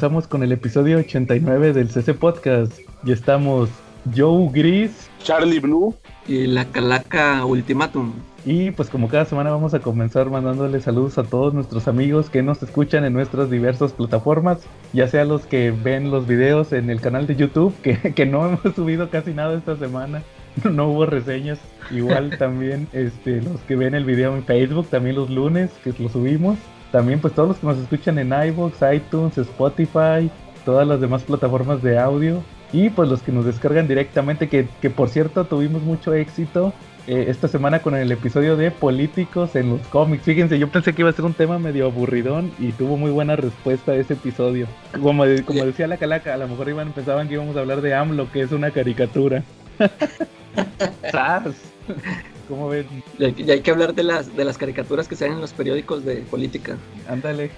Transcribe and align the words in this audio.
Comenzamos 0.00 0.28
con 0.28 0.42
el 0.42 0.52
episodio 0.52 0.96
89 0.96 1.74
del 1.74 1.90
CC 1.90 2.14
Podcast. 2.14 2.72
Y 3.04 3.12
estamos 3.12 3.68
Joe 4.16 4.48
Gris, 4.50 5.10
Charlie 5.22 5.60
Blue 5.60 5.94
y 6.26 6.46
la 6.46 6.64
Calaca 6.64 7.44
Ultimatum. 7.44 8.14
Y 8.46 8.70
pues 8.70 8.88
como 8.88 9.08
cada 9.08 9.26
semana 9.26 9.50
vamos 9.50 9.74
a 9.74 9.80
comenzar 9.80 10.30
mandándole 10.30 10.80
saludos 10.80 11.18
a 11.18 11.24
todos 11.24 11.52
nuestros 11.52 11.86
amigos 11.86 12.30
que 12.30 12.42
nos 12.42 12.62
escuchan 12.62 13.04
en 13.04 13.12
nuestras 13.12 13.50
diversas 13.50 13.92
plataformas, 13.92 14.60
ya 14.94 15.06
sea 15.06 15.26
los 15.26 15.44
que 15.44 15.70
ven 15.70 16.10
los 16.10 16.26
videos 16.26 16.72
en 16.72 16.88
el 16.88 17.02
canal 17.02 17.26
de 17.26 17.36
YouTube, 17.36 17.74
que, 17.82 17.98
que 18.14 18.24
no 18.24 18.46
hemos 18.46 18.74
subido 18.74 19.10
casi 19.10 19.34
nada 19.34 19.58
esta 19.58 19.76
semana, 19.76 20.22
no 20.64 20.88
hubo 20.88 21.04
reseñas, 21.04 21.58
igual 21.90 22.30
también 22.38 22.88
este, 22.94 23.42
los 23.42 23.60
que 23.68 23.76
ven 23.76 23.94
el 23.94 24.06
video 24.06 24.34
en 24.34 24.44
Facebook, 24.44 24.86
también 24.88 25.16
los 25.16 25.28
lunes 25.28 25.70
que 25.84 25.92
lo 25.98 26.08
subimos, 26.08 26.56
también 26.90 27.20
pues 27.20 27.34
todos 27.34 27.48
los 27.48 27.58
que 27.58 27.66
nos 27.66 27.78
escuchan 27.78 28.18
en 28.18 28.32
iVoox, 28.32 28.74
iTunes, 28.92 29.38
Spotify, 29.38 30.30
todas 30.64 30.86
las 30.86 31.00
demás 31.00 31.22
plataformas 31.22 31.82
de 31.82 31.98
audio 31.98 32.42
y 32.72 32.90
pues 32.90 33.08
los 33.08 33.22
que 33.22 33.32
nos 33.32 33.44
descargan 33.44 33.88
directamente, 33.88 34.48
que, 34.48 34.68
que 34.80 34.90
por 34.90 35.08
cierto 35.08 35.44
tuvimos 35.44 35.82
mucho 35.82 36.14
éxito 36.14 36.72
eh, 37.06 37.26
esta 37.28 37.48
semana 37.48 37.80
con 37.80 37.94
el 37.94 38.12
episodio 38.12 38.56
de 38.56 38.70
políticos 38.70 39.56
en 39.56 39.70
los 39.70 39.80
cómics. 39.88 40.24
Fíjense, 40.24 40.58
yo 40.58 40.68
pensé 40.68 40.92
que 40.92 41.02
iba 41.02 41.10
a 41.10 41.12
ser 41.12 41.24
un 41.24 41.34
tema 41.34 41.58
medio 41.58 41.86
aburridón 41.86 42.52
y 42.58 42.72
tuvo 42.72 42.96
muy 42.96 43.10
buena 43.10 43.36
respuesta 43.36 43.94
ese 43.94 44.14
episodio. 44.14 44.66
Como, 44.92 45.24
como 45.44 45.64
decía 45.64 45.86
la 45.86 45.96
calaca, 45.96 46.34
a 46.34 46.36
lo 46.36 46.46
mejor 46.46 46.68
iban, 46.68 46.92
pensaban 46.92 47.28
que 47.28 47.34
íbamos 47.34 47.56
a 47.56 47.60
hablar 47.60 47.80
de 47.80 47.94
AMLO, 47.94 48.30
que 48.30 48.42
es 48.42 48.52
una 48.52 48.70
caricatura. 48.70 49.42
¿Cómo 52.50 52.68
ves? 52.68 52.84
Y 53.16 53.48
hay 53.48 53.60
que 53.60 53.70
hablar 53.70 53.94
de 53.94 54.02
las, 54.02 54.36
de 54.36 54.44
las 54.44 54.58
caricaturas 54.58 55.06
que 55.06 55.14
salen 55.14 55.34
en 55.34 55.40
los 55.40 55.52
periódicos 55.52 56.04
de 56.04 56.16
política. 56.16 56.76
Ándale. 57.08 57.52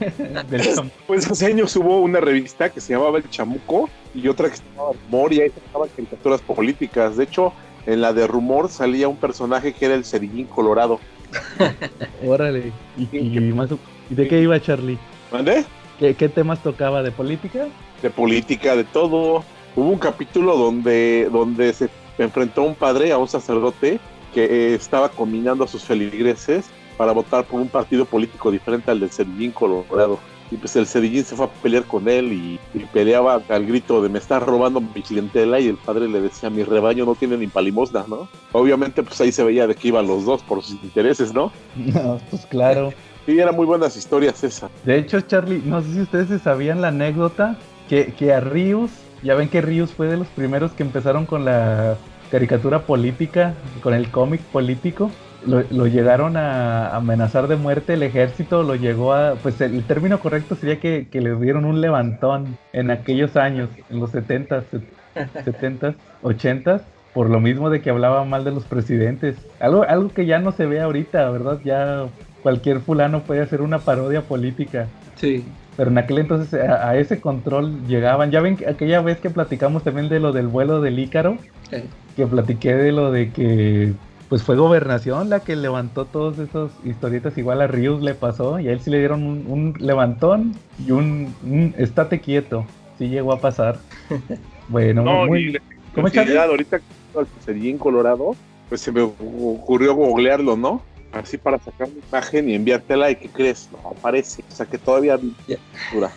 pues 1.07 1.31
hace 1.31 1.47
años 1.47 1.75
hubo 1.77 2.01
una 2.01 2.21
revista 2.21 2.69
que 2.69 2.79
se 2.79 2.93
llamaba 2.93 3.17
El 3.17 3.31
Chamuco 3.31 3.89
y 4.15 4.29
otra 4.29 4.51
que 4.51 4.59
se 4.59 4.63
llamaba 4.65 4.93
Rumor 5.07 5.33
y 5.33 5.41
ahí 5.41 5.47
estaban 5.47 5.89
caricaturas 5.97 6.43
políticas. 6.43 7.17
De 7.17 7.25
hecho, 7.25 7.55
en 7.87 8.03
la 8.03 8.13
de 8.13 8.27
Rumor 8.27 8.69
salía 8.69 9.09
un 9.09 9.17
personaje 9.17 9.73
que 9.73 9.87
era 9.87 9.95
el 9.95 10.05
Cerillín 10.05 10.45
Colorado. 10.45 11.01
Órale. 12.27 12.71
¿Y, 12.99 13.07
de 13.07 14.29
qué 14.29 14.41
iba 14.43 14.61
Charlie? 14.61 14.99
¿Dónde? 15.31 15.65
¿Qué, 15.99 16.15
¿Qué 16.15 16.29
temas 16.29 16.63
tocaba? 16.63 17.03
¿De 17.03 17.13
política? 17.13 17.67
De 18.03 18.11
política, 18.11 18.77
de 18.77 18.85
todo. 18.85 19.43
Hubo 19.75 19.89
un 19.89 19.99
capítulo 19.99 20.59
donde, 20.59 21.31
donde 21.33 21.73
se 21.73 21.89
enfrentó 22.19 22.63
un 22.63 22.75
padre 22.75 23.11
a 23.11 23.17
un 23.17 23.27
sacerdote 23.27 23.99
que 24.33 24.45
eh, 24.45 24.75
estaba 24.75 25.09
combinando 25.09 25.65
a 25.65 25.69
sus 25.69 25.85
feligreses 25.85 26.67
para 26.97 27.13
votar 27.13 27.45
por 27.45 27.61
un 27.61 27.69
partido 27.69 28.05
político 28.05 28.51
diferente 28.51 28.91
al 28.91 29.01
del 29.01 29.11
Cedillín 29.11 29.53
Colorado. 29.53 30.19
Y 30.51 30.57
pues 30.59 30.77
el 30.77 30.87
Cedillín 30.87 31.25
se 31.25 31.35
fue 31.35 31.47
a 31.47 31.49
pelear 31.49 31.85
con 31.85 32.09
él 32.09 32.33
y, 32.33 32.61
peleaba 32.93 33.43
al 33.49 33.67
grito 33.67 34.03
de 34.03 34.11
me 34.11 34.19
estás 34.19 34.43
robando 34.43 34.81
mi 34.81 35.01
clientela 35.01 35.59
y 35.59 35.69
el 35.69 35.77
padre 35.77 36.09
le 36.09 36.21
decía 36.21 36.51
mi 36.51 36.63
rebaño 36.63 37.07
no 37.07 37.15
tiene 37.15 37.39
ni 37.39 37.47
palimosna, 37.47 38.05
¿no? 38.07 38.29
Obviamente 38.53 39.03
pues 39.03 39.19
ahí 39.23 39.33
se 39.33 39.43
veía 39.43 39.67
de 39.67 39.75
que 39.75 39.89
iban 39.89 40.07
los 40.07 40.27
dos 40.27 40.43
por 40.43 40.63
sus 40.63 40.83
intereses, 40.83 41.33
¿no? 41.33 41.51
No, 41.77 42.21
pues 42.31 42.47
claro. 42.47 42.93
Sí, 43.25 43.39
eran 43.39 43.55
muy 43.55 43.67
buenas 43.67 43.97
historias 43.97 44.43
esas. 44.43 44.69
De 44.85 44.99
hecho, 44.99 45.21
Charlie, 45.21 45.63
no 45.65 45.81
sé 45.81 45.93
si 45.93 46.01
ustedes 46.01 46.43
sabían 46.43 46.81
la 46.81 46.89
anécdota 46.89 47.57
que, 47.89 48.13
que 48.15 48.35
a 48.35 48.41
Rius, 48.41 48.91
ya 49.23 49.37
ven 49.37 49.49
que 49.49 49.61
Rius 49.61 49.93
fue 49.93 50.09
de 50.09 50.17
los 50.17 50.27
primeros 50.27 50.73
que 50.73 50.83
empezaron 50.83 51.25
con 51.25 51.45
la 51.45 51.97
caricatura 52.33 52.87
política, 52.87 53.53
con 53.83 53.93
el 53.93 54.11
cómic 54.11 54.41
político, 54.41 55.11
lo, 55.47 55.87
llegaron 55.87 56.39
a 56.39 56.97
amenazar 56.97 57.47
de 57.47 57.57
muerte 57.57 57.93
el 57.93 58.03
ejército, 58.03 58.63
lo 58.63 58.75
llegó 58.75 59.13
a, 59.13 59.35
pues 59.35 59.61
el, 59.61 59.85
término 59.85 60.19
correcto 60.19 60.55
sería 60.55 60.81
que, 60.81 61.09
que, 61.11 61.21
le 61.21 61.35
dieron 61.37 61.67
un 61.67 61.83
levantón 61.83 62.57
en 62.73 62.91
aquellos 62.91 63.37
años, 63.37 63.69
en 63.91 64.01
los 64.01 64.13
70, 64.13 64.65
70, 65.45 65.95
80, 66.23 66.81
por 67.13 67.29
lo 67.29 67.39
mismo 67.39 67.69
de 67.69 67.83
que 67.83 67.91
hablaba 67.91 68.25
mal 68.25 68.45
de 68.45 68.53
los 68.53 68.65
presidentes. 68.65 69.37
Algo, 69.61 69.83
algo 69.83 70.09
que 70.09 70.25
ya 70.25 70.39
no 70.39 70.53
se 70.53 70.65
ve 70.65 70.81
ahorita, 70.81 71.29
¿verdad? 71.29 71.61
Ya 71.63 72.07
cualquier 72.43 72.81
fulano 72.81 73.25
puede 73.25 73.43
hacer 73.43 73.61
una 73.61 73.81
parodia 73.81 74.23
política. 74.23 74.87
Sí. 75.17 75.45
Pero 75.77 75.91
en 75.91 75.99
aquel 75.99 76.19
entonces 76.19 76.53
a, 76.55 76.97
ese 76.97 77.21
control 77.21 77.87
llegaban. 77.87 78.31
Ya 78.31 78.41
ven 78.41 78.59
aquella 78.69 79.01
vez 79.01 79.19
que 79.19 79.31
platicamos 79.31 79.83
también 79.83 80.09
de 80.09 80.21
lo 80.21 80.33
del 80.33 80.49
vuelo 80.49 80.81
del 80.81 80.99
Ícaro, 80.99 81.39
que 82.17 82.27
platiqué 82.27 82.75
de 82.75 82.93
lo 82.93 83.11
de 83.11 83.31
que 83.31 83.95
pues 84.29 84.43
fue 84.43 84.57
gobernación 84.57 85.29
la 85.29 85.41
que 85.41 85.57
levantó 85.57 86.07
todos 86.07 86.39
esos 86.39 86.73
historietas. 86.85 87.37
Igual 87.37 87.61
a 87.61 87.67
Rius 87.67 88.03
le 88.03 88.15
pasó 88.15 88.59
y 88.59 88.69
a 88.69 88.73
él 88.73 88.81
sí 88.81 88.91
le 88.91 88.99
dieron 88.99 89.23
un, 89.23 89.75
levantón 89.79 90.55
y 90.87 90.91
un, 90.91 91.75
estate 91.77 92.21
quieto. 92.21 92.65
Sí 92.99 93.09
llegó 93.09 93.33
a 93.33 93.41
pasar. 93.41 93.79
bueno, 94.69 95.03
muy... 95.27 95.59
¿Cómo 95.95 96.09
ahorita 96.09 96.79
que 96.79 96.85
sería 97.45 97.71
en 97.71 97.77
Colorado, 97.77 98.35
pues 98.71 98.81
se 98.81 98.91
me 98.91 99.03
ocurrió 99.03 99.95
googlearlo, 99.95 100.57
¿no? 100.57 100.83
Así 101.13 101.39
para 101.39 101.59
sacar 101.59 101.89
una 101.89 102.01
imagen 102.09 102.49
y 102.49 102.55
enviártela 102.55 103.11
y 103.11 103.17
¿qué 103.17 103.29
crees? 103.29 103.69
No 103.73 103.91
aparece, 103.91 104.43
o 104.51 104.55
sea 104.55 104.67
que 104.67 104.79
todavía 104.79 105.19
ya, 105.47 105.57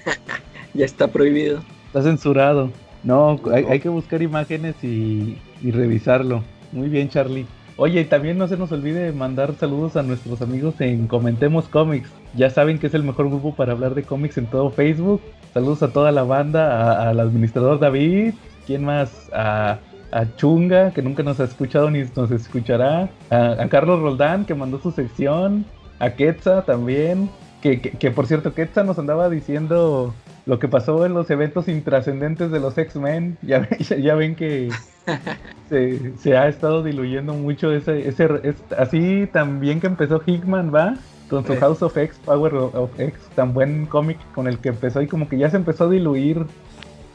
ya 0.73 0.85
está 0.85 1.07
prohibido. 1.07 1.61
Está 1.87 2.03
censurado. 2.03 2.71
No, 3.03 3.39
hay, 3.53 3.79
que 3.79 3.89
buscar 3.89 4.23
imágenes 4.23 4.75
y, 4.83 5.37
revisarlo. 5.61 6.43
Muy 6.71 6.89
bien, 6.89 7.07
Charlie. 7.07 7.45
Oye, 7.77 8.01
y 8.01 8.05
también 8.05 8.37
no 8.37 8.47
se 8.47 8.57
nos 8.57 8.71
olvide 8.71 9.11
mandar 9.11 9.53
saludos 9.59 9.95
a 9.95 10.01
nuestros 10.01 10.41
amigos 10.41 10.81
en 10.81 11.07
Comentemos 11.07 11.67
Comics. 11.69 12.09
Ya 12.35 12.49
saben 12.49 12.79
que 12.79 12.87
es 12.87 12.95
el 12.95 13.03
mejor 13.03 13.27
grupo 13.27 13.55
para 13.55 13.73
hablar 13.73 13.93
de 13.93 14.03
cómics 14.03 14.39
en 14.39 14.47
todo 14.47 14.71
Facebook. 14.71 15.21
Saludos 15.53 15.83
a 15.83 15.93
toda 15.93 16.11
la 16.11 16.23
banda, 16.23 17.07
al 17.07 17.19
administrador 17.19 17.79
David, 17.79 18.33
¿quién 18.65 18.83
más? 18.83 19.29
A 19.33 19.77
a 20.15 20.33
Chunga, 20.37 20.91
que 20.91 21.01
nunca 21.01 21.23
nos 21.23 21.41
ha 21.41 21.43
escuchado 21.43 21.91
ni 21.91 22.05
nos 22.15 22.31
escuchará, 22.31 23.09
a, 23.29 23.67
Carlos 23.69 23.99
Roldán, 23.99 24.45
que 24.45 24.55
mandó 24.55 24.79
su 24.79 24.91
sección, 24.91 25.65
a 25.99 26.11
Quetza 26.11 26.63
también, 26.63 27.29
que, 27.61 27.81
que, 27.81 28.11
por 28.11 28.25
cierto, 28.25 28.53
Quetza 28.53 28.85
nos 28.85 28.97
andaba 28.97 29.29
diciendo 29.29 30.13
lo 30.45 30.57
que 30.57 30.69
pasó 30.69 31.05
en 31.05 31.13
los 31.13 31.29
eventos 31.29 31.67
intrascendentes 31.67 32.49
de 32.49 32.61
los 32.61 32.77
X-Men. 32.77 33.37
Ya, 33.45 33.67
ya, 33.77 34.15
ven 34.15 34.35
que 34.35 34.69
se, 35.69 36.37
ha 36.37 36.47
estado 36.47 36.81
diluyendo 36.81 37.33
mucho 37.33 37.73
ese, 37.73 38.07
ese 38.07 38.29
así 38.77 39.27
también 39.33 39.81
que 39.81 39.87
empezó 39.87 40.21
Hickman, 40.25 40.73
¿va? 40.73 40.95
Con 41.29 41.45
su 41.45 41.57
House 41.57 41.81
of 41.81 41.97
X, 41.97 42.17
Power 42.23 42.53
of 42.53 42.97
X, 42.97 43.19
tan 43.35 43.53
buen 43.53 43.85
cómic 43.87 44.17
con 44.33 44.47
el 44.47 44.59
que 44.59 44.69
empezó 44.69 45.01
y 45.01 45.07
como 45.07 45.27
que 45.27 45.37
ya 45.37 45.49
se 45.49 45.57
empezó 45.57 45.85
a 45.85 45.89
diluir. 45.89 46.45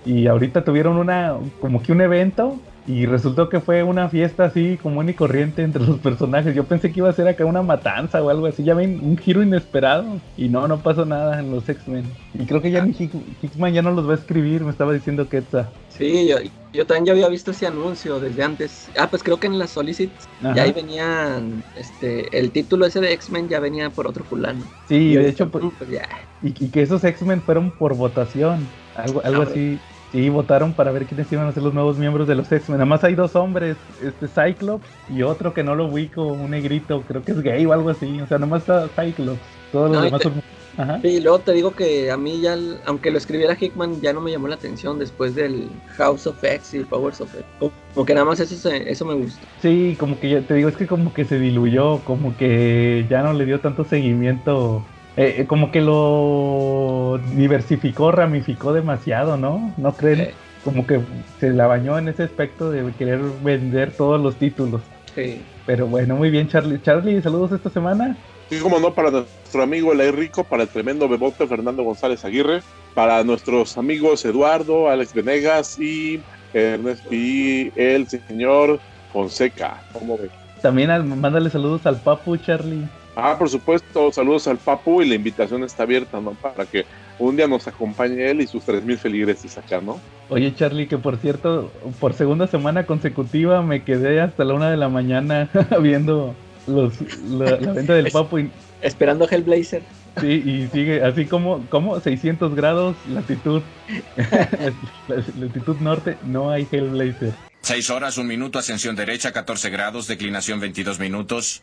Y 0.05 0.27
ahorita 0.27 0.65
tuvieron 0.65 0.97
una, 0.97 1.37
como 1.60 1.83
que 1.83 1.93
un 1.93 2.00
evento 2.00 2.59
y 2.91 3.06
resultó 3.06 3.49
que 3.49 3.61
fue 3.61 3.84
una 3.84 4.09
fiesta 4.09 4.45
así 4.47 4.77
común 4.77 5.09
y 5.09 5.15
corriente 5.15 5.62
entre 5.62 5.83
los 5.87 5.99
personajes. 6.01 6.55
Yo 6.55 6.65
pensé 6.65 6.91
que 6.91 6.99
iba 6.99 7.09
a 7.09 7.12
ser 7.12 7.28
acá 7.28 7.45
una 7.45 7.62
matanza 7.62 8.21
o 8.23 8.31
algo 8.31 8.47
así. 8.47 8.65
Ya 8.65 8.75
ven, 8.75 8.99
un 9.03 9.17
giro 9.17 9.43
inesperado. 9.43 10.21
Y 10.37 10.49
no, 10.49 10.67
no 10.67 10.83
pasó 10.83 11.05
nada 11.05 11.39
en 11.39 11.53
los 11.53 11.69
X-Men. 11.69 12.05
Y 12.34 12.47
creo 12.47 12.61
que 12.61 12.73
ya 12.73 12.84
ni 12.84 12.93
Hickman 12.93 13.72
ya 13.72 13.83
no 13.83 13.92
los 13.92 14.09
va 14.09 14.13
a 14.13 14.16
escribir, 14.16 14.63
me 14.63 14.71
estaba 14.71 14.92
diciendo 14.92 15.28
Quetzal. 15.28 15.69
Sí, 15.89 16.28
yo, 16.28 16.39
yo 16.72 16.87
también 16.87 17.07
ya 17.07 17.13
había 17.13 17.28
visto 17.28 17.53
ese 17.53 17.66
anuncio 17.66 18.19
desde 18.19 18.42
antes. 18.42 18.91
Ah, 18.98 19.09
pues 19.09 19.22
creo 19.22 19.39
que 19.39 19.47
en 19.47 19.59
las 19.59 19.71
Solicits 19.71 20.28
ya 20.41 20.63
ahí 20.63 20.72
venían, 20.72 21.63
este, 21.77 22.36
el 22.36 22.51
título 22.51 22.86
ese 22.86 23.01
de 23.01 23.13
X-Men 23.13 23.48
ya 23.48 23.60
venía 23.60 23.91
por 23.91 24.09
otro 24.09 24.25
fulano. 24.25 24.65
Sí, 24.86 25.15
de 25.15 25.28
hecho, 25.28 25.48
pues, 25.48 25.65
pues 25.78 25.91
ya. 25.91 26.09
Y, 26.43 26.53
que 26.53 26.83
esos 26.83 27.04
X-Men 27.04 27.43
fueron 27.43 27.71
por 27.71 27.95
votación. 27.95 28.66
Algo, 28.95 29.22
algo 29.25 29.43
así. 29.43 29.78
Sí, 30.12 30.28
votaron 30.28 30.72
para 30.72 30.91
ver 30.91 31.07
quiénes 31.07 31.30
iban 31.30 31.47
a 31.47 31.53
ser 31.53 31.62
los 31.62 31.72
nuevos 31.72 31.97
miembros 31.97 32.27
de 32.27 32.34
los 32.34 32.51
X-Men. 32.51 32.78
Nada 32.78 32.86
más 32.86 33.04
hay 33.04 33.15
dos 33.15 33.36
hombres, 33.36 33.77
este 34.03 34.27
Cyclops 34.27 34.86
y 35.09 35.22
otro 35.22 35.54
que 35.54 35.62
no 35.62 35.77
lo 35.77 35.86
ubico, 35.86 36.24
un 36.24 36.51
negrito, 36.51 37.03
creo 37.07 37.22
que 37.22 37.33
es 37.33 37.42
gay 37.42 37.65
o 37.65 37.72
algo 37.72 37.91
así. 37.91 38.21
O 38.21 38.27
sea, 38.27 38.39
nomás 38.39 38.62
está 38.62 38.89
Cyclops. 38.89 39.41
Todos 39.71 39.91
los 39.92 40.03
demás 40.03 40.22
son... 40.22 40.42
Ajá. 40.77 41.01
Sí, 41.03 41.21
luego 41.21 41.41
te 41.41 41.53
digo 41.53 41.72
que 41.72 42.10
a 42.10 42.16
mí 42.16 42.41
ya, 42.41 42.57
aunque 42.86 43.10
lo 43.10 43.18
escribiera 43.18 43.57
Hickman, 43.59 44.01
ya 44.01 44.12
no 44.12 44.21
me 44.21 44.30
llamó 44.30 44.48
la 44.48 44.54
atención 44.54 44.98
después 44.98 45.34
del 45.34 45.68
House 45.97 46.27
of 46.27 46.42
X 46.42 46.74
y 46.74 46.80
Powers 46.84 47.21
of 47.21 47.34
X. 47.34 47.45
Como 47.92 48.07
que 48.07 48.15
nada 48.15 48.24
más 48.24 48.41
eso, 48.41 48.71
eso 48.71 49.04
me 49.04 49.15
gusta. 49.15 49.41
Sí, 49.60 49.97
como 49.98 50.18
que 50.18 50.30
ya 50.30 50.41
te 50.41 50.54
digo, 50.54 50.68
es 50.68 50.77
que 50.77 50.86
como 50.86 51.12
que 51.12 51.24
se 51.24 51.39
diluyó, 51.39 51.98
como 51.98 52.36
que 52.36 53.04
ya 53.10 53.22
no 53.22 53.33
le 53.33 53.47
dio 53.47 53.60
tanto 53.60 53.84
seguimiento 53.84 54.83
eh, 55.21 55.43
eh, 55.43 55.47
como 55.47 55.71
que 55.71 55.83
lo 55.83 57.21
diversificó, 57.37 58.11
ramificó 58.11 58.72
demasiado, 58.72 59.37
¿no? 59.37 59.75
¿No 59.77 59.93
creen? 59.93 60.31
Como 60.65 60.87
que 60.87 61.01
se 61.39 61.51
la 61.51 61.67
bañó 61.67 61.99
en 61.99 62.09
ese 62.09 62.22
aspecto 62.22 62.71
de 62.71 62.91
querer 62.95 63.21
vender 63.43 63.93
todos 63.93 64.19
los 64.19 64.37
títulos. 64.37 64.81
Sí. 65.15 65.43
Pero 65.67 65.87
bueno, 65.87 66.17
muy 66.17 66.31
bien, 66.31 66.49
Charlie. 66.49 66.81
Charlie, 66.81 67.21
saludos 67.21 67.53
esta 67.53 67.69
semana. 67.69 68.17
Sí, 68.49 68.61
como 68.61 68.78
no, 68.78 68.95
para 68.95 69.11
nuestro 69.11 69.63
amigo 69.63 69.93
El 69.93 70.11
Rico, 70.15 70.43
para 70.43 70.63
el 70.63 70.71
tremendo 70.71 71.07
bebote 71.07 71.47
Fernando 71.47 71.83
González 71.83 72.25
Aguirre, 72.25 72.63
para 72.95 73.22
nuestros 73.22 73.77
amigos 73.77 74.25
Eduardo, 74.25 74.89
Alex 74.89 75.13
Venegas 75.13 75.78
y, 75.78 76.22
Ernest, 76.55 77.13
y 77.13 77.71
el 77.77 78.09
señor 78.09 78.81
Fonseca. 79.13 79.83
¿Cómo 79.93 80.17
ve? 80.17 80.31
También 80.63 81.21
mándale 81.21 81.51
saludos 81.51 81.84
al 81.84 81.97
Papu, 81.97 82.39
Charlie. 82.39 82.89
Ah, 83.22 83.37
por 83.39 83.51
supuesto, 83.51 84.11
saludos 84.13 84.49
al 84.49 84.57
Papu 84.57 85.03
y 85.03 85.09
la 85.09 85.15
invitación 85.15 85.63
está 85.63 85.83
abierta, 85.83 86.21
¿no? 86.21 86.33
Para 86.33 86.65
que 86.65 86.87
un 87.19 87.37
día 87.37 87.47
nos 87.47 87.69
acompañe 87.69 88.31
él 88.31 88.41
y 88.41 88.47
sus 88.47 88.65
3.000 88.67 88.97
feligreses 88.97 89.59
acá, 89.59 89.81
¿no? 89.81 90.01
Oye, 90.31 90.55
Charlie, 90.55 90.87
que 90.87 90.97
por 90.97 91.19
cierto, 91.19 91.71
por 92.01 92.15
segunda 92.15 92.47
semana 92.47 92.87
consecutiva 92.87 93.61
me 93.61 93.84
quedé 93.84 94.21
hasta 94.22 94.45
la 94.45 94.55
una 94.55 94.71
de 94.71 94.78
la 94.78 94.89
mañana 94.89 95.51
viendo 95.83 96.34
los, 96.67 96.95
la, 97.28 97.57
venta 97.57 97.93
del 97.93 98.11
Papu. 98.11 98.39
Y... 98.39 98.51
Esperando 98.81 99.28
Hellblazer. 99.28 99.83
Sí, 100.19 100.27
y 100.27 100.69
sigue 100.72 101.05
así 101.05 101.27
como, 101.27 101.65
como 101.69 102.01
600 102.01 102.55
grados, 102.55 102.97
latitud, 103.09 103.63
latitud 105.39 105.77
norte, 105.81 106.17
no 106.25 106.51
hay 106.51 106.67
Hellblazer. 106.71 107.34
6 107.61 107.91
horas, 107.91 108.17
1 108.17 108.27
minuto, 108.27 108.59
ascensión 108.59 108.97
derecha, 108.97 109.33
14 109.33 109.69
grados, 109.69 110.07
declinación 110.07 110.59
22 110.59 110.99
minutos. 110.99 111.63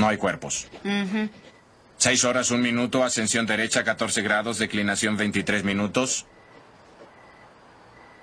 No 0.00 0.08
hay 0.08 0.16
cuerpos. 0.16 0.66
6 1.98 2.24
horas, 2.24 2.50
1 2.50 2.62
minuto, 2.62 3.04
ascensión 3.04 3.44
derecha, 3.44 3.84
14 3.84 4.22
grados, 4.22 4.58
declinación 4.58 5.18
23 5.18 5.62
minutos. 5.62 6.24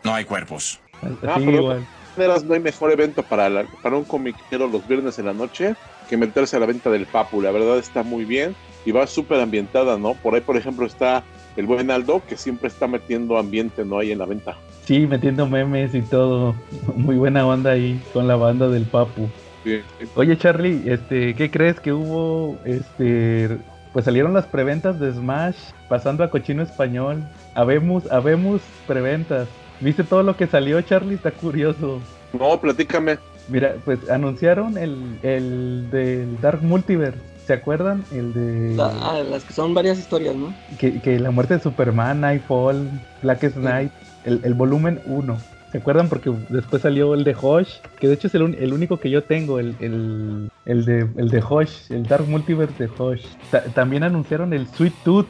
No 0.03 0.15
hay 0.15 0.25
cuerpos. 0.25 0.79
Ah, 1.23 1.37
no 1.37 2.53
hay 2.55 2.59
mejor 2.59 2.91
evento 2.91 3.21
para, 3.21 3.67
para 3.83 3.95
un 3.95 4.05
comiquero 4.05 4.67
los 4.67 4.87
viernes 4.87 5.19
en 5.19 5.27
la 5.27 5.33
noche 5.33 5.75
que 6.09 6.17
meterse 6.17 6.55
a 6.55 6.59
la 6.59 6.65
venta 6.65 6.89
del 6.89 7.05
Papu. 7.05 7.43
La 7.43 7.51
verdad 7.51 7.77
está 7.77 8.01
muy 8.01 8.25
bien 8.25 8.55
y 8.83 8.91
va 8.91 9.05
súper 9.05 9.39
ambientada, 9.39 9.99
¿no? 9.99 10.15
Por 10.15 10.33
ahí, 10.33 10.41
por 10.41 10.57
ejemplo, 10.57 10.87
está 10.87 11.23
el 11.57 11.67
buen 11.67 11.91
Aldo 11.91 12.23
que 12.27 12.37
siempre 12.37 12.69
está 12.69 12.87
metiendo 12.87 13.37
ambiente, 13.37 13.85
¿no? 13.85 13.99
Ahí 13.99 14.11
en 14.11 14.17
la 14.17 14.25
venta. 14.25 14.57
Sí, 14.85 15.05
metiendo 15.05 15.45
memes 15.45 15.93
y 15.93 16.01
todo. 16.01 16.55
Muy 16.95 17.17
buena 17.17 17.45
onda 17.45 17.71
ahí 17.71 18.01
con 18.13 18.27
la 18.27 18.35
banda 18.35 18.67
del 18.67 18.85
Papu. 18.85 19.29
Oye, 20.15 20.37
Charlie, 20.37 20.83
este, 20.85 21.35
¿qué 21.35 21.51
crees 21.51 21.79
que 21.79 21.93
hubo? 21.93 22.57
Este, 22.65 23.57
pues 23.93 24.05
salieron 24.05 24.33
las 24.33 24.45
preventas 24.45 24.99
de 24.99 25.11
Smash, 25.11 25.57
pasando 25.89 26.23
a 26.23 26.29
Cochino 26.29 26.63
Español. 26.63 27.23
Habemos, 27.55 28.11
habemos 28.11 28.61
preventas. 28.85 29.47
¿Viste 29.79 30.03
todo 30.03 30.23
lo 30.23 30.35
que 30.35 30.47
salió, 30.47 30.81
Charlie? 30.81 31.15
Está 31.15 31.31
curioso. 31.31 31.99
No, 32.37 32.59
platícame. 32.59 33.17
Mira, 33.47 33.75
pues 33.85 34.09
anunciaron 34.09 34.77
el, 34.77 35.17
el 35.23 35.89
del 35.91 36.39
Dark 36.41 36.61
Multiverse. 36.61 37.19
¿Se 37.45 37.53
acuerdan? 37.53 38.03
El 38.11 38.33
de. 38.33 38.75
ah, 38.81 39.23
las 39.29 39.45
que 39.45 39.53
son 39.53 39.73
varias 39.73 39.97
historias, 39.97 40.35
¿no? 40.35 40.53
Que, 40.77 40.99
que 40.99 41.17
la 41.17 41.31
muerte 41.31 41.53
de 41.55 41.61
Superman, 41.61 42.19
Nightfall, 42.19 42.89
Black 43.23 43.53
Knight, 43.53 43.91
el, 44.25 44.41
el 44.43 44.53
volumen 44.53 44.99
1. 45.05 45.37
¿Se 45.71 45.79
acuerdan? 45.79 46.07
Porque 46.07 46.31
después 46.49 46.81
salió 46.81 47.13
el 47.13 47.23
de 47.23 47.35
Hosh, 47.39 47.79
que 47.99 48.07
de 48.07 48.13
hecho 48.13 48.27
es 48.27 48.35
el, 48.35 48.55
el 48.55 48.73
único 48.73 48.99
que 48.99 49.09
yo 49.09 49.23
tengo, 49.23 49.59
el, 49.59 49.75
el, 49.79 50.49
el, 50.65 50.85
de, 50.85 51.09
el 51.17 51.29
de 51.29 51.43
Hosh, 51.47 51.91
el 51.91 52.03
Dark 52.03 52.25
Multiverse 52.27 52.87
de 52.87 52.89
Hosh. 52.97 53.25
también 53.73 54.03
anunciaron 54.03 54.53
el 54.53 54.67
Sweet 54.67 54.93
Tooth, 55.03 55.27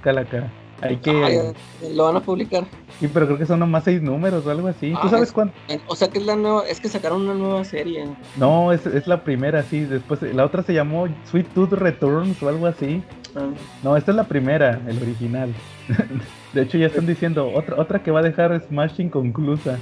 Calaca. 0.00 0.50
Hay 0.82 0.96
que. 0.96 1.54
lo 1.94 2.04
van 2.04 2.16
a 2.16 2.20
publicar. 2.20 2.64
Sí, 2.98 3.08
pero 3.12 3.26
creo 3.26 3.38
que 3.38 3.46
son 3.46 3.60
nomás 3.60 3.84
seis 3.84 4.02
números 4.02 4.44
o 4.44 4.50
algo 4.50 4.66
así. 4.66 4.90
¿Tú 4.90 4.98
ah, 5.02 5.10
sabes 5.10 5.32
cuánto? 5.32 5.54
O 5.86 5.94
sea 5.94 6.08
que 6.08 6.18
es 6.18 6.26
la 6.26 6.34
nueva, 6.34 6.66
es 6.66 6.80
que 6.80 6.88
sacaron 6.88 7.22
una 7.22 7.34
nueva 7.34 7.64
serie. 7.64 8.04
No, 8.36 8.72
es, 8.72 8.84
es 8.86 9.06
la 9.06 9.22
primera, 9.22 9.62
sí. 9.62 9.80
Después 9.80 10.22
la 10.22 10.44
otra 10.44 10.64
se 10.64 10.74
llamó 10.74 11.06
Sweet 11.30 11.54
Tooth 11.54 11.72
Returns 11.72 12.42
o 12.42 12.48
algo 12.48 12.66
así. 12.66 13.02
Ah. 13.36 13.48
No, 13.84 13.96
esta 13.96 14.10
es 14.10 14.16
la 14.16 14.24
primera, 14.24 14.80
el 14.88 15.00
original. 15.00 15.54
de 16.52 16.62
hecho 16.62 16.78
ya 16.78 16.86
están 16.86 17.06
diciendo 17.06 17.50
otra 17.52 17.76
otra 17.80 18.02
que 18.02 18.10
va 18.10 18.20
a 18.20 18.22
dejar 18.22 18.60
Smash 18.68 19.00
inconclusa. 19.00 19.78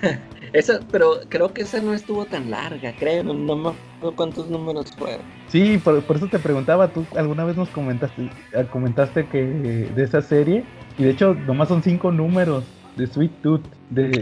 Esa, 0.52 0.78
pero 0.92 1.20
creo 1.28 1.52
que 1.52 1.62
esa 1.62 1.80
no 1.80 1.94
estuvo 1.94 2.26
tan 2.26 2.48
larga, 2.48 2.94
creo, 2.96 3.24
no, 3.24 3.34
me 3.34 3.70
acuerdo 3.70 4.14
cuántos 4.14 4.48
números 4.48 4.92
fueron. 4.96 5.22
Sí, 5.48 5.78
por, 5.78 6.00
eso 6.14 6.28
te 6.28 6.38
preguntaba, 6.38 6.86
tú 6.86 7.04
alguna 7.16 7.44
vez 7.44 7.56
nos 7.56 7.68
comentaste, 7.70 8.30
eh, 8.52 8.66
comentaste 8.70 9.26
que 9.26 9.42
de 9.42 10.02
esa 10.04 10.22
serie, 10.22 10.64
y 10.96 11.02
de 11.02 11.10
hecho 11.10 11.34
nomás 11.34 11.66
son 11.66 11.82
cinco 11.82 12.12
números 12.12 12.62
de 12.96 13.06
Sweet 13.06 13.42
Tooth. 13.42 13.64
De, 13.90 14.20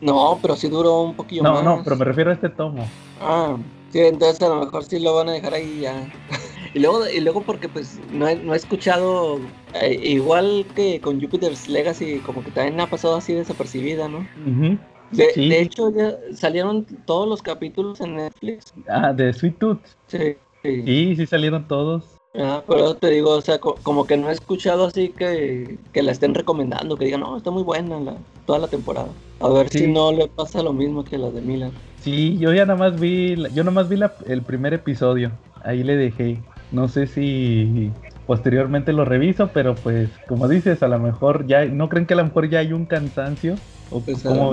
No, 0.00 0.38
pero 0.42 0.56
sí 0.56 0.68
duró 0.68 1.02
un 1.02 1.14
poquillo 1.14 1.42
más. 1.42 1.62
No, 1.62 1.76
no, 1.76 1.84
pero 1.84 1.96
me 1.96 2.04
refiero 2.04 2.30
a 2.30 2.34
este 2.34 2.48
tomo. 2.48 2.88
Ah, 3.20 3.56
sí, 3.90 4.00
entonces 4.00 4.42
a 4.42 4.48
lo 4.48 4.56
mejor 4.56 4.84
sí 4.84 4.98
lo 4.98 5.14
van 5.14 5.28
a 5.28 5.32
dejar 5.32 5.54
ahí 5.54 5.80
ya. 5.82 6.12
y 6.74 6.80
luego, 6.80 7.08
y 7.08 7.20
luego 7.20 7.42
porque 7.42 7.68
pues 7.68 7.98
no 8.12 8.28
he, 8.28 8.36
no 8.36 8.54
he 8.54 8.56
escuchado, 8.56 9.40
eh, 9.74 9.98
igual 10.02 10.66
que 10.74 11.00
con 11.00 11.20
Jupiter's 11.20 11.68
Legacy, 11.68 12.18
como 12.20 12.44
que 12.44 12.50
también 12.50 12.80
ha 12.80 12.86
pasado 12.86 13.16
así 13.16 13.34
desapercibida, 13.34 14.08
¿no? 14.08 14.26
De, 15.10 15.60
hecho, 15.60 15.90
ya 15.90 16.16
salieron 16.34 16.84
todos 17.04 17.28
los 17.28 17.42
capítulos 17.42 18.00
en 18.00 18.16
Netflix. 18.16 18.72
Ah, 18.88 19.12
de 19.12 19.32
Sweet 19.32 19.58
Tooth. 19.58 19.80
Sí. 20.06 20.36
Sí, 20.62 21.16
sí, 21.16 21.26
salieron 21.26 21.66
todos. 21.66 22.04
Ah, 22.34 22.62
pero 22.68 22.94
te 22.94 23.10
digo, 23.10 23.30
o 23.30 23.40
sea, 23.40 23.58
como 23.58 24.06
que 24.06 24.16
no 24.16 24.28
he 24.28 24.32
escuchado 24.32 24.86
así 24.86 25.08
que, 25.08 25.78
que 25.92 26.02
la 26.02 26.12
estén 26.12 26.34
recomendando, 26.34 26.96
que 26.96 27.06
digan, 27.06 27.20
no, 27.20 27.36
está 27.36 27.50
muy 27.50 27.64
buena 27.64 27.98
la, 27.98 28.14
toda 28.46 28.60
la 28.60 28.68
temporada. 28.68 29.08
A 29.40 29.48
ver 29.48 29.68
si 29.68 29.88
no 29.88 30.12
le 30.12 30.28
pasa 30.28 30.62
lo 30.62 30.72
mismo 30.72 31.04
que 31.04 31.18
la 31.18 31.30
de 31.30 31.40
Milan. 31.40 31.72
Sí, 32.02 32.38
yo 32.38 32.52
ya 32.52 32.66
nada 32.66 32.78
más 32.78 33.00
vi, 33.00 33.34
yo 33.36 33.64
nada 33.64 33.72
más 33.72 33.88
vi 33.88 33.96
la, 33.96 34.14
el 34.26 34.42
primer 34.42 34.74
episodio. 34.74 35.32
Ahí 35.64 35.82
le 35.82 35.96
dejé. 35.96 36.38
No 36.72 36.88
sé 36.88 37.06
si 37.06 37.92
posteriormente 38.26 38.92
lo 38.92 39.04
reviso, 39.04 39.50
pero 39.52 39.74
pues 39.74 40.08
como 40.28 40.46
dices, 40.48 40.82
a 40.82 40.88
lo 40.88 40.98
mejor 40.98 41.46
ya, 41.46 41.64
¿no 41.64 41.88
creen 41.88 42.06
que 42.06 42.14
a 42.14 42.18
lo 42.18 42.24
mejor 42.24 42.48
ya 42.48 42.60
hay 42.60 42.72
un 42.72 42.86
cansancio? 42.86 43.56
¿O 43.90 44.00
pues 44.00 44.22
como 44.22 44.52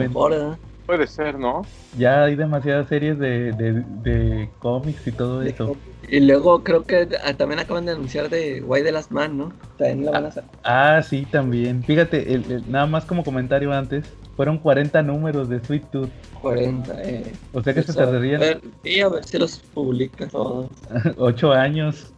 Puede 0.88 1.06
ser, 1.06 1.38
¿no? 1.38 1.64
Ya 1.98 2.24
hay 2.24 2.36
demasiadas 2.36 2.88
series 2.88 3.20
de, 3.20 3.52
de, 3.52 4.50
cómics 4.60 5.06
y 5.06 5.12
todo 5.12 5.44
eso. 5.44 5.76
Y 6.08 6.22
luego 6.22 6.64
creo 6.64 6.86
que 6.86 7.10
ah, 7.26 7.34
también 7.34 7.60
acaban 7.60 7.86
de 7.86 7.92
anunciar 7.92 8.30
de 8.30 8.64
Why 8.66 8.84
the 8.84 8.94
Last 8.94 9.12
Man, 9.12 9.38
¿no? 9.38 9.52
También 9.78 10.06
la 10.06 10.12
van 10.12 10.26
a 10.26 10.28
hacer. 10.30 10.46
Ah, 10.64 11.02
sí, 11.04 11.28
también. 11.30 11.84
Fíjate, 11.84 12.42
nada 12.70 12.86
más 12.86 13.04
como 13.04 13.26
comentario 13.26 13.74
antes, 13.74 14.06
fueron 14.38 14.60
40 14.60 15.02
números 15.02 15.50
de 15.50 15.60
Sweet 15.60 15.92
Tooth. 15.92 16.10
40, 16.42 17.04
eh. 17.04 17.34
O 17.54 17.62
sea 17.64 17.74
que 17.74 17.82
se 17.82 17.92
tardarían. 17.92 18.62
Sí, 18.84 19.02
a 19.02 19.10
ver 19.10 19.26
si 19.26 19.40
los 19.40 19.58
publica 19.74 20.28
todos. 20.28 20.70
8 21.18 21.52
años. 21.52 22.14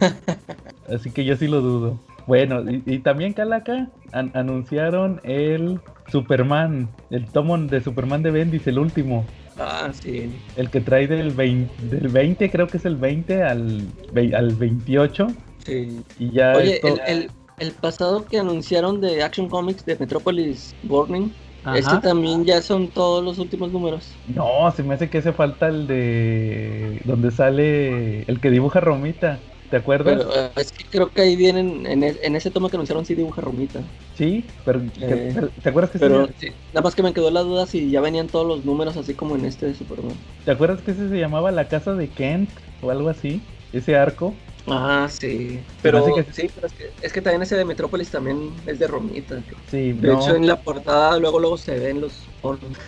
Así 0.92 1.10
que 1.12 1.24
yo 1.24 1.36
sí 1.36 1.46
lo 1.46 1.60
dudo. 1.60 2.00
Bueno, 2.26 2.62
y, 2.68 2.98
también 2.98 3.32
Calaca 3.32 3.88
anunciaron 4.12 5.20
el 5.24 5.80
Superman, 6.10 6.88
el 7.10 7.26
tomo 7.26 7.56
de 7.58 7.80
Superman 7.80 8.22
de 8.22 8.30
Bendis, 8.30 8.66
el 8.66 8.78
último. 8.78 9.24
Ah, 9.58 9.90
sí. 9.92 10.32
El 10.56 10.70
que 10.70 10.80
trae 10.80 11.06
del 11.06 11.30
20, 11.30 11.86
del 11.86 12.08
20 12.08 12.50
creo 12.50 12.66
que 12.66 12.76
es 12.76 12.84
el 12.84 12.96
20 12.96 13.42
al, 13.42 13.86
al 14.34 14.54
28. 14.54 15.28
Sí. 15.64 16.02
Y 16.18 16.30
ya 16.30 16.52
Oye, 16.56 16.80
el, 17.06 17.30
el, 17.58 17.72
pasado 17.72 18.24
que 18.24 18.38
anunciaron 18.38 19.00
de 19.00 19.22
Action 19.22 19.48
Comics 19.48 19.84
de 19.84 19.96
Metropolis 19.96 20.74
Burning, 20.84 21.32
este 21.76 21.98
también 21.98 22.44
ya 22.44 22.60
son 22.60 22.88
todos 22.88 23.24
los 23.24 23.38
últimos 23.38 23.72
números. 23.72 24.10
No, 24.34 24.70
se 24.74 24.82
me 24.82 24.94
hace 24.94 25.08
que 25.08 25.18
hace 25.18 25.32
falta 25.32 25.68
el 25.68 25.86
de 25.86 27.00
donde 27.04 27.30
sale 27.30 28.22
el 28.22 28.40
que 28.40 28.50
dibuja 28.50 28.80
Romita. 28.80 29.38
¿Te 29.70 29.78
acuerdas? 29.78 30.26
Eh, 30.36 30.50
es 30.56 30.70
que 30.70 30.84
creo 30.84 31.08
que 31.08 31.22
ahí 31.22 31.34
vienen, 31.34 31.86
en, 31.86 32.02
en 32.02 32.36
ese 32.36 32.50
tomo 32.50 32.68
que 32.68 32.76
anunciaron 32.76 33.06
sí 33.06 33.14
dibuja 33.14 33.40
Romita. 33.40 33.80
Sí, 34.14 34.44
pero, 34.66 34.82
eh, 35.00 35.34
¿te 35.62 35.68
acuerdas 35.70 35.90
que 35.92 35.98
pero, 35.98 36.28
sí, 36.38 36.48
Nada 36.74 36.82
más 36.82 36.94
que 36.94 37.02
me 37.02 37.14
quedó 37.14 37.30
la 37.30 37.40
duda 37.40 37.64
si 37.64 37.90
ya 37.90 38.02
venían 38.02 38.26
todos 38.26 38.46
los 38.46 38.66
números 38.66 38.98
así 38.98 39.14
como 39.14 39.34
en 39.34 39.46
este 39.46 39.66
de 39.66 39.74
Superman. 39.74 40.12
¿Te 40.44 40.50
acuerdas 40.50 40.82
que 40.82 40.90
ese 40.90 41.08
se 41.08 41.18
llamaba 41.18 41.50
La 41.52 41.68
Casa 41.68 41.94
de 41.94 42.08
Kent 42.08 42.50
o 42.82 42.90
algo 42.90 43.08
así? 43.08 43.40
Ese 43.72 43.96
arco. 43.96 44.34
Ah, 44.66 45.08
sí. 45.10 45.60
Pero, 45.82 46.04
sí, 46.30 46.48
pero 46.54 46.66
es, 46.66 46.72
que, 46.72 46.90
es 47.02 47.12
que 47.12 47.20
también 47.20 47.42
ese 47.42 47.56
de 47.56 47.64
Metrópolis 47.64 48.10
también 48.10 48.52
es 48.66 48.78
de 48.78 48.86
Romita. 48.86 49.42
Sí, 49.70 49.92
de 49.92 50.12
hecho 50.12 50.36
en 50.36 50.46
la 50.46 50.60
portada 50.60 51.18
luego 51.18 51.40
luego 51.40 51.56
se 51.56 51.78
ven 51.78 52.00
los 52.00 52.28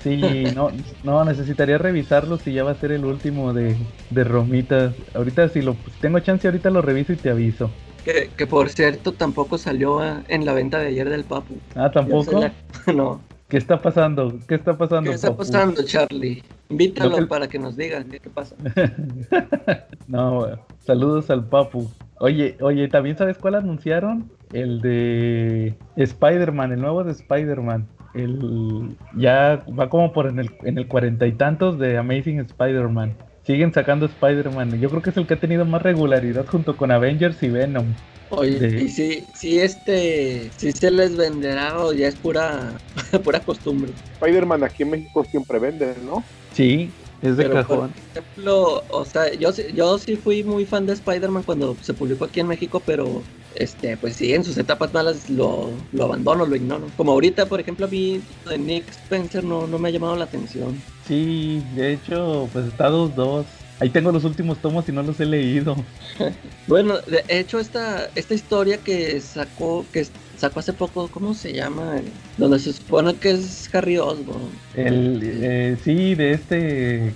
Sí, 0.03 0.45
no, 0.55 0.71
no, 1.03 1.25
necesitaría 1.25 1.79
revisarlo 1.79 2.39
si 2.39 2.53
ya 2.53 2.65
va 2.65 2.73
a 2.73 2.75
ser 2.75 2.93
el 2.93 3.05
último 3.05 3.53
de, 3.53 3.77
de 4.11 4.25
Romita. 4.25 4.93
Ahorita 5.15 5.49
si 5.49 5.63
lo 5.63 5.77
tengo 6.01 6.21
chance 6.21 6.47
ahorita 6.47 6.71
lo 6.71 6.83
reviso 6.83 7.13
y 7.13 7.17
te 7.17 7.31
aviso. 7.31 7.71
Que, 8.05 8.31
que 8.37 8.47
por 8.47 8.69
cierto 8.69 9.13
tampoco 9.13 9.59
salió 9.59 10.01
en 10.29 10.45
la 10.45 10.53
venta 10.53 10.79
de 10.79 10.89
ayer 10.89 11.09
del 11.09 11.25
Papu. 11.25 11.57
Ah, 11.75 11.91
tampoco. 11.91 12.41
no. 12.95 13.21
¿Qué 13.49 13.57
está 13.57 13.81
pasando? 13.81 14.35
¿Qué 14.49 14.57
está 14.57 14.77
pasando? 14.77 15.11
¿Qué 15.11 15.17
está 15.17 15.37
pasando, 15.37 15.83
Charlie? 15.85 16.43
Invítalo 16.69 17.29
para 17.29 17.49
que 17.49 17.59
nos 17.59 17.77
diga 17.77 18.03
qué, 18.05 18.21
pasa. 18.31 18.57
no, 20.09 20.59
saludos 20.81 21.31
al 21.31 21.47
Papu. 21.49 21.91
Oye, 22.19 22.57
oye, 22.61 22.89
¿también 22.89 23.19
sabes 23.19 23.37
cuál 23.39 23.57
anunciaron? 23.57 24.31
El 24.53 24.81
de 24.81 25.75
Spider-Man, 25.97 26.73
el 26.73 26.81
nuevo 26.81 27.05
de 27.05 27.13
Spider-Man. 27.13 27.87
El, 28.15 28.97
ya 29.17 29.65
va 29.79 29.91
como 29.91 30.13
por 30.13 30.29
en 30.29 30.39
el, 30.39 30.51
en 30.63 30.79
el 30.79 30.87
cuarenta 30.87 31.27
y 31.27 31.33
tantos 31.33 31.79
de 31.79 31.99
Amazing 31.99 32.41
Spider-Man. 32.41 33.15
Siguen 33.43 33.75
sacando 33.75 34.07
Spider-Man. 34.07 34.81
Yo 34.81 34.89
creo 34.89 35.03
que 35.03 35.11
es 35.11 35.17
el 35.17 35.27
que 35.27 35.35
ha 35.35 35.41
tenido 35.41 35.67
más 35.67 35.83
regularidad 35.83 36.47
junto 36.47 36.77
con 36.77 36.91
Avengers 36.91 37.43
y 37.43 37.49
Venom. 37.49 37.87
Oye, 38.31 38.85
y 38.85 38.89
si, 38.89 39.25
si 39.35 39.59
este, 39.59 40.51
si 40.57 40.73
se 40.73 40.91
les 40.91 41.17
venderá 41.17 41.79
o 41.79 41.93
ya 41.93 42.09
es 42.09 42.15
pura, 42.15 42.73
pura 43.25 43.41
costumbre. 43.41 43.93
Spider-Man 44.15 44.65
aquí 44.65 44.85
en 44.85 44.91
México 44.91 45.25
siempre 45.25 45.59
vende, 45.59 45.95
¿no? 46.07 46.25
Sí, 46.55 46.91
es 47.23 47.37
de 47.37 47.51
cajón. 47.51 47.91
Por 47.91 48.23
ejemplo, 48.23 48.85
o 48.91 49.05
sea, 49.05 49.33
yo, 49.35 49.51
yo 49.75 49.99
sí 49.99 50.17
fui 50.17 50.45
muy 50.45 50.65
fan 50.65 50.87
de 50.87 50.93
Spider-Man 50.95 51.43
cuando 51.43 51.77
se 51.83 51.95
publicó 51.95 52.25
aquí 52.25 52.41
en 52.41 52.49
México, 52.49 52.81
pero 52.85 53.23
este, 53.55 53.97
pues 53.97 54.17
sí, 54.17 54.35
en 54.35 54.45
sus 54.45 54.57
etapas 54.57 54.93
malas 54.93 55.31
lo, 55.31 55.71
lo 55.93 56.05
abandono, 56.05 56.47
lo 56.47 56.57
ignoro. 56.57 56.87
Como 56.97 57.13
ahorita, 57.13 57.47
por 57.47 57.61
ejemplo, 57.61 57.87
a 57.87 57.89
mí 57.89 58.21
de 58.49 58.59
Nick 58.59 58.89
Spencer 58.91 59.45
no, 59.45 59.67
no 59.67 59.79
me 59.79 59.89
ha 59.89 59.93
llamado 59.93 60.17
la 60.17 60.25
atención. 60.25 60.81
Sí, 61.07 61.63
de 61.75 61.95
hecho, 61.95 62.49
pues 62.53 62.67
está 62.67 62.89
dos 62.89 63.47
Ahí 63.81 63.91
tengo 63.91 64.13
los 64.13 64.25
últimos 64.25 64.59
tomos 64.59 64.89
y 64.89 64.93
no 64.93 65.03
los 65.03 65.19
he 65.19 65.27
leído. 65.27 65.77
bueno, 66.69 66.99
de 67.01 67.25
hecho 67.29 67.59
esta, 67.59 68.09
esta 68.15 68.35
historia 68.35 68.79
que 68.79 69.21
sacó, 69.21 69.85
que 69.93 70.07
sacó 70.45 70.61
hace 70.61 70.75
poco, 70.75 71.09
¿cómo 71.09 71.33
se 71.33 71.55
llama? 71.55 71.97
Donde 72.37 72.59
se 72.59 72.73
supone 72.75 73.15
que 73.15 73.31
es 73.31 73.75
Harry 73.75 73.97
Osborn. 73.97 74.51
El, 74.75 75.21
eh, 75.23 75.77
sí, 75.83 76.15
de 76.15 76.33
este, 76.33 77.15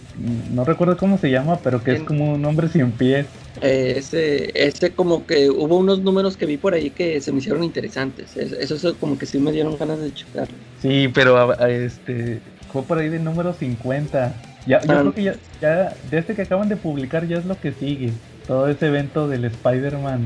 no 0.50 0.64
recuerdo 0.64 0.96
cómo 0.96 1.18
se 1.18 1.30
llama, 1.30 1.58
pero 1.62 1.84
que 1.84 1.92
es 1.92 2.02
como 2.02 2.32
un 2.32 2.44
hombre 2.46 2.68
sin 2.68 2.90
pies. 2.92 3.26
Eh, 3.60 3.94
ese, 3.98 4.50
ese 4.54 4.92
como 4.92 5.26
que 5.26 5.50
hubo 5.50 5.76
unos 5.76 6.00
números 6.00 6.38
que 6.38 6.46
vi 6.46 6.56
por 6.56 6.72
ahí 6.72 6.90
que 6.90 7.20
se 7.20 7.32
me 7.32 7.38
hicieron 7.38 7.64
interesantes. 7.64 8.34
Eso, 8.36 8.74
eso 8.76 8.96
como 8.96 9.18
que 9.18 9.26
sí 9.26 9.38
me 9.38 9.52
dieron 9.52 9.76
ganas 9.76 10.00
de 10.00 10.14
checar. 10.14 10.48
Sí, 10.80 11.08
pero 11.12 11.52
este 11.66 12.40
fue 12.72 12.82
por 12.82 12.98
ahí 12.98 13.10
de 13.10 13.18
número 13.18 13.52
50. 13.52 14.34
Ya, 14.66 14.80
yo 14.80 14.86
creo 14.86 15.14
que 15.14 15.22
ya, 15.22 15.34
ya, 15.60 15.94
de 16.10 16.18
este 16.18 16.34
que 16.34 16.42
acaban 16.42 16.68
de 16.68 16.76
publicar 16.76 17.26
ya 17.28 17.38
es 17.38 17.44
lo 17.44 17.60
que 17.60 17.72
sigue. 17.72 18.12
Todo 18.46 18.68
ese 18.68 18.86
evento 18.86 19.28
del 19.28 19.44
Spider-Man 19.44 20.24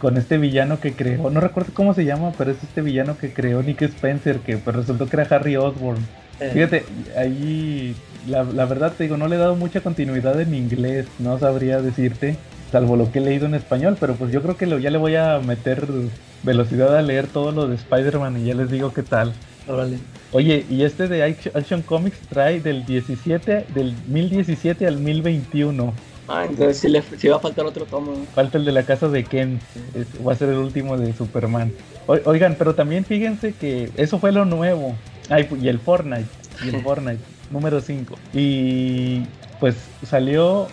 con 0.00 0.16
este 0.16 0.38
villano 0.38 0.80
que 0.80 0.92
creó, 0.92 1.30
no 1.30 1.40
recuerdo 1.40 1.72
cómo 1.74 1.94
se 1.94 2.04
llama, 2.04 2.32
pero 2.36 2.50
es 2.50 2.62
este 2.62 2.82
villano 2.82 3.16
que 3.18 3.32
creó 3.32 3.62
Nick 3.62 3.82
Spencer, 3.82 4.38
que 4.38 4.56
pues 4.58 4.76
resultó 4.76 5.06
que 5.06 5.16
era 5.16 5.36
Harry 5.36 5.56
Osborn. 5.56 5.98
Eh. 6.40 6.50
Fíjate, 6.52 6.84
ahí 7.16 7.94
la, 8.28 8.42
la, 8.44 8.64
verdad 8.64 8.92
te 8.96 9.04
digo, 9.04 9.16
no 9.16 9.28
le 9.28 9.36
he 9.36 9.38
dado 9.38 9.54
mucha 9.56 9.80
continuidad 9.80 10.40
en 10.40 10.54
inglés, 10.54 11.06
no 11.18 11.38
sabría 11.38 11.80
decirte, 11.80 12.36
salvo 12.72 12.96
lo 12.96 13.12
que 13.12 13.20
he 13.20 13.22
leído 13.22 13.46
en 13.46 13.54
español, 13.54 13.96
pero 14.00 14.14
pues 14.14 14.32
yo 14.32 14.42
creo 14.42 14.56
que 14.56 14.66
lo, 14.66 14.78
ya 14.78 14.90
le 14.90 14.98
voy 14.98 15.14
a 15.14 15.38
meter 15.38 15.86
velocidad 16.42 16.96
a 16.96 17.02
leer 17.02 17.26
todo 17.26 17.52
lo 17.52 17.68
de 17.68 17.76
Spider-Man 17.76 18.38
y 18.38 18.46
ya 18.46 18.54
les 18.54 18.70
digo 18.70 18.92
qué 18.92 19.02
tal. 19.02 19.32
Oye, 20.32 20.66
y 20.68 20.82
este 20.82 21.08
de 21.08 21.22
Action 21.22 21.82
Comics 21.82 22.18
trae 22.28 22.60
del 22.60 22.84
17, 22.84 23.66
del 23.74 23.94
1017 24.08 24.86
al 24.86 24.98
1021. 24.98 25.94
Ah, 26.28 26.46
entonces 26.48 26.78
sí, 26.78 26.88
le, 26.88 27.00
va 27.30 27.36
a 27.36 27.40
faltar 27.40 27.66
otro 27.66 27.84
tomo. 27.84 28.24
Falta 28.34 28.58
el 28.58 28.64
de 28.64 28.72
la 28.72 28.84
casa 28.84 29.08
de 29.08 29.24
Ken, 29.24 29.60
va 30.26 30.32
a 30.32 30.36
ser 30.36 30.48
el 30.48 30.56
último 30.56 30.96
de 30.96 31.12
Superman. 31.12 31.72
oigan, 32.06 32.56
pero 32.58 32.74
también 32.74 33.04
fíjense 33.04 33.52
que 33.52 33.90
eso 33.96 34.18
fue 34.18 34.32
lo 34.32 34.44
nuevo. 34.44 34.94
Ay, 35.28 35.48
y 35.60 35.68
el 35.68 35.78
Fortnite, 35.78 36.28
y 36.64 36.68
el 36.68 36.82
Fortnite, 36.82 37.22
número 37.50 37.80
5. 37.80 38.16
Y 38.32 39.22
pues 39.60 39.76
salió, 40.02 40.68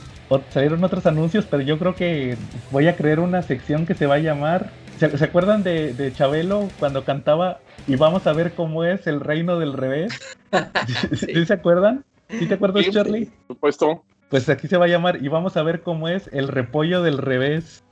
salieron 0.52 0.84
otros 0.84 1.06
anuncios, 1.06 1.46
pero 1.50 1.64
yo 1.64 1.78
creo 1.78 1.96
que 1.96 2.38
voy 2.72 2.88
a 2.88 2.96
crear 2.96 3.20
una 3.20 3.42
sección 3.42 3.86
que 3.86 3.94
se 3.94 4.06
va 4.06 4.16
a 4.16 4.20
llamar 4.20 4.72
¿Se, 5.10 5.26
acuerdan 5.26 5.64
de, 5.64 6.14
Chabelo 6.16 6.70
cuando 6.78 7.04
cantaba 7.04 7.60
y 7.88 7.96
vamos 7.96 8.28
a 8.28 8.34
ver 8.34 8.54
cómo 8.54 8.84
es 8.84 9.08
el 9.08 9.20
reino 9.20 9.58
del 9.58 9.74
revés? 9.74 10.14
¿Sí, 11.16 11.44
se 11.44 11.54
acuerdan? 11.54 12.06
¿Sí 12.30 12.46
te 12.46 12.54
acuerdas, 12.54 12.88
Charlie? 12.92 13.26
Por 13.26 13.56
supuesto. 13.56 14.04
Pues 14.32 14.48
aquí 14.48 14.70
se 14.70 14.78
va 14.78 14.86
a 14.86 14.88
llamar 14.88 15.22
y 15.22 15.28
vamos 15.28 15.58
a 15.58 15.62
ver 15.62 15.82
cómo 15.82 16.08
es 16.08 16.30
el 16.32 16.48
repollo 16.48 17.04
del 17.04 17.18
revés. 17.18 17.84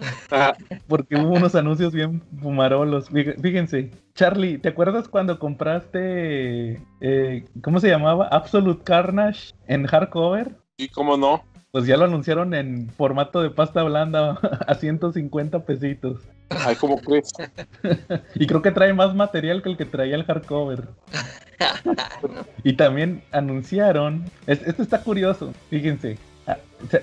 Porque 0.87 1.17
hubo 1.17 1.33
unos 1.33 1.53
anuncios 1.53 1.91
bien 1.91 2.23
fumarolos. 2.41 3.09
Fíjense, 3.09 3.91
Charlie, 4.15 4.57
¿te 4.57 4.69
acuerdas 4.69 5.09
cuando 5.09 5.37
compraste, 5.37 6.81
eh, 7.01 7.45
¿cómo 7.61 7.81
se 7.81 7.89
llamaba? 7.89 8.29
Absolute 8.31 8.85
Carnage 8.85 9.53
en 9.67 9.85
hardcover? 9.85 10.55
Sí, 10.77 10.87
cómo 10.87 11.17
no. 11.17 11.43
Pues 11.71 11.85
ya 11.85 11.97
lo 11.97 12.05
anunciaron 12.05 12.53
en 12.53 12.89
formato 12.89 13.41
de 13.41 13.49
pasta 13.49 13.83
blanda 13.83 14.39
a 14.65 14.75
150 14.75 15.65
pesitos. 15.65 16.21
Ay, 16.51 16.77
¿cómo 16.77 17.01
crees? 17.01 17.31
y 18.35 18.47
creo 18.47 18.61
que 18.61 18.71
trae 18.71 18.93
más 18.93 19.13
material 19.13 19.61
que 19.61 19.71
el 19.71 19.77
que 19.77 19.85
traía 19.85 20.15
el 20.15 20.23
hardcover. 20.23 20.87
y 22.63 22.77
también 22.77 23.23
anunciaron, 23.33 24.23
esto 24.47 24.81
está 24.81 25.03
curioso, 25.03 25.53
fíjense. 25.69 26.17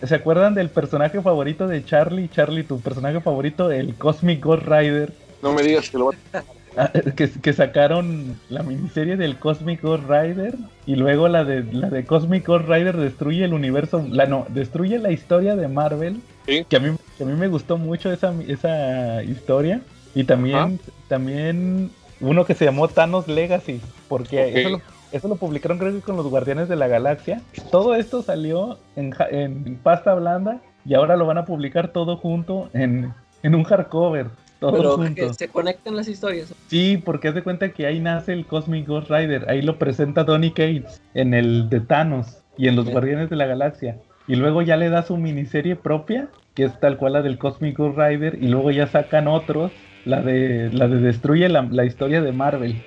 ¿Se, 0.04 0.14
acuerdan 0.14 0.54
del 0.54 0.70
personaje 0.70 1.20
favorito 1.20 1.66
de 1.66 1.84
Charlie? 1.84 2.28
Charlie, 2.28 2.64
tu 2.64 2.80
personaje 2.80 3.20
favorito, 3.20 3.70
el 3.70 3.94
Cosmic 3.94 4.42
Ghost 4.42 4.66
Rider. 4.66 5.12
No 5.42 5.52
me 5.52 5.62
digas 5.62 5.90
que 5.90 5.98
lo 5.98 6.06
va 6.06 6.12
a... 6.32 6.42
Ah, 6.78 6.90
que, 6.92 7.52
sacaron 7.54 8.38
la 8.50 8.62
miniserie 8.62 9.16
del 9.16 9.38
Cosmic 9.38 9.80
Ghost 9.80 10.04
Rider 10.10 10.56
y 10.84 10.96
luego 10.96 11.26
la 11.26 11.42
de 11.42 11.62
la 11.72 11.88
de 11.88 12.04
Cosmic 12.04 12.46
Ghost 12.46 12.68
Rider 12.68 12.98
destruye 12.98 13.46
el 13.46 13.54
universo, 13.54 14.04
la 14.10 14.26
no, 14.26 14.44
destruye 14.50 14.98
la 14.98 15.10
historia 15.10 15.56
de 15.56 15.68
Marvel 15.68 16.20
que, 16.44 16.76
a 16.76 16.78
mí, 16.78 16.94
a 17.18 17.24
mí 17.24 17.32
me 17.32 17.48
gustó 17.48 17.78
mucho 17.78 18.12
esa, 18.12 18.34
esa 18.46 19.22
historia. 19.22 19.80
Y 20.14 20.24
también, 20.24 20.78
también 21.08 21.90
uno 22.20 22.44
que 22.44 22.54
se 22.54 22.64
llamó 22.64 22.88
Thanos 22.88 23.26
Legacy, 23.26 23.80
porque 24.08 24.60
eso, 24.60 24.68
lo, 24.70 24.82
eso, 25.12 25.28
lo, 25.28 25.36
publicaron 25.36 25.78
creo 25.78 25.92
que 25.92 26.00
con 26.00 26.16
los 26.16 26.26
Guardianes 26.28 26.68
de 26.68 26.76
la 26.76 26.88
Galaxia. 26.88 27.40
Todo 27.70 27.94
esto 27.94 28.22
salió 28.22 28.78
en, 28.96 29.14
en 29.30 29.76
pasta 29.82 30.14
blanda 30.14 30.60
y 30.84 30.94
ahora 30.94 31.16
lo 31.16 31.26
van 31.26 31.38
a 31.38 31.44
publicar 31.44 31.92
todo 31.92 32.16
junto 32.16 32.70
en, 32.72 33.12
en 33.42 33.54
un 33.54 33.64
hardcover. 33.64 34.28
Todo 34.60 34.72
Pero 34.72 35.34
se 35.34 35.48
conectan 35.48 35.96
las 35.96 36.08
historias. 36.08 36.54
Sí, 36.68 36.96
porque 37.04 37.28
haz 37.28 37.34
de 37.34 37.42
cuenta 37.42 37.72
que 37.72 37.86
ahí 37.86 38.00
nace 38.00 38.32
el 38.32 38.46
Cosmic 38.46 38.86
Ghost 38.86 39.10
Rider. 39.10 39.48
Ahí 39.50 39.60
lo 39.60 39.78
presenta 39.78 40.24
Donny 40.24 40.50
Cates 40.50 41.02
en 41.14 41.34
el 41.34 41.68
de 41.68 41.80
Thanos 41.80 42.42
y 42.56 42.68
en 42.68 42.76
los 42.76 42.88
Guardianes 42.88 43.28
de 43.28 43.36
la 43.36 43.46
Galaxia. 43.46 43.98
Y 44.26 44.36
luego 44.36 44.62
ya 44.62 44.76
le 44.76 44.88
da 44.88 45.02
su 45.02 45.16
miniserie 45.16 45.76
propia, 45.76 46.28
que 46.54 46.64
es 46.64 46.80
tal 46.80 46.96
cual 46.96 47.12
la 47.12 47.22
del 47.22 47.38
Cosmic 47.38 47.76
Ghost 47.76 47.98
Rider, 47.98 48.38
y 48.40 48.48
luego 48.48 48.70
ya 48.70 48.86
sacan 48.86 49.28
otros, 49.28 49.70
la 50.06 50.22
de 50.22 50.70
la 50.72 50.88
de 50.88 51.00
destruye 51.00 51.48
la, 51.48 51.84
historia 51.84 52.22
de 52.22 52.32
Marvel. 52.32 52.82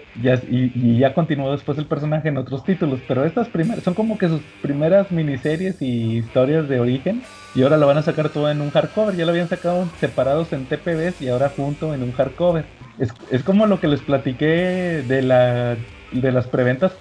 Y, 0.50 0.98
ya 0.98 1.14
continuó 1.14 1.52
después 1.52 1.78
el 1.78 1.86
personaje 1.86 2.30
en 2.30 2.38
otros 2.38 2.64
títulos. 2.64 3.00
Pero 3.08 3.26
estas 3.26 3.50
primeras 3.50 3.84
son 3.84 3.94
como 3.94 4.18
que 4.18 4.30
sus 4.30 4.42
primeras 4.62 5.12
miniseries 5.12 5.82
y 5.82 6.18
historias 6.18 6.68
de 6.68 6.80
origen. 6.80 7.22
Y 7.54 7.62
ahora 7.62 7.78
lo 7.78 7.88
van 7.88 7.98
a 7.98 8.02
sacar 8.02 8.30
todo 8.30 8.50
en 8.50 8.62
un 8.62 8.72
hardcover. 8.72 9.16
Ya 9.16 9.26
lo 9.26 9.32
habían 9.32 9.50
sacado 9.50 9.86
separados 10.00 10.54
en 10.54 10.66
TPBs 10.66 11.22
y 11.22 11.28
ahora 11.28 11.50
junto 11.50 11.94
en 11.94 12.04
un 12.04 12.14
hardcover. 12.14 12.64
Es, 12.98 13.14
es 13.30 13.44
como 13.44 13.68
lo 13.68 13.80
que 13.80 13.88
les 13.88 14.02
platiqué 14.02 15.04
de 15.08 15.22
la 15.22 15.76
de 16.12 16.32
las 16.32 16.48
preventas. 16.48 16.94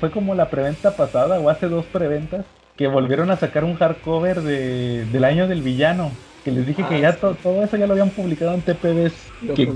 Fue 0.00 0.10
como 0.10 0.34
la 0.34 0.50
preventa 0.50 0.96
pasada 0.96 1.38
o 1.38 1.48
hace 1.48 1.68
dos 1.68 1.86
preventas 1.86 2.44
que 2.76 2.88
volvieron 2.88 3.30
a 3.30 3.36
sacar 3.36 3.64
un 3.64 3.76
hardcover 3.76 4.40
de, 4.42 5.04
del 5.06 5.24
año 5.24 5.46
del 5.46 5.62
villano. 5.62 6.10
Que 6.44 6.50
les 6.50 6.66
dije 6.66 6.84
que 6.88 7.00
ya 7.00 7.16
todo 7.16 7.62
eso 7.62 7.76
ya 7.76 7.86
lo 7.86 7.92
habían 7.92 8.10
publicado 8.10 8.54
en 8.54 8.62
TPBs. 8.62 9.12
Que, 9.54 9.72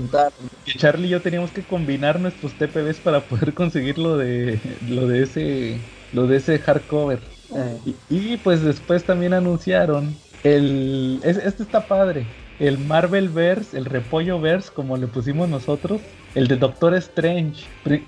Charlie 0.77 1.07
y 1.07 1.11
yo 1.11 1.21
teníamos 1.21 1.51
que 1.51 1.61
combinar 1.61 2.19
nuestros 2.19 2.53
TPBs 2.53 2.97
para 2.97 3.21
poder 3.21 3.53
conseguir 3.53 3.97
lo 3.97 4.17
de, 4.17 4.59
lo 4.89 5.07
de 5.07 5.23
ese 5.23 5.79
lo 6.13 6.27
de 6.27 6.37
ese 6.37 6.59
hardcover. 6.59 7.19
Eh. 7.55 7.93
Y, 8.09 8.37
pues 8.37 8.61
después 8.61 9.03
también 9.03 9.33
anunciaron 9.33 10.15
el 10.43 11.19
este 11.23 11.63
está 11.63 11.87
padre, 11.87 12.25
el 12.59 12.77
Marvel 12.77 13.29
Verse, 13.29 13.77
el 13.77 13.85
Repollo 13.85 14.39
Verse 14.39 14.69
como 14.73 14.97
le 14.97 15.07
pusimos 15.07 15.49
nosotros, 15.49 16.01
el 16.35 16.47
de 16.47 16.57
Doctor 16.57 16.93
Strange, 16.95 17.65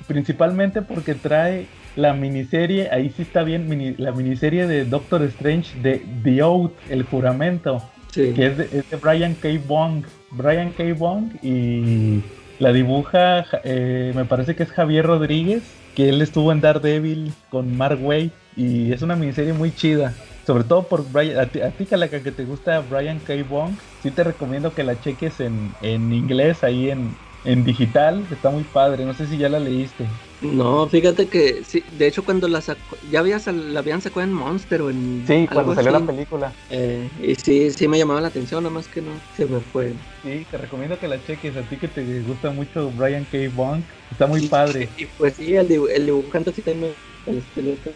principalmente 0.07 0.81
porque 0.81 1.15
trae 1.15 1.67
la 1.95 2.13
miniserie, 2.13 2.89
ahí 2.91 3.11
sí 3.15 3.23
está 3.23 3.43
bien, 3.43 3.95
la 3.97 4.11
miniserie 4.11 4.67
de 4.67 4.85
Doctor 4.85 5.23
Strange 5.23 5.79
de 5.81 6.05
The 6.23 6.43
Oath, 6.43 6.73
el 6.89 7.03
juramento, 7.03 7.81
que 8.13 8.45
es 8.45 8.57
de, 8.57 8.83
Brian 9.01 9.35
K. 9.35 9.49
Wong. 9.67 10.03
Brian 10.31 10.71
K. 10.71 10.93
Wong 10.97 11.31
y 11.41 12.21
la 12.59 12.73
dibuja, 12.73 13.45
eh, 13.63 14.11
me 14.15 14.25
parece 14.25 14.55
que 14.55 14.63
es 14.63 14.71
Javier 14.71 15.05
Rodríguez, 15.05 15.63
que 15.95 16.09
él 16.09 16.21
estuvo 16.21 16.51
en 16.51 16.61
Daredevil 16.61 17.33
con 17.49 17.75
Mark 17.77 17.99
Way 18.01 18.31
y 18.55 18.91
es 18.91 19.01
una 19.01 19.15
miniserie 19.15 19.53
muy 19.53 19.73
chida. 19.73 20.13
Sobre 20.45 20.63
todo 20.63 20.83
por 20.83 21.09
Brian, 21.11 21.39
a 21.39 21.45
ti, 21.45 21.61
a 21.61 22.09
que 22.09 22.31
te 22.31 22.45
gusta 22.45 22.79
Brian 22.89 23.19
K. 23.19 23.33
Wong, 23.49 23.71
sí 24.01 24.09
te 24.11 24.23
recomiendo 24.23 24.73
que 24.73 24.83
la 24.83 24.99
cheques 24.99 25.39
en, 25.39 25.73
en 25.81 26.11
inglés 26.11 26.63
ahí 26.63 26.89
en, 26.89 27.15
en 27.45 27.63
digital, 27.63 28.25
está 28.31 28.49
muy 28.49 28.63
padre, 28.63 29.05
no 29.05 29.13
sé 29.13 29.27
si 29.27 29.37
ya 29.37 29.49
la 29.49 29.59
leíste. 29.59 30.05
No, 30.41 30.87
fíjate 30.87 31.27
que 31.27 31.63
sí, 31.63 31.83
de 31.97 32.07
hecho 32.07 32.23
cuando 32.23 32.47
la 32.47 32.61
sacó, 32.61 32.97
ya 33.11 33.19
había 33.19 33.39
la 33.51 33.79
habían 33.79 34.01
sacado 34.01 34.21
en 34.21 34.33
Monster 34.33 34.81
o 34.81 34.89
en 34.89 35.23
Sí, 35.27 35.47
cuando 35.51 35.75
salió 35.75 35.91
la 35.91 35.99
película. 35.99 36.53
Eh, 36.69 37.09
y 37.21 37.35
sí, 37.35 37.71
sí 37.71 37.87
me 37.87 37.97
llamaba 37.97 38.21
la 38.21 38.29
atención, 38.29 38.63
nada 38.63 38.73
más 38.73 38.87
que 38.87 39.01
no 39.01 39.11
se 39.35 39.45
me 39.45 39.59
fue. 39.59 39.93
Sí, 40.23 40.45
te 40.49 40.57
recomiendo 40.57 40.97
que 40.97 41.07
la 41.07 41.21
cheques, 41.25 41.55
a 41.57 41.61
ti 41.63 41.77
que 41.77 41.87
te 41.87 42.21
gusta 42.21 42.51
mucho 42.51 42.89
Brian 42.91 43.25
K. 43.25 43.37
Bond, 43.53 43.83
está 44.11 44.27
muy 44.27 44.47
padre. 44.47 44.89
Y 44.97 45.05
pues 45.05 45.35
sí, 45.35 45.55
el, 45.55 45.71
el 45.71 46.05
dibujante 46.05 46.53
sí 46.53 46.61
también 46.61 46.93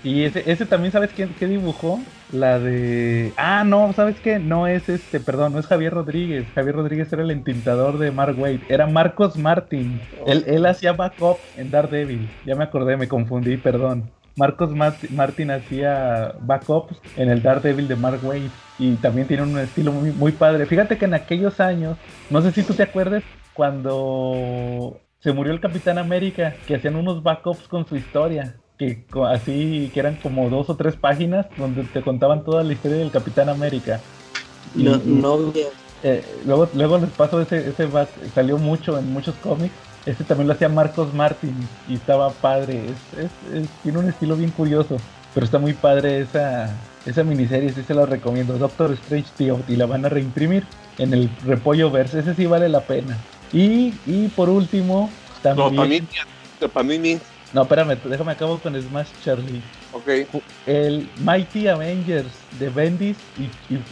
y 0.04 0.24
ese, 0.24 0.44
ese 0.52 0.66
también, 0.66 0.92
¿sabes 0.92 1.12
quién, 1.14 1.30
qué 1.40 1.48
dibujó? 1.48 2.00
La 2.32 2.60
de. 2.60 3.34
Ah, 3.38 3.64
no, 3.64 3.94
¿sabes 3.94 4.20
qué? 4.20 4.40
No 4.40 4.68
es 4.68 4.90
este, 4.90 5.20
perdón, 5.20 5.54
no 5.54 5.60
es 5.60 5.66
Javier 5.66 5.94
Rodríguez. 5.94 6.46
Javier 6.54 6.76
Rodríguez 6.76 7.12
era 7.14 7.24
el 7.24 7.32
entintador 7.32 7.98
de 7.98 8.12
Mark 8.12 8.38
Wade. 8.38 8.62
Era 8.68 8.88
Marcos 8.88 9.38
Martin. 9.38 10.00
Él, 10.28 10.44
él 10.48 10.66
hacía 10.66 10.94
backup 10.94 11.38
en 11.56 11.72
Daredevil. 11.72 12.28
Ya 12.46 12.56
me 12.56 12.64
acordé, 12.64 12.98
me 12.98 13.08
confundí, 13.08 13.58
perdón. 13.58 14.12
Marcos 14.36 14.72
Martin 15.12 15.52
hacía 15.52 16.34
backups 16.42 16.98
en 17.18 17.30
el 17.30 17.44
Daredevil 17.44 17.88
de 17.88 17.96
Mark 17.96 18.20
Wade. 18.24 18.50
Y 18.80 18.96
también 18.96 19.28
tiene 19.28 19.44
un 19.44 19.58
estilo 19.60 19.92
muy, 19.92 20.12
muy 20.12 20.32
padre. 20.32 20.66
Fíjate 20.66 20.98
que 20.98 21.06
en 21.06 21.14
aquellos 21.14 21.60
años, 21.60 21.98
no 22.30 22.42
sé 22.42 22.52
si 22.52 22.64
tú 22.64 22.74
te 22.74 22.84
acuerdas, 22.84 23.24
cuando 23.54 25.00
se 25.20 25.32
murió 25.32 25.54
el 25.54 25.60
Capitán 25.60 26.00
América, 26.00 26.56
que 26.68 26.76
hacían 26.76 26.96
unos 26.96 27.22
backups 27.22 27.68
con 27.68 27.86
su 27.86 27.96
historia 27.96 28.56
que 28.78 29.06
así 29.28 29.92
que 29.94 30.00
eran 30.00 30.16
como 30.16 30.50
dos 30.50 30.70
o 30.70 30.76
tres 30.76 30.96
páginas 30.96 31.46
donde 31.58 31.84
te 31.84 32.02
contaban 32.02 32.44
toda 32.44 32.64
la 32.64 32.74
historia 32.74 32.98
del 32.98 33.12
Capitán 33.12 33.50
América. 33.50 34.00
Y, 34.76 34.84
no, 34.84 35.54
eh, 36.04 36.24
luego, 36.46 36.68
luego 36.74 36.98
les 36.98 37.10
paso 37.12 37.40
ese, 37.42 37.70
ese 37.70 37.88
salió 38.34 38.58
mucho 38.58 38.98
en 38.98 39.12
muchos 39.14 39.36
cómics. 39.36 39.74
Este 40.06 40.24
también 40.24 40.48
lo 40.48 40.54
hacía 40.54 40.70
Marcos 40.70 41.14
Martin 41.14 41.56
y 41.88 41.96
estaba 41.96 42.30
padre. 42.32 42.86
Es, 43.18 43.32
tiene 43.84 44.00
un 44.00 44.10
estilo 44.10 44.36
bien 44.36 44.52
curioso, 44.52 44.98
pero 45.34 45.46
está 45.46 45.60
muy 45.60 45.74
padre 45.74 46.20
esa, 46.20 46.76
esa 47.06 47.24
miniserie, 47.24 47.72
sí 47.72 47.84
se 47.84 47.94
la 47.94 48.06
recomiendo. 48.06 48.58
Doctor 48.58 48.92
Strange 48.94 49.30
Tío, 49.38 49.60
y 49.68 49.76
la 49.76 49.86
van 49.86 50.06
a 50.06 50.10
reimprimir 50.10 50.66
en 50.98 51.14
el 51.14 51.30
Repollo 51.46 51.90
Verse. 51.90 52.20
Ese 52.20 52.36
sí 52.36 52.46
vale 52.46 52.68
la 52.70 52.82
pena. 52.82 53.18
Y, 53.54 53.94
y 54.06 54.28
por 54.36 54.50
último, 54.50 55.10
también. 55.42 56.08
No, 56.62 56.70
Panini, 56.70 57.20
no, 57.54 57.62
espérame, 57.62 57.98
déjame 58.04 58.32
acabo 58.32 58.58
con 58.58 58.82
Smash 58.82 59.10
Charlie. 59.24 59.62
Ok. 59.92 60.28
El 60.66 61.08
Mighty 61.24 61.68
Avengers 61.68 62.32
de 62.60 62.70
Bendis 62.70 63.18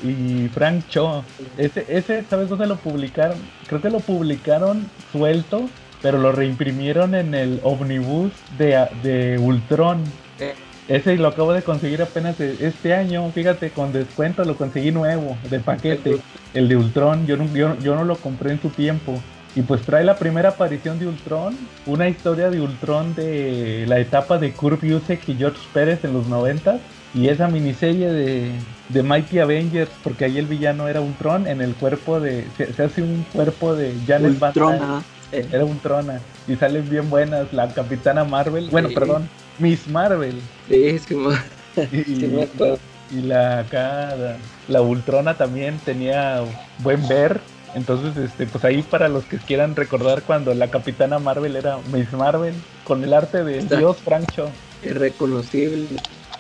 y, 0.04 0.48
Frank 0.48 0.84
Cho. 0.90 1.24
Ese, 1.58 1.86
ese, 1.88 2.24
¿sabes 2.28 2.50
dónde 2.50 2.66
lo 2.66 2.78
publicaron? 2.78 3.38
Creo 3.68 3.80
que 3.80 3.92
lo 3.92 4.00
publicaron 4.00 4.90
suelto, 5.12 5.70
pero 6.02 6.18
lo 6.18 6.32
reimprimieron 6.32 7.16
en 7.16 7.34
el 7.34 7.60
Omnibus 7.64 8.32
de, 8.58 8.88
de 9.04 9.38
Ultron. 9.38 10.04
Eh. 10.40 10.54
Ese 10.88 11.16
lo 11.16 11.30
acabo 11.30 11.54
de 11.54 11.62
conseguir 11.62 12.02
apenas 12.02 12.40
e, 12.40 12.58
este 12.60 12.94
año, 12.94 13.30
fíjate, 13.32 13.70
con 13.70 13.94
descuento 13.94 14.44
lo 14.44 14.58
conseguí 14.58 14.92
nuevo, 14.92 15.38
de 15.50 15.60
paquete. 15.60 16.18
El 16.54 16.68
de 16.68 16.76
Ultron, 16.76 17.26
yo 17.28 17.38
yo, 17.54 17.78
yo 17.80 17.96
no 17.96 18.04
lo 18.04 18.16
compré 18.18 18.52
en 18.52 18.62
su 18.62 18.70
tiempo. 18.70 19.22
Y 19.56 19.64
pues 19.64 19.82
trae 19.82 20.04
la 20.06 20.16
primera 20.16 20.50
aparición 20.50 20.98
de 20.98 21.08
Ultron, 21.08 21.58
una 21.86 22.08
historia 22.08 22.50
de 22.50 22.62
Ultron 22.62 23.14
de 23.16 23.86
la 23.86 24.00
etapa 24.00 24.38
de 24.38 24.54
Kurt 24.54 24.82
Busiek 24.82 25.28
y 25.28 25.36
George 25.36 25.60
Pérez 25.74 26.06
en 26.06 26.14
los 26.14 26.28
90 26.28 26.80
y 27.14 27.28
esa 27.28 27.50
miniserie 27.50 28.10
de, 28.10 28.52
de 28.90 29.04
Mighty 29.04 29.40
Avengers, 29.40 29.92
porque 30.04 30.26
ahí 30.26 30.38
el 30.38 30.46
villano 30.46 30.88
era 30.88 31.02
Ultron 31.02 31.48
en 31.48 31.62
el 31.62 31.74
cuerpo 31.74 32.20
de. 32.20 32.46
Se, 32.58 32.82
hace 32.82 33.02
un 33.02 33.26
cuerpo 33.34 33.76
de 33.76 33.94
Janet 34.08 34.40
Van 34.40 34.54
Era 35.52 35.66
Ultrona. 35.66 36.20
Y 36.48 36.56
salen 36.56 36.90
bien 36.90 37.10
buenas 37.10 37.52
la 37.54 37.68
Capitana 37.74 38.24
Marvel. 38.24 38.70
Bueno, 38.70 38.90
perdón, 38.94 39.30
Miss 39.60 39.88
Marvel. 39.88 40.40
Sí, 40.68 40.84
es 40.88 41.06
que 41.06 41.16
y, 41.92 42.78
y 43.18 43.22
la 43.22 43.60
acá, 43.60 44.38
la 44.68 44.82
Ultrona 44.82 45.38
también 45.38 45.78
tenía 45.86 46.42
buen 46.80 47.08
ver 47.08 47.40
entonces, 47.74 48.18
este, 48.18 48.48
pues 48.48 48.66
ahí 48.66 48.82
para 48.82 49.08
los 49.08 49.26
que 49.26 49.38
quieran 49.38 49.76
recordar 49.76 50.24
cuando 50.24 50.54
la 50.54 50.70
Capitana 50.70 51.20
Marvel 51.20 51.56
era 51.56 51.78
Miss 51.94 52.12
Marvel, 52.12 52.54
con 52.84 53.04
el 53.04 53.14
arte 53.14 53.44
de 53.44 53.62
Dios 53.62 53.98
Francho. 53.98 54.50
Irreconocible. 54.84 55.88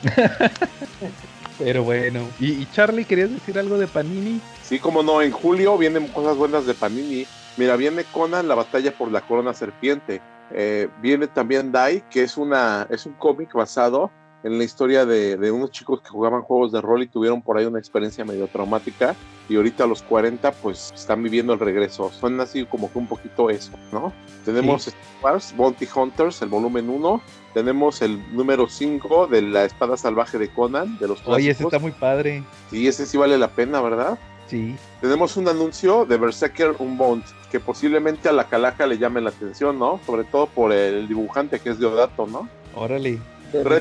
Pero 1.59 1.83
bueno. 1.83 2.27
¿Y, 2.39 2.65
Charlie, 2.71 3.05
querías 3.05 3.31
decir 3.31 3.57
algo 3.59 3.77
de 3.77 3.87
Panini? 3.87 4.41
Sí, 4.63 4.79
como 4.79 5.03
no, 5.03 5.21
en 5.21 5.31
julio 5.31 5.77
vienen 5.77 6.07
cosas 6.07 6.35
buenas 6.35 6.65
de 6.65 6.73
Panini. 6.73 7.25
Mira, 7.57 7.75
viene 7.75 8.03
Conan, 8.05 8.47
la 8.47 8.55
batalla 8.55 8.91
por 8.91 9.11
la 9.11 9.21
corona 9.21 9.53
serpiente. 9.53 10.21
Eh, 10.53 10.89
viene 11.01 11.27
también 11.27 11.71
Dai, 11.71 12.03
que 12.09 12.23
es, 12.23 12.37
una, 12.37 12.87
es 12.89 13.05
un 13.05 13.13
cómic 13.13 13.53
basado 13.53 14.11
en 14.43 14.57
la 14.57 14.63
historia 14.63 15.05
de, 15.05 15.37
de, 15.37 15.51
unos 15.51 15.71
chicos 15.71 16.01
que 16.01 16.09
jugaban 16.09 16.41
juegos 16.41 16.71
de 16.71 16.81
rol 16.81 17.03
y 17.03 17.07
tuvieron 17.07 17.41
por 17.41 17.57
ahí 17.57 17.65
una 17.65 17.79
experiencia 17.79 18.25
medio 18.25 18.47
traumática 18.47 19.15
y 19.47 19.55
ahorita 19.55 19.83
a 19.83 19.87
los 19.87 20.01
40 20.01 20.51
pues 20.53 20.91
están 20.95 21.21
viviendo 21.21 21.53
el 21.53 21.59
regreso. 21.59 22.11
Son 22.11 22.39
así 22.39 22.65
como 22.65 22.91
que 22.91 22.97
un 22.97 23.07
poquito 23.07 23.49
eso, 23.49 23.71
¿no? 23.91 24.13
Tenemos 24.45 24.87
Star 24.87 25.01
Wars, 25.21 25.53
Bounty 25.55 25.87
Hunters, 25.93 26.41
el 26.41 26.49
volumen 26.49 26.89
1. 26.89 27.21
Tenemos 27.53 28.01
el 28.01 28.35
número 28.35 28.67
5 28.67 29.27
de 29.27 29.41
la 29.41 29.65
espada 29.65 29.97
salvaje 29.97 30.37
de 30.37 30.49
Conan, 30.49 30.97
de 30.97 31.07
los 31.07 31.17
clásicos. 31.17 31.35
Oye, 31.35 31.49
ese 31.51 31.63
está 31.63 31.79
muy 31.79 31.91
padre. 31.91 32.43
Sí, 32.71 32.87
ese 32.87 33.05
sí 33.05 33.17
vale 33.17 33.37
la 33.37 33.49
pena, 33.49 33.81
¿verdad? 33.81 34.17
Sí. 34.51 34.75
Tenemos 34.99 35.37
un 35.37 35.47
anuncio 35.47 36.05
de 36.05 36.17
Berserker 36.17 36.75
Unbound, 36.77 37.23
que 37.49 37.61
posiblemente 37.61 38.27
a 38.27 38.33
la 38.33 38.49
calaca 38.49 38.85
le 38.85 38.97
llame 38.97 39.21
la 39.21 39.29
atención, 39.29 39.79
¿no? 39.79 40.01
Sobre 40.05 40.25
todo 40.25 40.47
por 40.47 40.73
el 40.73 41.07
dibujante 41.07 41.61
que 41.61 41.69
es 41.69 41.79
Deodato, 41.79 42.27
¿no? 42.27 42.49
Órale. 42.75 43.17
Pero 43.53 43.75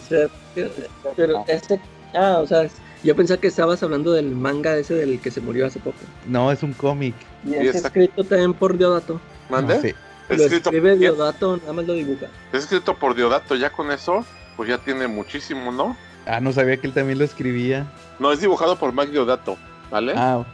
este, 1.48 1.80
ah, 2.14 2.38
o 2.40 2.46
sea, 2.46 2.68
yo 3.02 3.16
pensaba 3.16 3.40
que 3.40 3.48
estabas 3.48 3.82
hablando 3.82 4.12
del 4.12 4.30
manga 4.30 4.76
ese 4.76 4.94
del 4.94 5.20
que 5.20 5.32
se 5.32 5.40
murió 5.40 5.66
hace 5.66 5.80
poco. 5.80 5.98
No, 6.28 6.52
es 6.52 6.62
un 6.62 6.72
cómic. 6.72 7.16
Y 7.44 7.54
es 7.54 7.74
escrito 7.74 8.22
también 8.22 8.54
por 8.54 8.78
Diodato. 8.78 9.20
¿Mande? 9.48 9.96
Lo 10.28 10.44
escribe 10.44 10.96
Diodato, 10.96 11.56
nada 11.56 11.72
más 11.72 11.84
lo 11.84 11.94
dibuja. 11.94 12.26
Es 12.52 12.62
escrito 12.62 12.94
por 12.94 13.16
Diodato, 13.16 13.56
ya 13.56 13.70
con 13.70 13.90
eso, 13.90 14.24
pues 14.56 14.68
ya 14.68 14.78
tiene 14.78 15.08
muchísimo, 15.08 15.72
¿no? 15.72 15.96
Ah, 16.26 16.38
no 16.38 16.52
sabía 16.52 16.76
que 16.76 16.86
él 16.86 16.92
también 16.92 17.18
lo 17.18 17.24
escribía. 17.24 17.90
No, 18.20 18.30
es 18.30 18.40
dibujado 18.40 18.76
por 18.76 18.92
Mike 18.92 19.10
Diodato, 19.10 19.56
¿vale? 19.90 20.12
Ah, 20.14 20.44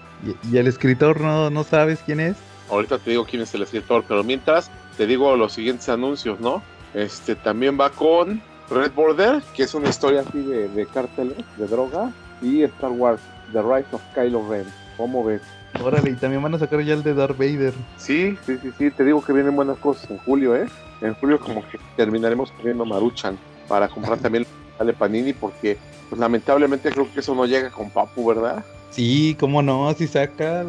¿y, 0.51 0.57
el 0.57 0.67
escritor 0.67 1.21
no, 1.21 1.51
no 1.51 1.65
sabes 1.65 2.01
quién 2.05 2.21
es? 2.21 2.37
Ahorita 2.71 2.99
te 2.99 3.11
digo 3.11 3.25
quién 3.25 3.43
es 3.43 3.55
el 3.55 3.63
escritor, 3.63 4.05
pero 4.07 4.25
mientras 4.25 4.71
te 4.97 5.07
digo 5.07 5.37
los 5.37 5.53
siguientes 5.53 5.89
anuncios, 5.89 6.41
¿no? 6.41 6.63
Este 6.95 7.35
también 7.35 7.79
va 7.79 7.91
con 7.91 8.43
Red 8.71 8.93
Border, 8.93 9.43
que 9.55 9.65
es 9.65 9.75
una 9.75 9.89
historia 9.89 10.25
así 10.27 10.39
de, 10.39 10.69
de 10.69 10.87
cárteles, 10.87 11.37
de 11.57 11.67
droga, 11.67 12.11
y 12.43 12.63
Star 12.63 12.91
Wars, 12.91 13.21
The 13.53 13.63
Rise 13.63 13.89
of 13.93 14.03
Kylo 14.15 14.49
Ren. 14.49 14.67
¿Cómo 14.97 15.25
ves? 15.25 15.43
Órale, 15.83 16.11
y 16.11 16.15
también 16.15 16.43
van 16.43 16.55
a 16.55 16.59
sacar 16.59 16.81
ya 16.83 16.95
el 16.95 17.03
de 17.03 17.15
Darth 17.15 17.37
Vader. 17.37 17.75
Sí, 17.99 18.37
sí, 18.47 18.59
sí, 18.63 18.71
sí, 18.79 18.91
te 18.91 19.05
digo 19.05 19.23
que 19.23 19.33
vienen 19.33 19.55
buenas 19.55 19.79
cosas 19.79 20.11
en 20.11 20.19
julio, 20.19 20.57
¿eh? 20.57 20.67
En 21.03 21.15
julio 21.15 21.39
como 21.39 21.67
que 21.69 21.79
terminaremos 21.97 22.51
pidiendo 22.53 22.85
Maruchan 22.85 23.39
para 23.69 23.89
comprar 23.89 24.19
también 24.19 24.47
el 24.79 24.95
Panini 24.95 25.33
porque 25.33 25.79
pues 26.09 26.19
lamentablemente 26.19 26.91
creo 26.91 27.13
que 27.13 27.21
eso 27.21 27.35
no 27.35 27.47
llega 27.47 27.71
con 27.71 27.91
Papu, 27.91 28.27
¿verdad? 28.27 28.65
Sí, 28.97 29.37
cómo 29.39 29.61
no, 29.61 29.93
si 29.93 30.07
saca, 30.07 30.65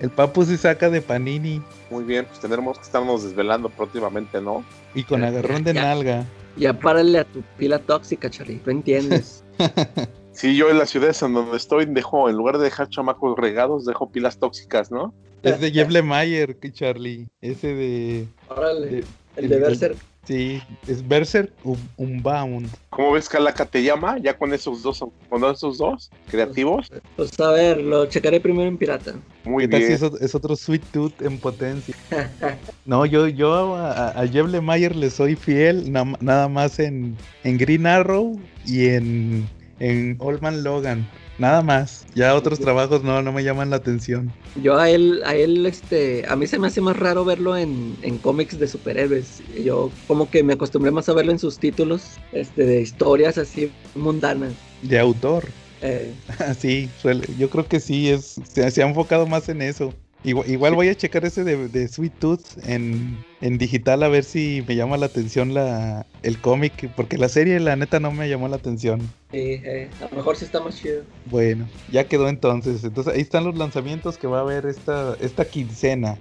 El, 0.00 0.10
Papu 0.10 0.44
si 0.44 0.58
saca 0.58 0.90
de 0.90 1.00
Panini. 1.00 1.62
Muy 1.90 2.04
bien, 2.04 2.26
pues 2.26 2.38
tendremos 2.38 2.76
que 2.76 2.84
estarnos 2.84 3.24
desvelando 3.24 3.70
próximamente, 3.70 4.42
¿no? 4.42 4.62
Y 4.94 5.04
con 5.04 5.24
agarrón 5.24 5.64
de 5.64 5.72
nalga. 5.72 6.26
Ya 6.58 6.78
párale 6.78 7.20
a 7.20 7.24
tu 7.24 7.40
pila 7.56 7.78
tóxica, 7.78 8.28
Charlie, 8.28 8.58
tú 8.58 8.70
entiendes. 8.70 9.42
sí, 10.32 10.54
yo 10.54 10.68
en 10.68 10.76
las 10.76 10.90
ciudades 10.90 11.22
en 11.22 11.32
donde 11.32 11.56
estoy 11.56 11.86
dejo, 11.86 12.28
en 12.28 12.36
lugar 12.36 12.58
de 12.58 12.64
dejar 12.64 12.90
chamacos 12.90 13.38
regados, 13.38 13.86
dejo 13.86 14.10
pilas 14.10 14.36
tóxicas, 14.36 14.90
¿no? 14.90 15.14
Es 15.42 15.60
de 15.60 15.70
Jeff 15.70 15.88
Lemire, 15.88 16.58
Charlie. 16.72 17.26
Ese 17.40 17.68
de. 17.68 18.28
Órale. 18.48 19.02
el, 19.36 19.48
de 19.48 19.58
Berserk. 19.60 19.96
Sí, 20.26 20.62
es 20.88 21.06
Berserk 21.06 21.52
Unbound. 21.96 22.70
¿Cómo 22.90 23.12
ves 23.12 23.28
Calaca 23.28 23.66
te 23.66 23.82
llama? 23.82 24.16
Ya 24.18 24.36
con 24.36 24.54
esos 24.54 24.82
dos, 24.82 25.04
con 25.28 25.44
esos 25.44 25.78
dos 25.78 26.10
creativos. 26.30 26.90
Pues, 27.16 27.38
a 27.38 27.50
ver, 27.50 27.82
lo 27.82 28.06
checaré 28.06 28.40
primero 28.40 28.68
en 28.68 28.78
pirata. 28.78 29.14
Muy 29.44 29.66
bien. 29.66 29.82
es, 29.82 30.34
otro 30.34 30.56
Sweet 30.56 30.82
Tooth 30.92 31.20
en 31.20 31.38
potencia. 31.38 31.94
no, 32.86 33.04
yo, 33.04 33.28
yo 33.28 33.74
a, 33.76 34.08
a 34.10 34.26
Jeff 34.26 34.46
Lemire 34.46 34.94
le 34.94 35.10
soy 35.10 35.36
fiel 35.36 35.92
nada 35.92 36.48
más 36.48 36.78
en, 36.78 37.16
en 37.42 37.58
Green 37.58 37.86
Arrow 37.86 38.40
y 38.64 38.86
en, 38.86 39.46
en 39.78 40.16
Old 40.20 40.40
Man 40.40 40.64
Logan. 40.64 41.06
Nada 41.38 41.62
más. 41.62 42.06
Ya 42.14 42.34
otros 42.34 42.60
trabajos 42.60 43.02
no, 43.02 43.20
no 43.22 43.32
me 43.32 43.42
llaman 43.42 43.70
la 43.70 43.76
atención. 43.76 44.32
Yo 44.62 44.78
a 44.78 44.88
él, 44.88 45.20
a 45.24 45.34
él, 45.34 45.66
este, 45.66 46.24
a 46.28 46.36
mí 46.36 46.46
se 46.46 46.58
me 46.58 46.68
hace 46.68 46.80
más 46.80 46.96
raro 46.96 47.24
verlo 47.24 47.56
en, 47.56 47.96
en 48.02 48.18
cómics 48.18 48.58
de 48.58 48.68
superhéroes. 48.68 49.42
Yo 49.64 49.90
como 50.06 50.30
que 50.30 50.42
me 50.42 50.52
acostumbré 50.52 50.90
más 50.90 51.08
a 51.08 51.12
verlo 51.12 51.32
en 51.32 51.38
sus 51.38 51.58
títulos, 51.58 52.18
este, 52.32 52.64
de 52.64 52.80
historias 52.80 53.36
así 53.38 53.72
mundanas. 53.94 54.52
De 54.82 54.98
autor. 54.98 55.48
Eh. 55.82 56.14
sí, 56.58 56.88
suele, 57.02 57.26
yo 57.38 57.50
creo 57.50 57.66
que 57.66 57.80
sí, 57.80 58.08
es, 58.08 58.40
se, 58.44 58.70
se 58.70 58.82
ha 58.82 58.86
enfocado 58.86 59.26
más 59.26 59.48
en 59.48 59.60
eso. 59.60 59.92
Igual, 60.24 60.74
voy 60.74 60.88
a 60.88 60.94
checar 60.94 61.26
ese 61.26 61.44
de, 61.44 61.88
Sweet 61.88 62.14
Tooth 62.18 62.44
en, 62.66 63.18
digital 63.58 64.02
a 64.02 64.08
ver 64.08 64.24
si 64.24 64.64
me 64.66 64.74
llama 64.74 64.96
la 64.96 65.04
atención 65.06 65.52
la, 65.52 66.06
el 66.22 66.40
cómic, 66.40 66.90
porque 66.96 67.18
la 67.18 67.28
serie 67.28 67.60
la 67.60 67.76
neta 67.76 68.00
no 68.00 68.10
me 68.10 68.26
llamó 68.26 68.48
la 68.48 68.56
atención. 68.56 69.00
Sí, 69.32 69.60
eh, 69.62 69.90
a 70.00 70.08
lo 70.10 70.16
mejor 70.16 70.36
sí 70.36 70.46
está 70.46 70.60
más 70.60 70.80
chido. 70.80 71.02
Bueno, 71.26 71.68
ya 71.92 72.04
quedó 72.04 72.30
entonces. 72.30 72.82
Entonces 72.84 73.12
ahí 73.12 73.20
están 73.20 73.44
los 73.44 73.58
lanzamientos 73.58 74.16
que 74.16 74.26
va 74.26 74.38
a 74.38 74.40
haber 74.40 74.64
esta, 74.64 75.14
esta 75.20 75.44
quincena. 75.44 76.16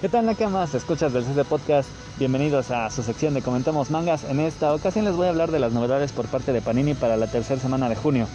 ¿Qué 0.00 0.08
tal 0.08 0.26
Nakamas? 0.26 0.76
Escuchas 0.76 1.12
del 1.12 1.24
CC 1.24 1.44
Podcast. 1.44 1.88
Bienvenidos 2.20 2.70
a 2.70 2.88
su 2.88 3.02
sección 3.02 3.34
de 3.34 3.42
Comentamos 3.42 3.90
Mangas. 3.90 4.22
En 4.22 4.38
esta 4.38 4.72
ocasión 4.72 5.04
les 5.04 5.16
voy 5.16 5.26
a 5.26 5.30
hablar 5.30 5.50
de 5.50 5.58
las 5.58 5.72
novedades 5.72 6.12
por 6.12 6.26
parte 6.26 6.52
de 6.52 6.62
Panini 6.62 6.94
para 6.94 7.16
la 7.16 7.26
tercera 7.26 7.60
semana 7.60 7.88
de 7.88 7.96
junio. 7.96 8.28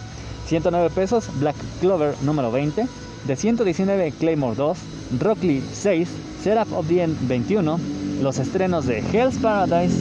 109 0.46 0.90
pesos, 0.94 1.30
Black 1.40 1.56
Clover 1.80 2.16
número 2.20 2.52
20. 2.52 2.86
De 3.26 3.36
119, 3.36 4.12
Claymore 4.12 4.54
2. 4.54 4.78
Rock 5.20 5.42
Lee 5.42 5.64
6. 5.72 6.06
Seraph 6.42 6.70
of 6.74 6.86
the 6.86 7.02
End 7.02 7.16
21. 7.28 7.80
Los 8.20 8.38
estrenos 8.38 8.84
de 8.84 8.98
Hell's 8.98 9.38
Paradise. 9.38 9.96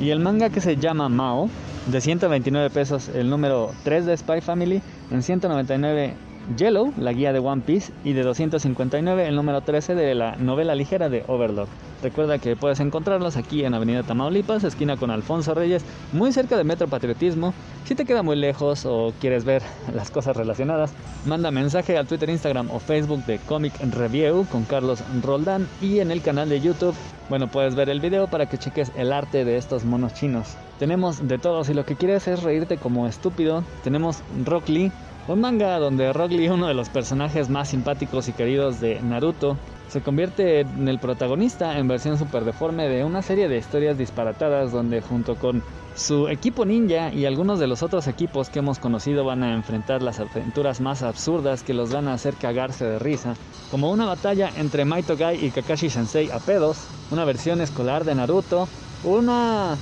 Y 0.00 0.10
el 0.10 0.18
manga 0.18 0.50
que 0.50 0.60
se 0.60 0.76
llama 0.76 1.08
Mao. 1.08 1.50
De 1.86 2.00
129 2.00 2.70
pesos, 2.70 3.10
el 3.14 3.30
número 3.30 3.70
3 3.84 4.06
de 4.06 4.16
Spy 4.16 4.40
Family. 4.40 4.82
En 5.12 5.22
199 5.22 6.14
Yellow, 6.56 6.92
la 6.98 7.12
guía 7.12 7.32
de 7.32 7.38
One 7.38 7.62
Piece, 7.64 7.92
y 8.04 8.12
de 8.12 8.22
259 8.22 9.26
el 9.26 9.36
número 9.36 9.60
13 9.60 9.94
de 9.94 10.14
la 10.14 10.36
novela 10.36 10.74
ligera 10.74 11.08
de 11.08 11.24
Overlord. 11.26 11.68
Recuerda 12.02 12.38
que 12.38 12.54
puedes 12.54 12.80
encontrarlos 12.80 13.38
aquí 13.38 13.64
en 13.64 13.72
Avenida 13.72 14.02
Tamaulipas, 14.02 14.62
esquina 14.62 14.98
con 14.98 15.10
Alfonso 15.10 15.54
Reyes, 15.54 15.82
muy 16.12 16.32
cerca 16.32 16.58
de 16.58 16.64
Metro 16.64 16.86
Patriotismo. 16.86 17.54
Si 17.86 17.94
te 17.94 18.04
queda 18.04 18.22
muy 18.22 18.36
lejos 18.36 18.84
o 18.84 19.14
quieres 19.20 19.46
ver 19.46 19.62
las 19.94 20.10
cosas 20.10 20.36
relacionadas, 20.36 20.92
manda 21.24 21.50
mensaje 21.50 21.96
al 21.96 22.06
Twitter, 22.06 22.28
Instagram 22.28 22.70
o 22.70 22.78
Facebook 22.78 23.24
de 23.24 23.38
Comic 23.38 23.72
Review 23.94 24.46
con 24.52 24.64
Carlos 24.64 25.02
Roldán 25.22 25.66
y 25.80 26.00
en 26.00 26.10
el 26.10 26.20
canal 26.20 26.50
de 26.50 26.60
YouTube. 26.60 26.94
Bueno, 27.30 27.48
puedes 27.48 27.74
ver 27.74 27.88
el 27.88 28.00
video 28.00 28.26
para 28.26 28.46
que 28.46 28.58
cheques 28.58 28.92
el 28.96 29.10
arte 29.10 29.46
de 29.46 29.56
estos 29.56 29.84
monos 29.84 30.12
chinos. 30.12 30.56
Tenemos 30.78 31.26
de 31.26 31.38
todo, 31.38 31.64
si 31.64 31.72
lo 31.72 31.86
que 31.86 31.96
quieres 31.96 32.28
es 32.28 32.42
reírte 32.42 32.76
como 32.76 33.06
estúpido, 33.06 33.64
tenemos 33.82 34.18
Rock 34.44 34.68
Lee, 34.68 34.92
un 35.26 35.40
manga 35.40 35.78
donde 35.78 36.12
Rock 36.12 36.32
Lee, 36.32 36.48
uno 36.48 36.66
de 36.66 36.74
los 36.74 36.90
personajes 36.90 37.48
más 37.48 37.68
simpáticos 37.70 38.28
y 38.28 38.32
queridos 38.32 38.80
de 38.80 39.00
Naruto, 39.00 39.56
se 39.88 40.02
convierte 40.02 40.60
en 40.60 40.88
el 40.88 40.98
protagonista 40.98 41.78
en 41.78 41.88
versión 41.88 42.18
super 42.18 42.44
deforme 42.44 42.88
de 42.88 43.04
una 43.04 43.22
serie 43.22 43.48
de 43.48 43.58
historias 43.58 43.96
disparatadas 43.96 44.72
donde 44.72 45.00
junto 45.00 45.36
con 45.36 45.62
su 45.94 46.28
equipo 46.28 46.64
ninja 46.64 47.12
y 47.12 47.24
algunos 47.24 47.58
de 47.60 47.68
los 47.68 47.82
otros 47.82 48.08
equipos 48.08 48.50
que 48.50 48.58
hemos 48.58 48.78
conocido 48.78 49.24
van 49.24 49.44
a 49.44 49.54
enfrentar 49.54 50.02
las 50.02 50.18
aventuras 50.20 50.80
más 50.80 51.02
absurdas 51.02 51.62
que 51.62 51.74
los 51.74 51.92
van 51.92 52.08
a 52.08 52.14
hacer 52.14 52.34
cagarse 52.34 52.84
de 52.84 52.98
risa, 52.98 53.34
como 53.70 53.90
una 53.90 54.04
batalla 54.04 54.50
entre 54.56 54.84
Maito 54.84 55.16
Gai 55.16 55.44
y 55.44 55.50
Kakashi 55.50 55.88
Sensei 55.88 56.30
a 56.30 56.38
pedos, 56.38 56.86
una 57.10 57.24
versión 57.24 57.60
escolar 57.60 58.04
de 58.04 58.14
Naruto, 58.14 58.68
una 59.04 59.76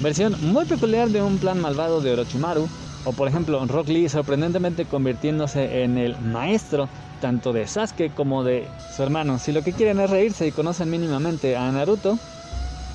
versión 0.00 0.36
muy 0.52 0.64
peculiar 0.66 1.08
de 1.08 1.22
un 1.22 1.38
plan 1.38 1.60
malvado 1.60 2.00
de 2.00 2.12
Orochimaru, 2.12 2.68
o 3.06 3.12
por 3.12 3.28
ejemplo, 3.28 3.64
Rock 3.66 3.88
Lee 3.88 4.08
sorprendentemente 4.08 4.84
convirtiéndose 4.84 5.84
en 5.84 5.96
el 5.96 6.18
maestro 6.18 6.88
tanto 7.20 7.52
de 7.52 7.66
Sasuke 7.66 8.10
como 8.10 8.42
de 8.42 8.66
su 8.94 9.02
hermano. 9.02 9.38
Si 9.38 9.52
lo 9.52 9.62
que 9.62 9.72
quieren 9.72 10.00
es 10.00 10.10
reírse 10.10 10.46
y 10.46 10.52
conocen 10.52 10.90
mínimamente 10.90 11.56
a 11.56 11.70
Naruto, 11.70 12.18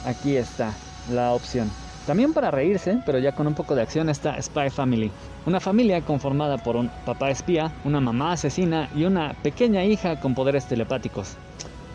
aquí 0.05 0.35
está 0.35 0.73
la 1.09 1.31
opción. 1.31 1.71
También 2.05 2.33
para 2.33 2.51
reírse, 2.51 2.99
pero 3.05 3.19
ya 3.19 3.31
con 3.31 3.47
un 3.47 3.53
poco 3.53 3.73
de 3.73 3.83
acción, 3.83 4.09
está 4.09 4.39
Spy 4.41 4.69
Family. 4.69 5.09
Una 5.45 5.61
familia 5.61 6.01
conformada 6.01 6.57
por 6.57 6.75
un 6.75 6.89
papá 7.05 7.29
espía, 7.29 7.71
una 7.85 8.01
mamá 8.01 8.33
asesina 8.33 8.89
y 8.93 9.05
una 9.05 9.33
pequeña 9.41 9.85
hija 9.85 10.19
con 10.19 10.35
poderes 10.35 10.65
telepáticos. 10.65 11.37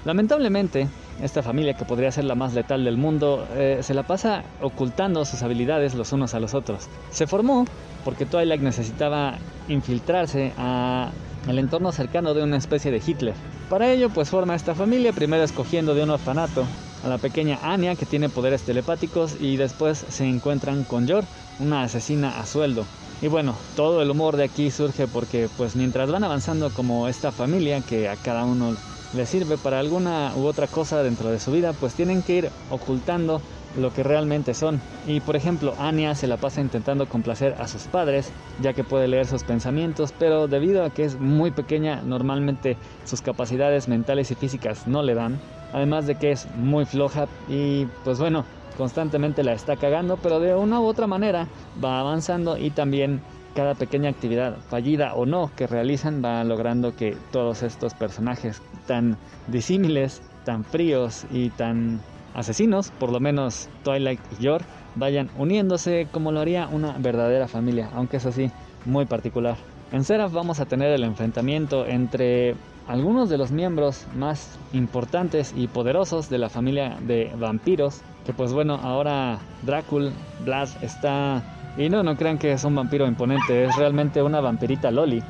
Lamentablemente, 0.07 0.89
esta 1.21 1.43
familia, 1.43 1.75
que 1.75 1.85
podría 1.85 2.13
ser 2.13 2.25
la 2.25 2.35
más 2.35 2.55
letal 2.55 2.85
del 2.85 2.97
mundo, 2.97 3.47
eh, 3.55 3.81
se 3.83 3.93
la 3.93 4.05
pasa 4.05 4.45
ocultando 4.63 5.25
sus 5.25 5.43
habilidades 5.43 5.95
los 5.95 6.13
unos 6.13 6.35
a 6.35 6.41
los 6.41 6.55
otros. 6.55 6.89
Se 7.11 7.27
formó 7.27 7.67
porque 8.07 8.25
Twilight 8.25 8.63
necesitaba 8.63 9.35
infiltrarse 9.67 10.53
a 10.57 11.11
el 11.49 11.59
entorno 11.59 11.91
cercano 11.91 12.35
de 12.35 12.45
una 12.45 12.57
especie 12.57 12.93
de 12.93 13.03
Hitler. 13.05 13.35
Para 13.69 13.91
ello, 13.91 14.11
pues 14.11 14.31
forma 14.31 14.55
esta 14.55 14.77
familia, 14.77 15.13
primero 15.13 15.43
escogiendo 15.43 15.93
de 15.93 16.05
un 16.05 16.11
orfanato 16.11 16.65
a 17.05 17.09
la 17.09 17.19
pequeña 17.19 17.59
Anya, 17.63 17.97
que 17.97 18.07
tiene 18.07 18.29
poderes 18.29 18.63
telepáticos, 18.63 19.37
y 19.41 19.57
después 19.57 20.07
se 20.09 20.25
encuentran 20.25 20.85
con 20.85 21.09
Yor, 21.09 21.25
una 21.59 21.83
asesina 21.83 22.39
a 22.39 22.47
sueldo. 22.47 22.87
Y 23.23 23.27
bueno, 23.27 23.57
todo 23.75 24.01
el 24.01 24.11
humor 24.11 24.37
de 24.37 24.45
aquí 24.45 24.71
surge 24.71 25.09
porque 25.09 25.49
pues 25.57 25.75
mientras 25.75 26.09
van 26.09 26.23
avanzando 26.23 26.71
como 26.71 27.09
esta 27.09 27.33
familia, 27.33 27.81
que 27.81 28.09
a 28.09 28.15
cada 28.15 28.45
uno 28.45 28.77
les 29.15 29.29
sirve 29.29 29.59
para 29.59 29.81
alguna 29.81 30.33
u 30.37 30.45
otra 30.45 30.69
cosa 30.69 31.03
dentro 31.03 31.31
de 31.31 31.41
su 31.41 31.51
vida, 31.51 31.73
pues 31.73 31.95
tienen 31.95 32.23
que 32.23 32.37
ir 32.37 32.51
ocultando 32.71 33.43
lo 33.77 33.93
que 33.93 34.03
realmente 34.03 34.55
son. 34.55 34.81
Y 35.07 35.21
por 35.21 35.37
ejemplo, 35.37 35.75
Anya 35.79 36.15
se 36.15 36.27
la 36.27 36.37
pasa 36.37 36.61
intentando 36.61 37.09
complacer 37.09 37.55
a 37.59 37.69
sus 37.69 37.83
padres, 37.85 38.33
ya 38.61 38.73
que 38.73 38.85
puede 38.85 39.09
leer 39.09 39.27
sus 39.27 39.45
pensamientos, 39.45 40.13
pero 40.19 40.49
debido 40.49 40.85
a 40.85 40.91
que 40.91 41.05
es 41.05 41.19
muy 41.19 41.51
pequeña, 41.51 42.03
normalmente 42.03 42.77
sus 43.05 43.21
capacidades 43.21 43.89
mentales 43.89 44.31
y 44.31 44.35
físicas 44.35 44.87
no 44.87 45.03
le 45.03 45.15
dan. 45.15 45.39
Además 45.73 46.07
de 46.07 46.15
que 46.15 46.31
es 46.31 46.49
muy 46.57 46.85
floja 46.85 47.27
y 47.49 47.87
pues 48.05 48.19
bueno, 48.19 48.45
constantemente 48.77 49.43
la 49.43 49.53
está 49.53 49.77
cagando, 49.77 50.17
pero 50.17 50.41
de 50.41 50.55
una 50.55 50.81
u 50.81 50.85
otra 50.85 51.07
manera 51.07 51.49
va 51.83 52.01
avanzando 52.01 52.57
y 52.57 52.71
también 52.71 53.21
cada 53.55 53.75
pequeña 53.75 54.11
actividad, 54.11 54.59
fallida 54.69 55.15
o 55.15 55.25
no, 55.27 55.51
que 55.57 55.67
realizan 55.67 56.23
va 56.23 56.45
logrando 56.45 56.95
que 56.95 57.17
todos 57.33 57.63
estos 57.63 57.95
personajes 57.95 58.61
tan 58.87 59.17
disímiles, 59.49 60.23
tan 60.45 60.63
fríos 60.63 61.25
y 61.31 61.49
tan 61.51 62.01
asesinos, 62.37 62.91
por 62.91 63.11
lo 63.11 63.19
menos 63.19 63.69
Twilight 63.83 64.21
y 64.39 64.45
Yor, 64.45 64.63
vayan 64.95 65.31
uniéndose 65.39 66.07
como 66.13 66.31
lo 66.33 66.41
haría 66.41 66.69
una 66.69 66.97
verdadera 66.99 67.49
familia, 67.49 67.91
aunque 67.95 68.19
es 68.19 68.27
así, 68.27 68.51
muy 68.85 69.07
particular. 69.07 69.57
En 69.93 70.05
Seraph 70.05 70.33
vamos 70.33 70.61
a 70.61 70.67
tener 70.67 70.93
el 70.93 71.05
enfrentamiento 71.05 71.87
entre 71.87 72.55
algunos 72.87 73.29
de 73.29 73.39
los 73.39 73.51
miembros 73.51 74.07
más 74.15 74.59
importantes 74.73 75.53
y 75.57 75.67
poderosos 75.67 76.29
de 76.29 76.39
la 76.39 76.49
familia 76.49 76.99
de 77.01 77.33
vampiros, 77.37 78.03
que 78.25 78.33
pues 78.33 78.53
bueno, 78.53 78.79
ahora 78.83 79.39
Drácula, 79.63 80.11
Blas 80.45 80.77
está 80.83 81.43
y 81.77 81.91
no, 81.91 82.03
no 82.03 82.17
crean 82.17 82.39
que 82.39 82.53
es 82.53 82.65
un 82.65 82.75
vampiro 82.75 83.07
imponente, 83.07 83.65
es 83.65 83.77
realmente 83.77 84.23
una 84.23 84.41
vampirita 84.41 84.91
Loli. 84.91 85.23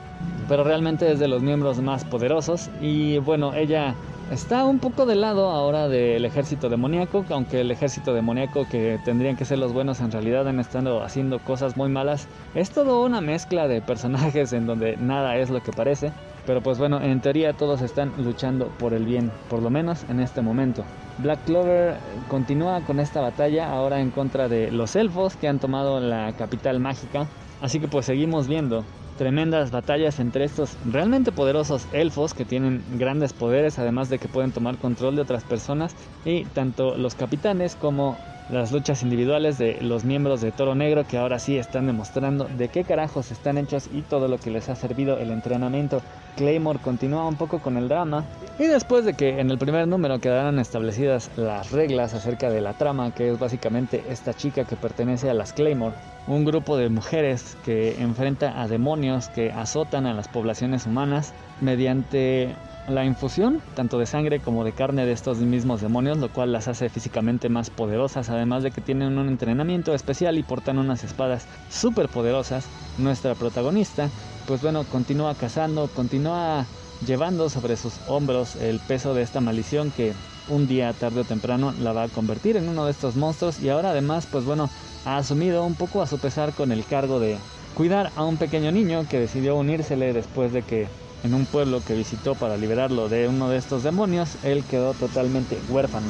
Pero 0.49 0.63
realmente 0.63 1.11
es 1.11 1.19
de 1.19 1.27
los 1.27 1.43
miembros 1.43 1.81
más 1.81 2.05
poderosos. 2.05 2.71
Y 2.81 3.19
bueno, 3.19 3.53
ella 3.55 3.95
está 4.31 4.65
un 4.65 4.79
poco 4.79 5.07
de 5.07 5.15
lado 5.15 5.51
ahora 5.51 5.89
del 5.89 6.25
ejército 6.25 6.69
demoníaco. 6.69 7.25
Aunque 7.31 7.61
el 7.61 7.71
ejército 7.71 8.15
demoníaco, 8.15 8.67
que 8.69 8.99
tendrían 9.05 9.37
que 9.37 9.45
ser 9.45 9.59
los 9.59 9.73
buenos, 9.73 10.01
en 10.01 10.11
realidad 10.11 10.49
han 10.49 10.61
estado 10.61 11.03
haciendo 11.03 11.39
cosas 11.39 11.77
muy 11.77 11.89
malas. 11.89 12.29
Es 12.55 12.71
todo 12.71 13.05
una 13.05 13.21
mezcla 13.21 13.69
de 13.69 13.81
personajes 13.81 14.53
en 14.53 14.67
donde 14.67 14.97
nada 14.97 15.37
es 15.37 15.51
lo 15.51 15.63
que 15.63 15.73
parece. 15.73 16.13
Pero 16.47 16.61
pues 16.61 16.79
bueno, 16.79 17.03
en 17.03 17.21
teoría 17.21 17.55
todos 17.55 17.83
están 17.83 18.13
luchando 18.19 18.69
por 18.79 18.95
el 18.95 19.05
bien, 19.05 19.33
por 19.51 19.63
lo 19.63 19.71
menos 19.71 20.05
en 20.09 20.21
este 20.21 20.43
momento. 20.43 20.85
Black 21.19 21.41
Clover 21.45 21.97
continúa 22.29 22.83
con 22.83 23.01
esta 23.01 23.21
batalla 23.21 23.71
ahora 23.71 24.01
en 24.01 24.11
contra 24.11 24.49
de 24.49 24.71
los 24.71 24.95
elfos 24.95 25.35
que 25.35 25.49
han 25.49 25.59
tomado 25.59 25.99
la 25.99 26.33
capital 26.35 26.79
mágica. 26.79 27.27
Así 27.61 27.81
que 27.81 27.89
pues 27.89 28.07
seguimos 28.07 28.47
viendo 28.47 28.85
tremendas 29.17 29.71
batallas 29.71 30.21
entre 30.21 30.45
estos 30.45 30.77
realmente 30.91 31.33
poderosos 31.33 31.87
elfos 31.93 32.35
que 32.35 32.45
tienen 32.45 32.83
grandes 32.99 33.33
poderes, 33.33 33.79
además 33.79 34.09
de 34.09 34.19
que 34.19 34.29
pueden 34.29 34.53
tomar 34.53 34.79
control 34.79 35.17
de 35.17 35.23
otras 35.23 35.45
personas, 35.45 35.95
y 36.25 36.45
tanto 36.45 36.97
los 36.97 37.15
capitanes 37.15 37.77
como 37.77 38.19
las 38.49 38.71
luchas 38.71 39.03
individuales 39.03 39.59
de 39.59 39.79
los 39.81 40.05
miembros 40.05 40.41
de 40.41 40.53
Toro 40.53 40.75
Negro 40.75 41.05
que 41.05 41.19
ahora 41.19 41.39
sí 41.39 41.59
están 41.59 41.87
demostrando 41.87 42.45
de 42.45 42.69
qué 42.69 42.85
carajos 42.85 43.31
están 43.31 43.59
hechos 43.59 43.89
y 43.93 44.03
todo 44.03 44.29
lo 44.29 44.39
que 44.39 44.51
les 44.51 44.69
ha 44.69 44.77
servido 44.77 45.19
el 45.19 45.31
entrenamiento. 45.31 46.01
Claymore 46.37 46.79
continúa 46.79 47.27
un 47.27 47.37
poco 47.37 47.61
con 47.61 47.77
el 47.77 47.89
drama 47.89 48.25
y 48.59 48.65
después 48.65 49.05
de 49.05 49.15
que 49.15 49.41
en 49.41 49.51
el 49.51 49.59
primer 49.59 49.89
número 49.89 50.21
quedaran 50.21 50.59
establecidas 50.59 51.31
las 51.37 51.73
reglas 51.73 52.15
acerca 52.15 52.51
de 52.51 52.61
la 52.61 52.75
trama, 52.75 53.13
que 53.13 53.31
es 53.31 53.39
básicamente 53.39 54.05
esta 54.11 54.35
chica 54.35 54.65
que 54.65 54.77
pertenece 54.77 55.29
a 55.29 55.35
las 55.35 55.53
Claymore, 55.53 55.97
un 56.27 56.45
grupo 56.45 56.77
de 56.77 56.89
mujeres 56.89 57.57
que 57.65 58.01
enfrenta 58.01 58.61
a 58.61 58.69
demonios 58.69 59.29
que 59.29 59.51
azotan 59.51 60.07
a 60.07 60.15
las 60.15 60.29
poblaciones 60.29 60.87
humanas 60.87 61.33
mediante 61.61 62.55
la 62.89 63.05
infusión 63.05 63.61
tanto 63.75 63.99
de 63.99 64.07
sangre 64.07 64.41
como 64.41 64.65
de 64.65 64.73
carne 64.73 65.07
de 65.07 65.13
estos 65.13 65.39
mismos 65.39 65.81
demonios, 65.81 66.19
lo 66.19 66.29
cual 66.33 66.53
las 66.53 66.69
hace 66.69 66.89
físicamente 66.89 67.49
más 67.49 67.71
poderosas, 67.71 68.31
además 68.31 68.63
de 68.63 68.71
que 68.71 68.81
tienen 68.81 69.19
un 69.19 69.29
entrenamiento 69.29 69.95
especial 69.95 70.39
y 70.39 70.43
portan 70.43 70.79
unas 70.79 71.05
espadas 71.05 71.49
súper 71.69 72.09
poderosas. 72.09 72.69
Nuestra 72.99 73.35
protagonista, 73.35 74.11
pues 74.47 74.63
bueno, 74.63 74.85
continúa 74.85 75.35
cazando, 75.35 75.89
continúa 75.89 76.67
llevando 77.05 77.49
sobre 77.49 77.77
sus 77.77 78.01
hombros 78.07 78.57
el 78.57 78.81
peso 78.81 79.15
de 79.15 79.23
esta 79.23 79.41
maldición 79.41 79.91
que 79.91 80.15
un 80.49 80.67
día 80.67 80.93
tarde 80.93 81.21
o 81.21 81.25
temprano 81.25 81.73
la 81.73 81.93
va 81.93 82.05
a 82.05 82.09
convertir 82.09 82.57
en 82.57 82.69
uno 82.69 82.85
de 82.85 82.93
estos 82.93 83.17
monstruos 83.17 83.61
y 83.61 83.69
ahora 83.69 83.91
además 83.91 84.27
pues 84.31 84.45
bueno 84.45 84.71
ha 85.05 85.17
asumido 85.17 85.65
un 85.65 85.75
poco 85.75 86.01
a 86.01 86.07
su 86.07 86.19
pesar 86.19 86.55
con 86.55 86.73
el 86.73 86.87
cargo 86.87 87.19
de 87.19 87.39
cuidar 87.75 88.13
a 88.15 88.25
un 88.25 88.39
pequeño 88.39 88.71
niño 88.73 89.07
que 89.09 89.19
decidió 89.19 89.57
unírsele 89.57 90.13
después 90.13 90.53
de 90.53 90.63
que 90.63 90.89
en 91.27 91.35
un 91.35 91.45
pueblo 91.45 91.83
que 91.85 91.95
visitó 91.95 92.35
para 92.35 92.57
liberarlo 92.57 93.09
de 93.09 93.29
uno 93.29 93.51
de 93.51 93.59
estos 93.59 93.83
demonios, 93.83 94.37
él 94.45 94.65
quedó 94.65 94.95
totalmente 94.95 95.59
huérfano. 95.69 96.07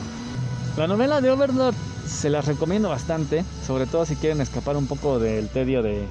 La 0.77 0.87
novela 0.87 1.21
de 1.21 1.31
Overlord 1.31 1.75
se 2.07 2.29
las 2.29 2.47
recomiendo 2.47 2.91
bastante, 2.91 3.45
sobre 3.67 3.87
todo 3.87 4.05
si 4.05 4.15
quieren 4.15 4.43
escapar 4.43 4.77
un 4.77 4.87
poco 4.87 5.19
del 5.19 5.49
tedio 5.49 5.83
de 5.83 6.07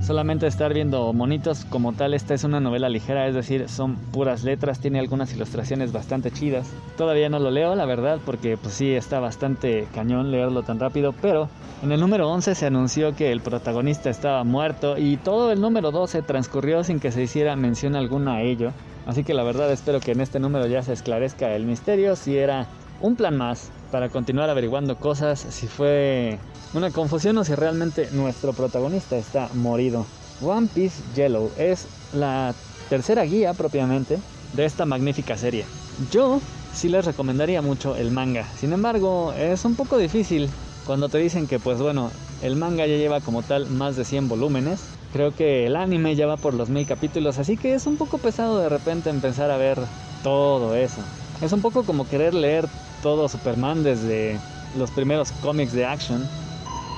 solamente 0.00 0.46
estar 0.46 0.72
viendo 0.72 1.12
monitos 1.12 1.64
como 1.64 1.92
tal. 1.92 2.14
Esta 2.14 2.34
es 2.34 2.44
una 2.44 2.60
novela 2.60 2.88
ligera, 2.88 3.26
es 3.26 3.34
decir, 3.34 3.68
son 3.68 3.96
puras 3.96 4.42
letras, 4.44 4.80
tiene 4.80 4.98
algunas 4.98 5.32
ilustraciones 5.34 5.92
bastante 5.92 6.30
chidas. 6.30 6.68
Todavía 6.96 7.28
no 7.28 7.38
lo 7.38 7.50
leo, 7.50 7.74
la 7.74 7.86
verdad, 7.86 8.18
porque 8.24 8.56
pues 8.56 8.74
sí 8.74 8.94
está 8.94 9.20
bastante 9.20 9.86
cañón 9.94 10.30
leerlo 10.30 10.62
tan 10.62 10.80
rápido, 10.80 11.14
pero 11.20 11.48
en 11.82 11.92
el 11.92 12.00
número 12.00 12.30
11 12.30 12.54
se 12.54 12.66
anunció 12.66 13.14
que 13.14 13.32
el 13.32 13.40
protagonista 13.40 14.10
estaba 14.10 14.44
muerto 14.44 14.98
y 14.98 15.16
todo 15.16 15.52
el 15.52 15.60
número 15.60 15.90
12 15.90 16.22
transcurrió 16.22 16.84
sin 16.84 17.00
que 17.00 17.12
se 17.12 17.22
hiciera 17.22 17.56
mención 17.56 17.96
alguna 17.96 18.34
a 18.34 18.42
ello. 18.42 18.72
Así 19.06 19.24
que 19.24 19.34
la 19.34 19.42
verdad 19.42 19.72
espero 19.72 20.00
que 20.00 20.12
en 20.12 20.20
este 20.20 20.40
número 20.40 20.66
ya 20.66 20.82
se 20.82 20.92
esclarezca 20.92 21.54
el 21.54 21.64
misterio 21.64 22.16
si 22.16 22.36
era 22.36 22.66
un 23.00 23.16
plan 23.16 23.36
más 23.36 23.70
para 23.90 24.08
continuar 24.08 24.50
averiguando 24.50 24.96
cosas, 24.96 25.46
si 25.50 25.66
fue 25.66 26.38
una 26.74 26.90
confusión 26.90 27.36
o 27.38 27.44
si 27.44 27.54
realmente 27.54 28.08
nuestro 28.12 28.52
protagonista 28.52 29.16
está 29.16 29.48
morido. 29.54 30.06
One 30.42 30.68
Piece 30.72 31.02
Yellow 31.14 31.50
es 31.58 31.86
la 32.14 32.54
tercera 32.88 33.24
guía 33.24 33.54
propiamente 33.54 34.18
de 34.54 34.64
esta 34.64 34.86
magnífica 34.86 35.36
serie. 35.36 35.64
Yo 36.10 36.40
sí 36.72 36.88
les 36.88 37.04
recomendaría 37.04 37.62
mucho 37.62 37.96
el 37.96 38.10
manga, 38.10 38.46
sin 38.58 38.72
embargo 38.72 39.32
es 39.32 39.64
un 39.64 39.74
poco 39.74 39.98
difícil 39.98 40.48
cuando 40.86 41.08
te 41.08 41.18
dicen 41.18 41.46
que 41.46 41.58
pues 41.58 41.78
bueno, 41.78 42.10
el 42.42 42.56
manga 42.56 42.86
ya 42.86 42.96
lleva 42.96 43.20
como 43.20 43.42
tal 43.42 43.68
más 43.68 43.96
de 43.96 44.04
100 44.04 44.28
volúmenes. 44.28 44.80
Creo 45.12 45.34
que 45.34 45.66
el 45.66 45.74
anime 45.74 46.14
ya 46.14 46.26
va 46.26 46.36
por 46.36 46.54
los 46.54 46.68
mil 46.68 46.86
capítulos, 46.86 47.38
así 47.38 47.56
que 47.56 47.74
es 47.74 47.86
un 47.86 47.96
poco 47.96 48.18
pesado 48.18 48.60
de 48.60 48.68
repente 48.68 49.10
empezar 49.10 49.50
a 49.50 49.56
ver 49.56 49.76
todo 50.22 50.76
eso. 50.76 51.00
Es 51.42 51.52
un 51.52 51.60
poco 51.60 51.82
como 51.82 52.08
querer 52.08 52.32
leer 52.32 52.68
todo 53.02 53.28
Superman 53.28 53.82
desde 53.82 54.38
los 54.76 54.90
primeros 54.90 55.32
cómics 55.32 55.72
de 55.72 55.86
Action, 55.86 56.26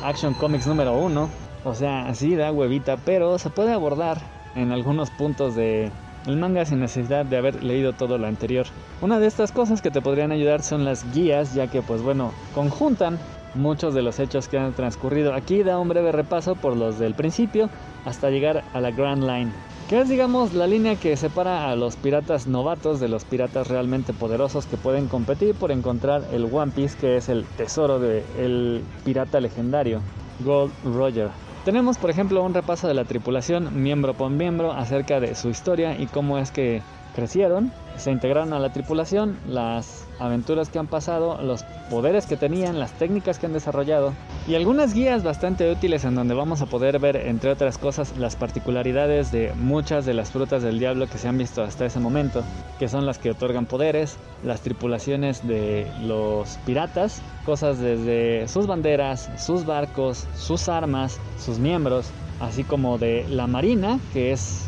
Action 0.04 0.34
Comics 0.34 0.66
número 0.66 0.94
uno. 0.94 1.28
O 1.64 1.74
sea, 1.74 2.08
así 2.08 2.34
da 2.34 2.50
huevita, 2.50 2.96
pero 3.04 3.38
se 3.38 3.50
puede 3.50 3.72
abordar 3.72 4.18
en 4.56 4.72
algunos 4.72 5.10
puntos 5.10 5.54
de 5.54 5.90
el 6.26 6.36
manga 6.36 6.64
sin 6.64 6.80
necesidad 6.80 7.24
de 7.24 7.36
haber 7.36 7.62
leído 7.62 7.92
todo 7.92 8.18
lo 8.18 8.26
anterior. 8.26 8.66
Una 9.00 9.18
de 9.18 9.26
estas 9.26 9.52
cosas 9.52 9.82
que 9.82 9.90
te 9.90 10.00
podrían 10.00 10.32
ayudar 10.32 10.62
son 10.62 10.84
las 10.84 11.04
guías, 11.12 11.54
ya 11.54 11.68
que 11.68 11.82
pues 11.82 12.02
bueno, 12.02 12.32
conjuntan 12.54 13.18
muchos 13.54 13.94
de 13.94 14.02
los 14.02 14.18
hechos 14.18 14.48
que 14.48 14.58
han 14.58 14.72
transcurrido. 14.72 15.34
Aquí 15.34 15.62
da 15.62 15.78
un 15.78 15.88
breve 15.88 16.12
repaso 16.12 16.54
por 16.54 16.76
los 16.76 16.98
del 16.98 17.14
principio 17.14 17.68
hasta 18.04 18.30
llegar 18.30 18.64
a 18.72 18.80
la 18.80 18.90
Grand 18.90 19.22
Line 19.22 19.52
que 19.92 20.00
es 20.00 20.08
digamos 20.08 20.54
la 20.54 20.66
línea 20.66 20.96
que 20.96 21.18
separa 21.18 21.70
a 21.70 21.76
los 21.76 21.96
piratas 21.96 22.46
novatos 22.46 22.98
de 22.98 23.08
los 23.08 23.26
piratas 23.26 23.68
realmente 23.68 24.14
poderosos 24.14 24.64
que 24.64 24.78
pueden 24.78 25.06
competir 25.06 25.54
por 25.54 25.70
encontrar 25.70 26.22
el 26.32 26.48
One 26.50 26.72
Piece 26.74 26.96
que 26.98 27.18
es 27.18 27.28
el 27.28 27.44
tesoro 27.58 27.98
del 27.98 28.82
pirata 29.04 29.38
legendario, 29.38 30.00
Gold 30.46 30.72
Roger. 30.82 31.28
Tenemos 31.66 31.98
por 31.98 32.08
ejemplo 32.08 32.42
un 32.42 32.54
repaso 32.54 32.88
de 32.88 32.94
la 32.94 33.04
tripulación 33.04 33.82
miembro 33.82 34.14
por 34.14 34.30
miembro 34.30 34.72
acerca 34.72 35.20
de 35.20 35.34
su 35.34 35.50
historia 35.50 35.94
y 36.00 36.06
cómo 36.06 36.38
es 36.38 36.50
que 36.50 36.80
crecieron, 37.14 37.70
se 37.98 38.12
integraron 38.12 38.54
a 38.54 38.60
la 38.60 38.72
tripulación, 38.72 39.36
las 39.46 40.01
aventuras 40.24 40.68
que 40.68 40.78
han 40.78 40.86
pasado, 40.86 41.40
los 41.42 41.64
poderes 41.90 42.26
que 42.26 42.36
tenían, 42.36 42.78
las 42.78 42.92
técnicas 42.92 43.38
que 43.38 43.46
han 43.46 43.52
desarrollado 43.52 44.12
y 44.46 44.54
algunas 44.54 44.94
guías 44.94 45.22
bastante 45.22 45.70
útiles 45.70 46.04
en 46.04 46.14
donde 46.14 46.34
vamos 46.34 46.62
a 46.62 46.66
poder 46.66 46.98
ver, 46.98 47.16
entre 47.16 47.50
otras 47.50 47.78
cosas, 47.78 48.16
las 48.18 48.36
particularidades 48.36 49.30
de 49.32 49.52
muchas 49.56 50.04
de 50.04 50.14
las 50.14 50.30
frutas 50.30 50.62
del 50.62 50.78
diablo 50.78 51.06
que 51.06 51.18
se 51.18 51.28
han 51.28 51.38
visto 51.38 51.62
hasta 51.62 51.86
ese 51.86 52.00
momento, 52.00 52.42
que 52.78 52.88
son 52.88 53.06
las 53.06 53.18
que 53.18 53.30
otorgan 53.30 53.66
poderes, 53.66 54.16
las 54.44 54.60
tripulaciones 54.60 55.46
de 55.46 55.86
los 56.02 56.58
piratas, 56.66 57.22
cosas 57.44 57.78
desde 57.78 58.48
sus 58.48 58.66
banderas, 58.66 59.30
sus 59.36 59.64
barcos, 59.66 60.26
sus 60.36 60.68
armas, 60.68 61.18
sus 61.38 61.58
miembros, 61.58 62.10
así 62.40 62.64
como 62.64 62.98
de 62.98 63.26
la 63.28 63.46
marina, 63.46 63.98
que 64.12 64.32
es 64.32 64.66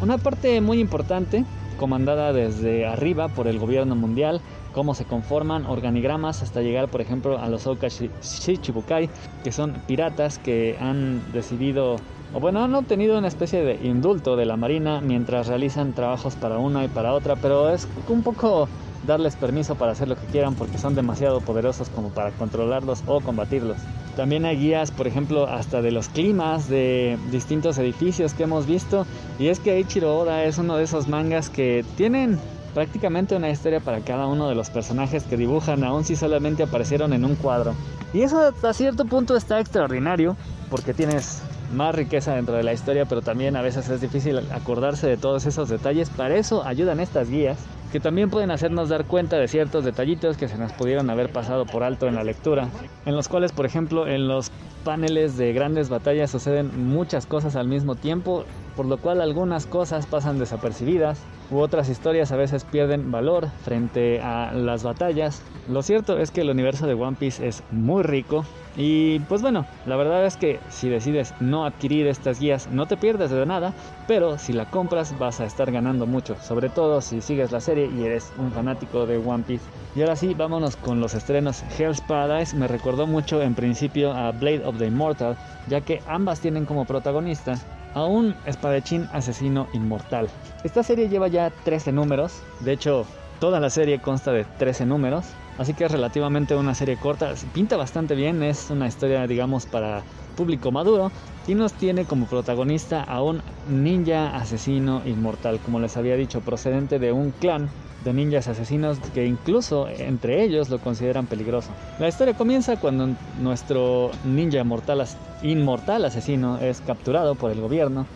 una 0.00 0.18
parte 0.18 0.60
muy 0.60 0.78
importante, 0.78 1.44
comandada 1.76 2.32
desde 2.32 2.86
arriba 2.86 3.28
por 3.28 3.48
el 3.48 3.58
gobierno 3.58 3.96
mundial, 3.96 4.40
cómo 4.76 4.92
se 4.94 5.06
conforman 5.06 5.64
organigramas 5.64 6.42
hasta 6.42 6.60
llegar, 6.60 6.88
por 6.88 7.00
ejemplo, 7.00 7.38
a 7.38 7.48
los 7.48 7.66
Shichibukai, 7.66 9.08
que 9.42 9.50
son 9.50 9.72
piratas 9.86 10.38
que 10.38 10.76
han 10.78 11.32
decidido, 11.32 11.96
o 12.34 12.40
bueno, 12.40 12.62
han 12.62 12.74
obtenido 12.74 13.16
una 13.16 13.28
especie 13.28 13.64
de 13.64 13.88
indulto 13.88 14.36
de 14.36 14.44
la 14.44 14.58
marina 14.58 15.00
mientras 15.00 15.46
realizan 15.46 15.94
trabajos 15.94 16.36
para 16.36 16.58
una 16.58 16.84
y 16.84 16.88
para 16.88 17.14
otra, 17.14 17.36
pero 17.36 17.70
es 17.70 17.88
un 18.06 18.22
poco 18.22 18.68
darles 19.06 19.34
permiso 19.36 19.76
para 19.76 19.92
hacer 19.92 20.08
lo 20.08 20.16
que 20.16 20.26
quieran 20.26 20.54
porque 20.54 20.76
son 20.76 20.94
demasiado 20.94 21.40
poderosos 21.40 21.88
como 21.88 22.10
para 22.10 22.32
controlarlos 22.32 23.02
o 23.06 23.22
combatirlos. 23.22 23.78
También 24.14 24.44
hay 24.44 24.58
guías, 24.58 24.90
por 24.90 25.06
ejemplo, 25.06 25.46
hasta 25.46 25.80
de 25.80 25.90
los 25.90 26.10
climas 26.10 26.68
de 26.68 27.18
distintos 27.30 27.78
edificios 27.78 28.34
que 28.34 28.42
hemos 28.42 28.66
visto. 28.66 29.06
Y 29.38 29.48
es 29.48 29.58
que 29.58 29.74
Eiichiro 29.74 30.18
Oda 30.18 30.44
es 30.44 30.58
uno 30.58 30.76
de 30.76 30.84
esos 30.84 31.08
mangas 31.08 31.50
que 31.50 31.84
tienen 31.96 32.38
prácticamente 32.76 33.34
una 33.34 33.48
historia 33.48 33.80
para 33.80 34.00
cada 34.00 34.26
uno 34.26 34.50
de 34.50 34.54
los 34.54 34.68
personajes 34.68 35.24
que 35.24 35.38
dibujan, 35.38 35.82
aun 35.82 36.04
si 36.04 36.14
solamente 36.14 36.62
aparecieron 36.62 37.14
en 37.14 37.24
un 37.24 37.34
cuadro. 37.34 37.74
Y 38.12 38.20
eso 38.20 38.38
hasta 38.38 38.74
cierto 38.74 39.06
punto 39.06 39.34
está 39.34 39.58
extraordinario, 39.60 40.36
porque 40.68 40.92
tienes 40.92 41.40
más 41.72 41.94
riqueza 41.94 42.34
dentro 42.34 42.54
de 42.54 42.62
la 42.62 42.74
historia, 42.74 43.06
pero 43.06 43.22
también 43.22 43.56
a 43.56 43.62
veces 43.62 43.88
es 43.88 44.02
difícil 44.02 44.40
acordarse 44.52 45.06
de 45.06 45.16
todos 45.16 45.46
esos 45.46 45.70
detalles. 45.70 46.10
Para 46.10 46.36
eso 46.36 46.66
ayudan 46.66 47.00
estas 47.00 47.30
guías 47.30 47.56
que 47.92 47.98
también 47.98 48.28
pueden 48.28 48.50
hacernos 48.50 48.90
dar 48.90 49.06
cuenta 49.06 49.38
de 49.38 49.48
ciertos 49.48 49.82
detallitos 49.82 50.36
que 50.36 50.46
se 50.46 50.58
nos 50.58 50.72
pudieron 50.72 51.08
haber 51.08 51.32
pasado 51.32 51.64
por 51.64 51.82
alto 51.82 52.08
en 52.08 52.14
la 52.14 52.24
lectura, 52.24 52.68
en 53.06 53.16
los 53.16 53.28
cuales, 53.28 53.52
por 53.52 53.64
ejemplo, 53.64 54.06
en 54.06 54.28
los 54.28 54.50
paneles 54.84 55.38
de 55.38 55.54
grandes 55.54 55.88
batallas 55.88 56.30
suceden 56.30 56.88
muchas 56.90 57.24
cosas 57.24 57.56
al 57.56 57.68
mismo 57.68 57.94
tiempo, 57.94 58.44
por 58.76 58.86
lo 58.86 58.98
cual 58.98 59.20
algunas 59.20 59.66
cosas 59.66 60.06
pasan 60.06 60.38
desapercibidas 60.38 61.18
u 61.50 61.58
otras 61.58 61.88
historias 61.88 62.32
a 62.32 62.36
veces 62.36 62.64
pierden 62.64 63.10
valor 63.10 63.48
frente 63.64 64.20
a 64.20 64.52
las 64.52 64.82
batallas. 64.82 65.42
Lo 65.68 65.82
cierto 65.82 66.18
es 66.18 66.30
que 66.30 66.42
el 66.42 66.50
universo 66.50 66.86
de 66.86 66.94
One 66.94 67.16
Piece 67.18 67.46
es 67.46 67.62
muy 67.70 68.02
rico 68.02 68.44
y 68.76 69.20
pues 69.20 69.40
bueno, 69.40 69.64
la 69.86 69.96
verdad 69.96 70.26
es 70.26 70.36
que 70.36 70.60
si 70.68 70.88
decides 70.88 71.32
no 71.40 71.64
adquirir 71.64 72.06
estas 72.06 72.38
guías 72.38 72.68
no 72.68 72.86
te 72.86 72.96
pierdes 72.96 73.30
de 73.30 73.46
nada, 73.46 73.72
pero 74.06 74.38
si 74.38 74.52
la 74.52 74.66
compras 74.66 75.18
vas 75.18 75.40
a 75.40 75.46
estar 75.46 75.72
ganando 75.72 76.06
mucho, 76.06 76.36
sobre 76.36 76.68
todo 76.68 77.00
si 77.00 77.20
sigues 77.22 77.52
la 77.52 77.60
serie 77.60 77.88
y 77.88 78.04
eres 78.04 78.32
un 78.36 78.52
fanático 78.52 79.06
de 79.06 79.16
One 79.16 79.44
Piece. 79.46 79.64
Y 79.94 80.02
ahora 80.02 80.14
sí, 80.14 80.34
vámonos 80.34 80.76
con 80.76 81.00
los 81.00 81.14
estrenos. 81.14 81.64
Hell's 81.78 82.02
Paradise 82.02 82.54
me 82.54 82.68
recordó 82.68 83.06
mucho 83.06 83.40
en 83.40 83.54
principio 83.54 84.12
a 84.12 84.30
Blade 84.32 84.62
of 84.66 84.76
the 84.76 84.86
Immortal, 84.86 85.36
ya 85.68 85.80
que 85.80 86.02
ambas 86.06 86.40
tienen 86.40 86.66
como 86.66 86.84
protagonista 86.84 87.58
a 87.96 88.04
un 88.04 88.36
espadachín 88.44 89.08
asesino 89.12 89.66
inmortal. 89.72 90.28
Esta 90.64 90.82
serie 90.82 91.08
lleva 91.08 91.28
ya 91.28 91.50
13 91.50 91.92
números, 91.92 92.42
de 92.60 92.72
hecho 92.72 93.06
toda 93.40 93.58
la 93.58 93.70
serie 93.70 93.98
consta 94.00 94.32
de 94.32 94.44
13 94.44 94.84
números, 94.84 95.24
así 95.56 95.72
que 95.72 95.86
es 95.86 95.90
relativamente 95.90 96.54
una 96.54 96.74
serie 96.74 96.98
corta, 96.98 97.32
pinta 97.54 97.78
bastante 97.78 98.14
bien, 98.14 98.42
es 98.42 98.68
una 98.70 98.86
historia 98.86 99.26
digamos 99.26 99.64
para 99.64 100.02
público 100.36 100.70
maduro. 100.70 101.10
Y 101.48 101.54
nos 101.54 101.72
tiene 101.72 102.04
como 102.04 102.26
protagonista 102.26 103.02
a 103.02 103.22
un 103.22 103.40
ninja 103.68 104.36
asesino 104.36 105.00
inmortal, 105.06 105.60
como 105.60 105.78
les 105.78 105.96
había 105.96 106.16
dicho, 106.16 106.40
procedente 106.40 106.98
de 106.98 107.12
un 107.12 107.30
clan 107.30 107.70
de 108.06 108.14
ninjas 108.14 108.46
asesinos 108.46 108.98
que 109.12 109.26
incluso 109.26 109.88
entre 109.88 110.44
ellos 110.44 110.70
lo 110.70 110.78
consideran 110.78 111.26
peligroso. 111.26 111.70
La 111.98 112.08
historia 112.08 112.34
comienza 112.34 112.76
cuando 112.76 113.08
nuestro 113.40 114.12
ninja 114.24 114.62
mortal, 114.64 115.04
inmortal 115.42 116.04
asesino 116.04 116.58
es 116.58 116.80
capturado 116.80 117.34
por 117.34 117.50
el 117.50 117.60
gobierno 117.60 118.06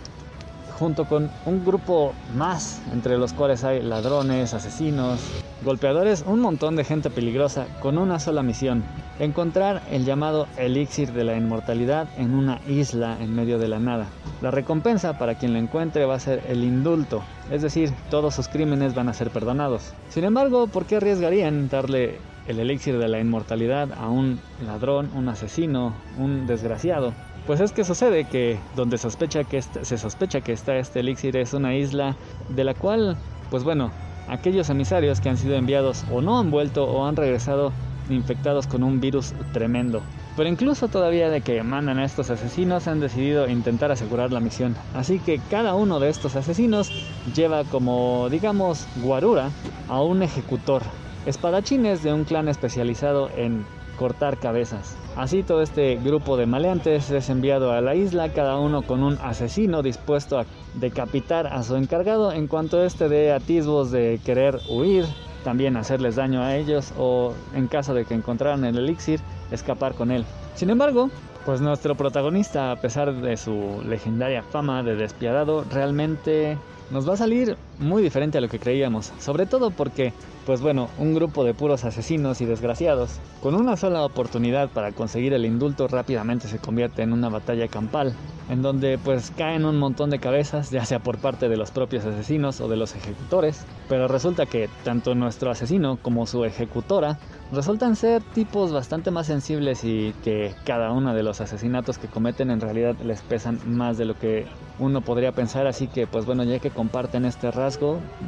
junto 0.81 1.05
con 1.05 1.31
un 1.45 1.63
grupo 1.63 2.15
más, 2.35 2.81
entre 2.91 3.19
los 3.19 3.35
cuales 3.35 3.65
hay 3.65 3.83
ladrones, 3.83 4.55
asesinos, 4.55 5.21
golpeadores, 5.63 6.25
un 6.27 6.41
montón 6.41 6.75
de 6.75 6.85
gente 6.85 7.11
peligrosa, 7.11 7.67
con 7.81 7.99
una 7.99 8.19
sola 8.19 8.43
misión, 8.43 8.83
encontrar 9.19 9.83
el 9.91 10.07
llamado 10.07 10.49
elixir 10.57 11.13
de 11.13 11.25
la 11.25 11.37
inmortalidad 11.37 12.09
en 12.17 12.35
una 12.35 12.63
isla 12.67 13.19
en 13.21 13.35
medio 13.37 13.59
de 13.59 13.69
la 13.69 13.79
nada. 13.79 14.07
La 14.41 14.51
recompensa 14.51 15.19
para 15.19 15.35
quien 15.35 15.53
lo 15.53 15.59
encuentre 15.59 16.07
va 16.07 16.15
a 16.15 16.21
ser 16.21 16.43
el 16.49 16.65
indulto, 16.65 17.23
es 17.51 17.61
decir, 17.61 17.93
todos 18.09 18.35
sus 18.35 18.49
crímenes 18.49 18.95
van 18.95 19.11
a 19.11 19.15
ser 19.15 19.29
perdonados. 19.29 19.93
Sin 20.09 20.25
embargo, 20.25 20.67
¿por 20.67 20.87
qué 20.87 20.97
arriesgarían 20.97 21.69
darle 21.69 22.19
el 22.47 22.59
elixir 22.59 22.97
de 22.97 23.09
la 23.09 23.21
inmortalidad 23.21 23.93
a 23.93 24.09
un 24.09 24.41
ladrón, 24.65 25.11
un 25.15 25.29
asesino, 25.29 25.93
un 26.19 26.47
desgraciado? 26.47 27.13
Pues 27.47 27.61
es 27.61 27.73
que 27.73 27.85
sucede 27.85 28.25
que 28.25 28.59
donde 28.77 28.99
sospecha 28.99 29.45
que 29.45 29.63
se 29.63 29.99
sospecha 29.99 30.41
que 30.41 30.53
está 30.53 30.77
este 30.77 31.01
elixir 31.01 31.37
es 31.37 31.53
una 31.53 31.75
isla 31.75 32.17
de 32.49 32.65
la 32.65 32.75
cual, 32.75 33.17
pues 33.51 33.65
bueno, 33.65 33.91
aquellos 34.29 34.71
emisarios 34.71 35.21
que 35.21 35.29
han 35.29 35.37
sido 35.37 35.57
enviados 35.57 36.05
o 36.13 36.21
no 36.21 36.39
han 36.39 36.51
vuelto 36.51 36.85
o 36.85 37.07
han 37.07 37.17
regresado 37.17 37.73
infectados 38.09 38.67
con 38.67 38.83
un 38.83 39.01
virus 39.01 39.35
tremendo. 39.53 40.03
Pero 40.37 40.49
incluso 40.49 40.89
todavía 40.89 41.29
de 41.29 41.41
que 41.41 41.63
mandan 41.63 41.99
a 41.99 42.05
estos 42.05 42.31
asesinos 42.31 42.87
han 42.87 43.01
decidido 43.01 43.49
intentar 43.49 43.91
asegurar 43.91 44.33
la 44.33 44.41
misión. 44.41 44.77
Así 44.95 45.19
que 45.19 45.41
cada 45.51 45.75
uno 45.75 46.01
de 46.01 46.09
estos 46.09 46.37
asesinos 46.37 46.91
lleva 47.35 47.65
como, 47.65 48.29
digamos, 48.31 48.87
guarura 49.03 49.51
a 49.89 50.01
un 50.01 50.23
ejecutor. 50.23 50.83
Espadachines 51.27 52.03
de 52.03 52.13
un 52.13 52.25
clan 52.25 52.49
especializado 52.49 53.29
en 53.37 53.67
cortar 54.01 54.39
cabezas. 54.39 54.97
Así 55.15 55.43
todo 55.43 55.61
este 55.61 55.97
grupo 55.97 56.39
de 56.39 56.47
maleantes 56.47 57.11
es 57.11 57.29
enviado 57.29 57.71
a 57.71 57.83
la 57.83 57.95
isla, 57.95 58.33
cada 58.33 58.59
uno 58.59 58.81
con 58.81 59.03
un 59.03 59.19
asesino 59.23 59.83
dispuesto 59.83 60.39
a 60.39 60.47
decapitar 60.77 61.47
a 61.47 61.63
su 61.63 61.77
encargado 61.77 62.33
en 62.33 62.47
cuanto 62.47 62.83
este 62.83 63.11
dé 63.11 63.31
atisbos 63.31 63.91
de 63.91 64.19
querer 64.25 64.59
huir, 64.71 65.05
también 65.45 65.77
hacerles 65.77 66.17
daño 66.17 66.43
a 66.43 66.57
ellos 66.57 66.95
o 66.99 67.35
en 67.55 67.67
caso 67.67 67.93
de 67.93 68.07
que 68.07 68.15
encontraran 68.15 68.65
el 68.65 68.79
elixir, 68.79 69.21
escapar 69.51 69.93
con 69.93 70.11
él. 70.11 70.25
Sin 70.55 70.71
embargo, 70.71 71.11
pues 71.45 71.61
nuestro 71.61 71.95
protagonista, 71.95 72.73
a 72.73 72.77
pesar 72.77 73.13
de 73.13 73.37
su 73.37 73.83
legendaria 73.87 74.43
fama 74.43 74.83
de 74.83 74.97
despiadado, 74.97 75.67
realmente 75.71 76.57
nos 76.91 77.07
va 77.07 77.15
a 77.15 77.19
salir 77.19 77.55
muy 77.81 78.03
diferente 78.03 78.39
a 78.39 78.41
lo 78.41 78.49
que 78.49 78.59
creíamos, 78.59 79.13
sobre 79.19 79.47
todo 79.47 79.71
porque, 79.71 80.13
pues 80.47 80.61
bueno, 80.61 80.89
un 80.99 81.15
grupo 81.15 81.45
de 81.45 81.55
puros 81.55 81.85
asesinos 81.85 82.41
y 82.41 82.45
desgraciados, 82.45 83.19
con 83.43 83.55
una 83.55 83.77
sola 83.77 84.05
oportunidad 84.05 84.69
para 84.69 84.93
conseguir 84.93 85.33
el 85.33 85.47
indulto 85.47 85.89
rápidamente 85.89 86.47
se 86.47 86.59
convierte 86.59 87.03
en 87.03 87.13
una 87.13 87.29
batalla 87.29 87.69
campal, 87.69 88.15
en 88.51 88.63
donde 88.63 88.99
pues 88.99 89.33
caen 89.37 89.65
un 89.65 89.79
montón 89.79 90.11
de 90.11 90.19
cabezas, 90.19 90.71
ya 90.71 90.85
sea 90.85 90.99
por 90.99 91.19
parte 91.19 91.49
de 91.49 91.57
los 91.57 91.71
propios 91.71 92.05
asesinos 92.05 92.61
o 92.61 92.69
de 92.69 92.77
los 92.77 92.95
ejecutores, 92.95 93.65
pero 93.89 94.09
resulta 94.09 94.47
que 94.47 94.69
tanto 94.85 95.15
nuestro 95.15 95.51
asesino 95.51 95.99
como 96.03 96.27
su 96.27 96.45
ejecutora 96.45 97.19
resultan 97.53 97.97
ser 97.97 98.23
tipos 98.23 98.73
bastante 98.73 99.11
más 99.11 99.27
sensibles 99.27 99.85
y 99.85 100.15
que 100.23 100.55
cada 100.65 100.93
uno 100.93 101.15
de 101.15 101.23
los 101.23 101.41
asesinatos 101.41 101.99
que 101.99 102.09
cometen 102.09 102.51
en 102.51 102.61
realidad 102.61 102.95
les 103.05 103.23
pesan 103.23 103.59
más 103.67 103.99
de 103.99 104.05
lo 104.05 104.19
que 104.19 104.47
uno 104.79 105.01
podría 105.01 105.33
pensar, 105.33 105.67
así 105.67 105.87
que 105.87 106.07
pues 106.07 106.27
bueno, 106.27 106.43
ya 106.45 106.59
que 106.59 106.71
comparten 106.71 107.25
este 107.25 107.51
rasgo, 107.51 107.70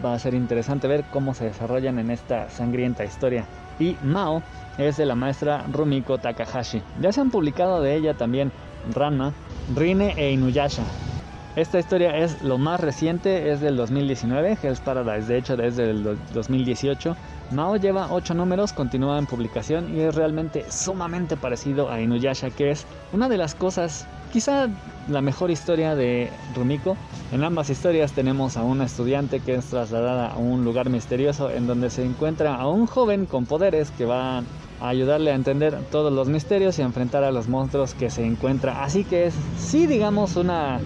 va 0.05 0.15
a 0.15 0.19
ser 0.19 0.35
interesante 0.35 0.89
ver 0.89 1.05
cómo 1.11 1.35
se 1.35 1.45
desarrollan 1.45 1.99
en 1.99 2.11
esta 2.11 2.49
sangrienta 2.51 3.05
historia. 3.05 3.47
Y 3.79 3.97
Mao 4.03 4.43
es 4.79 4.97
de 4.97 5.07
la 5.07 5.15
maestra 5.15 5.65
Rumiko 5.71 6.19
Takahashi. 6.19 6.83
Ya 7.01 7.13
se 7.13 7.21
han 7.21 7.31
publicado 7.31 7.81
de 7.81 7.95
ella 7.97 8.15
también 8.15 8.53
Ranma, 8.95 9.33
Rine 9.75 10.15
e 10.17 10.33
Inuyasha. 10.33 10.85
Esta 11.55 11.79
historia 11.79 12.17
es 12.17 12.43
lo 12.43 12.57
más 12.57 12.81
reciente, 12.81 13.51
es 13.51 13.61
del 13.61 13.77
2019, 13.77 14.57
Hell's 14.63 14.81
Paradise 14.81 15.27
de 15.27 15.37
hecho 15.37 15.57
desde 15.57 15.91
el 15.91 16.19
2018. 16.33 17.15
Mao 17.51 17.77
lleva 17.77 18.09
8 18.11 18.33
números, 18.33 18.73
continúa 18.73 19.19
en 19.19 19.27
publicación 19.27 19.95
y 19.95 20.01
es 20.01 20.15
realmente 20.15 20.65
sumamente 20.71 21.37
parecido 21.37 21.91
a 21.91 22.01
Inuyasha, 22.01 22.49
que 22.51 22.71
es 22.71 22.87
una 23.13 23.29
de 23.29 23.37
las 23.37 23.55
cosas 23.55 24.07
quizá 24.33 24.69
la 25.09 25.21
mejor 25.21 25.51
historia 25.51 25.95
de 25.95 26.31
Rumiko. 26.57 26.97
En 27.33 27.45
ambas 27.45 27.71
historias 27.71 28.13
tenemos 28.13 28.57
a 28.57 28.63
una 28.63 28.85
estudiante 28.85 29.41
que 29.41 29.55
es 29.55 29.67
trasladada 29.67 30.29
a 30.29 30.39
un 30.39 30.65
lugar 30.65 30.89
misterioso 30.89 31.51
en 31.51 31.67
donde 31.67 31.91
se 31.91 32.05
encuentra 32.05 32.55
a 32.57 32.67
un 32.69 32.87
joven 32.87 33.27
con 33.27 33.47
poderes 33.47 33.91
que 33.91 34.07
va 34.07 34.39
a 34.39 34.43
ayudarle 34.89 35.31
a 35.31 35.35
entender 35.35 35.79
todos 35.91 36.13
los 36.13 36.29
misterios 36.29 36.79
y 36.79 36.83
a 36.83 36.87
enfrentar 36.87 37.25
a 37.25 37.31
los 37.31 37.47
monstruos 37.47 37.95
que 37.95 38.11
se 38.11 38.25
encuentra. 38.25 38.83
Así 38.83 39.05
que 39.05 39.27
es, 39.27 39.35
sí, 39.59 39.87
digamos, 39.87 40.37
una 40.37 40.81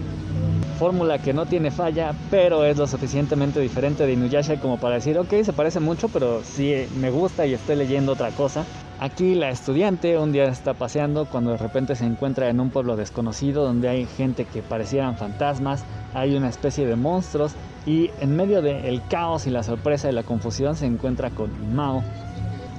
fórmula 0.77 1.17
que 1.17 1.33
no 1.33 1.45
tiene 1.45 1.71
falla, 1.71 2.13
pero 2.29 2.63
es 2.63 2.77
lo 2.77 2.85
suficientemente 2.85 3.59
diferente 3.59 4.05
de 4.05 4.13
Inuyasha 4.13 4.59
como 4.59 4.77
para 4.77 4.95
decir, 4.95 5.17
ok, 5.17 5.33
se 5.43 5.53
parece 5.53 5.79
mucho, 5.79 6.09
pero 6.09 6.43
sí 6.43 6.87
me 6.99 7.09
gusta 7.09 7.45
y 7.47 7.53
estoy 7.53 7.77
leyendo 7.77 8.11
otra 8.11 8.29
cosa. 8.31 8.65
Aquí 8.99 9.35
la 9.35 9.49
estudiante 9.51 10.17
un 10.17 10.31
día 10.31 10.45
está 10.45 10.73
paseando 10.73 11.25
cuando 11.25 11.51
de 11.51 11.57
repente 11.57 11.95
se 11.95 12.03
encuentra 12.03 12.49
en 12.49 12.59
un 12.59 12.71
pueblo 12.71 12.95
desconocido 12.95 13.63
donde 13.63 13.89
hay 13.89 14.07
gente 14.07 14.45
que 14.45 14.63
parecieran 14.63 15.17
fantasmas, 15.17 15.85
hay 16.15 16.35
una 16.35 16.49
especie 16.49 16.87
de 16.87 16.95
monstruos 16.95 17.51
y 17.85 18.09
en 18.21 18.35
medio 18.35 18.63
del 18.63 19.03
caos 19.07 19.45
y 19.45 19.51
la 19.51 19.61
sorpresa 19.61 20.09
y 20.09 20.13
la 20.13 20.23
confusión 20.23 20.75
se 20.75 20.87
encuentra 20.87 21.29
con 21.29 21.75
Mao, 21.75 22.03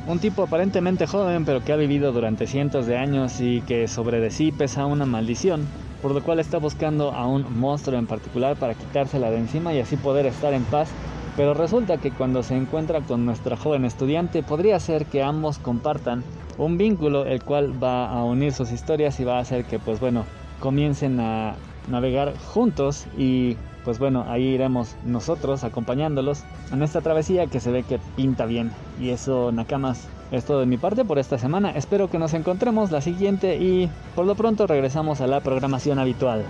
un 0.08 0.18
tipo 0.18 0.42
aparentemente 0.42 1.06
joven 1.06 1.44
pero 1.44 1.62
que 1.62 1.72
ha 1.72 1.76
vivido 1.76 2.10
durante 2.10 2.48
cientos 2.48 2.86
de 2.86 2.96
años 2.96 3.40
y 3.40 3.60
que 3.60 3.86
sobre 3.86 4.18
de 4.18 4.32
sí 4.32 4.50
pesa 4.50 4.86
una 4.86 5.06
maldición, 5.06 5.68
por 6.02 6.10
lo 6.10 6.24
cual 6.24 6.40
está 6.40 6.58
buscando 6.58 7.12
a 7.12 7.28
un 7.28 7.60
monstruo 7.60 7.96
en 7.96 8.08
particular 8.08 8.56
para 8.56 8.74
quitársela 8.74 9.30
de 9.30 9.38
encima 9.38 9.72
y 9.72 9.78
así 9.78 9.96
poder 9.96 10.26
estar 10.26 10.52
en 10.52 10.64
paz 10.64 10.88
pero 11.38 11.54
resulta 11.54 11.98
que 11.98 12.10
cuando 12.10 12.42
se 12.42 12.56
encuentra 12.56 13.00
con 13.00 13.24
nuestra 13.24 13.56
joven 13.56 13.84
estudiante 13.84 14.42
podría 14.42 14.80
ser 14.80 15.06
que 15.06 15.22
ambos 15.22 15.58
compartan 15.60 16.24
un 16.58 16.76
vínculo 16.76 17.26
el 17.26 17.44
cual 17.44 17.80
va 17.80 18.10
a 18.10 18.24
unir 18.24 18.52
sus 18.52 18.72
historias 18.72 19.20
y 19.20 19.24
va 19.24 19.38
a 19.38 19.42
hacer 19.42 19.64
que 19.64 19.78
pues 19.78 20.00
bueno 20.00 20.24
comiencen 20.58 21.20
a 21.20 21.54
navegar 21.86 22.36
juntos 22.52 23.06
y 23.16 23.56
pues 23.84 24.00
bueno 24.00 24.24
ahí 24.26 24.46
iremos 24.46 24.96
nosotros 25.06 25.62
acompañándolos 25.62 26.42
en 26.72 26.82
esta 26.82 27.02
travesía 27.02 27.46
que 27.46 27.60
se 27.60 27.70
ve 27.70 27.84
que 27.84 28.00
pinta 28.16 28.44
bien. 28.44 28.72
Y 29.00 29.10
eso 29.10 29.52
Nakamas 29.52 30.08
es 30.32 30.44
todo 30.44 30.58
de 30.58 30.66
mi 30.66 30.76
parte 30.76 31.04
por 31.04 31.20
esta 31.20 31.38
semana. 31.38 31.70
Espero 31.70 32.10
que 32.10 32.18
nos 32.18 32.34
encontremos 32.34 32.90
la 32.90 33.00
siguiente 33.00 33.56
y 33.58 33.88
por 34.16 34.26
lo 34.26 34.34
pronto 34.34 34.66
regresamos 34.66 35.20
a 35.20 35.28
la 35.28 35.40
programación 35.40 36.00
habitual 36.00 36.42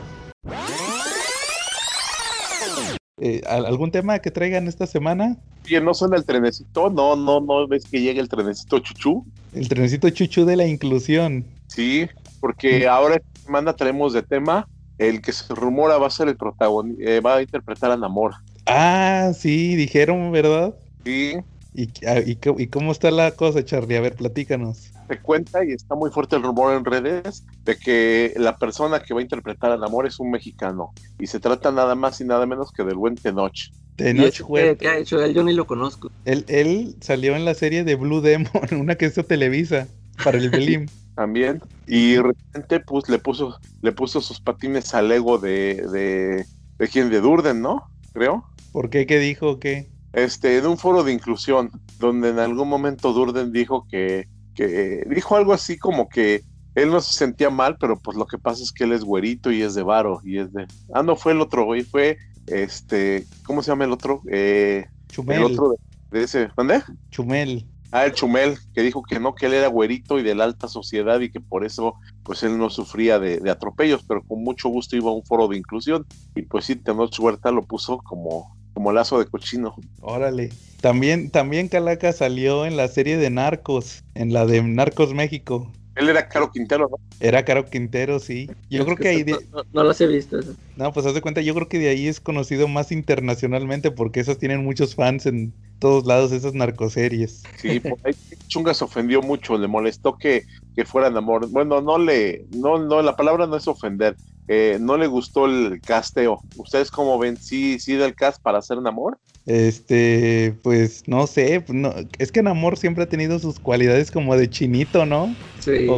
eh, 3.20 3.42
¿Algún 3.46 3.90
tema 3.90 4.18
que 4.18 4.30
traigan 4.30 4.68
esta 4.68 4.86
semana? 4.86 5.36
Bien, 5.64 5.84
no 5.84 5.94
suena 5.94 6.16
el 6.16 6.24
trenecito, 6.24 6.90
no, 6.90 7.16
no, 7.16 7.40
no 7.40 7.66
ves 7.66 7.84
que 7.84 8.00
llegue 8.00 8.20
el 8.20 8.28
trenecito 8.28 8.78
chuchu. 8.78 9.24
El 9.52 9.68
trenecito 9.68 10.08
chuchu 10.10 10.44
de 10.44 10.56
la 10.56 10.66
inclusión. 10.66 11.44
Sí, 11.66 12.08
porque 12.40 12.86
ahora 12.86 13.16
esta 13.16 13.40
semana 13.44 13.72
traemos 13.74 14.12
de 14.12 14.22
tema 14.22 14.68
el 14.98 15.20
que 15.20 15.32
se 15.32 15.54
rumora 15.54 15.98
va 15.98 16.08
a 16.08 16.10
ser 16.10 16.28
el 16.28 16.36
protagonista, 16.36 17.02
eh, 17.02 17.20
va 17.20 17.36
a 17.36 17.42
interpretar 17.42 17.90
a 17.90 17.96
Namor. 17.96 18.34
Ah, 18.66 19.32
sí, 19.34 19.76
dijeron, 19.76 20.30
¿verdad? 20.32 20.74
Sí. 21.04 21.34
¿Y, 21.74 21.88
ah, 22.06 22.20
y, 22.24 22.38
y 22.56 22.66
cómo 22.66 22.92
está 22.92 23.10
la 23.10 23.30
cosa, 23.32 23.64
Charlie? 23.64 23.96
A 23.96 24.00
ver, 24.00 24.14
platícanos 24.14 24.90
se 25.08 25.20
cuenta 25.20 25.64
y 25.64 25.72
está 25.72 25.94
muy 25.94 26.10
fuerte 26.10 26.36
el 26.36 26.42
rumor 26.42 26.74
en 26.74 26.84
redes 26.84 27.44
de 27.64 27.76
que 27.76 28.34
la 28.36 28.56
persona 28.56 29.00
que 29.00 29.14
va 29.14 29.20
a 29.20 29.22
interpretar 29.22 29.72
al 29.72 29.82
amor 29.82 30.06
es 30.06 30.20
un 30.20 30.30
mexicano 30.30 30.92
y 31.18 31.26
se 31.26 31.40
trata 31.40 31.72
nada 31.72 31.94
más 31.94 32.20
y 32.20 32.24
nada 32.24 32.46
menos 32.46 32.72
que 32.72 32.84
del 32.84 32.96
buen 32.96 33.14
Tenoch. 33.14 33.72
Tenoch 33.96 34.42
¿Qué, 34.78 34.88
ha 34.88 34.98
hecho 34.98 35.22
él? 35.22 35.34
Yo 35.34 35.42
ni 35.42 35.52
lo 35.52 35.66
conozco. 35.66 36.10
Él, 36.24 36.44
él 36.48 36.94
salió 37.00 37.34
en 37.34 37.44
la 37.44 37.54
serie 37.54 37.84
de 37.84 37.94
Blue 37.94 38.20
Demon, 38.20 38.50
una 38.72 38.96
que 38.96 39.06
hizo 39.06 39.24
Televisa 39.24 39.88
para 40.22 40.38
el 40.38 40.50
Belim. 40.50 40.86
También. 41.16 41.60
Y 41.86 42.12
de 42.12 42.22
repente 42.22 42.78
pues 42.80 43.08
le 43.08 43.18
puso, 43.18 43.58
le 43.82 43.90
puso 43.90 44.20
sus 44.20 44.40
patines 44.40 44.94
al 44.94 45.10
ego 45.10 45.38
de, 45.38 45.82
de, 45.90 46.44
de 46.78 46.88
quien 46.88 47.10
de 47.10 47.20
Durden, 47.20 47.60
¿no? 47.60 47.90
Creo. 48.12 48.44
¿Por 48.70 48.88
qué? 48.90 49.06
¿Qué 49.06 49.18
dijo? 49.18 49.58
¿Qué? 49.58 49.88
Este, 50.12 50.60
de 50.60 50.68
un 50.68 50.78
foro 50.78 51.02
de 51.02 51.12
inclusión, 51.12 51.70
donde 51.98 52.28
en 52.28 52.38
algún 52.38 52.68
momento 52.68 53.12
Durden 53.12 53.52
dijo 53.52 53.86
que 53.90 54.28
que 54.58 55.04
dijo 55.08 55.36
algo 55.36 55.52
así 55.52 55.78
como 55.78 56.08
que 56.08 56.42
él 56.74 56.90
no 56.90 57.00
se 57.00 57.16
sentía 57.16 57.48
mal, 57.48 57.76
pero 57.78 57.98
pues 57.98 58.16
lo 58.16 58.26
que 58.26 58.38
pasa 58.38 58.62
es 58.62 58.72
que 58.72 58.84
él 58.84 58.92
es 58.92 59.04
güerito 59.04 59.52
y 59.52 59.62
es 59.62 59.74
de 59.74 59.82
varo 59.82 60.20
y 60.24 60.38
es 60.38 60.52
de... 60.52 60.66
Ah, 60.92 61.02
no, 61.02 61.14
fue 61.16 61.32
el 61.32 61.40
otro, 61.40 61.64
güey, 61.64 61.82
fue 61.82 62.18
este... 62.46 63.24
¿Cómo 63.44 63.62
se 63.62 63.70
llama 63.70 63.84
el 63.84 63.92
otro? 63.92 64.22
Eh, 64.30 64.86
Chumel. 65.08 65.38
El 65.38 65.44
otro 65.44 65.76
de, 66.10 66.22
ese... 66.22 66.48
¿Dónde? 66.56 66.82
Chumel. 67.10 67.66
Ah, 67.92 68.04
el 68.04 68.12
Chumel, 68.12 68.58
que 68.74 68.82
dijo 68.82 69.02
que 69.02 69.18
no, 69.18 69.34
que 69.34 69.46
él 69.46 69.54
era 69.54 69.68
güerito 69.68 70.18
y 70.18 70.22
de 70.22 70.34
la 70.34 70.44
alta 70.44 70.68
sociedad 70.68 71.20
y 71.20 71.30
que 71.30 71.40
por 71.40 71.64
eso 71.64 71.94
pues 72.22 72.42
él 72.42 72.58
no 72.58 72.68
sufría 72.68 73.18
de, 73.18 73.48
atropellos, 73.50 74.04
pero 74.06 74.22
con 74.22 74.42
mucho 74.42 74.68
gusto 74.68 74.96
iba 74.96 75.10
a 75.10 75.14
un 75.14 75.24
foro 75.24 75.48
de 75.48 75.56
inclusión 75.56 76.04
y 76.34 76.42
pues 76.42 76.66
sí, 76.66 76.76
Tenoch 76.76 77.18
Huerta 77.18 77.50
lo 77.50 77.62
puso 77.62 77.98
como, 77.98 78.57
como 78.78 78.92
lazo 78.92 79.18
de 79.18 79.26
cochino. 79.26 79.74
Órale. 80.00 80.50
También, 80.80 81.30
también 81.30 81.66
Calaca 81.66 82.12
salió 82.12 82.64
en 82.64 82.76
la 82.76 82.86
serie 82.86 83.16
de 83.16 83.28
Narcos, 83.28 84.04
en 84.14 84.32
la 84.32 84.46
de 84.46 84.62
Narcos 84.62 85.14
México. 85.14 85.72
Él 85.96 86.08
era 86.08 86.28
Caro 86.28 86.52
Quintero, 86.52 86.88
¿no? 86.88 86.96
Era 87.18 87.44
Caro 87.44 87.68
Quintero, 87.68 88.20
sí. 88.20 88.48
Yo 88.70 88.84
creo 88.84 88.96
que, 88.96 89.08
ahí... 89.08 89.24
No, 89.24 89.64
no, 89.72 89.82
las 89.82 90.00
he 90.00 90.06
visto. 90.06 90.38
No, 90.76 90.92
pues 90.92 91.06
haz 91.06 91.14
de 91.14 91.20
cuenta, 91.20 91.40
yo 91.40 91.56
creo 91.56 91.68
que 91.68 91.80
de 91.80 91.88
ahí 91.88 92.06
es 92.06 92.20
conocido 92.20 92.68
más 92.68 92.92
internacionalmente 92.92 93.90
porque 93.90 94.20
esas 94.20 94.38
tienen 94.38 94.62
muchos 94.62 94.94
fans 94.94 95.26
en 95.26 95.52
todos 95.80 96.06
lados, 96.06 96.30
esas 96.30 96.54
narcoseries. 96.54 97.42
Sí, 97.56 97.80
por 97.80 97.98
ahí 98.04 98.14
Chunga 98.46 98.74
se 98.74 98.84
ofendió 98.84 99.22
mucho, 99.22 99.58
le 99.58 99.66
molestó 99.66 100.16
que, 100.16 100.44
que 100.78 100.84
fueran 100.84 101.16
amor. 101.16 101.48
Bueno, 101.48 101.80
no 101.80 101.98
le... 101.98 102.46
No, 102.54 102.78
no, 102.78 103.02
la 103.02 103.16
palabra 103.16 103.48
no 103.48 103.56
es 103.56 103.66
ofender. 103.66 104.14
Eh, 104.46 104.78
no 104.80 104.96
le 104.96 105.08
gustó 105.08 105.46
el 105.46 105.80
casteo. 105.80 106.40
¿Ustedes 106.56 106.92
cómo 106.92 107.18
ven? 107.18 107.36
¿Sí, 107.36 107.80
sí 107.80 107.94
del 107.94 108.14
cast 108.14 108.40
para 108.40 108.58
hacer 108.58 108.78
un 108.78 108.86
amor? 108.86 109.18
Este, 109.44 110.54
pues 110.62 111.02
no 111.08 111.26
sé, 111.26 111.64
no, 111.68 111.92
es 112.18 112.30
que 112.30 112.44
Namor 112.44 112.76
siempre 112.76 113.02
ha 113.02 113.08
tenido 113.08 113.40
sus 113.40 113.58
cualidades 113.58 114.12
como 114.12 114.36
de 114.36 114.48
chinito, 114.48 115.04
¿no? 115.04 115.34
Sí. 115.58 115.88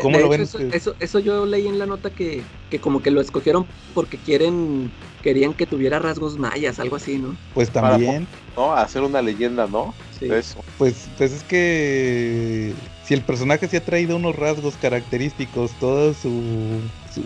¿cómo 0.00 0.18
lo 0.18 0.28
ven 0.28 0.42
eso, 0.42 0.94
eso, 1.00 1.18
yo 1.18 1.44
leí 1.44 1.66
en 1.66 1.78
la 1.78 1.86
nota 1.86 2.08
que, 2.08 2.40
que 2.70 2.78
como 2.78 3.02
que 3.02 3.10
lo 3.10 3.20
escogieron 3.20 3.66
porque 3.94 4.16
quieren, 4.16 4.92
querían 5.22 5.52
que 5.54 5.66
tuviera 5.66 5.98
rasgos 5.98 6.38
mayas, 6.38 6.78
algo 6.78 6.96
así, 6.96 7.18
¿no? 7.18 7.36
Pues 7.52 7.68
también. 7.70 8.26
¿no? 8.56 8.72
Hacer 8.72 9.02
una 9.02 9.20
leyenda, 9.20 9.66
¿no? 9.66 9.92
Sí. 10.18 10.32
Eso. 10.32 10.64
Pues, 10.78 11.08
pues 11.18 11.32
es 11.32 11.42
que 11.42 12.72
si 13.10 13.14
el 13.14 13.22
personaje 13.22 13.66
se 13.66 13.78
ha 13.78 13.84
traído 13.84 14.14
unos 14.14 14.36
rasgos 14.36 14.76
característicos 14.76 15.72
toda 15.80 16.14
su, 16.14 16.30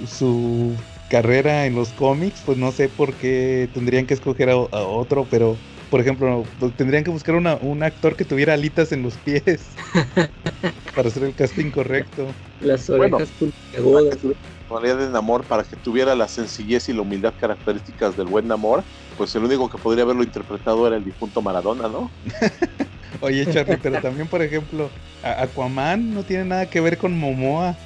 su, 0.07 0.74
carrera 1.11 1.66
en 1.66 1.74
los 1.74 1.91
cómics, 1.91 2.41
pues 2.47 2.57
no 2.57 2.72
sé 2.72 2.89
por 2.89 3.12
qué 3.12 3.68
tendrían 3.74 4.07
que 4.07 4.14
escoger 4.14 4.49
a, 4.49 4.57
otro, 4.57 5.26
pero 5.30 5.59
por 5.91 6.01
ejemplo, 6.01 6.43
tendrían 6.78 7.05
que 7.05 7.11
buscar 7.11 7.35
una, 7.35 7.57
un 7.57 7.82
actor 7.82 8.16
que 8.16 8.24
tuviera 8.24 8.55
alitas 8.55 8.93
en 8.93 9.03
los 9.03 9.12
pies 9.18 9.72
para 10.97 11.09
hacer 11.09 11.24
el 11.24 11.35
casting 11.35 11.70
correcto. 11.70 12.28
Las 12.61 12.89
orejas 12.89 13.30
bueno, 13.78 14.97
de 14.97 15.11
Namor 15.11 15.45
para 15.45 15.64
que 15.64 15.76
tuviera 15.76 16.14
la 16.14 16.28
sencillez 16.28 16.89
y 16.89 16.95
la 16.95 17.03
humildad 17.03 17.35
características 17.39 18.16
del 18.16 18.28
buen 18.28 18.49
Namor, 18.49 18.85
pues 19.18 19.37
el 19.37 19.45
único 19.45 19.68
que 19.68 19.76
podría 19.76 20.05
haberlo 20.05 20.22
interpretado 20.22 20.87
era 20.87 20.97
el 20.97 21.05
difunto 21.05 21.43
Maradona, 21.43 21.89
¿no? 21.89 22.11
Oye, 23.21 23.47
Charlie, 23.53 23.79
pero 23.83 24.01
también, 24.01 24.27
por 24.27 24.43
ejemplo, 24.43 24.91
Aquaman 25.23 26.15
no 26.15 26.23
tiene 26.23 26.45
nada 26.45 26.67
que 26.67 26.81
ver 26.81 26.99
con 26.99 27.19
Momoa. 27.19 27.77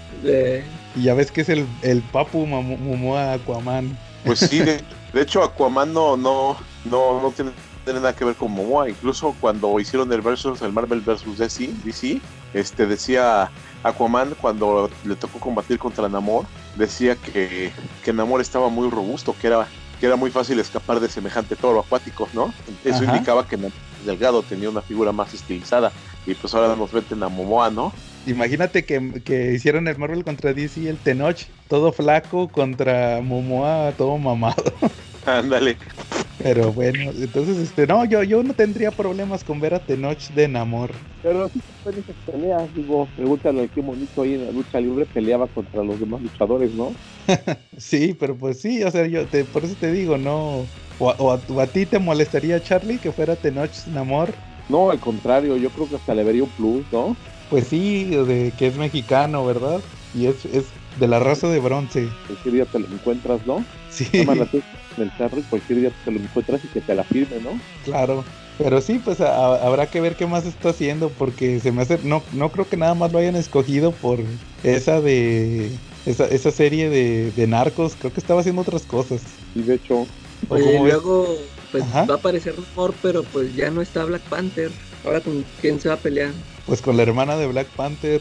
Y 0.97 1.03
ya 1.03 1.15
ves 1.15 1.31
que 1.31 1.43
es 1.43 1.49
el, 1.49 1.67
el 1.83 2.03
papu 2.03 2.47
Momoa 2.47 3.35
Aquaman. 3.35 3.97
Pues 4.25 4.41
sí, 4.41 4.61
de, 4.61 4.83
hecho 5.15 5.43
Aquaman 5.43 5.93
no, 5.93 6.17
no, 6.17 6.57
no, 6.85 7.23
no 7.23 7.31
tiene, 7.31 7.53
nada 7.87 8.15
que 8.15 8.25
ver 8.25 8.35
con 8.35 8.53
Momoa. 8.53 8.89
Incluso 8.89 9.35
cuando 9.41 9.79
hicieron 9.79 10.13
el 10.13 10.21
versus, 10.21 10.63
el 10.63 10.73
Marvel 10.73 11.01
versus 11.01 11.39
DC, 11.39 11.71
DC, 11.85 12.21
este 12.55 12.87
decía 12.87 13.51
Aquaman 13.83 14.35
cuando 14.41 14.91
le 15.05 15.15
tocó 15.17 15.39
combatir 15.39 15.79
contra 15.79 16.09
Namor, 16.09 16.47
decía 16.77 17.17
que, 17.17 17.71
que 18.05 18.13
Namor 18.13 18.41
estaba 18.41 18.69
muy 18.69 18.91
robusto, 18.91 19.35
que 19.41 19.47
era, 19.47 19.69
que 20.01 20.07
era 20.07 20.17
muy 20.17 20.31
fácil 20.31 20.59
escapar 20.59 21.01
de 21.01 21.09
semejante 21.09 21.57
toro 21.57 21.81
acuático, 21.81 22.29
¿no? 22.33 22.53
Eso 22.85 23.05
indicaba 23.05 23.47
que 23.47 23.59
Delgado 24.05 24.43
tenía 24.43 24.71
una 24.71 24.83
figura 24.83 25.13
más 25.13 25.35
estilizada 25.35 25.93
y 26.27 26.35
pues 26.35 26.55
ahora 26.55 26.77
nos 26.77 26.93
veten 26.93 27.23
a 27.23 27.29
Momoa, 27.29 27.71
¿no? 27.71 27.93
Imagínate 28.27 28.85
que, 28.85 29.23
que, 29.25 29.55
hicieron 29.55 29.89
el 29.89 29.97
Marvel 29.97 30.25
contra 30.25 30.53
DC, 30.53 30.89
el 30.89 30.99
Tenoch, 30.99 31.39
todo 31.69 31.93
flaco 31.93 32.49
contra 32.49 33.21
Momoa, 33.23 33.93
todo 33.97 34.19
mamado. 34.19 34.63
Ándale. 35.27 35.77
Pero 36.49 36.73
bueno, 36.73 37.11
entonces, 37.15 37.59
este, 37.59 37.87
no, 37.87 38.07
yo, 38.07 38.23
yo 38.23 38.43
no 38.43 38.55
tendría 38.55 38.91
problemas 38.91 39.45
con 39.45 39.61
ver 39.61 39.75
a 39.75 39.81
Tenoch 39.81 40.31
de 40.31 40.49
Namor. 40.49 40.91
Pero 41.21 41.47
sí 41.51 41.61
pueden 41.83 42.03
peleas, 42.25 42.75
digo, 42.75 43.07
pregúntale 43.15 43.69
qué 43.69 43.83
bonito 43.83 44.23
ahí 44.23 44.33
en 44.33 44.47
la 44.47 44.53
lucha 44.53 44.81
libre 44.81 45.05
peleaba 45.05 45.47
contra 45.47 45.83
los 45.83 46.01
demás 46.01 46.23
luchadores, 46.23 46.73
¿no? 46.73 46.95
sí, 47.77 48.17
pero 48.19 48.35
pues 48.35 48.61
sí, 48.61 48.83
o 48.83 48.91
sea, 48.91 49.07
yo 49.07 49.27
te, 49.27 49.45
por 49.45 49.63
eso 49.63 49.75
te 49.79 49.93
digo, 49.93 50.17
no. 50.17 50.65
O, 50.99 51.31
a, 51.31 51.67
ti 51.67 51.85
te 51.85 51.99
molestaría, 51.99 52.63
Charlie, 52.63 52.97
que 52.99 53.13
fuera 53.13 53.37
Tenoch 53.37 53.87
Namor. 53.89 54.33
No, 54.71 54.91
al 54.91 55.01
contrario, 55.01 55.55
yo 55.59 55.69
creo 55.69 55.87
que 55.87 55.97
hasta 55.97 56.15
le 56.15 56.25
vería 56.25 56.45
un 56.45 56.51
plus, 56.51 56.91
¿no? 56.91 57.15
Pues 57.51 57.67
sí, 57.67 58.07
de 58.07 58.55
que 58.57 58.69
es 58.69 58.79
mexicano, 58.79 59.45
¿verdad? 59.45 59.83
Y 60.15 60.27
es, 60.27 60.47
es 60.47 60.73
de 60.99 61.09
la 61.09 61.19
raza 61.19 61.49
de 61.49 61.61
bronce. 61.61 62.09
Cualquier 62.27 62.55
día 62.55 62.65
te 62.65 62.79
lo 62.79 62.87
encuentras, 62.87 63.47
¿no? 63.47 63.63
Sí. 63.91 64.07
El 65.03 65.13
carro 65.17 65.39
y 65.39 65.43
cualquier 65.43 65.81
día 65.81 65.93
te 66.05 66.11
lo 66.11 66.19
encuentras 66.19 66.65
y 66.65 66.69
que 66.69 66.81
te 66.81 66.95
la 66.95 67.05
firme, 67.05 67.37
¿no? 67.43 67.59
Claro. 67.85 68.25
Pero 68.59 68.81
sí, 68.81 69.01
pues 69.03 69.21
habrá 69.21 69.87
que 69.87 70.01
ver 70.01 70.17
qué 70.17 70.27
más 70.27 70.45
está 70.45 70.71
haciendo 70.71 71.11
porque 71.11 71.61
se 71.61 71.71
me 71.71 71.83
hace, 71.83 72.01
no, 72.03 72.23
no 72.33 72.51
creo 72.51 72.69
que 72.69 72.77
nada 72.77 72.95
más 72.95 73.13
lo 73.13 73.19
hayan 73.19 73.37
escogido 73.37 73.93
por 73.93 74.19
esa 74.65 75.01
de, 75.01 75.71
esa, 76.07 76.27
esa 76.27 76.51
serie 76.51 76.91
de, 76.91 77.31
de 77.31 77.47
narcos, 77.47 77.95
creo 77.97 78.13
que 78.13 78.19
estaba 78.19 78.41
haciendo 78.41 78.63
otras 78.63 78.83
cosas. 78.83 79.23
Y 79.55 79.63
de 79.63 79.75
hecho... 79.75 80.07
Oye, 80.49 80.79
luego, 80.81 81.37
pues 81.73 81.85
va 81.85 82.15
a 82.15 82.17
aparecer 82.17 82.55
rumor, 82.57 82.95
pero 83.03 83.23
pues 83.25 83.55
ya 83.55 83.71
no 83.71 83.83
está 83.83 84.05
Black 84.05 84.23
Panther. 84.23 84.71
Ahora 85.05 85.21
con 85.21 85.45
quién 85.61 85.81
se 85.81 85.89
va 85.89 85.97
a 85.97 85.99
pelear. 85.99 86.31
Pues 86.67 86.81
con 86.81 86.97
la 86.97 87.03
hermana 87.03 87.37
de 87.37 87.47
Black 87.47 87.67
Panther. 87.69 88.21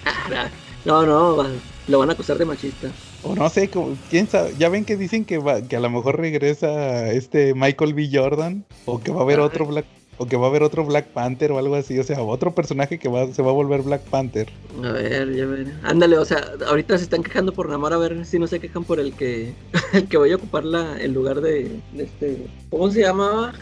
no, 0.84 1.06
no, 1.06 1.46
lo 1.88 1.98
van 1.98 2.10
a 2.10 2.12
acusar 2.12 2.38
de 2.38 2.44
machista. 2.44 2.88
O 3.22 3.34
no 3.34 3.48
sé, 3.48 3.70
quién 4.10 4.28
sabe. 4.28 4.54
Ya 4.58 4.68
ven 4.68 4.84
que 4.84 4.96
dicen 4.96 5.24
que, 5.24 5.38
va, 5.38 5.62
que 5.62 5.76
a 5.76 5.80
lo 5.80 5.90
mejor 5.90 6.18
regresa 6.18 7.10
este 7.12 7.54
Michael 7.54 7.94
B. 7.94 8.08
Jordan. 8.12 8.64
O 8.84 9.00
que 9.00 9.12
va 9.12 9.20
a 9.20 9.22
haber 9.22 9.40
otro 9.40 9.66
Black 9.66 9.86
o 10.18 10.26
que 10.26 10.36
va 10.36 10.46
a 10.46 10.50
haber 10.50 10.62
otro 10.62 10.84
Black 10.84 11.06
Panther 11.06 11.52
o 11.52 11.58
algo 11.58 11.74
así, 11.74 11.98
o 11.98 12.04
sea, 12.04 12.22
otro 12.22 12.54
personaje 12.54 12.98
que 12.98 13.08
va, 13.08 13.26
se 13.32 13.42
va 13.42 13.50
a 13.50 13.54
volver 13.54 13.82
Black 13.82 14.02
Panther. 14.02 14.48
A 14.84 14.92
ver, 14.92 15.34
ya 15.34 15.46
ver. 15.46 15.72
Ándale, 15.82 16.18
o 16.18 16.24
sea, 16.24 16.44
ahorita 16.68 16.96
se 16.98 17.04
están 17.04 17.22
quejando 17.22 17.52
por 17.52 17.68
Namor, 17.68 17.92
a 17.92 17.96
ver 17.96 18.24
si 18.24 18.38
no 18.38 18.46
se 18.46 18.60
quejan 18.60 18.84
por 18.84 19.00
el 19.00 19.14
que 19.14 19.52
el 19.92 20.08
que 20.08 20.16
vaya 20.16 20.34
a 20.34 20.36
ocupar 20.36 20.64
la, 20.64 20.96
el 21.00 21.12
lugar 21.12 21.40
de, 21.40 21.80
este 21.96 22.46
¿cómo 22.70 22.90
se 22.90 23.00
llamaba? 23.00 23.52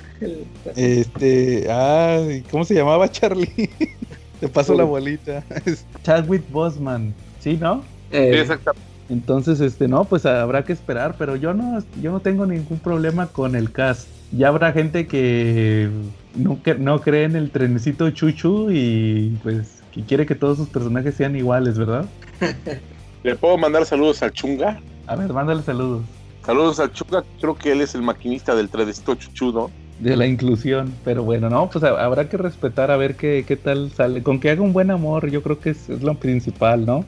este, 0.77 1.67
ah, 1.71 2.21
¿cómo 2.51 2.65
se 2.65 2.75
llamaba 2.75 3.11
Charlie? 3.11 3.71
Te 4.41 4.49
paso 4.49 4.75
la 4.75 4.85
bolita. 4.85 5.45
Chadwick 6.03 6.51
Bosman, 6.51 7.15
¿sí, 7.41 7.57
no? 7.57 7.85
Eh, 8.11 8.41
exactamente. 8.41 8.90
Entonces, 9.11 9.61
este, 9.61 9.89
no, 9.89 10.05
pues 10.05 10.25
habrá 10.25 10.65
que 10.65 10.73
esperar, 10.73 11.17
pero 11.19 11.35
yo 11.35 11.53
no, 11.53 11.81
yo 12.01 12.13
no 12.13 12.21
tengo 12.21 12.47
ningún 12.47 12.79
problema 12.79 13.27
con 13.27 13.57
el 13.57 13.73
cast. 13.73 14.07
Ya 14.31 14.49
habrá 14.49 14.73
gente 14.73 15.09
que 15.09 15.91
no, 16.37 16.61
no 16.79 17.01
cree 17.01 17.25
en 17.25 17.35
el 17.35 17.51
trenecito 17.51 18.09
chuchu 18.11 18.71
y 18.71 19.37
pues 19.43 19.83
que 19.93 20.05
quiere 20.05 20.27
que 20.27 20.37
todos 20.37 20.59
sus 20.59 20.69
personajes 20.69 21.17
sean 21.17 21.35
iguales, 21.35 21.77
¿verdad? 21.77 22.07
¿Le 23.25 23.35
puedo 23.35 23.59
mandar 23.59 23.85
saludos 23.85 24.23
al 24.23 24.31
Chunga? 24.31 24.81
A 25.09 25.17
ver, 25.17 25.33
mándale 25.33 25.63
saludos. 25.63 26.05
Saludos 26.47 26.79
al 26.79 26.93
Chunga, 26.93 27.25
creo 27.41 27.57
que 27.57 27.73
él 27.73 27.81
es 27.81 27.97
el 27.97 28.03
maquinista 28.03 28.55
del 28.55 28.69
trenecito 28.69 29.17
chuchu, 29.17 29.53
¿no? 29.53 29.71
De 29.99 30.17
la 30.17 30.27
inclusión, 30.27 30.95
pero 31.05 31.25
bueno, 31.25 31.51
no, 31.51 31.69
pues 31.69 31.83
habrá 31.83 32.29
que 32.29 32.37
respetar 32.37 32.93
a 32.93 32.97
ver 32.97 33.17
qué, 33.17 33.45
qué 33.47 33.57
tal 33.57 33.91
sale. 33.91 34.23
Con 34.23 34.39
que 34.39 34.51
haga 34.51 34.63
un 34.63 34.73
buen 34.73 34.93
amor, 34.93 35.29
yo 35.31 35.43
creo 35.43 35.59
que 35.59 35.71
es 35.71 35.89
lo 35.89 36.15
principal, 36.15 36.87
¿no? 36.87 37.05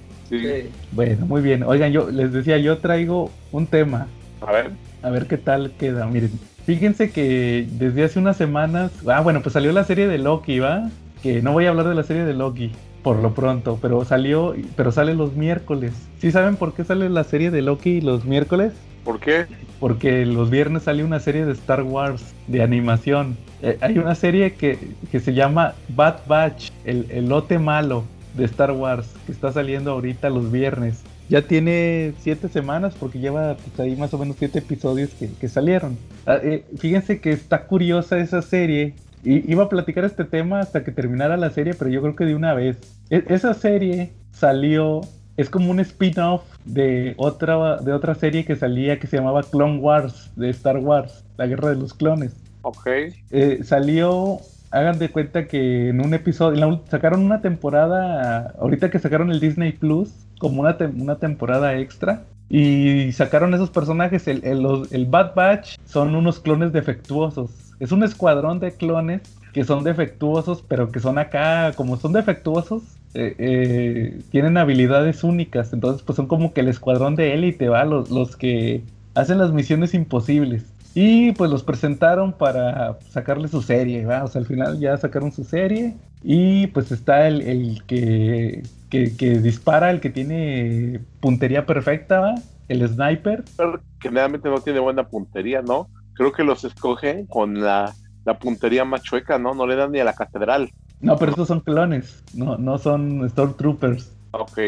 Bueno, 0.93 1.27
muy 1.27 1.43
bien. 1.43 1.63
Oigan, 1.63 1.93
yo 1.93 2.11
les 2.11 2.33
decía, 2.33 2.59
yo 2.59 2.79
traigo 2.79 3.31
un 3.51 3.67
tema. 3.67 4.07
A 4.41 4.53
ver. 4.53 4.71
A 5.03 5.11
ver 5.11 5.27
qué 5.27 5.37
tal 5.37 5.73
queda. 5.79 6.07
Miren, 6.07 6.31
fíjense 6.65 7.11
que 7.11 7.67
desde 7.73 8.05
hace 8.05 8.19
unas 8.19 8.37
semanas. 8.37 8.93
Ah, 9.07 9.21
bueno, 9.21 9.43
pues 9.43 9.53
salió 9.53 9.73
la 9.73 9.85
serie 9.85 10.09
de 10.09 10.19
Loki, 10.19 10.59
¿va? 10.59 10.91
Que 11.23 11.43
no 11.43 11.53
voy 11.53 11.67
a 11.67 11.71
hablar 11.71 11.89
de 11.89 11.95
la 11.95 12.03
serie 12.03 12.25
de 12.25 12.35
Loki 12.35 12.73
por 13.03 13.17
lo 13.17 13.35
pronto, 13.35 13.79
pero 13.83 14.05
salió, 14.05 14.55
pero 14.77 14.93
sale 14.93 15.15
los 15.15 15.35
miércoles. 15.35 15.93
¿Sí 16.19 16.31
saben 16.31 16.57
por 16.57 16.73
qué 16.73 16.85
sale 16.85 17.11
la 17.11 17.25
serie 17.25 17.51
de 17.51 17.61
Loki 17.61 18.01
los 18.01 18.25
miércoles? 18.25 18.73
¿Por 19.05 19.19
qué? 19.19 19.47
Porque 19.81 20.25
los 20.25 20.51
viernes 20.51 20.85
sale 20.85 21.03
una 21.03 21.19
serie 21.19 21.45
de 21.45 21.53
Star 21.53 21.83
Wars 21.83 22.23
de 22.47 22.63
animación. 22.63 23.37
Eh, 23.61 23.77
hay 23.81 23.99
una 23.99 24.15
serie 24.15 24.53
que, 24.55 24.79
que, 25.11 25.19
se 25.19 25.35
llama 25.35 25.75
Bad 25.89 26.21
Batch, 26.29 26.71
el, 26.85 27.07
el 27.11 27.29
lote 27.29 27.59
malo 27.59 28.05
de 28.35 28.45
Star 28.45 28.73
Wars 28.73 29.09
que 29.27 29.33
está 29.33 29.53
saliendo 29.53 29.93
ahorita 29.93 30.31
los 30.31 30.51
viernes. 30.51 31.03
Ya 31.29 31.43
tiene 31.43 32.13
siete 32.21 32.49
semanas 32.49 32.95
porque 32.99 33.19
lleva 33.19 33.57
pues, 33.57 33.81
ahí 33.81 33.97
más 33.97 34.13
o 34.13 34.19
menos 34.19 34.37
siete 34.39 34.59
episodios 34.59 35.11
que, 35.11 35.49
salieron. 35.49 35.97
Ah, 36.27 36.39
eh, 36.43 36.65
fíjense 36.79 37.21
que 37.21 37.33
está 37.33 37.67
curiosa 37.67 38.19
esa 38.19 38.43
serie. 38.43 38.95
Y 39.25 39.51
iba 39.51 39.65
a 39.65 39.69
platicar 39.69 40.05
este 40.05 40.25
tema 40.25 40.61
hasta 40.61 40.83
que 40.83 40.91
terminara 40.91 41.37
la 41.37 41.51
serie, 41.51 41.75
pero 41.75 41.91
yo 41.91 42.03
creo 42.03 42.17
que 42.17 42.25
de 42.25 42.35
una 42.35 42.55
vez. 42.55 42.77
E, 43.09 43.25
esa 43.29 43.55
serie 43.55 44.13
salió, 44.33 45.01
es 45.37 45.49
como 45.49 45.71
un 45.71 45.81
spin-off 45.81 46.43
de 46.65 47.15
otra, 47.17 47.79
de 47.79 47.93
otra 47.93 48.15
serie 48.15 48.45
que 48.45 48.57
salía 48.57 48.99
que 48.99 49.07
se 49.07 49.17
llamaba 49.17 49.43
Clone 49.43 49.79
Wars 49.79 50.33
de 50.37 50.51
Star 50.51 50.79
Wars, 50.79 51.25
la 51.39 51.47
guerra 51.47 51.71
de 51.71 51.77
los 51.77 51.95
clones. 51.95 52.35
Ok. 52.63 52.87
Eh, 53.31 53.61
salió 53.63 54.41
hagan 54.73 54.99
de 54.99 55.11
cuenta 55.11 55.47
que 55.47 55.91
en 55.91 56.01
un 56.01 56.15
episodio, 56.15 56.83
sacaron 56.89 57.23
una 57.23 57.41
temporada, 57.43 58.55
ahorita 58.59 58.91
que 58.91 58.99
sacaron 58.99 59.31
el 59.31 59.39
Disney 59.39 59.73
Plus, 59.73 60.11
como 60.39 60.63
una, 60.63 60.77
una 60.99 61.17
temporada 61.17 61.77
extra, 61.79 62.25
y 62.49 63.13
sacaron 63.13 63.55
esos 63.55 63.71
personajes, 63.71 64.27
el, 64.27 64.43
el, 64.45 65.07
Bad 65.07 65.35
Batch 65.35 65.77
son 65.85 66.15
unos 66.15 66.41
clones 66.41 66.73
defectuosos, 66.73 67.51
es 67.81 67.93
un 67.93 68.03
escuadrón 68.03 68.61
de 68.61 68.73
clones 68.73 69.21
que 69.53 69.65
son 69.65 69.85
defectuosos, 69.85 70.65
pero 70.67 70.91
que 70.91 71.01
son 71.01 71.19
acá, 71.19 71.73
como 71.77 71.99
son 71.99 72.15
defectuosos, 72.15 72.83
eh, 73.15 73.35
eh, 73.39 74.21
tienen 74.31 74.57
habilidades 74.57 75.23
únicas, 75.23 75.75
entonces 75.75 76.03
pues 76.03 76.17
son 76.17 76.27
como 76.27 76.55
que 76.55 76.63
el 76.63 76.69
escuadrón 76.69 77.15
de 77.15 77.35
élite, 77.35 77.69
¿va? 77.69 77.85
Los, 77.85 78.11
los 78.11 78.37
que 78.37 78.83
hacen 79.15 79.37
las 79.37 79.53
misiones 79.53 79.93
imposibles. 79.93 80.65
Y 80.95 81.33
pues 81.33 81.51
los 81.51 81.63
presentaron 81.63 82.33
para 82.33 82.99
sacarle 83.09 83.49
su 83.49 83.63
serie, 83.63 84.05
¿va? 84.05 84.25
O 84.25 84.29
sea, 84.29 84.41
al 84.41 84.47
final 84.47 84.79
ya 84.79 84.97
sacaron 84.97 85.33
su 85.33 85.45
serie. 85.45 85.97
Y 86.23 86.67
pues 86.69 86.93
está 86.93 87.27
el, 87.27 87.41
el 87.43 87.83
que, 87.87 88.63
que, 88.91 89.41
dispara, 89.41 89.91
el 89.91 90.01
que 90.01 90.11
tiene 90.11 91.01
puntería 91.21 91.65
perfecta, 91.65 92.21
¿va? 92.21 92.35
El 92.69 92.87
sniper. 92.87 93.45
Pero 93.57 93.81
generalmente 94.01 94.49
no 94.49 94.61
tiene 94.61 94.81
buena 94.81 95.09
puntería, 95.09 95.63
¿no? 95.63 95.89
Creo 96.15 96.33
que 96.33 96.45
los 96.45 96.65
escogen 96.65 97.27
con 97.27 97.61
la, 97.61 97.95
puntería 98.41 98.85
más 98.85 99.03
chueca, 99.03 99.39
¿no? 99.39 99.55
No 99.55 99.67
le 99.67 99.77
dan 99.77 99.93
ni 99.93 100.01
a 100.01 100.05
la 100.05 100.15
catedral. 100.15 100.71
No, 101.01 101.17
pero 101.17 101.31
estos 101.31 101.49
son 101.49 101.61
clones, 101.61 102.23
no, 102.35 102.59
no 102.59 102.79
son 102.79 103.29
Stormtroopers. 103.29 104.13
Ok. 104.33 104.59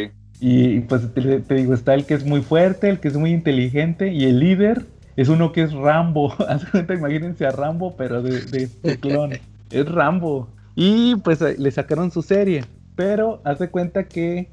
Y 0.40 0.80
pues 0.80 1.14
te, 1.14 1.40
te, 1.40 1.54
digo, 1.54 1.74
está 1.74 1.94
el 1.94 2.06
que 2.06 2.14
es 2.14 2.24
muy 2.24 2.42
fuerte, 2.42 2.88
el 2.88 2.98
que 2.98 3.08
es 3.08 3.16
muy 3.16 3.30
inteligente 3.30 4.12
y 4.12 4.24
el 4.24 4.40
líder 4.40 4.84
es 5.16 5.28
uno 5.28 5.52
que 5.52 5.62
es 5.62 5.72
Rambo. 5.72 6.34
imagínense 6.94 7.46
a 7.46 7.50
Rambo, 7.50 7.94
pero 7.96 8.22
de, 8.22 8.68
de, 8.82 9.00
clon. 9.00 9.32
es 9.70 9.88
Rambo. 9.88 10.48
Y 10.74 11.16
pues 11.16 11.40
eh, 11.42 11.56
le 11.58 11.70
sacaron 11.70 12.10
su 12.10 12.22
serie. 12.22 12.64
pero 12.96 13.40
haz 13.44 13.58
de 13.58 13.70
cuenta 13.70 14.04
que 14.04 14.50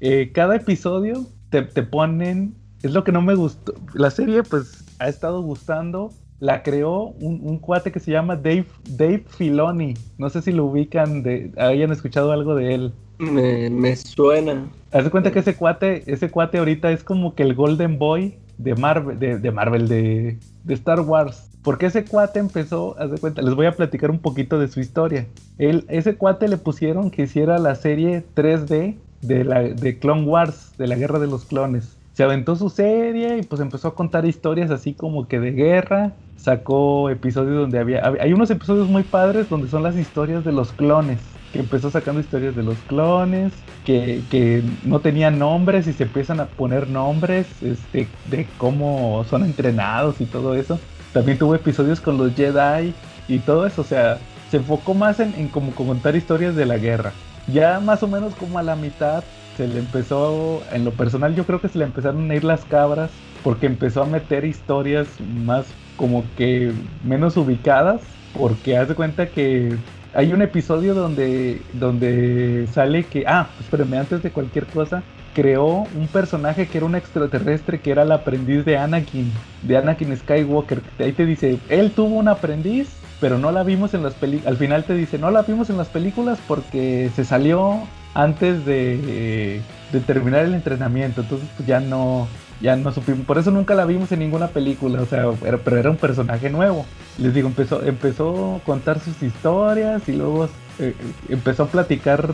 eh, 0.00 0.30
cada 0.32 0.56
episodio 0.56 1.26
te, 1.50 1.62
te 1.62 1.82
ponen, 1.82 2.54
es 2.82 2.92
lo 2.92 3.02
que 3.02 3.12
no 3.12 3.22
me 3.22 3.34
gustó, 3.34 3.74
la 3.94 4.10
serie 4.10 4.42
pues 4.44 4.84
ha 5.00 5.08
estado 5.08 5.42
gustando, 5.42 6.12
la 6.40 6.62
creó 6.62 7.14
un, 7.20 7.58
cuate 7.58 7.90
que 7.90 7.98
se 7.98 8.12
llama 8.12 8.36
Dave, 8.36 8.66
Dave 8.88 9.24
Filoni. 9.28 9.94
No 10.18 10.30
sé 10.30 10.42
si 10.42 10.52
lo 10.52 10.66
ubican, 10.66 11.24
de, 11.24 11.50
hayan 11.56 11.90
escuchado 11.90 12.30
algo 12.30 12.54
de 12.54 12.74
él. 12.74 12.92
Me, 13.18 13.68
me 13.70 13.96
suena. 13.96 14.68
Haz 14.92 15.04
de 15.04 15.10
cuenta 15.10 15.32
que 15.32 15.40
ese 15.40 15.56
cuate, 15.56 16.04
ese 16.06 16.30
cuate 16.30 16.58
ahorita 16.58 16.92
es 16.92 17.02
como 17.02 17.34
que 17.34 17.42
el 17.42 17.54
Golden 17.54 17.98
Boy 17.98 18.38
de 18.58 18.74
Marvel, 18.74 19.18
de, 19.18 20.38
de, 20.64 20.74
Star 20.74 21.00
Wars. 21.00 21.50
Porque 21.62 21.86
ese 21.86 22.04
cuate 22.04 22.38
empezó, 22.38 22.96
haz 22.98 23.10
de 23.10 23.18
cuenta, 23.18 23.42
les 23.42 23.54
voy 23.54 23.66
a 23.66 23.72
platicar 23.72 24.10
un 24.10 24.18
poquito 24.18 24.58
de 24.58 24.68
su 24.68 24.80
historia. 24.80 25.26
Él, 25.58 25.84
ese 25.88 26.16
cuate 26.16 26.48
le 26.48 26.56
pusieron 26.56 27.10
que 27.10 27.22
hiciera 27.22 27.58
la 27.58 27.74
serie 27.74 28.24
3D 28.34 28.96
de, 29.22 29.44
la, 29.44 29.62
de 29.62 29.98
Clone 29.98 30.24
Wars, 30.24 30.72
de 30.78 30.86
la 30.86 30.96
Guerra 30.96 31.18
de 31.18 31.26
los 31.26 31.44
Clones 31.44 31.98
se 32.18 32.24
aventó 32.24 32.56
su 32.56 32.68
serie 32.68 33.38
y 33.38 33.42
pues 33.42 33.60
empezó 33.60 33.86
a 33.86 33.94
contar 33.94 34.24
historias 34.24 34.72
así 34.72 34.92
como 34.92 35.28
que 35.28 35.38
de 35.38 35.52
guerra. 35.52 36.14
Sacó 36.36 37.10
episodios 37.10 37.54
donde 37.60 37.78
había, 37.78 38.04
hay 38.20 38.32
unos 38.32 38.50
episodios 38.50 38.88
muy 38.88 39.04
padres 39.04 39.48
donde 39.48 39.68
son 39.68 39.84
las 39.84 39.94
historias 39.94 40.44
de 40.44 40.50
los 40.50 40.72
clones. 40.72 41.20
Que 41.52 41.60
empezó 41.60 41.90
sacando 41.90 42.20
historias 42.20 42.54
de 42.54 42.62
los 42.62 42.76
clones, 42.88 43.52
que, 43.84 44.20
que 44.30 44.62
no 44.84 45.00
tenían 45.00 45.38
nombres 45.38 45.86
y 45.86 45.92
se 45.92 46.04
empiezan 46.04 46.40
a 46.40 46.46
poner 46.46 46.88
nombres 46.88 47.46
este, 47.62 48.08
de 48.30 48.46
cómo 48.58 49.24
son 49.30 49.44
entrenados 49.44 50.20
y 50.20 50.26
todo 50.26 50.54
eso. 50.54 50.78
También 51.12 51.38
tuvo 51.38 51.54
episodios 51.54 52.00
con 52.00 52.18
los 52.18 52.34
Jedi 52.34 52.92
y 53.28 53.38
todo 53.38 53.66
eso. 53.66 53.80
O 53.80 53.84
sea, 53.84 54.18
se 54.50 54.58
enfocó 54.58 54.94
más 54.94 55.20
en, 55.20 55.34
en 55.36 55.48
como 55.48 55.72
contar 55.72 56.16
historias 56.16 56.54
de 56.54 56.66
la 56.66 56.76
guerra. 56.76 57.12
Ya 57.46 57.80
más 57.80 58.02
o 58.02 58.08
menos 58.08 58.34
como 58.34 58.58
a 58.58 58.62
la 58.62 58.76
mitad 58.76 59.24
se 59.56 59.66
le 59.66 59.80
empezó, 59.80 60.62
en 60.70 60.84
lo 60.84 60.92
personal 60.92 61.34
yo 61.34 61.44
creo 61.44 61.60
que 61.60 61.68
se 61.68 61.78
le 61.78 61.84
empezaron 61.84 62.30
a 62.30 62.34
ir 62.34 62.44
las 62.44 62.64
cabras 62.64 63.10
porque 63.42 63.66
empezó 63.66 64.02
a 64.02 64.06
meter 64.06 64.44
historias 64.44 65.08
más 65.20 65.66
como 65.96 66.24
que 66.36 66.72
menos 67.02 67.36
ubicadas, 67.36 68.00
porque 68.32 68.76
haz 68.76 68.88
de 68.88 68.94
cuenta 68.94 69.30
que 69.30 69.76
hay 70.14 70.32
un 70.32 70.42
episodio 70.42 70.94
donde, 70.94 71.60
donde 71.74 72.66
sale 72.72 73.04
que, 73.04 73.24
ah, 73.26 73.48
espérame, 73.60 73.94
antes 73.94 74.22
de 74.22 74.30
cualquier 74.30 74.66
cosa, 74.66 75.02
creó 75.34 75.86
un 75.94 76.08
personaje 76.08 76.66
que 76.66 76.78
era 76.78 76.86
un 76.86 76.94
extraterrestre 76.94 77.80
que 77.80 77.90
era 77.90 78.02
el 78.02 78.12
aprendiz 78.12 78.64
de 78.64 78.76
Anakin, 78.76 79.30
de 79.62 79.76
Anakin 79.76 80.16
Skywalker. 80.16 80.80
Ahí 80.98 81.12
te 81.12 81.26
dice, 81.26 81.58
él 81.68 81.92
tuvo 81.92 82.16
un 82.16 82.28
aprendiz, 82.28 82.88
pero 83.20 83.38
no 83.38 83.52
la 83.52 83.62
vimos 83.62 83.94
en 83.94 84.02
las 84.02 84.14
películas. 84.14 84.48
Al 84.48 84.56
final 84.56 84.84
te 84.84 84.94
dice, 84.94 85.18
no 85.18 85.30
la 85.30 85.42
vimos 85.42 85.70
en 85.70 85.76
las 85.76 85.88
películas 85.88 86.38
porque 86.48 87.10
se 87.14 87.24
salió 87.24 87.82
antes 88.14 88.64
de, 88.64 89.62
terminar 90.06 90.44
el 90.44 90.54
entrenamiento. 90.54 91.20
Entonces 91.20 91.48
pues, 91.56 91.68
ya 91.68 91.80
no, 91.80 92.26
ya 92.60 92.76
no 92.76 92.92
supimos. 92.92 93.26
Por 93.26 93.38
eso 93.38 93.50
nunca 93.50 93.74
la 93.74 93.84
vimos 93.84 94.10
en 94.12 94.20
ninguna 94.20 94.48
película. 94.48 95.00
O 95.02 95.06
sea, 95.06 95.24
pero 95.64 95.76
era 95.76 95.90
un 95.90 95.96
personaje 95.96 96.50
nuevo. 96.50 96.84
Les 97.18 97.34
digo, 97.34 97.48
empezó, 97.48 97.84
empezó 97.84 98.56
a 98.56 98.64
contar 98.64 99.00
sus 99.00 99.22
historias 99.22 100.08
y 100.08 100.12
luego 100.12 100.48
eh, 100.78 100.94
empezó 101.28 101.64
a 101.64 101.66
platicar 101.68 102.28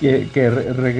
que, 0.00 0.50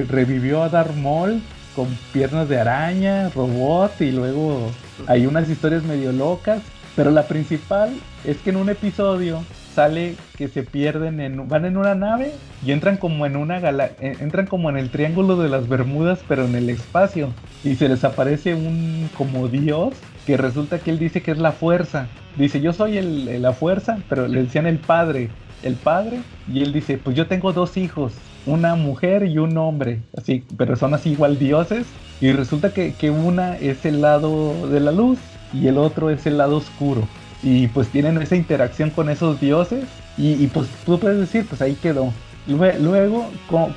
revivió 0.09 0.63
a 0.63 0.69
Darth 0.69 0.95
Maul 0.95 1.41
con 1.75 1.87
piernas 2.13 2.49
de 2.49 2.59
araña, 2.59 3.29
robot 3.29 4.01
y 4.01 4.11
luego 4.11 4.69
hay 5.07 5.25
unas 5.25 5.49
historias 5.49 5.83
medio 5.83 6.11
locas. 6.11 6.61
Pero 6.95 7.11
la 7.11 7.23
principal 7.23 7.93
es 8.25 8.37
que 8.37 8.49
en 8.49 8.57
un 8.57 8.69
episodio 8.69 9.43
sale 9.73 10.15
que 10.37 10.47
se 10.47 10.63
pierden 10.63 11.19
en 11.19 11.47
van 11.47 11.65
en 11.65 11.77
una 11.77 11.95
nave 11.95 12.31
y 12.65 12.71
entran 12.71 12.97
como 12.97 13.25
en 13.25 13.35
una 13.35 13.59
gala, 13.59 13.91
entran 13.99 14.45
como 14.45 14.69
en 14.69 14.77
el 14.77 14.89
triángulo 14.89 15.37
de 15.37 15.49
las 15.49 15.67
Bermudas 15.67 16.19
pero 16.27 16.45
en 16.45 16.55
el 16.55 16.69
espacio. 16.69 17.29
Y 17.63 17.75
se 17.75 17.89
les 17.89 18.03
aparece 18.03 18.55
un 18.55 19.09
como 19.17 19.47
dios 19.47 19.93
que 20.25 20.37
resulta 20.37 20.79
que 20.79 20.91
él 20.91 20.99
dice 20.99 21.21
que 21.21 21.31
es 21.31 21.37
la 21.37 21.51
fuerza. 21.51 22.07
Dice 22.37 22.61
yo 22.61 22.73
soy 22.73 22.97
el, 22.97 23.41
la 23.41 23.53
fuerza 23.53 23.99
pero 24.09 24.27
le 24.27 24.43
decían 24.43 24.67
el 24.67 24.79
padre 24.79 25.29
el 25.63 25.75
padre 25.75 26.19
y 26.51 26.61
él 26.63 26.73
dice 26.73 26.97
pues 26.97 27.15
yo 27.15 27.27
tengo 27.27 27.53
dos 27.53 27.77
hijos 27.77 28.13
una 28.47 28.73
mujer 28.75 29.23
y 29.25 29.37
un 29.37 29.55
hombre 29.57 29.99
así 30.17 30.43
pero 30.57 30.75
son 30.75 30.93
así 30.93 31.11
igual 31.11 31.37
dioses. 31.39 31.87
Y 32.19 32.31
resulta 32.33 32.71
que, 32.71 32.93
que 32.95 33.09
una 33.09 33.57
es 33.57 33.83
el 33.85 34.01
lado 34.01 34.67
de 34.67 34.79
la 34.79 34.91
luz 34.91 35.19
y 35.51 35.67
el 35.67 35.77
otro 35.79 36.11
es 36.11 36.25
el 36.27 36.37
lado 36.37 36.57
oscuro 36.57 37.09
y 37.43 37.67
pues 37.67 37.87
tienen 37.89 38.21
esa 38.21 38.35
interacción 38.35 38.89
con 38.89 39.09
esos 39.09 39.39
dioses 39.39 39.85
y, 40.17 40.45
pues 40.47 40.67
tú 40.85 40.99
puedes 40.99 41.17
decir, 41.17 41.45
pues 41.47 41.61
ahí 41.61 41.75
quedó. 41.75 42.13
Luego, 42.47 43.29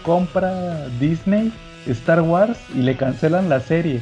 compra 0.02 0.88
Disney 1.00 1.52
Star 1.86 2.20
Wars 2.20 2.58
y 2.74 2.78
le 2.78 2.96
cancelan 2.96 3.48
la 3.48 3.60
serie. 3.60 4.00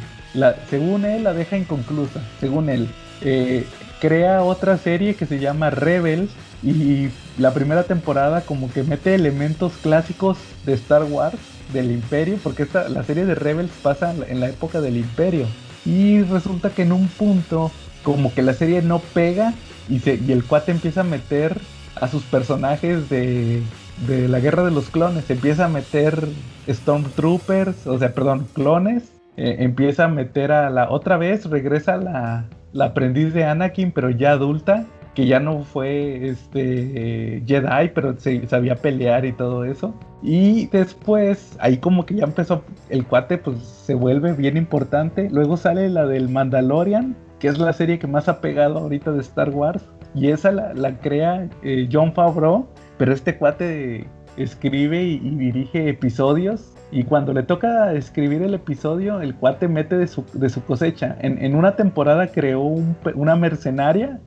Según 0.69 1.05
él, 1.05 1.25
la 1.25 1.35
deja 1.35 1.57
inconclusa. 1.57 2.21
Según 2.41 2.69
él, 2.69 2.89
eh, 3.21 3.65
crea 4.01 4.43
otra 4.43 4.79
serie 4.79 5.15
que 5.15 5.27
se 5.27 5.39
llama 5.39 5.71
Rebels 5.71 6.31
y 6.63 7.09
la 7.39 7.53
primera 7.55 7.85
temporada 7.85 8.41
como 8.41 8.73
que 8.73 8.83
mete 8.83 9.15
elementos 9.15 9.73
clásicos 9.83 10.39
de 10.65 10.75
Star 10.75 11.05
Wars 11.05 11.39
del 11.73 11.91
Imperio, 11.91 12.39
porque 12.43 12.65
esta, 12.65 12.89
la 12.89 13.05
serie 13.05 13.25
de 13.25 13.35
Rebels 13.35 13.71
pasa 13.83 14.15
en 14.29 14.41
la 14.41 14.49
época 14.49 14.81
del 14.81 14.97
Imperio. 14.97 15.47
Y 15.85 16.23
resulta 16.23 16.71
que 16.71 16.83
en 16.83 16.93
un 16.93 17.09
punto 17.09 17.71
como 18.03 18.33
que 18.35 18.43
la 18.43 18.55
serie 18.55 18.83
no 18.83 18.99
pega 18.99 19.55
y, 19.89 20.01
se, 20.01 20.15
y 20.17 20.33
el 20.33 20.45
cuate 20.45 20.73
empieza 20.73 21.01
a 21.01 21.05
meter 21.05 21.61
a 22.01 22.09
sus 22.09 22.23
personajes 22.25 23.09
de, 23.09 23.63
de 24.07 24.29
la 24.29 24.41
guerra 24.41 24.65
de 24.65 24.71
los 24.71 24.89
clones, 24.89 25.29
empieza 25.31 25.67
a 25.67 25.69
meter 25.69 26.29
Stormtroopers, 26.69 27.87
o 27.87 27.99
sea, 27.99 28.15
perdón, 28.15 28.47
clones, 28.53 29.13
eh, 29.37 29.57
empieza 29.61 30.05
a 30.05 30.09
meter 30.09 30.53
a 30.53 30.71
la 30.71 30.91
otra 30.91 31.17
vez, 31.17 31.47
regresa 31.47 31.97
la, 31.97 32.45
la 32.73 32.87
aprendiz 32.87 33.33
de 33.33 33.45
Anakin, 33.45 33.93
pero 33.93 34.11
ya 34.11 34.33
adulta, 34.33 34.87
que 35.15 35.27
ya 35.27 35.41
no 35.41 35.63
fue 35.63 36.29
este 36.29 37.43
Jedi, 37.47 37.91
pero 37.95 38.19
se 38.19 38.47
sabía 38.47 38.77
pelear 38.77 39.25
y 39.25 39.33
todo 39.33 39.65
eso. 39.65 39.95
Y 40.23 40.67
después, 40.69 41.57
ahí 41.61 41.79
como 41.79 42.07
que 42.07 42.15
ya 42.15 42.25
empezó, 42.25 42.65
el 42.89 43.05
cuate 43.05 43.39
pues 43.39 43.59
se 43.59 43.95
vuelve 43.95 44.33
bien 44.33 44.57
importante. 44.57 45.29
Luego 45.31 45.57
sale 45.57 45.91
la 45.91 46.07
del 46.07 46.29
Mandalorian, 46.29 47.17
que 47.43 47.49
es 47.49 47.59
la 47.59 47.73
serie 47.73 47.99
que 47.99 48.07
más 48.07 48.29
ha 48.29 48.41
pegado 48.41 48.79
ahorita 48.79 49.11
de 49.11 49.21
Star 49.21 49.51
Wars. 49.51 49.83
Y 50.15 50.29
esa 50.29 50.53
la, 50.53 50.97
crea 51.01 51.49
eh, 51.65 51.89
John 51.91 52.13
Favreau, 52.13 52.69
pero 52.99 53.13
este 53.13 53.37
cuate 53.37 54.07
escribe 54.37 55.03
y, 55.03 55.19
dirige 55.19 55.89
episodios. 55.89 56.73
Y 56.93 57.03
cuando 57.03 57.33
le 57.33 57.43
toca 57.43 57.95
escribir 57.95 58.43
el 58.43 58.55
episodio, 58.55 59.21
el 59.21 59.35
cuate 59.35 59.67
mete 59.67 59.97
de 59.97 60.07
su, 60.07 60.25
de 60.35 60.49
cosecha. 60.65 61.17
En, 61.19 61.57
una 61.57 61.75
temporada 61.75 62.29
creó 62.29 62.63
una 63.17 63.35
mercenaria 63.35 64.21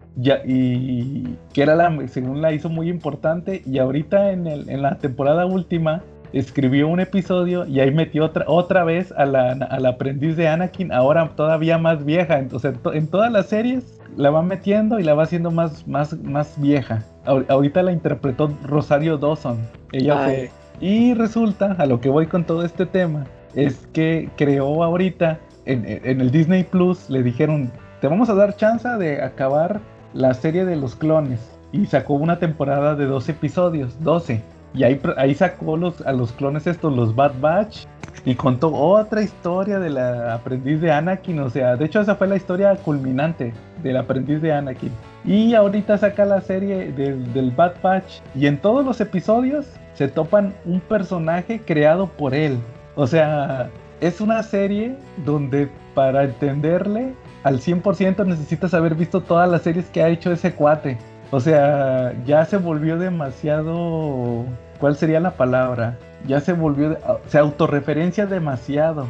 y 0.46 1.38
que 1.54 1.62
era 1.62 1.76
la, 1.76 1.96
según 2.10 2.42
la 2.42 2.52
hizo 2.52 2.68
muy 2.68 2.90
importante. 2.90 3.62
Y 3.66 3.78
ahorita 3.78 4.34
en 4.34 4.82
la 4.82 4.98
temporada 4.98 5.46
última 5.46 6.04
escribió 6.34 6.88
un 6.88 7.00
episodio 7.00 7.66
y 7.66 7.80
ahí 7.80 7.92
metió 7.92 8.26
otra, 8.26 8.46
otra 8.48 8.84
vez 8.84 9.12
a 9.14 9.26
la, 9.26 9.88
aprendiz 9.88 10.36
de 10.36 10.48
Anakin, 10.48 10.92
ahora 10.92 11.30
todavía 11.36 11.78
más 11.78 12.04
vieja. 12.06 12.40
Entonces, 12.40 12.76
en 12.94 13.08
todas 13.08 13.32
las 13.32 13.48
series 13.48 14.00
la 14.18 14.30
va 14.30 14.42
metiendo 14.42 15.00
y 15.00 15.04
la 15.04 15.14
va 15.14 15.24
haciendo 15.24 15.52
más, 15.52 15.88
más, 15.88 16.18
más 16.22 16.60
vieja. 16.60 17.04
Ahorita 17.26 17.84
la 17.84 17.92
interpretó 17.92 18.52
Rosario 18.64 19.18
Dawson. 19.18 19.58
Ella 19.92 20.24
fue. 20.24 20.52
Y 20.80 21.14
resulta, 21.14 21.76
a 21.78 21.86
lo 21.86 22.02
que 22.02 22.10
voy 22.10 22.28
con 22.28 22.44
todo 22.44 22.66
este 22.66 22.86
tema, 22.86 23.26
es 23.56 23.88
que 23.94 24.30
creó 24.36 24.84
ahorita 24.84 25.40
en, 25.66 25.86
en 25.86 26.22
el 26.22 26.32
Disney 26.32 26.64
Plus, 26.64 27.10
le 27.10 27.24
dijeron, 27.24 27.72
te 28.02 28.08
vamos 28.08 28.30
a 28.30 28.36
dar 28.36 28.56
chance 28.58 28.88
de 28.88 29.22
acabar 29.22 29.80
la 30.14 30.34
serie 30.34 30.66
de 30.66 30.76
los 30.76 30.96
clones. 30.96 31.52
Y 31.72 31.86
sacó 31.88 32.14
una 32.14 32.40
temporada 32.40 32.96
de 32.96 33.06
12 33.06 33.32
episodios, 33.32 34.02
12 34.02 34.42
y 34.76 34.84
ahí, 34.84 35.02
ahí 35.18 35.34
sacó 35.34 35.78
los, 35.78 36.02
a 36.02 36.12
los 36.12 36.32
clones 36.34 36.68
estos, 36.68 36.96
los 36.96 37.16
Bad 37.16 37.34
Batch, 37.40 37.86
y 38.26 38.36
contó 38.36 38.74
otra 38.74 39.22
historia 39.22 39.80
de 39.80 39.90
la 39.90 40.34
aprendiz 40.34 40.82
de 40.82 40.92
Anakin. 40.92 41.40
O 41.40 41.50
sea, 41.50 41.76
de 41.76 41.86
hecho 41.86 42.02
esa 42.02 42.16
fue 42.16 42.28
la 42.28 42.36
historia 42.36 42.76
culminante 42.76 43.54
del 43.84 43.98
aprendiz 43.98 44.42
de 44.42 44.52
Anakin. 44.52 44.92
Y 45.24 45.54
ahorita 45.54 45.98
saca 45.98 46.26
la 46.26 46.42
serie 46.42 46.92
del, 46.92 47.32
del 47.34 47.52
Bad 47.52 47.74
Batch. 47.84 48.22
Y 48.34 48.48
en 48.48 48.58
todos 48.58 48.84
los 48.84 49.00
episodios 49.00 49.68
se 49.94 50.08
topan 50.08 50.54
un 50.66 50.80
personaje 50.80 51.62
creado 51.64 52.08
por 52.08 52.34
él. 52.34 52.58
O 52.96 53.06
sea, 53.06 53.70
es 54.02 54.20
una 54.20 54.42
serie 54.44 54.96
donde 55.24 55.70
para 55.94 56.24
entenderle 56.24 57.14
al 57.44 57.60
100% 57.60 58.26
necesitas 58.26 58.74
haber 58.74 58.96
visto 58.96 59.22
todas 59.22 59.50
las 59.50 59.62
series 59.62 59.86
que 59.90 60.02
ha 60.02 60.10
hecho 60.10 60.32
ese 60.32 60.54
cuate. 60.54 60.98
O 61.32 61.40
sea, 61.40 62.14
ya 62.26 62.46
se 62.46 62.58
volvió 62.58 62.98
demasiado 62.98 64.46
¿cuál 64.80 64.96
sería 64.96 65.20
la 65.20 65.32
palabra? 65.32 65.98
Ya 66.28 66.40
se 66.40 66.54
volvió, 66.54 66.98
se 67.28 67.38
autorreferencia 67.38 68.26
demasiado. 68.26 69.08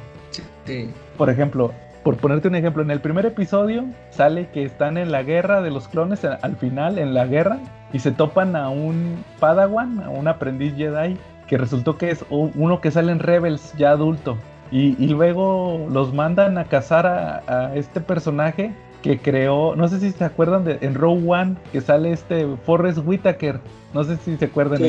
Sí. 0.66 0.92
Por 1.18 1.30
ejemplo, 1.30 1.72
por 2.06 2.18
ponerte 2.18 2.48
un 2.48 2.56
ejemplo, 2.56 2.84
en 2.84 2.92
el 2.92 3.02
primer 3.02 3.26
episodio 3.26 3.86
sale 4.12 4.50
que 4.50 4.64
están 4.64 4.98
en 4.98 5.12
la 5.12 5.24
guerra 5.24 5.62
de 5.62 5.72
los 5.72 5.88
clones, 5.88 6.24
al 6.24 6.56
final, 6.56 7.00
en 7.00 7.16
la 7.16 7.26
guerra, 7.26 7.58
y 7.94 8.00
se 8.00 8.12
topan 8.12 8.56
a 8.56 8.70
un 8.70 9.24
Padawan, 9.40 10.02
a 10.02 10.10
un 10.10 10.28
aprendiz 10.28 10.76
Jedi, 10.76 11.18
que 11.48 11.58
resultó 11.58 11.98
que 11.98 12.12
es 12.12 12.24
uno 12.30 12.80
que 12.80 12.92
sale 12.92 13.12
en 13.12 13.18
Rebels 13.18 13.74
ya 13.74 13.90
adulto. 13.90 14.38
Y, 14.72 15.08
luego 15.08 15.88
los 15.92 16.14
mandan 16.14 16.60
a 16.60 16.66
cazar 16.66 17.08
a, 17.08 17.72
este 17.76 18.02
personaje 18.02 18.72
que 19.06 19.20
creó, 19.20 19.76
no 19.76 19.88
sé 19.88 20.00
si 20.00 20.10
se 20.10 20.24
acuerdan 20.24 20.64
de 20.64 20.80
en 20.82 20.96
Row 20.96 21.32
One, 21.32 21.58
que 21.72 21.80
sale 21.80 22.12
este 22.12 22.48
Forrest 22.66 22.98
Whitaker, 23.06 23.60
no 23.94 24.04
sé 24.04 24.18
si 24.18 24.36
se 24.36 24.46
acuerdan, 24.46 24.82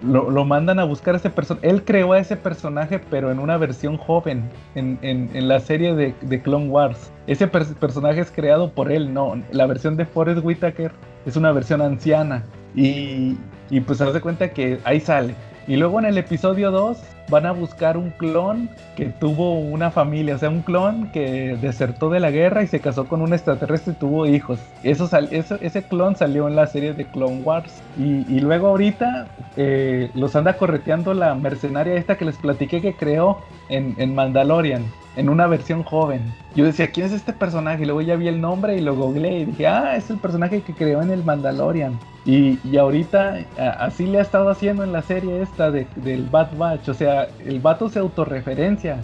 lo, 0.00 0.44
mandan 0.44 0.78
a 0.78 0.84
buscar 0.84 1.14
a 1.14 1.18
ese 1.18 1.28
personaje, 1.28 1.68
él 1.68 1.82
creó 1.84 2.12
a 2.12 2.20
ese 2.20 2.36
personaje 2.36 3.00
pero 3.10 3.32
en 3.32 3.40
una 3.40 3.56
versión 3.56 3.96
joven, 3.96 4.48
en, 4.76 5.48
la 5.48 5.58
serie 5.58 5.92
de, 5.92 6.42
Clone 6.42 6.68
Wars. 6.68 7.10
Ese 7.26 7.48
personaje 7.48 8.20
es 8.20 8.30
creado 8.30 8.70
por 8.70 8.92
él, 8.92 9.12
no, 9.12 9.34
la 9.50 9.66
versión 9.66 9.96
de 9.96 10.06
Forrest 10.06 10.44
Whitaker 10.44 10.92
es 11.26 11.34
una 11.34 11.50
versión 11.50 11.82
anciana 11.82 12.44
y, 12.76 13.36
y 13.70 13.80
pues 13.80 13.98
se 13.98 14.04
hace 14.04 14.20
cuenta 14.20 14.52
que 14.52 14.78
ahí 14.84 15.00
sale. 15.00 15.34
Y 15.68 15.76
luego 15.76 15.98
en 16.00 16.06
el 16.06 16.18
episodio 16.18 16.70
2 16.70 16.98
van 17.28 17.46
a 17.46 17.52
buscar 17.52 17.96
un 17.96 18.10
clon 18.10 18.68
que 18.96 19.06
tuvo 19.06 19.58
una 19.58 19.90
familia, 19.90 20.34
o 20.34 20.38
sea, 20.38 20.50
un 20.50 20.62
clon 20.62 21.08
que 21.12 21.56
desertó 21.60 22.10
de 22.10 22.20
la 22.20 22.30
guerra 22.30 22.62
y 22.62 22.66
se 22.66 22.80
casó 22.80 23.06
con 23.06 23.22
un 23.22 23.32
extraterrestre 23.32 23.92
y 23.92 23.96
tuvo 23.96 24.26
hijos. 24.26 24.58
Eso, 24.82 25.08
ese 25.30 25.82
clon 25.84 26.16
salió 26.16 26.48
en 26.48 26.56
la 26.56 26.66
serie 26.66 26.92
de 26.94 27.04
Clone 27.06 27.42
Wars. 27.42 27.72
Y, 27.98 28.40
luego 28.40 28.68
ahorita 28.68 29.28
eh, 29.56 30.10
los 30.14 30.34
anda 30.34 30.56
correteando 30.56 31.14
la 31.14 31.34
mercenaria 31.34 31.94
esta 31.94 32.18
que 32.18 32.24
les 32.24 32.36
platiqué 32.36 32.80
que 32.80 32.94
creó 32.94 33.38
en, 33.68 33.94
en 33.98 34.14
Mandalorian 34.14 34.82
en 35.16 35.28
una 35.28 35.46
versión 35.46 35.82
joven. 35.82 36.22
Yo 36.54 36.64
decía, 36.64 36.90
¿quién 36.90 37.06
es 37.06 37.12
este 37.12 37.32
personaje? 37.32 37.82
Y 37.82 37.86
luego 37.86 38.00
ya 38.00 38.16
vi 38.16 38.28
el 38.28 38.40
nombre 38.40 38.76
y 38.76 38.80
lo 38.80 38.94
googleé 38.94 39.40
y 39.40 39.44
dije, 39.46 39.66
ah, 39.66 39.96
es 39.96 40.10
el 40.10 40.18
personaje 40.18 40.62
que 40.62 40.74
creó 40.74 41.02
en 41.02 41.10
el 41.10 41.24
Mandalorian. 41.24 41.98
Y, 42.24 42.58
y 42.64 42.76
ahorita 42.76 43.38
así 43.78 44.06
le 44.06 44.18
ha 44.18 44.22
estado 44.22 44.48
haciendo 44.48 44.84
en 44.84 44.92
la 44.92 45.02
serie 45.02 45.42
esta 45.42 45.70
de, 45.70 45.86
del 45.96 46.24
Bad 46.24 46.56
Batch. 46.56 46.88
O 46.88 46.94
sea, 46.94 47.28
el 47.44 47.60
vato 47.60 47.88
se 47.88 47.98
autorreferencia. 47.98 48.98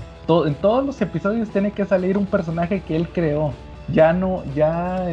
en 0.47 0.55
todos 0.55 0.87
los 0.87 1.01
episodios 1.01 1.49
tiene 1.51 1.73
que 1.73 1.85
salir 1.85 2.17
un 2.17 2.27
personaje 2.27 2.81
que 2.81 2.97
él 2.97 3.09
creó. 3.09 3.53
Ya 3.93 4.13
no, 4.13 4.43
ya 4.55 5.07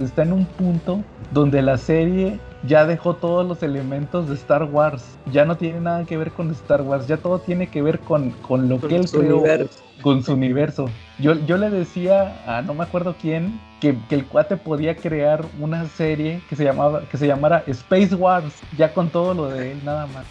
está 0.00 0.22
en 0.22 0.32
un 0.32 0.46
punto 0.46 1.00
donde 1.32 1.60
la 1.60 1.76
serie 1.76 2.40
ya 2.66 2.86
dejó 2.86 3.14
todos 3.14 3.46
los 3.46 3.62
elementos 3.62 4.28
de 4.28 4.34
Star 4.34 4.64
Wars. 4.64 5.04
Ya 5.32 5.44
no 5.44 5.56
tiene 5.56 5.80
nada 5.80 6.04
que 6.04 6.16
ver 6.16 6.30
con 6.32 6.50
Star 6.50 6.82
Wars. 6.82 7.06
Ya 7.06 7.16
todo 7.16 7.38
tiene 7.38 7.68
que 7.68 7.82
ver 7.82 8.00
con, 8.00 8.30
con 8.30 8.68
lo 8.68 8.80
que 8.80 8.96
él 8.96 9.10
creó 9.10 9.42
con 10.02 10.22
su 10.22 10.34
universo. 10.34 10.90
Yo, 11.18 11.34
yo 11.46 11.56
le 11.56 11.70
decía 11.70 12.42
a 12.46 12.62
no 12.62 12.74
me 12.74 12.84
acuerdo 12.84 13.16
quién 13.20 13.58
que, 13.80 13.96
el 14.10 14.24
cuate 14.26 14.56
podía 14.56 14.96
crear 14.96 15.44
una 15.58 15.86
serie 15.86 16.40
que 16.48 16.56
se 16.56 16.64
llamaba 16.64 17.02
que 17.10 17.16
se 17.16 17.26
llamara 17.26 17.64
Space 17.66 18.14
Wars, 18.14 18.52
ya 18.76 18.92
con 18.92 19.10
todo 19.10 19.34
lo 19.34 19.48
de 19.48 19.72
él 19.72 19.80
nada 19.84 20.06
más, 20.06 20.26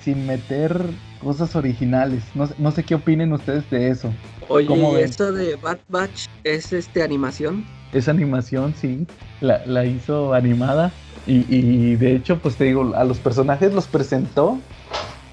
sin 0.00 0.26
meter 0.26 0.78
cosas 1.22 1.54
originales. 1.56 2.22
No, 2.34 2.48
no, 2.58 2.70
sé 2.70 2.82
qué 2.82 2.94
opinen 2.94 3.32
ustedes 3.32 3.68
de 3.70 3.88
eso. 3.88 4.12
Oye, 4.48 5.02
esto 5.02 5.32
de 5.32 5.56
Bad 5.56 5.78
Batch 5.88 6.26
es 6.44 6.72
este 6.72 7.02
animación? 7.02 7.64
Es 7.92 8.08
animación, 8.08 8.74
sí. 8.74 9.06
La, 9.40 9.64
la 9.66 9.84
hizo 9.84 10.34
animada. 10.34 10.92
Y, 11.26 11.44
y 11.48 11.96
de 11.96 12.16
hecho, 12.16 12.38
pues 12.38 12.56
te 12.56 12.64
digo, 12.64 12.94
a 12.94 13.04
los 13.04 13.18
personajes 13.18 13.72
los 13.72 13.86
presentó 13.86 14.58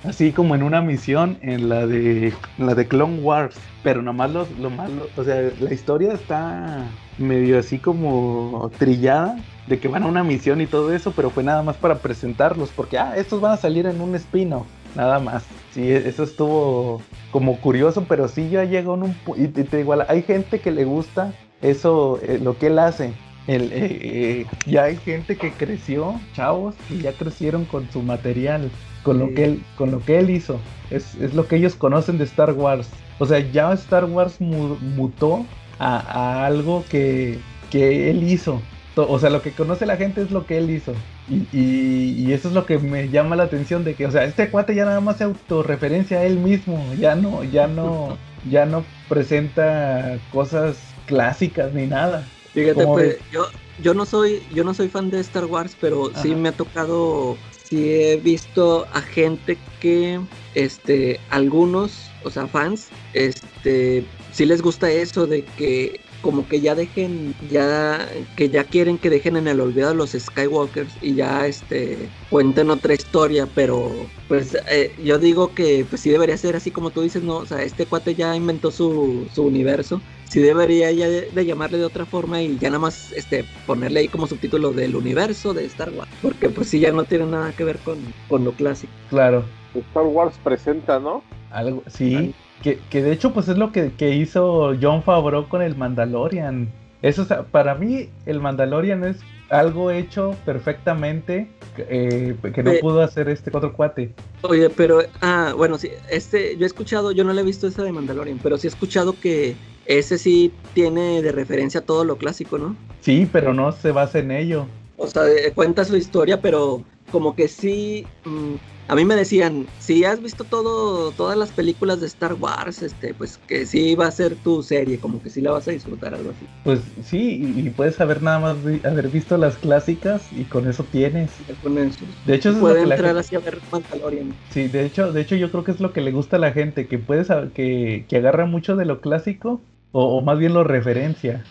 así 0.03 0.31
como 0.31 0.55
en 0.55 0.63
una 0.63 0.81
misión 0.81 1.37
en 1.41 1.69
la 1.69 1.85
de 1.85 2.33
la 2.57 2.75
de 2.75 2.87
Clone 2.87 3.19
Wars, 3.21 3.55
pero 3.83 4.01
nomás 4.01 4.31
lo, 4.31 4.47
lo 4.59 4.69
malo, 4.69 5.07
o 5.17 5.23
sea, 5.23 5.49
la 5.59 5.73
historia 5.73 6.13
está 6.13 6.85
medio 7.17 7.59
así 7.59 7.79
como 7.79 8.71
trillada 8.77 9.37
de 9.67 9.79
que 9.79 9.87
van 9.87 10.03
a 10.03 10.07
una 10.07 10.23
misión 10.23 10.61
y 10.61 10.67
todo 10.67 10.93
eso, 10.93 11.11
pero 11.15 11.29
fue 11.29 11.43
nada 11.43 11.61
más 11.63 11.77
para 11.77 11.95
presentarlos, 11.95 12.71
porque 12.75 12.97
ah, 12.97 13.13
estos 13.17 13.41
van 13.41 13.53
a 13.53 13.57
salir 13.57 13.85
en 13.85 14.01
un 14.01 14.15
spin-off, 14.15 14.65
nada 14.95 15.19
más. 15.19 15.43
Sí, 15.71 15.91
e, 15.91 16.09
eso 16.09 16.23
estuvo 16.23 17.01
como 17.31 17.59
curioso, 17.59 18.05
pero 18.07 18.27
sí 18.27 18.49
ya 18.49 18.63
llegó 18.63 18.95
en 18.95 19.03
un 19.03 19.15
y 19.35 19.47
te 19.47 19.79
igual 19.79 20.05
hay 20.07 20.23
gente 20.23 20.59
que 20.59 20.71
le 20.71 20.85
gusta 20.85 21.33
eso, 21.61 22.19
eh, 22.23 22.39
lo 22.41 22.57
que 22.57 22.67
él 22.67 22.79
hace. 22.79 23.13
El, 23.49 23.73
eh, 23.73 23.77
eh, 23.81 24.45
ya 24.67 24.83
hay 24.83 24.97
gente 24.97 25.35
que 25.35 25.51
creció, 25.51 26.21
chavos, 26.35 26.75
y 26.87 27.01
ya 27.01 27.13
crecieron 27.13 27.65
con 27.65 27.89
su 27.91 28.03
material 28.03 28.69
con 29.01 29.17
lo 29.17 29.33
que 29.33 29.43
él, 29.43 29.63
con 29.75 29.89
lo 29.89 30.05
que 30.05 30.19
él 30.19 30.29
hizo. 30.29 30.59
Es, 30.91 31.15
lo 31.33 31.47
que 31.47 31.55
ellos 31.55 31.73
conocen 31.73 32.19
de 32.19 32.25
Star 32.25 32.51
Wars. 32.53 32.87
O 33.17 33.25
sea, 33.25 33.39
ya 33.39 33.73
Star 33.73 34.05
Wars 34.05 34.39
mutó 34.39 35.47
a, 35.79 36.45
algo 36.45 36.85
que, 36.91 37.39
él 37.73 38.21
hizo. 38.21 38.61
O 38.95 39.17
sea, 39.17 39.31
lo 39.31 39.41
que 39.41 39.51
conoce 39.51 39.87
la 39.87 39.97
gente 39.97 40.21
es 40.21 40.29
lo 40.29 40.45
que 40.45 40.59
él 40.59 40.69
hizo. 40.69 40.93
Y, 41.27 42.31
eso 42.31 42.49
es 42.49 42.53
lo 42.53 42.67
que 42.67 42.77
me 42.77 43.09
llama 43.09 43.35
la 43.35 43.45
atención 43.45 43.83
de 43.83 43.95
que, 43.95 44.05
o 44.05 44.11
sea, 44.11 44.25
este 44.25 44.51
cuate 44.51 44.75
ya 44.75 44.85
nada 44.85 45.01
más 45.01 45.17
se 45.17 45.23
autorreferencia 45.23 46.19
a 46.19 46.23
él 46.23 46.37
mismo. 46.37 46.85
Ya 46.99 47.15
no, 47.15 47.43
ya 47.43 47.65
no, 47.65 48.15
ya 48.47 48.67
no 48.67 48.83
presenta 49.07 50.19
cosas 50.31 50.77
clásicas 51.07 51.73
ni 51.73 51.87
nada. 51.87 52.27
Fíjate, 52.53 52.85
pues, 52.87 53.17
yo, 53.31 53.47
yo 53.81 53.93
no 53.93 54.05
soy, 54.05 54.41
yo 54.53 54.63
no 54.63 54.73
soy 54.73 54.89
fan 54.89 55.09
de 55.09 55.19
Star 55.19 55.45
Wars, 55.45 55.75
pero 55.79 56.11
sí 56.21 56.35
me 56.35 56.49
ha 56.49 56.51
tocado 56.51 57.37
sí 57.69 57.93
he 57.93 58.17
visto 58.17 58.87
a 58.93 59.01
gente 59.01 59.57
que, 59.79 60.19
este, 60.55 61.19
algunos, 61.29 62.09
o 62.23 62.31
sea, 62.31 62.47
fans, 62.47 62.89
este, 63.13 64.03
sí 64.31 64.45
les 64.45 64.61
gusta 64.61 64.89
eso 64.89 65.27
de 65.27 65.43
que 65.45 66.01
como 66.21 66.47
que 66.47 66.61
ya 66.61 66.75
dejen, 66.75 67.33
ya, 67.49 68.07
que 68.35 68.49
ya 68.49 68.63
quieren 68.63 68.97
que 68.97 69.09
dejen 69.09 69.37
en 69.37 69.47
el 69.47 69.59
olvido 69.59 69.89
a 69.89 69.93
los 69.93 70.11
Skywalkers 70.11 70.93
y 71.01 71.15
ya, 71.15 71.45
este, 71.47 72.09
cuenten 72.29 72.69
otra 72.69 72.93
historia, 72.93 73.47
pero, 73.53 73.91
pues, 74.27 74.57
eh, 74.69 74.93
yo 75.03 75.19
digo 75.19 75.53
que, 75.53 75.85
pues 75.89 76.01
sí 76.01 76.09
debería 76.09 76.37
ser 76.37 76.55
así 76.55 76.71
como 76.71 76.91
tú 76.91 77.01
dices, 77.01 77.23
¿no? 77.23 77.37
O 77.37 77.45
sea, 77.45 77.61
este 77.61 77.85
cuate 77.85 78.15
ya 78.15 78.35
inventó 78.35 78.71
su, 78.71 79.27
su 79.33 79.43
universo 79.43 80.01
sí 80.29 80.41
debería 80.41 80.91
ya 80.91 81.09
de, 81.09 81.45
llamarle 81.45 81.79
de 81.79 81.85
otra 81.85 82.05
forma 82.05 82.41
y 82.41 82.57
ya 82.57 82.69
nada 82.69 82.79
más 82.79 83.11
este 83.13 83.43
ponerle 83.65 84.01
ahí 84.01 84.07
como 84.07 84.27
subtítulo 84.27 84.71
del 84.71 84.95
universo 84.95 85.53
de 85.53 85.65
Star 85.65 85.89
Wars. 85.91 86.09
Porque 86.21 86.49
pues 86.49 86.69
sí 86.69 86.79
ya 86.79 86.91
no 86.91 87.03
tiene 87.03 87.25
nada 87.25 87.51
que 87.51 87.63
ver 87.63 87.79
con, 87.79 87.97
con 88.29 88.45
lo 88.45 88.53
clásico. 88.53 88.93
Claro. 89.09 89.43
Star 89.73 90.05
Wars 90.05 90.35
presenta, 90.43 90.99
¿no? 90.99 91.23
Algo, 91.51 91.83
sí. 91.87 92.33
Que, 92.63 92.79
que, 92.89 93.01
de 93.01 93.11
hecho 93.13 93.33
pues 93.33 93.47
es 93.47 93.57
lo 93.57 93.71
que, 93.71 93.93
que, 93.93 94.15
hizo 94.15 94.75
John 94.81 95.03
Favreau 95.03 95.47
con 95.47 95.61
el 95.61 95.75
Mandalorian. 95.75 96.69
Eso, 97.01 97.25
para 97.51 97.75
mí 97.75 98.09
el 98.25 98.41
Mandalorian 98.41 99.05
es 99.05 99.17
algo 99.49 99.91
hecho 99.91 100.35
perfectamente 100.45 101.49
eh, 101.77 102.35
que 102.53 102.63
no 102.63 102.73
pudo 102.81 103.01
hacer 103.01 103.29
este 103.29 103.51
cuatro 103.51 103.73
cuate. 103.73 104.13
Oye, 104.41 104.69
pero, 104.69 105.01
ah, 105.21 105.53
bueno, 105.55 105.77
sí, 105.77 105.89
este, 106.09 106.57
yo 106.57 106.65
he 106.65 106.67
escuchado, 106.67 107.11
yo 107.11 107.23
no 107.23 107.33
le 107.33 107.41
he 107.41 107.45
visto 107.45 107.67
esa 107.67 107.83
de 107.83 107.91
Mandalorian, 107.91 108.39
pero 108.43 108.57
sí 108.57 108.67
he 108.67 108.69
escuchado 108.69 109.15
que 109.19 109.55
ese 109.85 110.17
sí 110.17 110.53
tiene 110.73 111.21
de 111.21 111.31
referencia 111.31 111.81
todo 111.81 112.03
lo 112.03 112.17
clásico, 112.17 112.57
¿no? 112.57 112.75
Sí, 113.01 113.27
pero 113.31 113.53
no 113.53 113.71
se 113.71 113.91
basa 113.91 114.19
en 114.19 114.31
ello. 114.31 114.67
O 114.97 115.07
sea, 115.07 115.23
cuenta 115.55 115.85
su 115.85 115.95
historia, 115.95 116.41
pero 116.41 116.83
como 117.11 117.35
que 117.35 117.47
sí. 117.47 118.05
Mm, 118.25 118.55
a 118.89 118.95
mí 118.95 119.05
me 119.05 119.15
decían, 119.15 119.67
si 119.79 120.03
has 120.03 120.21
visto 120.21 120.43
todo, 120.43 121.11
todas 121.11 121.37
las 121.37 121.51
películas 121.51 122.01
de 122.01 122.07
Star 122.07 122.33
Wars, 122.33 122.81
este, 122.81 123.13
pues 123.13 123.37
que 123.47 123.65
sí 123.67 123.95
va 123.95 124.07
a 124.07 124.11
ser 124.11 124.35
tu 124.35 124.63
serie, 124.63 124.99
como 124.99 125.21
que 125.21 125.29
sí 125.29 125.41
la 125.41 125.51
vas 125.51 125.67
a 125.67 125.71
disfrutar, 125.71 126.15
algo 126.15 126.31
así. 126.31 126.47
Pues 126.63 126.79
sí, 127.03 127.53
y, 127.55 127.69
puedes 127.69 128.01
haber 128.01 128.23
nada 128.23 128.39
más 128.39 128.57
haber 128.83 129.09
visto 129.09 129.37
las 129.37 129.57
clásicas 129.57 130.23
y 130.35 130.43
con 130.45 130.67
eso 130.67 130.83
tienes. 130.91 131.29
Con 131.61 131.77
eso. 131.77 131.99
De 132.25 132.33
hecho, 132.35 132.49
eso 132.49 132.59
puede 132.59 132.81
entrar 132.81 133.15
así 133.15 133.35
a 133.35 133.39
ver 133.39 133.59
Mandalorian. 133.71 134.33
Sí, 134.49 134.67
de 134.67 134.85
hecho, 134.85 135.13
de 135.13 135.21
hecho 135.21 135.35
yo 135.35 135.51
creo 135.51 135.63
que 135.63 135.71
es 135.71 135.79
lo 135.79 135.93
que 135.93 136.01
le 136.01 136.11
gusta 136.11 136.37
a 136.37 136.39
la 136.39 136.51
gente, 136.51 136.87
que 136.87 136.97
puedes 136.97 137.27
que, 137.53 138.05
que 138.09 138.17
agarra 138.17 138.47
mucho 138.47 138.75
de 138.75 138.85
lo 138.85 139.01
clásico 139.01 139.61
o, 139.91 140.21
más 140.21 140.37
bien 140.37 140.53
lo 140.53 140.63
referencia. 140.63 141.43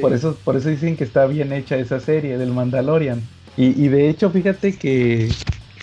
Por, 0.00 0.12
eso, 0.12 0.36
por 0.44 0.56
eso 0.56 0.68
dicen 0.68 0.96
que 0.96 1.04
está 1.04 1.26
bien 1.26 1.52
hecha 1.52 1.76
esa 1.76 2.00
serie 2.00 2.38
del 2.38 2.52
Mandalorian. 2.52 3.20
Y, 3.56 3.86
de 3.86 4.08
hecho, 4.08 4.30
fíjate 4.30 4.76
que 4.76 5.30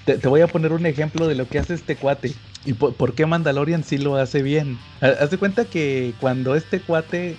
te, 0.06 0.28
voy 0.28 0.41
a 0.41 0.47
poner 0.47 0.74
un 0.74 0.86
ejemplo 0.86 1.28
de 1.28 1.36
lo 1.36 1.47
que 1.47 1.60
hace 1.60 1.74
este 1.74 1.95
cuate. 1.95 2.34
Y 2.66 2.74
por, 2.74 3.14
qué 3.14 3.26
Mandalorian 3.26 3.84
sí 3.84 3.97
lo 3.97 4.16
hace 4.16 4.43
bien. 4.43 4.78
Haz 5.02 5.32
de 5.32 5.38
cuenta 5.38 5.66
que 5.66 6.14
cuando 6.20 6.56
este 6.56 6.80
cuate 6.80 7.36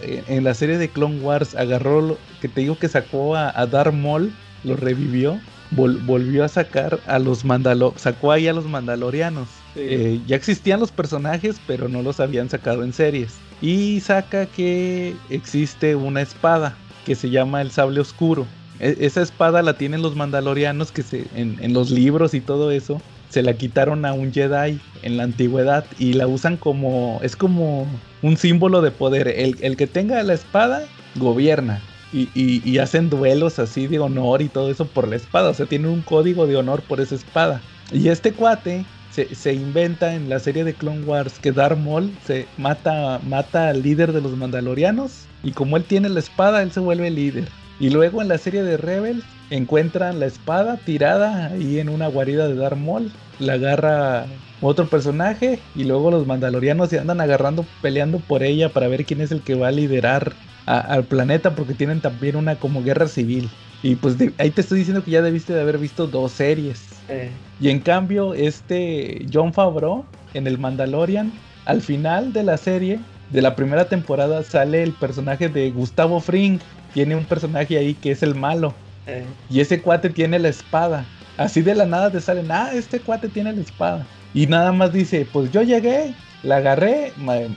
en 0.00 0.44
la 0.44 0.54
serie 0.54 0.78
de 0.78 0.88
Clone 0.88 1.20
Wars 1.20 1.54
agarró, 1.54 2.18
que 2.40 2.48
te 2.48 2.62
digo 2.62 2.78
que 2.78 2.88
sacó 2.88 3.36
a, 3.36 3.52
a 3.58 3.66
Darth 3.66 3.94
Maul, 3.94 4.32
lo 4.64 4.76
revivió, 4.76 5.38
volvió 5.70 6.44
a 6.44 6.48
sacar 6.48 7.00
a 7.06 7.18
los 7.18 7.44
Mandalorianos, 7.44 8.00
sacó 8.00 8.32
ahí 8.32 8.48
a 8.48 8.52
los 8.52 8.66
Mandalorianos. 8.66 9.48
Eh, 9.76 10.20
ya 10.26 10.36
existían 10.36 10.80
los 10.80 10.92
personajes, 10.92 11.56
pero 11.66 11.88
no 11.88 12.02
los 12.02 12.20
habían 12.20 12.48
sacado 12.48 12.84
en 12.84 12.92
series 12.92 13.34
y 13.60 14.00
saca 14.00 14.46
que 14.46 15.16
existe 15.30 15.96
una 15.96 16.20
espada 16.22 16.76
que 17.06 17.14
se 17.14 17.30
llama 17.30 17.62
el 17.62 17.70
sable 17.70 18.00
oscuro. 18.00 18.46
E, 18.84 18.98
esa 19.00 19.22
espada 19.22 19.62
la 19.62 19.78
tienen 19.78 20.02
los 20.02 20.14
mandalorianos 20.14 20.92
que 20.92 21.02
se, 21.02 21.24
en, 21.34 21.72
los 21.72 21.90
libros 21.90 22.34
y 22.34 22.40
todo 22.40 22.70
eso 22.70 23.00
se 23.30 23.42
la 23.42 23.54
quitaron 23.54 24.04
a 24.04 24.12
un 24.12 24.30
Jedi 24.30 24.78
en 25.02 25.16
la 25.16 25.22
antigüedad 25.24 25.86
y 25.98 26.12
la 26.12 26.26
usan 26.26 26.58
como 26.58 27.18
es 27.22 27.34
como 27.34 27.86
un 28.20 28.36
símbolo 28.36 28.82
de 28.82 28.90
poder. 28.90 29.26
El, 29.26 29.76
que 29.76 29.86
tenga 29.86 30.22
la 30.22 30.34
espada 30.34 30.84
gobierna 31.16 31.80
y, 32.12 32.28
y, 32.34 32.78
hacen 32.78 33.10
duelos 33.10 33.58
así 33.58 33.86
de 33.88 33.98
honor 33.98 34.42
y 34.42 34.48
todo 34.48 34.70
eso 34.70 34.86
por 34.86 35.08
la 35.08 35.16
espada. 35.16 35.48
O 35.48 35.54
sea, 35.54 35.66
tienen 35.66 35.90
un 35.90 36.02
código 36.02 36.46
de 36.46 36.56
honor 36.56 36.82
por 36.82 37.00
esa 37.00 37.14
espada. 37.14 37.62
Y 37.90 38.08
este 38.08 38.32
cuate 38.32 38.84
se, 39.10 39.54
inventa 39.54 40.14
en 40.14 40.28
la 40.28 40.38
serie 40.40 40.64
de 40.64 40.74
Clone 40.74 41.04
Wars 41.04 41.38
que 41.38 41.52
Darth 41.52 41.78
Maul 41.78 42.12
se 42.26 42.46
mata, 42.58 43.20
mata 43.26 43.68
al 43.68 43.82
líder 43.82 44.12
de 44.12 44.20
los 44.20 44.36
Mandalorianos 44.36 45.26
y 45.42 45.52
como 45.52 45.76
él 45.76 45.84
tiene 45.84 46.08
la 46.08 46.20
espada, 46.20 46.62
él 46.62 46.72
se 46.72 46.80
vuelve 46.80 47.10
líder. 47.10 47.48
Y 47.84 47.90
luego 47.90 48.22
en 48.22 48.28
la 48.28 48.38
serie 48.38 48.62
de 48.62 48.78
Rebels 48.78 49.22
encuentran 49.50 50.18
la 50.18 50.24
espada 50.24 50.78
tirada 50.78 51.48
ahí 51.48 51.80
en 51.80 51.90
una 51.90 52.06
guarida 52.06 52.48
de 52.48 52.54
Darth 52.54 52.78
Maul. 52.78 53.12
La 53.38 53.52
agarra 53.54 54.24
otro 54.62 54.86
personaje 54.86 55.58
y 55.74 55.84
luego 55.84 56.10
los 56.10 56.26
mandalorianos 56.26 56.88
se 56.88 56.98
andan 56.98 57.20
agarrando, 57.20 57.66
peleando 57.82 58.20
por 58.20 58.42
ella 58.42 58.70
para 58.70 58.88
ver 58.88 59.04
quién 59.04 59.20
es 59.20 59.32
el 59.32 59.42
que 59.42 59.54
va 59.54 59.68
a 59.68 59.70
liderar 59.70 60.32
al 60.64 61.04
planeta 61.04 61.54
porque 61.54 61.74
tienen 61.74 62.00
también 62.00 62.36
una 62.36 62.56
como 62.56 62.82
guerra 62.82 63.06
civil. 63.06 63.50
Y 63.82 63.96
pues 63.96 64.16
ahí 64.38 64.50
te 64.50 64.62
estoy 64.62 64.78
diciendo 64.78 65.04
que 65.04 65.10
ya 65.10 65.20
debiste 65.20 65.52
de 65.52 65.60
haber 65.60 65.76
visto 65.76 66.06
dos 66.06 66.32
series. 66.32 66.86
Y 67.60 67.68
en 67.68 67.80
cambio, 67.80 68.32
este 68.32 69.26
John 69.30 69.52
Favreau 69.52 70.06
en 70.32 70.46
el 70.46 70.56
Mandalorian, 70.56 71.30
al 71.66 71.82
final 71.82 72.32
de 72.32 72.44
la 72.44 72.56
serie, 72.56 72.98
de 73.28 73.42
la 73.42 73.54
primera 73.54 73.88
temporada, 73.88 74.42
sale 74.42 74.82
el 74.82 74.92
personaje 74.92 75.50
de 75.50 75.70
Gustavo 75.70 76.20
Fring. 76.20 76.60
Tiene 76.94 77.16
un 77.16 77.24
personaje 77.24 77.76
ahí 77.76 77.92
que 77.94 78.12
es 78.12 78.22
el 78.22 78.34
malo. 78.34 78.72
Y 79.50 79.60
ese 79.60 79.82
cuate 79.82 80.08
tiene 80.08 80.38
la 80.38 80.48
espada. 80.48 81.04
Así 81.36 81.60
de 81.60 81.74
la 81.74 81.84
nada 81.84 82.10
te 82.10 82.20
salen, 82.20 82.50
ah, 82.50 82.70
este 82.72 83.00
cuate 83.00 83.28
tiene 83.28 83.52
la 83.52 83.60
espada. 83.60 84.06
Y 84.32 84.46
nada 84.46 84.72
más 84.72 84.92
dice, 84.92 85.26
pues 85.30 85.50
yo 85.50 85.62
llegué, 85.62 86.14
la 86.44 86.56
agarré, 86.56 87.12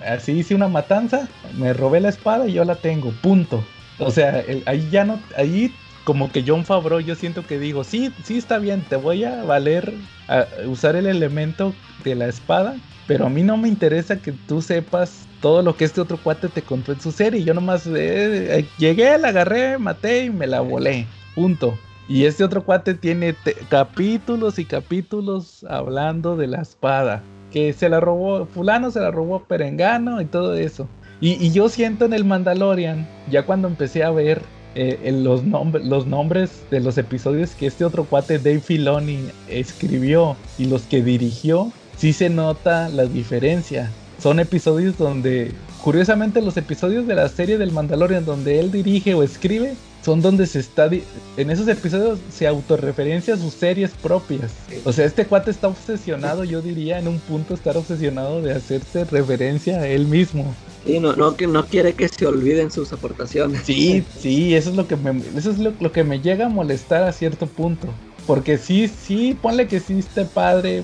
así 0.07 0.31
hice 0.31 0.55
una 0.55 0.67
matanza, 0.67 1.27
me 1.57 1.73
robé 1.73 1.99
la 1.99 2.09
espada 2.09 2.47
y 2.47 2.53
yo 2.53 2.65
la 2.65 2.75
tengo, 2.75 3.11
punto. 3.21 3.63
O 3.99 4.11
sea, 4.11 4.43
ahí 4.65 4.87
ya 4.91 5.05
no, 5.05 5.19
ahí 5.37 5.71
como 6.03 6.31
que 6.31 6.43
John 6.45 6.65
Favreau 6.65 6.99
yo 6.99 7.15
siento 7.15 7.45
que 7.45 7.59
digo, 7.59 7.83
sí, 7.83 8.11
sí 8.23 8.37
está 8.37 8.59
bien, 8.59 8.81
te 8.81 8.95
voy 8.95 9.23
a 9.23 9.43
valer 9.43 9.93
a 10.27 10.47
usar 10.65 10.95
el 10.95 11.05
elemento 11.05 11.75
de 12.03 12.15
la 12.15 12.27
espada, 12.27 12.77
pero 13.05 13.25
a 13.27 13.29
mí 13.29 13.43
no 13.43 13.57
me 13.57 13.67
interesa 13.67 14.21
que 14.21 14.31
tú 14.31 14.61
sepas 14.61 15.26
todo 15.41 15.61
lo 15.61 15.75
que 15.75 15.85
este 15.85 16.01
otro 16.01 16.17
cuate 16.17 16.49
te 16.49 16.61
contó 16.61 16.91
en 16.91 17.01
su 17.01 17.11
serie. 17.11 17.43
Yo 17.43 17.53
nomás 17.53 17.87
eh, 17.87 18.65
llegué, 18.77 19.17
la 19.17 19.29
agarré, 19.29 19.77
maté 19.77 20.25
y 20.25 20.29
me 20.29 20.47
la 20.47 20.61
volé, 20.61 21.05
punto. 21.35 21.77
Y 22.09 22.23
este 22.25 22.43
otro 22.43 22.63
cuate 22.63 22.93
tiene 22.93 23.35
capítulos 23.69 24.59
y 24.59 24.65
capítulos 24.65 25.65
hablando 25.69 26.37
de 26.37 26.47
la 26.47 26.61
espada. 26.61 27.21
Que 27.51 27.73
se 27.73 27.89
la 27.89 27.99
robó, 27.99 28.45
fulano 28.45 28.91
se 28.91 28.99
la 28.99 29.11
robó 29.11 29.43
Perengano 29.43 30.21
y 30.21 30.25
todo 30.25 30.55
eso. 30.55 30.87
Y, 31.19 31.51
yo 31.51 31.67
siento 31.67 32.05
en 32.05 32.13
el 32.13 32.25
Mandalorian, 32.25 33.07
ya 33.29 33.43
cuando 33.43 33.67
empecé 33.67 34.03
a 34.03 34.11
ver 34.11 34.41
eh, 34.75 35.11
los, 35.11 35.43
los 35.43 36.05
nombres 36.05 36.63
de 36.69 36.79
los 36.79 36.97
episodios 36.99 37.55
que 37.55 37.65
este 37.65 37.83
otro 37.83 38.05
cuate 38.05 38.37
Dave 38.37 38.59
Filoni 38.59 39.29
escribió 39.49 40.37
y 40.59 40.65
los 40.65 40.83
que 40.83 41.01
dirigió, 41.01 41.71
sí 41.97 42.13
se 42.13 42.29
nota 42.29 42.89
la 42.89 43.05
diferencia. 43.05 43.91
Son 44.21 44.39
episodios 44.39 44.97
donde, 44.97 45.51
curiosamente 45.83 46.41
los 46.41 46.57
episodios 46.57 47.05
de 47.07 47.15
la 47.15 47.29
serie 47.29 47.57
del 47.57 47.71
Mandalorian 47.71 48.25
donde 48.25 48.59
él 48.59 48.71
dirige 48.71 49.13
o 49.13 49.23
escribe, 49.23 49.75
son 50.03 50.21
donde 50.21 50.47
se 50.47 50.59
está 50.59 50.89
en 51.35 51.49
esos 51.49 51.67
episodios 51.67 52.19
se 52.31 52.47
autorreferencia 52.47 53.33
a 53.33 53.37
sus 53.37 53.53
series 53.53 53.91
propias. 53.91 54.53
O 54.85 54.93
sea, 54.93 55.05
este 55.05 55.25
cuate 55.25 55.51
está 55.51 55.67
obsesionado, 55.67 56.45
yo 56.45 56.61
diría, 56.61 56.97
en 56.97 57.09
un 57.09 57.19
punto 57.19 57.53
estar 57.53 57.75
obsesionado 57.75 58.41
de 58.41 58.53
hacerse 58.53 59.03
referencia 59.03 59.81
a 59.81 59.87
él 59.87 60.07
mismo. 60.07 60.55
Sí, 60.85 61.01
no, 61.01 61.13
no, 61.13 61.35
que 61.35 61.45
no 61.45 61.65
quiere 61.65 61.93
que 61.93 62.07
se 62.07 62.25
olviden 62.25 62.71
sus 62.71 62.93
aportaciones. 62.93 63.63
Sí, 63.65 64.01
sí, 64.17 64.55
eso 64.55 64.69
es 64.69 64.77
lo 64.77 64.87
que 64.87 64.95
me, 64.95 65.21
eso 65.35 65.51
es 65.51 65.59
lo, 65.59 65.91
que 65.91 66.05
me 66.05 66.21
llega 66.21 66.45
a 66.45 66.49
molestar 66.49 67.03
a 67.03 67.11
cierto 67.11 67.45
punto. 67.45 67.89
Porque 68.25 68.57
sí, 68.57 68.87
sí, 68.87 69.37
ponle 69.41 69.67
que 69.67 69.81
sí 69.81 69.99
esté 69.99 70.23
padre 70.23 70.83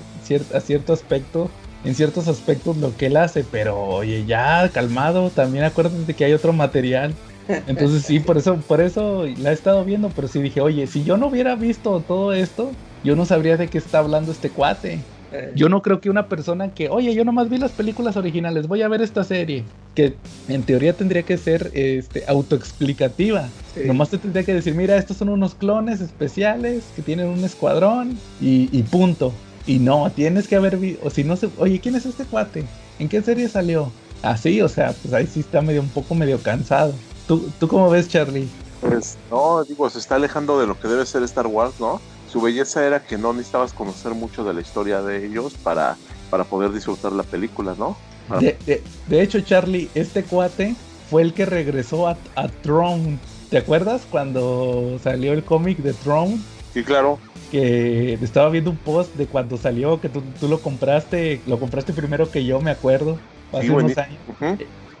a 0.52 0.60
cierto 0.60 0.92
aspecto, 0.92 1.50
en 1.84 1.94
ciertos 1.94 2.28
aspectos 2.28 2.76
lo 2.78 2.96
que 2.96 3.06
él 3.06 3.16
hace, 3.16 3.44
pero 3.44 3.82
oye, 3.82 4.24
ya 4.26 4.68
calmado, 4.70 5.30
también 5.30 5.64
acuérdate 5.64 6.14
que 6.14 6.24
hay 6.24 6.32
otro 6.32 6.52
material 6.52 7.14
entonces 7.48 8.04
sí, 8.04 8.20
por 8.20 8.38
eso, 8.38 8.56
por 8.56 8.80
eso 8.80 9.26
la 9.38 9.50
he 9.50 9.54
estado 9.54 9.84
viendo, 9.84 10.10
pero 10.10 10.28
sí 10.28 10.40
dije, 10.40 10.60
oye, 10.60 10.86
si 10.86 11.04
yo 11.04 11.16
no 11.16 11.26
hubiera 11.26 11.54
visto 11.56 12.00
todo 12.00 12.32
esto, 12.32 12.70
yo 13.02 13.16
no 13.16 13.26
sabría 13.26 13.56
de 13.56 13.68
qué 13.68 13.78
está 13.78 13.98
hablando 13.98 14.32
este 14.32 14.50
cuate. 14.50 15.00
Eh. 15.32 15.52
Yo 15.54 15.68
no 15.68 15.82
creo 15.82 16.00
que 16.00 16.10
una 16.10 16.28
persona 16.28 16.70
que, 16.72 16.88
oye, 16.88 17.14
yo 17.14 17.24
nomás 17.24 17.50
vi 17.50 17.58
las 17.58 17.72
películas 17.72 18.16
originales, 18.16 18.68
voy 18.68 18.82
a 18.82 18.88
ver 18.88 19.02
esta 19.02 19.24
serie, 19.24 19.64
que 19.94 20.14
en 20.48 20.62
teoría 20.62 20.94
tendría 20.94 21.24
que 21.24 21.36
ser 21.36 21.70
este, 21.74 22.24
autoexplicativa. 22.28 23.48
Nomás 23.84 24.10
te 24.10 24.18
tendría 24.18 24.44
que 24.44 24.54
decir, 24.54 24.74
mira, 24.74 24.96
estos 24.96 25.16
son 25.16 25.28
unos 25.28 25.54
clones 25.54 26.00
especiales 26.00 26.84
que 26.94 27.02
tienen 27.02 27.26
un 27.26 27.44
escuadrón 27.44 28.16
y, 28.40 28.68
y 28.72 28.82
punto. 28.84 29.32
Y 29.66 29.78
no, 29.78 30.10
tienes 30.10 30.46
que 30.46 30.56
haber 30.56 30.76
visto, 30.76 31.06
o 31.06 31.10
si 31.10 31.24
no 31.24 31.36
se, 31.36 31.48
oye, 31.58 31.80
¿quién 31.80 31.94
es 31.94 32.04
este 32.06 32.24
cuate? 32.24 32.64
¿En 32.98 33.08
qué 33.08 33.22
serie 33.22 33.48
salió? 33.48 33.90
Así, 34.22 34.60
o 34.60 34.68
sea, 34.68 34.92
pues 34.92 35.12
ahí 35.14 35.26
sí 35.26 35.40
está 35.40 35.60
medio 35.60 35.80
un 35.80 35.88
poco 35.88 36.14
medio 36.14 36.42
cansado. 36.42 36.94
¿Tú, 37.26 37.50
¿Tú 37.58 37.68
cómo 37.68 37.90
ves, 37.90 38.08
Charlie? 38.08 38.48
Pues 38.80 39.16
no, 39.30 39.64
digo, 39.64 39.88
se 39.88 39.98
está 39.98 40.16
alejando 40.16 40.60
de 40.60 40.66
lo 40.66 40.78
que 40.78 40.88
debe 40.88 41.06
ser 41.06 41.22
Star 41.22 41.46
Wars, 41.46 41.74
¿no? 41.80 42.00
Su 42.30 42.40
belleza 42.40 42.86
era 42.86 43.02
que 43.02 43.16
no 43.16 43.32
necesitabas 43.32 43.72
conocer 43.72 44.12
mucho 44.12 44.44
de 44.44 44.52
la 44.52 44.60
historia 44.60 45.02
de 45.02 45.24
ellos 45.24 45.54
para, 45.62 45.96
para 46.30 46.44
poder 46.44 46.72
disfrutar 46.72 47.12
la 47.12 47.22
película, 47.22 47.74
¿no? 47.78 47.96
De, 48.40 48.90
hecho, 49.22 49.40
Charlie, 49.40 49.90
este 49.94 50.24
cuate 50.24 50.74
fue 51.10 51.22
el 51.22 51.34
que 51.34 51.46
regresó 51.46 52.08
a, 52.08 52.16
a 52.34 52.48
Throne. 52.48 53.18
¿Te 53.50 53.58
acuerdas 53.58 54.02
cuando 54.10 54.98
salió 55.02 55.32
el 55.32 55.44
cómic 55.44 55.78
de 55.78 55.92
Throne? 55.92 56.40
Sí, 56.72 56.82
claro. 56.82 57.18
Que 57.50 58.14
estaba 58.14 58.48
viendo 58.48 58.70
un 58.70 58.76
post 58.76 59.14
de 59.14 59.26
cuando 59.26 59.56
salió, 59.56 60.00
que 60.00 60.08
tú, 60.08 60.22
lo 60.48 60.60
compraste, 60.60 61.40
lo 61.46 61.58
compraste 61.58 61.92
primero 61.92 62.30
que 62.30 62.44
yo, 62.44 62.60
me 62.60 62.70
acuerdo, 62.70 63.18
hace 63.52 63.70
unos 63.70 63.96
años. 63.98 64.18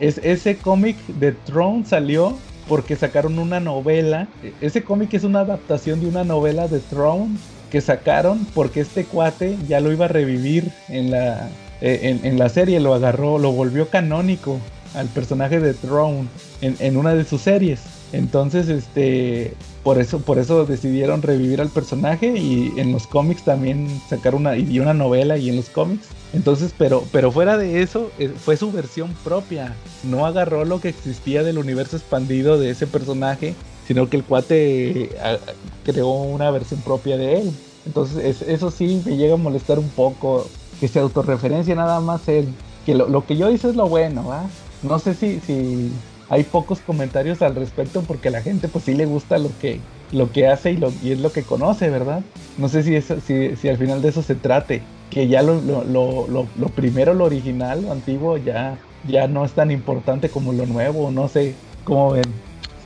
Es, 0.00 0.18
ese 0.18 0.56
cómic 0.56 0.96
de 1.06 1.32
Throne 1.32 1.84
salió 1.84 2.36
porque 2.68 2.96
sacaron 2.96 3.38
una 3.38 3.60
novela. 3.60 4.28
Ese 4.60 4.82
cómic 4.82 5.14
es 5.14 5.24
una 5.24 5.40
adaptación 5.40 6.00
de 6.00 6.06
una 6.06 6.24
novela 6.24 6.68
de 6.68 6.80
Throne 6.80 7.36
que 7.70 7.80
sacaron 7.80 8.46
porque 8.54 8.80
este 8.80 9.04
cuate 9.04 9.56
ya 9.68 9.80
lo 9.80 9.92
iba 9.92 10.04
a 10.04 10.08
revivir 10.08 10.70
en 10.88 11.10
la, 11.10 11.48
eh, 11.80 12.20
en, 12.22 12.38
la 12.38 12.48
serie, 12.48 12.78
lo 12.80 12.94
agarró, 12.94 13.38
lo 13.38 13.52
volvió 13.52 13.88
canónico 13.88 14.60
al 14.94 15.08
personaje 15.08 15.58
de 15.58 15.74
Throne 15.74 16.28
en, 16.60 16.76
en 16.78 16.96
una 16.96 17.14
de 17.14 17.24
sus 17.24 17.42
series. 17.42 17.80
Entonces, 18.12 18.68
este, 18.68 19.54
por 19.82 19.98
eso, 19.98 20.20
por 20.20 20.38
eso 20.38 20.64
decidieron 20.64 21.22
revivir 21.22 21.60
al 21.60 21.68
personaje 21.68 22.28
y 22.38 22.72
en 22.76 22.92
los 22.92 23.06
cómics 23.06 23.42
también 23.42 23.88
sacaron 24.08 24.42
una, 24.42 24.56
y 24.56 24.78
una 24.78 24.94
novela 24.94 25.36
y 25.36 25.48
en 25.48 25.56
los 25.56 25.68
cómics. 25.68 26.06
Entonces, 26.32 26.74
pero, 26.76 27.04
pero 27.12 27.32
fuera 27.32 27.56
de 27.58 27.82
eso, 27.82 28.10
eh, 28.18 28.28
fue 28.28 28.56
su 28.56 28.70
versión 28.70 29.12
propia. 29.24 29.74
No 30.04 30.26
agarró 30.26 30.64
lo 30.64 30.80
que 30.80 30.88
existía 30.88 31.42
del 31.42 31.58
universo 31.58 31.96
expandido 31.96 32.58
de 32.58 32.70
ese 32.70 32.86
personaje, 32.86 33.54
sino 33.86 34.08
que 34.08 34.16
el 34.16 34.24
cuate 34.24 35.04
eh, 35.04 35.38
creó 35.84 36.12
una 36.12 36.50
versión 36.50 36.80
propia 36.80 37.16
de 37.16 37.40
él. 37.40 37.50
Entonces, 37.86 38.42
eso 38.42 38.70
sí 38.70 39.02
me 39.04 39.16
llega 39.16 39.34
a 39.34 39.38
molestar 39.38 39.78
un 39.78 39.88
poco, 39.90 40.48
que 40.80 40.88
se 40.88 41.00
autorreferencia 41.00 41.74
nada 41.74 42.00
más 42.00 42.28
él. 42.28 42.48
Que 42.86 42.94
lo, 42.94 43.08
lo 43.08 43.26
que 43.26 43.36
yo 43.36 43.50
hice 43.50 43.68
es 43.68 43.76
lo 43.76 43.88
bueno, 43.88 44.26
¿va? 44.26 44.46
No 44.82 44.98
sé 44.98 45.14
si, 45.14 45.40
si 45.40 45.90
hay 46.28 46.44
pocos 46.44 46.80
comentarios 46.80 47.42
al 47.42 47.54
respecto 47.54 48.02
porque 48.02 48.28
a 48.28 48.32
la 48.32 48.42
gente 48.42 48.68
pues 48.68 48.84
sí 48.84 48.94
le 48.94 49.06
gusta 49.06 49.38
lo 49.38 49.50
que, 49.60 49.80
lo 50.12 50.32
que 50.32 50.48
hace 50.48 50.72
y, 50.72 50.76
lo, 50.76 50.92
y 51.02 51.12
es 51.12 51.20
lo 51.20 51.32
que 51.32 51.42
conoce, 51.42 51.90
¿verdad? 51.90 52.22
No 52.58 52.68
sé 52.68 52.82
si, 52.82 53.00
si, 53.00 53.56
si 53.56 53.68
al 53.68 53.78
final 53.78 54.00
de 54.02 54.08
eso 54.08 54.22
se 54.22 54.34
trate, 54.34 54.82
que 55.10 55.28
ya 55.28 55.42
lo, 55.42 55.60
lo, 55.60 55.84
lo, 55.84 56.26
lo, 56.28 56.68
primero, 56.70 57.14
lo 57.14 57.24
original, 57.24 57.82
lo 57.82 57.92
antiguo, 57.92 58.36
ya, 58.36 58.78
ya 59.06 59.28
no 59.28 59.44
es 59.44 59.52
tan 59.52 59.70
importante 59.70 60.28
como 60.28 60.52
lo 60.52 60.66
nuevo, 60.66 61.10
no 61.10 61.28
sé 61.28 61.54
cómo 61.84 62.12
ven. 62.12 62.24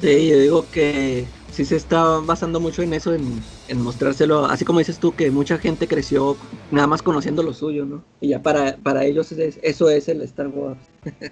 Sí, 0.00 0.28
yo 0.28 0.38
digo 0.38 0.64
que 0.70 1.24
sí 1.50 1.64
se 1.64 1.76
está 1.76 2.20
basando 2.20 2.60
mucho 2.60 2.82
en 2.82 2.92
eso, 2.92 3.14
en, 3.14 3.42
en, 3.68 3.80
mostrárselo, 3.80 4.44
así 4.44 4.64
como 4.64 4.78
dices 4.78 4.98
tú, 4.98 5.14
que 5.14 5.30
mucha 5.30 5.58
gente 5.58 5.88
creció 5.88 6.36
nada 6.70 6.86
más 6.86 7.02
conociendo 7.02 7.42
lo 7.42 7.52
suyo, 7.52 7.84
¿no? 7.84 8.04
Y 8.20 8.28
ya 8.28 8.42
para, 8.42 8.76
para 8.76 9.04
ellos 9.04 9.32
eso 9.32 9.90
es 9.90 10.08
el 10.08 10.22
Star 10.22 10.48
Wars. 10.48 10.78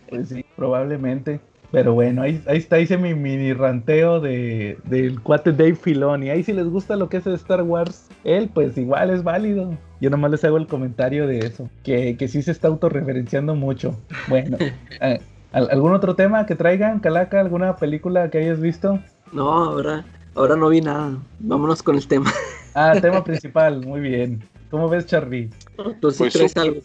Pues 0.09 0.31
sí, 0.31 0.45
probablemente. 0.57 1.41
Pero 1.73 1.95
bueno, 1.95 2.23
ahí, 2.23 2.43
ahí 2.47 2.59
está, 2.59 2.79
hice 2.81 2.97
mi 2.97 3.15
mini 3.15 3.53
ranteo 3.53 4.21
de, 4.21 4.79
del 4.85 5.21
cuate 5.21 5.53
Dave 5.53 5.75
Filoni. 5.75 6.31
Ahí 6.31 6.43
si 6.43 6.53
les 6.53 6.69
gusta 6.69 6.97
lo 6.97 7.09
que 7.09 7.19
es 7.19 7.25
de 7.25 7.35
Star 7.35 7.63
Wars, 7.63 8.09
él 8.25 8.51
pues 8.53 8.79
igual 8.79 9.11
es 9.11 9.23
válido. 9.23 9.77
Yo 10.01 10.11
nomás 10.11 10.31
les 10.31 10.45
hago 10.45 10.59
el 10.59 10.67
comentario 10.67 11.27
de 11.27 11.41
eso, 11.41 11.69
que, 11.83 12.17
que 12.17 12.29
sí 12.29 12.43
se 12.43 12.53
está 12.53 12.69
autorreferenciando 12.69 13.55
mucho. 13.55 13.97
Bueno, 14.29 14.59
eh, 15.01 15.21
¿algún 15.53 15.93
otro 15.93 16.15
tema 16.15 16.47
que 16.47 16.55
traigan, 16.55 17.01
Calaca? 17.01 17.41
¿Alguna 17.41 17.77
película 17.77 18.31
que 18.31 18.39
hayas 18.39 18.61
visto? 18.61 18.99
No, 19.33 19.53
ahora, 19.53 20.05
ahora 20.35 20.57
no 20.57 20.69
vi 20.69 20.81
nada. 20.81 21.19
Vámonos 21.41 21.83
con 21.83 21.97
el 21.97 22.07
tema. 22.07 22.31
Ah, 22.75 22.95
tema 23.01 23.25
principal, 23.25 23.85
muy 23.85 24.01
bien. 24.01 24.43
¿Cómo 24.71 24.89
ves, 24.89 25.07
Charlie? 25.07 25.51
Tú 26.01 26.11
sí 26.11 26.25
pues, 26.31 26.57
algo, 26.57 26.81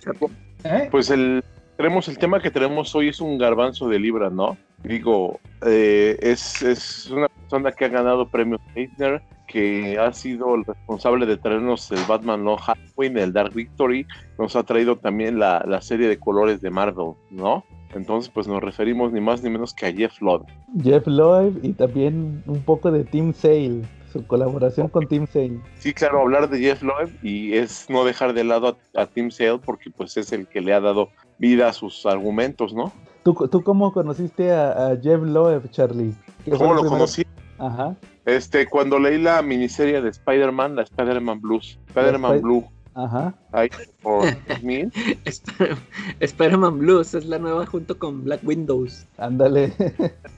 ¿Eh? 0.63 0.88
Pues 0.91 1.09
el, 1.09 1.43
tenemos, 1.77 2.07
el 2.07 2.17
tema 2.17 2.39
que 2.39 2.51
tenemos 2.51 2.93
hoy 2.95 3.09
es 3.09 3.19
un 3.19 3.38
garbanzo 3.38 3.89
de 3.89 3.99
libra, 3.99 4.29
¿no? 4.29 4.57
Digo, 4.84 5.39
eh, 5.65 6.17
es, 6.21 6.61
es, 6.61 7.09
una 7.11 7.27
persona 7.27 7.71
que 7.71 7.86
ha 7.86 7.89
ganado 7.89 8.27
premios 8.27 8.61
Eisner, 8.75 9.21
que 9.47 9.97
ha 9.99 10.11
sido 10.13 10.55
el 10.55 10.65
responsable 10.65 11.25
de 11.25 11.38
traernos 11.38 11.91
el 11.91 11.99
Batman 12.07 12.43
No 12.43 12.57
Halloween, 12.57 13.17
el 13.17 13.34
Dark 13.34 13.53
Victory, 13.53 14.07
nos 14.39 14.55
ha 14.55 14.63
traído 14.63 14.97
también 14.97 15.39
la, 15.39 15.63
la 15.67 15.82
serie 15.82 16.07
de 16.07 16.17
colores 16.17 16.61
de 16.61 16.69
Marvel, 16.69 17.13
¿no? 17.29 17.63
Entonces, 17.93 18.32
pues 18.34 18.47
nos 18.47 18.61
referimos 18.61 19.11
ni 19.11 19.19
más 19.19 19.43
ni 19.43 19.49
menos 19.49 19.73
que 19.73 19.88
a 19.88 19.93
Jeff 19.93 20.21
Loeb. 20.21 20.43
Jeff 20.82 21.05
Loeb 21.05 21.59
y 21.61 21.73
también 21.73 22.43
un 22.47 22.61
poco 22.63 22.91
de 22.91 23.03
Team 23.03 23.34
Sale, 23.34 23.82
su 24.11 24.25
colaboración 24.25 24.88
con 24.88 25.07
Team 25.07 25.27
Sale. 25.27 25.59
Sí, 25.77 25.93
claro, 25.93 26.21
hablar 26.21 26.49
de 26.49 26.59
Jeff 26.59 26.82
Loeb 26.82 27.09
y 27.21 27.53
es 27.53 27.89
no 27.89 28.05
dejar 28.05 28.34
de 28.34 28.43
lado 28.43 28.77
a, 28.95 29.05
Team 29.05 29.32
Sale 29.32 29.59
porque 29.59 29.89
pues 29.89 30.17
es 30.17 30.32
el 30.32 30.47
que 30.47 30.61
le 30.61 30.73
ha 30.73 30.79
dado 30.79 31.09
vida 31.38 31.67
a 31.67 31.73
sus 31.73 32.05
argumentos, 32.05 32.73
¿no? 32.73 32.93
¿Tú, 33.24 33.34
tú 33.49 33.63
cómo 33.63 33.93
conociste 33.93 34.51
a, 34.51 34.97
Jeff 35.01 35.22
Loeb, 35.22 35.69
Charlie? 35.72 36.15
¿Cómo 36.57 36.74
lo 36.74 36.86
conocí? 36.86 37.24
Ajá. 37.59 37.95
Este, 38.26 38.67
cuando 38.67 38.97
leí 38.97 39.22
la 39.22 39.41
miniserie 39.41 40.01
de 40.01 40.09
Spider-Man, 40.09 40.76
la 40.76 40.84
Spider-Man 40.84 41.41
Blues, 41.41 41.80
Spider-Man 41.88 42.41
Blue. 42.41 42.67
Ajá. 42.93 43.34
Ahí 43.51 43.69
por 44.01 44.26
2000. 44.47 44.91
Spider-Man 46.19 46.80
Blues 46.80 47.13
es 47.13 47.26
la 47.26 47.39
nueva 47.39 47.65
junto 47.65 47.97
con 47.97 48.24
Black 48.24 48.41
Windows. 48.43 49.07
Ándale. 49.17 49.74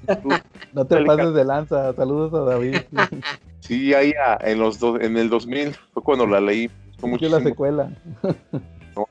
no 0.73 0.85
te 0.85 1.03
pases 1.03 1.33
de 1.33 1.45
lanza. 1.45 1.93
Saludos 1.93 2.33
a 2.33 2.51
David. 2.51 2.77
sí, 3.59 3.93
ahí 3.93 4.13
en 4.41 4.59
los 4.59 4.81
en 4.83 5.17
el 5.17 5.29
2000 5.29 5.75
fue 5.93 6.03
cuando 6.03 6.27
la 6.27 6.41
leí. 6.41 6.69
Fue 6.99 7.17
la 7.19 7.41
secuela. 7.41 7.91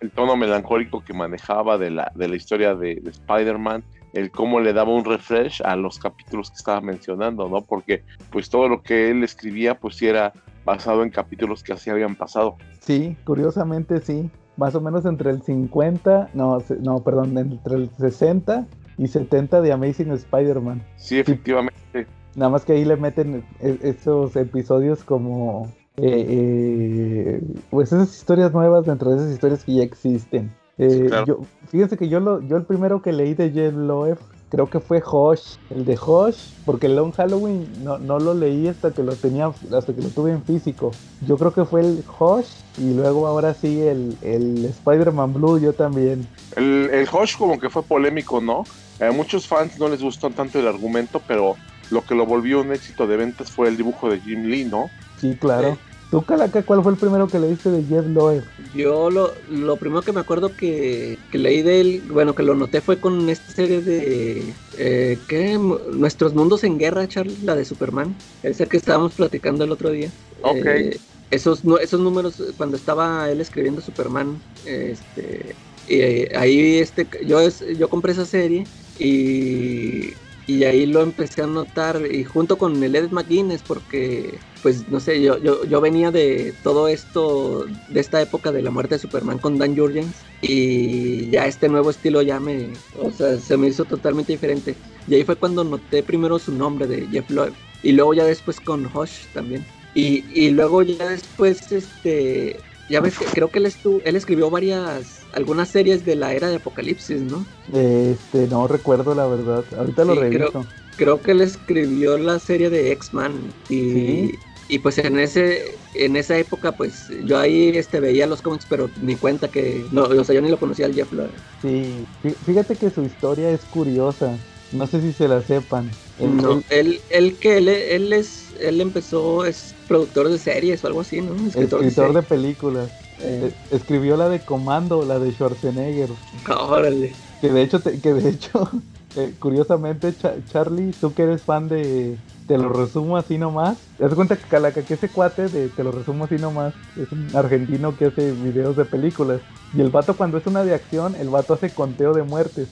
El 0.01 0.11
tono 0.11 0.37
melancólico 0.37 1.03
que 1.05 1.13
manejaba 1.13 1.79
de 1.79 1.91
la, 1.91 2.13
de 2.15 2.29
la 2.29 2.37
historia 2.37 2.75
de, 2.75 2.97
de 2.97 3.11
Spider-Man 3.11 3.85
el 4.13 4.31
cómo 4.31 4.61
le 4.61 4.73
daba 4.73 4.95
un 4.95 5.05
refresh 5.05 5.63
a 5.65 5.77
los 5.77 5.99
capítulos 5.99 6.51
que 6.51 6.57
estaba 6.57 6.81
mencionando, 6.81 7.49
¿no? 7.49 7.63
Porque 7.63 8.05
pues 8.31 8.51
todo 8.51 8.69
lo 8.69 8.83
que 8.83 9.11
él 9.11 9.25
escribía 9.25 9.79
pues 9.79 9.97
sí 9.97 10.07
era 10.07 10.33
basado 10.65 11.03
en 11.03 11.11
capítulos 11.11 11.63
que 11.63 11.73
así 11.73 11.91
habían 11.91 12.15
pasado. 12.15 12.57
Sí, 12.81 13.17
curiosamente 13.25 14.01
sí, 14.01 14.31
más 14.57 14.75
o 14.75 14.81
menos 14.81 15.07
entre 15.07 15.31
el 15.31 15.43
50, 15.43 16.31
no, 16.35 16.63
no, 16.81 17.03
perdón, 17.03 17.37
entre 17.39 17.77
el 17.77 17.91
60 17.91 18.67
y 18.99 19.09
70 19.09 19.61
de 19.63 19.73
Amazing 19.73 20.13
Spider-Man. 20.13 20.83
Sí, 20.97 21.19
efectivamente. 21.19 22.07
Nada 22.35 22.51
más 22.51 22.65
que 22.65 22.73
ahí 22.73 22.85
le 22.85 22.97
meten 22.97 23.45
e, 23.61 23.79
esos 23.83 24.37
episodios 24.37 25.05
como 25.05 25.71
eh, 25.97 26.27
eh, 26.29 27.41
pues 27.71 27.93
esas 27.93 28.15
historias 28.15 28.53
nuevas 28.53 28.87
dentro 28.87 29.11
de 29.11 29.17
esas 29.17 29.33
historias 29.33 29.65
que 29.65 29.75
ya 29.75 29.83
existen. 29.83 30.53
Eh, 30.79 31.11
yo, 31.27 31.41
fíjense 31.69 31.97
que 31.97 32.09
yo, 32.09 32.19
lo, 32.19 32.41
yo 32.41 32.57
el 32.57 32.65
primero 32.65 33.03
que 33.03 33.13
leí 33.13 33.35
de 33.35 33.51
Jeff 33.51 33.75
Loeb 33.75 34.19
creo 34.49 34.69
que 34.69 34.81
fue 34.81 35.03
Hosh, 35.05 35.57
el 35.71 35.85
de 35.85 35.99
Hosh, 35.99 36.37
porque 36.67 36.87
el 36.87 36.97
Long 36.97 37.13
Halloween 37.13 37.67
no, 37.83 37.99
no, 37.99 38.19
lo 38.19 38.35
leí 38.35 38.69
hasta 38.69 38.91
que 38.91 39.03
lo 39.03 39.15
tenía, 39.17 39.47
hasta 39.47 39.95
que 39.95 40.03
lo 40.03 40.09
tuve 40.09 40.33
en 40.33 40.43
físico. 40.43 40.91
Yo 41.27 41.39
creo 41.39 41.55
que 41.55 41.65
fue 41.65 41.81
el 41.81 42.05
Hosh 42.19 42.49
y 42.77 42.93
luego 42.93 43.27
ahora 43.27 43.55
sí 43.55 43.81
el, 43.81 44.17
el 44.21 44.65
Spider-Man 44.67 45.33
Blue, 45.33 45.59
yo 45.59 45.73
también. 45.73 46.27
El, 46.57 46.91
el 46.93 47.09
Hosh 47.11 47.37
como 47.37 47.59
que 47.59 47.71
fue 47.71 47.83
polémico, 47.83 48.41
¿no? 48.43 48.65
A 49.01 49.11
muchos 49.11 49.47
fans 49.47 49.79
no 49.79 49.89
les 49.89 50.03
gustó 50.03 50.29
tanto 50.31 50.59
el 50.59 50.69
argumento, 50.69 51.23
pero 51.27 51.57
lo 51.91 52.05
que 52.05 52.15
lo 52.15 52.27
volvió 52.27 52.61
un 52.61 52.73
éxito 52.73 53.07
de 53.07 53.17
ventas 53.17 53.51
fue 53.51 53.69
el 53.69 53.77
dibujo 53.79 54.11
de 54.11 54.21
Jim 54.21 54.45
Lee, 54.45 54.65
¿no? 54.65 54.91
Sí, 55.23 55.37
claro. 55.41 55.79
¿Tú, 56.11 56.21
Calaca, 56.23 56.63
cuál 56.63 56.83
fue 56.83 56.93
el 56.93 56.99
primero 56.99 57.29
que 57.29 57.39
leíste 57.39 57.71
de 57.71 57.85
Jeff 57.85 58.05
Loeb? 58.07 58.43
Yo 58.75 59.09
lo, 59.09 59.33
lo 59.49 59.77
primero 59.77 60.03
que 60.03 60.13
me 60.13 60.21
acuerdo 60.21 60.55
que, 60.55 61.17
leí 61.33 61.63
de 61.63 61.81
él, 61.81 62.03
bueno, 62.11 62.35
que 62.35 62.43
lo 62.43 62.55
noté 62.55 62.81
fue 62.81 62.99
con 62.99 63.31
esta 63.31 63.51
serie 63.53 63.81
de, 63.81 64.53
eh, 64.77 65.19
¿qué? 65.29 65.59
Nuestros 65.93 66.35
Mundos 66.35 66.65
en 66.65 66.77
Guerra, 66.77 67.07
Charlie, 67.07 67.39
la 67.45 67.55
de 67.55 67.65
Superman, 67.65 68.15
esa 68.43 68.67
que 68.67 68.77
estábamos 68.77 69.15
platicando 69.15 69.65
el 69.65 69.71
otro 69.71 69.91
día. 69.91 70.11
Ok. 70.43 70.67
Eh, 70.67 70.99
esos, 71.31 71.63
esos 71.81 72.01
números, 72.01 72.43
cuando 72.59 72.77
estaba 72.77 73.31
él 73.31 73.41
escribiendo 73.41 73.81
Superman, 73.81 74.39
este, 74.67 75.55
eh, 75.89 76.33
ahí 76.35 76.79
este, 76.79 77.07
yo, 77.25 77.41
yo 77.79 77.89
compré 77.89 78.13
esa 78.13 78.27
serie 78.27 78.67
y 78.99 80.13
y 80.47 80.65
ahí 80.65 80.87
lo 80.87 81.03
empecé 81.03 81.43
a 81.43 81.47
notar 81.47 82.03
y 82.11 82.25
junto 82.25 82.59
con 82.59 82.83
el 82.83 82.97
Ed 82.97 83.11
McGuinness 83.11 83.63
porque 83.63 84.39
pues 84.63 84.89
no 84.89 85.01
sé 85.01 85.21
yo, 85.23 85.39
yo, 85.39 85.65
yo 85.65 85.81
venía 85.81 86.11
de 86.11 86.55
todo 86.63 86.89
esto 86.89 87.67
de 87.89 88.01
esta 88.01 88.21
época 88.23 88.53
de 88.53 88.63
la 88.63 88.71
muerte 88.71 88.95
de 88.97 89.01
Superman 89.01 89.39
con 89.39 89.59
Dan 89.59 89.77
Jurgens 89.77 90.15
y 90.41 91.31
ya 91.31 91.47
este 91.47 91.69
nuevo 91.69 91.91
estilo 91.91 92.23
ya 92.23 92.41
me 92.41 92.73
o 92.99 93.11
sea 93.11 93.39
se 93.39 93.57
me 93.57 93.69
hizo 93.69 93.85
totalmente 93.85 94.33
diferente. 94.33 94.75
Y 95.09 95.15
ahí 95.15 95.25
fue 95.25 95.37
cuando 95.37 95.65
noté 95.65 96.03
primero 96.03 96.39
su 96.39 96.53
nombre 96.53 96.87
de 96.87 97.07
Jeff 97.09 97.29
Loeb 97.31 97.53
y 97.83 97.93
luego 97.93 98.15
ya 98.15 98.25
después 98.25 98.61
con 98.61 98.87
Hush 98.87 99.27
también. 99.33 99.65
Y, 99.95 100.25
y 100.33 100.51
luego 100.51 100.83
ya 100.83 101.09
después 101.09 101.71
este 101.73 102.61
ya 102.89 103.01
ves 103.01 103.19
que 103.19 103.25
creo 103.27 103.51
que 103.51 103.59
él, 103.59 103.73
él 104.05 104.17
escribió 104.17 104.51
varias, 104.51 105.22
algunas 105.33 105.69
series 105.69 106.05
de 106.05 106.17
la 106.17 106.33
era 106.33 106.49
de 106.49 106.57
Apocalipsis, 106.57 107.21
¿no? 107.23 107.45
Este, 107.73 108.47
no 108.49 108.67
recuerdo 108.69 109.15
la 109.15 109.27
verdad. 109.27 109.65
Ahorita 109.77 110.05
lo 110.05 110.15
reviso. 110.15 110.67
Creo, 110.97 111.21
que 111.21 111.33
él 111.33 111.41
escribió 111.41 112.19
la 112.19 112.39
serie 112.39 112.71
de 112.71 112.93
X-Man 112.93 113.33
y, 113.69 114.33
y 114.69 114.79
pues 114.79 114.99
en 114.99 115.19
ese 115.19 115.77
en 115.95 116.17
esa 116.17 116.39
época 116.39 116.73
pues 116.73 117.09
yo 117.25 117.39
ahí 117.39 117.71
este 117.77 118.01
veía 118.01 118.27
los 118.27 118.41
cómics 118.41 118.67
pero 118.69 118.89
ni 119.03 119.17
cuenta 119.17 119.49
que 119.49 119.85
no 119.91 120.05
o 120.05 120.25
sea 120.25 120.35
yo 120.35 120.41
ni 120.41 120.49
lo 120.49 120.59
conocía 120.59 120.87
al 120.87 120.95
Jeff 120.95 121.13
Loeb. 121.13 121.31
Sí, 121.63 122.07
fíjate 122.45 122.77
que 122.77 122.91
su 122.91 123.03
historia 123.03 123.51
es 123.51 123.61
curiosa. 123.63 124.37
No 124.73 124.87
sé 124.87 125.01
si 125.01 125.13
se 125.13 125.29
la 125.29 125.43
sepan. 125.43 125.91
no, 126.19 126.63
él, 126.71 127.01
él, 127.11 127.37
que 127.37 127.59
él, 127.59 127.69
él 127.69 128.13
es 128.13 128.53
él 128.63 128.81
empezó, 128.81 129.45
es 129.45 129.75
productor 129.89 130.29
de 130.29 130.39
series 130.39 130.83
o 130.85 130.87
algo 130.87 131.01
así, 131.01 131.21
¿no? 131.21 131.35
Escritor, 131.47 132.13
de, 132.13 132.23
películas. 132.23 132.91
Eh. 133.23 133.53
Escribió 133.71 134.17
la 134.17 134.29
de 134.29 134.41
Comando, 134.41 135.05
la 135.05 135.19
de 135.19 135.33
Schwarzenegger. 135.33 136.11
Órale. 136.49 137.13
Que 137.41 137.51
de 137.51 137.63
hecho, 137.63 137.81
que 137.83 138.15
de 138.15 138.29
hecho, 138.29 138.69
eh, 139.17 139.35
curiosamente, 139.39 140.15
Charlie, 140.53 140.93
tú 141.01 141.15
que 141.15 141.23
eres 141.23 141.43
fan 141.43 141.69
de, 141.69 142.17
te 142.47 142.59
lo 142.59 142.69
resumo 142.69 143.17
así 143.17 143.39
nomás. 143.39 143.79
Te 143.97 144.05
das 144.05 144.15
cuenta 144.15 144.37
que 144.37 144.43
Calaca, 144.49 144.83
que 144.83 144.95
ese 144.95 145.09
cuate 145.09 145.49
de 145.49 145.69
te 145.69 145.85
lo 145.85 145.93
resumo 145.93 146.25
así 146.25 146.37
nomás, 146.37 146.75
es 146.97 147.11
un 147.13 147.29
argentino 147.35 147.97
que 147.97 148.07
hace 148.07 148.33
videos 148.33 148.77
de 148.77 148.85
películas. 148.85 149.41
Y 149.75 149.81
el 149.81 149.91
vato 149.91 150.17
cuando 150.17 150.39
es 150.39 150.47
una 150.47 150.65
de 150.65 150.75
acción, 150.75 151.15
el 151.17 151.31
vato 151.31 151.55
hace 151.55 151.71
conteo 151.71 152.13
de 152.13 152.23
muertes. 152.23 152.69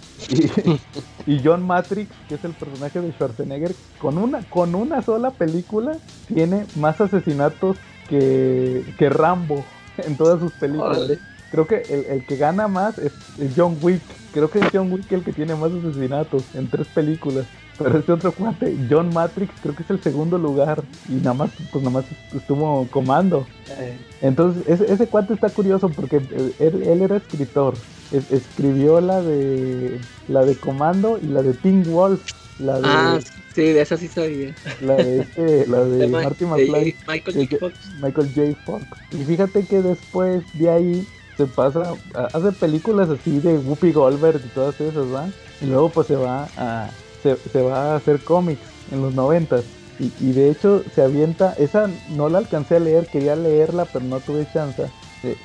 Y, 1.26 1.40
John 1.44 1.66
Matrix, 1.66 2.10
que 2.28 2.34
es 2.34 2.44
el 2.44 2.52
personaje 2.52 3.00
de 3.00 3.12
Schwarzenegger, 3.12 3.74
con 3.98 4.18
una, 4.18 4.42
con 4.50 4.74
una 4.74 5.02
sola 5.02 5.30
película 5.30 5.96
tiene 6.26 6.66
más 6.76 7.00
asesinatos 7.00 7.76
que, 8.08 8.84
que 8.98 9.08
Rambo 9.08 9.64
en 10.06 10.16
todas 10.16 10.40
sus 10.40 10.52
películas. 10.52 11.18
Creo 11.50 11.66
que 11.66 11.82
el, 11.88 12.04
el, 12.06 12.26
que 12.26 12.36
gana 12.36 12.68
más 12.68 12.98
es 12.98 13.12
John 13.56 13.76
Wick. 13.82 14.02
Creo 14.32 14.50
que 14.50 14.60
es 14.60 14.66
John 14.72 14.92
Wick 14.92 15.10
el 15.10 15.24
que 15.24 15.32
tiene 15.32 15.56
más 15.56 15.72
asesinatos 15.72 16.44
en 16.54 16.68
tres 16.68 16.86
películas. 16.88 17.46
Pero 17.82 17.98
este 17.98 18.12
otro 18.12 18.32
cuate, 18.32 18.76
John 18.90 19.12
Matrix, 19.12 19.52
creo 19.62 19.74
que 19.74 19.82
es 19.82 19.90
el 19.90 20.02
segundo 20.02 20.36
lugar. 20.36 20.82
Y 21.08 21.14
nada 21.14 21.32
más, 21.32 21.50
pues 21.72 21.82
nada 21.82 22.00
más 22.00 22.04
estuvo 22.34 22.86
comando. 22.90 23.46
Eh. 23.78 23.98
Entonces, 24.20 24.68
ese, 24.68 24.92
ese, 24.92 25.06
cuate 25.06 25.32
está 25.32 25.48
curioso 25.48 25.88
porque 25.88 26.20
él, 26.58 27.00
era 27.02 27.16
escritor. 27.16 27.74
escribió 28.12 29.00
la 29.00 29.22
de 29.22 29.98
la 30.28 30.44
de 30.44 30.56
Comando 30.56 31.18
y 31.22 31.28
la 31.28 31.42
de 31.42 31.54
Teen 31.54 31.82
Wolf. 31.90 32.20
La 32.58 32.78
de, 32.78 32.86
ah, 32.86 33.18
sí, 33.24 33.39
de 33.54 33.80
esa 33.80 33.96
sí 33.96 34.08
sabía. 34.08 34.54
La 34.80 34.96
de, 34.96 35.20
este, 35.20 35.66
la 35.66 35.84
de, 35.84 36.06
Marty 36.08 36.44
McFly. 36.44 36.96
Michael 37.06 37.48
J. 37.48 37.56
Fox. 37.58 37.74
Michael 38.00 38.30
J. 38.34 38.60
Fox. 38.64 38.84
Y 39.12 39.24
fíjate 39.24 39.64
que 39.64 39.82
después 39.82 40.42
de 40.54 40.70
ahí 40.70 41.06
se 41.36 41.46
pasa, 41.46 41.94
hace 42.32 42.52
películas 42.52 43.08
así 43.08 43.38
de 43.38 43.58
Whoopi 43.58 43.92
Goldberg 43.92 44.40
y 44.44 44.48
todas 44.48 44.80
esas, 44.80 44.94
¿verdad? 44.94 45.30
Y 45.60 45.66
luego 45.66 45.88
pues 45.88 46.06
se 46.06 46.16
va 46.16 46.48
a 46.56 46.90
se, 47.22 47.62
va 47.62 47.92
a 47.92 47.96
hacer 47.96 48.20
cómics 48.20 48.60
en 48.92 49.02
los 49.02 49.14
noventas. 49.14 49.64
Y, 49.98 50.12
y, 50.20 50.32
de 50.32 50.50
hecho 50.50 50.82
se 50.94 51.02
avienta, 51.02 51.54
esa 51.58 51.90
no 52.10 52.30
la 52.30 52.38
alcancé 52.38 52.76
a 52.76 52.80
leer, 52.80 53.06
quería 53.06 53.36
leerla 53.36 53.84
pero 53.84 54.04
no 54.04 54.20
tuve 54.20 54.46
chance. 54.50 54.84
Eh, 55.22 55.36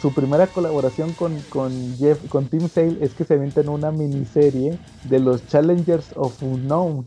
su 0.00 0.12
primera 0.12 0.46
colaboración 0.48 1.12
con, 1.12 1.38
con, 1.48 1.96
Jeff, 1.96 2.18
con 2.28 2.46
Tim 2.46 2.68
Sale 2.68 2.98
es 3.00 3.14
que 3.14 3.24
se 3.24 3.34
avienta 3.34 3.60
en 3.60 3.68
una 3.68 3.92
miniserie 3.92 4.78
de 5.04 5.18
los 5.20 5.46
Challengers 5.46 6.06
of 6.16 6.42
Unknown. 6.42 7.06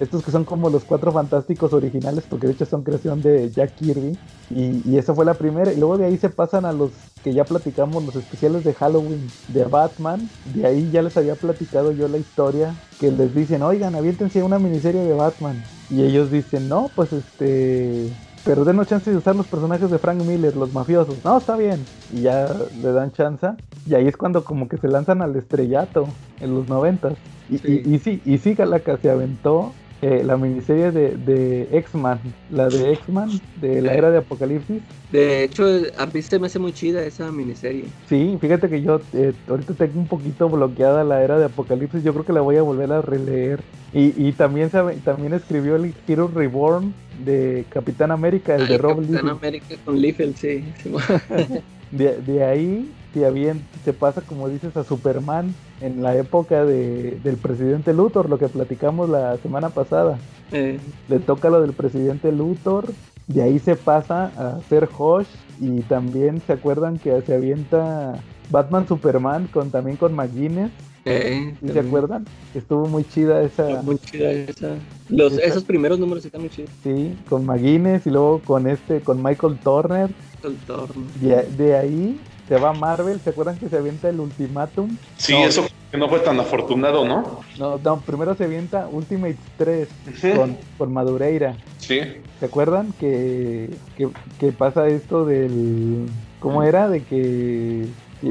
Estos 0.00 0.24
que 0.24 0.30
son 0.30 0.44
como 0.44 0.70
los 0.70 0.84
cuatro 0.84 1.12
fantásticos 1.12 1.72
originales, 1.72 2.24
porque 2.28 2.46
de 2.46 2.54
hecho 2.54 2.66
son 2.66 2.82
creación 2.82 3.20
de 3.22 3.50
Jack 3.50 3.74
Kirby. 3.76 4.18
Y, 4.50 4.82
y 4.88 4.96
esa 4.96 5.14
fue 5.14 5.24
la 5.24 5.34
primera. 5.34 5.72
Y 5.72 5.76
luego 5.76 5.98
de 5.98 6.06
ahí 6.06 6.16
se 6.16 6.30
pasan 6.30 6.64
a 6.64 6.72
los 6.72 6.90
que 7.22 7.34
ya 7.34 7.44
platicamos, 7.44 8.04
los 8.04 8.16
especiales 8.16 8.64
de 8.64 8.72
Halloween 8.72 9.28
de 9.48 9.64
Batman. 9.64 10.28
De 10.54 10.66
ahí 10.66 10.90
ya 10.90 11.02
les 11.02 11.16
había 11.16 11.34
platicado 11.34 11.92
yo 11.92 12.08
la 12.08 12.18
historia. 12.18 12.74
Que 12.98 13.12
les 13.12 13.34
dicen, 13.34 13.62
oigan, 13.62 13.94
aviéntense 13.94 14.42
una 14.42 14.58
miniserie 14.58 15.02
de 15.02 15.12
Batman. 15.12 15.62
Y 15.90 16.02
ellos 16.02 16.30
dicen, 16.30 16.68
no, 16.68 16.90
pues 16.94 17.12
este 17.12 18.10
pero 18.44 18.64
denos 18.64 18.86
chance 18.86 19.10
de 19.10 19.16
usar 19.16 19.36
los 19.36 19.46
personajes 19.46 19.90
de 19.90 19.98
Frank 19.98 20.18
Miller, 20.18 20.56
los 20.56 20.72
mafiosos. 20.72 21.24
No, 21.24 21.38
está 21.38 21.56
bien. 21.56 21.84
Y 22.12 22.22
ya 22.22 22.48
le 22.82 22.92
dan 22.92 23.12
chance. 23.12 23.48
Y 23.86 23.94
ahí 23.94 24.06
es 24.06 24.16
cuando 24.16 24.44
como 24.44 24.68
que 24.68 24.78
se 24.78 24.88
lanzan 24.88 25.22
al 25.22 25.36
estrellato 25.36 26.06
en 26.40 26.54
los 26.54 26.68
noventas. 26.68 27.14
Y 27.48 27.58
sí, 27.58 27.82
y, 27.84 27.98
sí, 27.98 28.22
y 28.24 28.38
sí, 28.38 28.54
Galaca 28.54 28.96
se 28.98 29.10
aventó 29.10 29.72
eh, 30.00 30.22
la 30.24 30.36
miniserie 30.36 30.92
de, 30.92 31.16
de 31.16 31.68
X-Man, 31.72 32.20
la 32.50 32.68
de 32.68 32.92
X-Man, 32.92 33.30
de 33.56 33.82
la 33.82 33.94
era 33.94 34.10
de 34.10 34.18
Apocalipsis. 34.18 34.80
De 35.10 35.42
hecho, 35.44 35.64
a 35.96 36.06
mí 36.06 36.22
se 36.22 36.38
me 36.38 36.46
hace 36.46 36.58
muy 36.58 36.72
chida 36.72 37.04
esa 37.04 37.32
miniserie. 37.32 37.86
Sí, 38.08 38.36
fíjate 38.40 38.68
que 38.68 38.82
yo 38.82 39.00
eh, 39.12 39.32
ahorita 39.48 39.74
tengo 39.74 39.98
un 40.00 40.06
poquito 40.06 40.48
bloqueada 40.48 41.02
la 41.04 41.22
era 41.22 41.38
de 41.38 41.46
Apocalipsis, 41.46 42.02
yo 42.04 42.12
creo 42.12 42.24
que 42.24 42.32
la 42.32 42.40
voy 42.42 42.56
a 42.56 42.62
volver 42.62 42.92
a 42.92 43.02
releer. 43.02 43.60
Y, 43.92 44.12
y 44.28 44.32
también, 44.32 44.70
sabe, 44.70 44.96
también 44.96 45.32
escribió 45.32 45.76
el 45.76 45.94
Hero 46.06 46.30
Reborn 46.32 46.94
de 47.24 47.64
Capitán 47.70 48.10
América, 48.10 48.54
el 48.54 48.62
Ah, 48.62 48.66
de 48.66 48.78
Rob 48.78 48.96
Capitán 48.96 49.24
Liefeld. 49.24 49.30
América 49.30 49.74
con 49.84 49.98
Liefeld, 49.98 50.36
sí. 50.36 50.64
sí. 50.82 50.92
De, 51.90 52.20
de 52.20 52.44
ahí 52.44 52.92
se, 53.14 53.20
avien- 53.26 53.60
se 53.84 53.92
pasa, 53.92 54.20
como 54.22 54.48
dices, 54.48 54.76
a 54.76 54.84
Superman 54.84 55.54
en 55.80 56.02
la 56.02 56.16
época 56.16 56.64
de, 56.64 57.18
del 57.22 57.36
presidente 57.36 57.92
Luthor, 57.94 58.28
lo 58.28 58.38
que 58.38 58.48
platicamos 58.48 59.08
la 59.08 59.36
semana 59.38 59.70
pasada. 59.70 60.18
Eh, 60.52 60.78
Le 61.08 61.18
toca 61.18 61.50
lo 61.50 61.60
del 61.60 61.72
presidente 61.72 62.32
Luthor, 62.32 62.86
de 63.26 63.42
ahí 63.42 63.58
se 63.58 63.76
pasa 63.76 64.32
a 64.36 64.60
ser 64.68 64.88
Hosh 64.96 65.26
y 65.60 65.80
también 65.82 66.40
se 66.46 66.52
acuerdan 66.54 66.98
que 66.98 67.20
se 67.22 67.34
avienta 67.34 68.18
Batman 68.50 68.88
Superman 68.88 69.46
con 69.52 69.70
también 69.70 69.96
con 69.98 70.14
McGuinness, 70.14 70.70
eh, 71.04 71.54
¿sí 71.60 71.72
¿se 71.72 71.78
acuerdan? 71.80 72.24
Estuvo 72.54 72.86
muy 72.88 73.04
chida 73.04 73.42
esa, 73.42 73.82
Muy 73.82 73.98
chida 73.98 74.30
esa. 74.32 74.76
Los, 75.10 75.34
Esa- 75.34 75.42
esos 75.42 75.64
primeros 75.64 75.98
números 75.98 76.24
están 76.24 76.40
muy 76.42 76.50
chidos. 76.50 76.70
sí, 76.82 77.14
con 77.28 77.44
McGuinness 77.44 78.06
y 78.06 78.10
luego 78.10 78.40
con 78.40 78.66
este, 78.66 79.00
con 79.00 79.22
Michael 79.22 79.56
Turner. 79.62 80.10
El 80.42 80.56
torno. 80.66 81.04
De, 81.20 81.42
de 81.56 81.76
ahí 81.76 82.20
se 82.48 82.56
va 82.56 82.72
Marvel, 82.72 83.20
¿se 83.20 83.30
acuerdan 83.30 83.58
que 83.58 83.68
se 83.68 83.76
avienta 83.76 84.08
el 84.08 84.20
ultimátum? 84.20 84.96
Sí, 85.16 85.34
No, 85.34 85.44
eso 85.44 85.66
que 85.90 85.98
no 85.98 86.08
fue 86.08 86.20
tan 86.20 86.40
afortunado, 86.40 87.04
¿no? 87.04 87.40
No, 87.58 87.78
no, 87.78 88.00
primero 88.00 88.34
se 88.34 88.44
avienta 88.44 88.88
Ultimate 88.88 89.36
3 89.56 89.88
Ujú. 90.06 90.36
con, 90.36 90.56
con 90.78 90.92
Madureira. 90.92 91.56
Sí. 91.78 92.00
¿Se 92.40 92.46
acuerdan 92.46 92.92
que, 92.98 93.70
que, 93.96 94.08
que 94.38 94.52
pasa 94.52 94.88
esto 94.88 95.24
del... 95.24 96.06
¿Cómo 96.40 96.62
era? 96.62 96.88
De 96.88 97.02
que, 97.02 97.86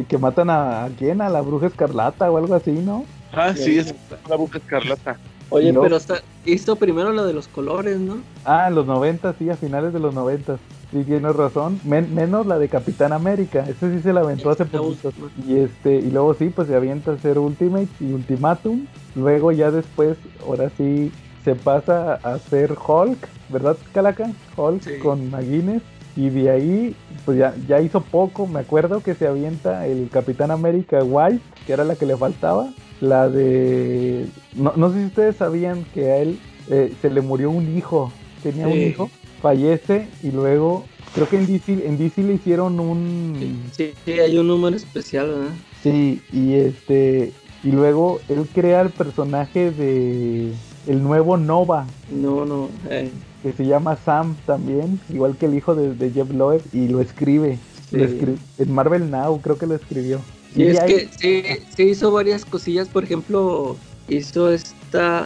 que, 0.07 0.18
matan 0.18 0.49
a, 0.49 0.86
a 0.86 0.89
quién? 0.89 1.22
A 1.22 1.30
la 1.30 1.41
bruja 1.41 1.68
escarlata 1.68 2.32
o 2.32 2.38
algo 2.38 2.55
así, 2.55 2.72
¿no? 2.72 3.05
Ah, 3.34 3.53
sí, 3.55 3.78
es 3.78 3.93
la 4.30 4.36
buca 4.36 4.59
escarlata. 4.59 5.20
Oye, 5.49 5.74
pero 5.74 5.95
hasta, 5.95 6.22
hizo 6.45 6.76
primero 6.76 7.11
lo 7.11 7.26
de 7.26 7.34
los 7.34 7.47
colores, 7.47 7.99
¿no? 7.99 8.18
Ah, 8.45 8.68
en 8.68 8.76
los 8.76 8.86
90, 8.86 9.34
sí, 9.34 9.49
a 9.49 9.55
finales 9.55 9.93
de 9.93 9.99
los 9.99 10.13
90. 10.13 10.57
Sí, 10.91 11.03
tienes 11.03 11.35
razón. 11.35 11.79
Men- 11.83 12.13
menos 12.15 12.47
la 12.47 12.57
de 12.57 12.69
Capitán 12.69 13.11
América. 13.11 13.65
Ese 13.67 13.93
sí 13.95 14.01
se 14.01 14.13
la 14.13 14.21
aventó 14.21 14.49
hace 14.49 14.65
poquito. 14.65 15.11
Y 15.45 15.57
este, 15.57 15.95
y 15.95 16.11
luego 16.11 16.33
sí, 16.33 16.49
pues 16.49 16.67
se 16.69 16.75
avienta 16.75 17.11
a 17.11 17.15
hacer 17.15 17.38
Ultimate 17.38 17.89
y 17.99 18.13
Ultimatum. 18.13 18.85
Luego 19.15 19.51
ya 19.51 19.69
después, 19.69 20.17
ahora 20.45 20.69
sí, 20.77 21.11
se 21.43 21.55
pasa 21.55 22.19
a 22.23 22.33
hacer 22.35 22.71
Hulk, 22.88 23.17
¿verdad, 23.49 23.75
Calaca? 23.93 24.29
Hulk 24.55 24.81
Sí. 24.81 24.91
con 25.01 25.29
McGuinness. 25.29 25.81
Y 26.15 26.29
de 26.29 26.49
ahí, 26.49 26.95
pues 27.25 27.38
ya, 27.38 27.53
ya 27.67 27.79
hizo 27.81 28.01
poco. 28.01 28.47
Me 28.47 28.61
acuerdo 28.61 29.01
que 29.01 29.13
se 29.13 29.27
avienta 29.27 29.85
el 29.88 30.09
Capitán 30.09 30.51
América 30.51 31.03
White, 31.03 31.41
que 31.67 31.73
era 31.73 31.83
la 31.83 31.95
que 31.95 32.05
le 32.07 32.17
faltaba. 32.17 32.69
La 33.01 33.29
de. 33.29 34.25
No, 34.55 34.73
no 34.75 34.91
sé 34.91 34.99
si 35.01 35.05
ustedes 35.05 35.35
sabían 35.35 35.85
que 35.93 36.11
a 36.11 36.17
él 36.17 36.39
eh, 36.69 36.91
se 37.01 37.09
le 37.11 37.21
murió 37.21 37.51
un 37.51 37.77
hijo. 37.77 38.11
Tenía 38.41 38.67
un 38.67 38.73
hijo, 38.77 39.09
fallece 39.41 40.07
y 40.23 40.31
luego. 40.31 40.85
Creo 41.13 41.27
que 41.29 41.38
en 41.38 41.47
DC, 41.47 41.88
en 41.88 41.97
DC 41.97 42.21
le 42.23 42.33
hicieron 42.35 42.79
un. 42.79 43.63
Sí, 43.75 43.93
sí, 44.05 44.11
hay 44.11 44.38
un 44.38 44.47
número 44.47 44.75
especial, 44.75 45.27
¿verdad? 45.29 45.51
Sí, 45.81 46.21
y 46.31 46.53
este 46.55 47.31
y 47.63 47.71
luego 47.71 48.19
él 48.29 48.47
crea 48.53 48.81
el 48.81 48.89
personaje 48.91 49.71
de 49.71 50.51
el 50.85 51.03
nuevo 51.03 51.38
Nova, 51.38 51.88
No, 52.09 52.45
no. 52.45 52.69
eh, 52.89 53.09
que 53.41 53.51
se 53.53 53.65
llama 53.65 53.97
Sam 53.97 54.35
también, 54.45 54.99
igual 55.09 55.35
que 55.38 55.47
el 55.47 55.55
hijo 55.55 55.75
de, 55.75 55.93
de 55.95 56.11
Jeff 56.11 56.29
Loeb, 56.31 56.61
y 56.73 56.88
lo 56.88 57.01
escribe. 57.01 57.57
Lo 57.91 58.05
Sí. 58.07 58.19
en 58.57 58.71
Marvel 58.73 59.09
Now 59.09 59.39
creo 59.41 59.57
que 59.57 59.65
lo 59.65 59.75
escribió. 59.75 60.19
Y 60.55 60.63
de 60.65 60.71
es 60.71 60.79
ahí- 60.79 60.93
que 60.93 61.09
sí, 61.19 61.43
sí 61.75 61.83
hizo 61.83 62.11
varias 62.11 62.45
cosillas, 62.45 62.89
por 62.89 63.03
ejemplo, 63.03 63.75
hizo 64.07 64.49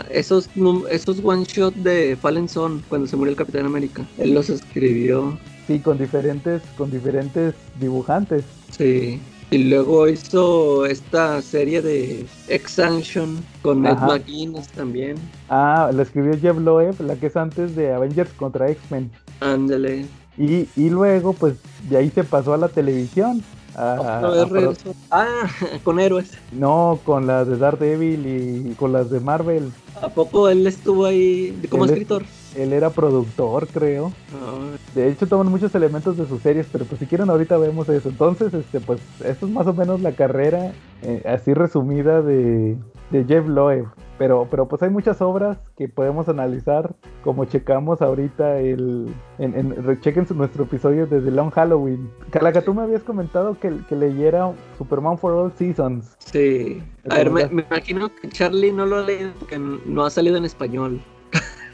esos, 0.09 0.49
esos 0.89 1.22
one 1.24 1.43
shot 1.45 1.74
de 1.76 2.15
Fallen 2.15 2.47
Son 2.47 2.84
cuando 2.89 3.07
se 3.07 3.15
murió 3.15 3.32
el 3.32 3.38
Capitán 3.38 3.65
América. 3.65 4.05
Él 4.17 4.34
los 4.34 4.49
escribió, 4.49 5.38
sí, 5.67 5.80
con 5.80 5.97
diferentes, 5.97 6.61
con 6.78 6.91
diferentes 6.91 7.53
dibujantes. 7.80 8.43
sí. 8.72 9.19
Y 9.53 9.57
luego 9.65 10.07
hizo 10.07 10.86
esta 10.86 11.41
serie 11.41 11.82
de 11.82 12.26
Expansion 12.47 13.43
con 13.61 13.86
Ed. 13.86 13.97
McGuinness 13.97 14.69
también. 14.69 15.17
Ah, 15.49 15.91
lo 15.93 16.03
escribió 16.03 16.39
Jeff 16.39 16.57
Loeb, 16.57 17.01
la 17.01 17.17
que 17.17 17.28
es 17.28 17.36
antes 17.36 17.76
de 17.76 17.91
Avengers 17.91 18.32
contra 18.38 18.72
X-Men. 18.72 19.11
Ándale. 19.41 20.05
Y, 20.38 20.69
y 20.78 20.89
luego, 20.89 21.34
pues, 21.34 21.55
de 21.89 21.97
ahí 21.97 22.09
se 22.09 22.24
pasó 22.24 22.53
a 22.53 22.57
la 22.57 22.69
televisión. 22.69 23.43
A- 23.76 23.95
Otra 23.99 24.30
vez 24.30 24.39
a 24.41 24.45
pro- 24.47 24.53
regresó. 24.59 24.93
Ah, 25.11 25.26
con 25.84 25.99
héroes. 25.99 26.32
no, 26.51 26.99
con 27.03 27.28
las 27.28 27.47
de 27.47 27.57
Daredevil 27.57 28.26
y 28.72 28.74
con 28.76 28.91
las 28.93 29.09
de 29.09 29.19
Marvel. 29.19 29.72
¿A 30.01 30.09
poco 30.09 30.49
él 30.49 30.65
estuvo 30.67 31.05
ahí 31.05 31.57
como 31.69 31.86
Él 31.86 31.91
es- 31.91 31.93
escritor? 31.97 32.24
Él 32.55 32.74
era 32.74 32.89
productor, 32.89 33.67
creo. 33.67 34.11
Ah, 34.34 34.76
De 34.93 35.07
hecho, 35.09 35.26
toman 35.26 35.47
muchos 35.47 35.74
elementos 35.74 36.17
de 36.17 36.28
sus 36.28 36.41
series, 36.41 36.67
pero 36.69 36.84
pues 36.84 36.99
si 36.99 37.05
quieren 37.05 37.30
ahorita 37.30 37.57
vemos 37.57 37.88
eso. 37.88 38.09
Entonces, 38.09 38.53
este, 38.53 38.82
pues, 38.82 38.99
esto 39.24 39.45
es 39.45 39.51
más 39.53 39.67
o 39.67 39.74
menos 39.74 40.01
la 40.01 40.11
carrera 40.11 40.74
eh, 41.01 41.24
así 41.26 41.53
resumida 41.53 42.22
de, 42.22 42.76
de 43.09 43.24
Jeff 43.26 43.47
Loeb. 43.47 43.86
Pero, 44.22 44.47
pero 44.51 44.67
pues 44.67 44.84
hay 44.84 44.91
muchas 44.91 45.19
obras 45.19 45.57
que 45.76 45.89
podemos 45.89 46.30
analizar, 46.30 46.93
como 47.24 47.45
checamos 47.45 48.03
ahorita 48.03 48.59
el... 48.59 49.11
En, 49.39 49.99
chequen 50.01 50.28
nuestro 50.36 50.65
episodio 50.65 51.07
de 51.07 51.22
The 51.22 51.32
Long 51.32 51.49
Halloween. 51.49 52.07
Calaca, 52.30 52.61
tú 52.61 52.76
me 52.76 52.84
habías 52.84 53.01
comentado 53.01 53.57
que, 53.59 53.76
que 53.89 53.95
leyera 53.95 54.53
Superman 54.78 55.17
for 55.17 55.34
All 55.34 55.51
Seasons. 55.53 56.15
Sí. 56.19 56.84
A 57.09 57.15
ver, 57.15 57.32
me, 57.32 57.47
me 57.47 57.63
imagino 57.63 58.11
que 58.13 58.30
Charlie 58.30 58.72
no 58.72 58.86
lo 58.86 58.97
ha 58.97 59.01
leído 59.01 59.32
porque 59.39 59.57
no 59.57 60.05
ha 60.05 60.11
salido 60.11 60.38
en 60.38 60.45
español. 60.45 61.01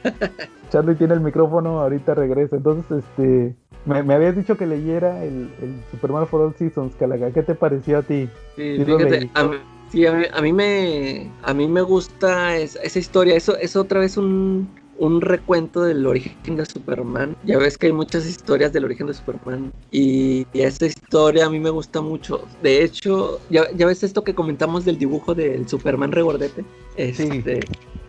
Charlie 0.71 0.95
tiene 0.95 1.15
el 1.15 1.19
micrófono, 1.19 1.81
ahorita 1.81 2.15
regresa. 2.15 2.55
Entonces, 2.55 3.03
este... 3.09 3.57
Me, 3.85 4.03
me 4.03 4.13
habías 4.13 4.37
dicho 4.37 4.55
que 4.55 4.65
leyera 4.65 5.21
el, 5.21 5.49
el 5.61 5.83
Superman 5.91 6.25
for 6.27 6.39
All 6.39 6.55
Seasons, 6.55 6.95
Calaca. 6.95 7.29
¿Qué 7.31 7.43
te 7.43 7.55
pareció 7.55 7.97
a 7.97 8.03
ti? 8.03 8.29
Sí, 8.55 8.77
Sí 8.77 8.85
fíjate, 8.85 9.29
a 9.33 9.43
mí, 9.43 9.57
sí, 9.87 10.05
a 10.05 10.13
mí, 10.13 10.25
a 10.31 10.41
mí 10.41 10.53
me 10.53 11.37
a 11.41 11.53
mí 11.53 11.67
me 11.67 11.81
gusta 11.81 12.57
es- 12.57 12.77
esa 12.81 12.99
historia. 12.99 13.35
Eso 13.35 13.57
es 13.57 13.75
otra 13.75 13.99
vez 13.99 14.17
un, 14.17 14.75
un 14.97 15.21
recuento 15.21 15.83
del 15.83 16.05
origen 16.05 16.55
de 16.55 16.65
Superman. 16.65 17.35
Ya 17.43 17.57
ves 17.57 17.77
que 17.77 17.87
hay 17.87 17.93
muchas 17.93 18.25
historias 18.25 18.73
del 18.73 18.85
origen 18.85 19.07
de 19.07 19.13
Superman 19.13 19.73
y, 19.91 20.47
y 20.53 20.61
esa 20.61 20.85
historia 20.85 21.45
a 21.45 21.49
mí 21.49 21.59
me 21.59 21.69
gusta 21.69 22.01
mucho. 22.01 22.47
De 22.61 22.83
hecho, 22.83 23.39
ya, 23.49 23.63
ya 23.75 23.85
ves 23.85 24.03
esto 24.03 24.23
que 24.23 24.35
comentamos 24.35 24.85
del 24.85 24.97
dibujo 24.97 25.35
del 25.35 25.67
Superman 25.67 26.11
regordete. 26.11 26.65
Este, 26.95 27.59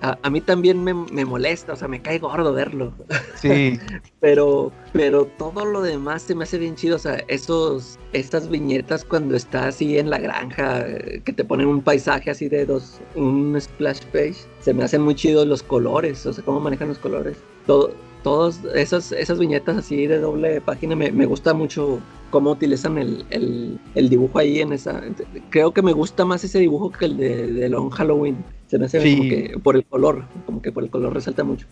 a, 0.01 0.19
a 0.23 0.31
mí 0.31 0.41
también 0.41 0.83
me, 0.83 0.95
me 0.95 1.25
molesta, 1.25 1.73
o 1.73 1.77
sea, 1.77 1.89
me 1.89 2.01
cae 2.03 2.19
gordo 2.19 2.53
verlo. 2.53 2.95
Sí, 3.35 3.79
Pero, 4.21 4.73
pero 4.93 5.27
todo 5.27 5.65
lo 5.65 5.81
demás 5.81 6.23
se 6.23 6.35
me 6.35 6.45
hace 6.45 6.59
bien 6.59 6.75
chido. 6.75 6.97
O 6.97 6.99
sea, 6.99 7.23
esos, 7.29 7.99
estas 8.13 8.49
viñetas 8.49 9.05
cuando 9.05 9.37
está 9.37 9.69
así 9.69 9.99
en 9.99 10.11
la 10.11 10.19
granja, 10.19 10.81
eh, 10.89 11.23
que 11.25 11.33
te 11.33 11.45
ponen 11.45 11.69
un 11.69 11.83
paisaje 11.83 12.31
así 12.31 12.49
de 12.49 12.67
dos, 12.67 13.01
un 13.15 13.57
splash 13.61 14.03
page, 14.13 14.37
se 14.61 14.75
me 14.75 14.85
hacen 14.85 15.03
muy 15.03 15.15
chidos 15.15 15.47
los 15.47 15.63
colores, 15.63 16.25
o 16.27 16.33
sea, 16.33 16.45
cómo 16.45 16.61
manejan 16.61 16.89
los 16.89 16.99
colores. 16.99 17.37
Todo, 17.67 17.93
todos 18.23 18.61
esas, 18.75 19.13
esas 19.13 19.39
viñetas 19.39 19.77
así 19.77 20.07
de 20.07 20.19
doble 20.19 20.61
página 20.61 20.97
me, 20.97 21.13
me 21.13 21.27
gusta 21.27 21.55
mucho 21.55 22.01
cómo 22.31 22.51
utilizan 22.51 22.99
el, 22.99 23.25
el, 23.31 23.79
el 23.95 24.09
dibujo 24.09 24.39
ahí 24.39 24.61
en 24.61 24.73
esa. 24.73 25.01
Creo 25.51 25.73
que 25.73 25.83
me 25.83 25.93
gusta 25.93 26.25
más 26.25 26.43
ese 26.45 26.59
dibujo 26.59 26.91
que 26.91 27.05
el 27.07 27.17
de, 27.17 27.47
de 27.53 27.69
Long 27.69 27.91
Halloween. 27.91 28.37
Se 28.67 28.79
me 28.79 28.87
hace 28.87 29.01
Sí. 29.01 29.17
como 29.17 29.29
que 29.31 29.59
por 29.63 29.77
el 29.77 29.85
color, 29.87 30.25
como 30.45 30.61
que 30.61 30.73
por 30.73 30.83
el 30.85 30.91
color 30.91 31.15
resalta 31.15 31.45
mucho. 31.45 31.67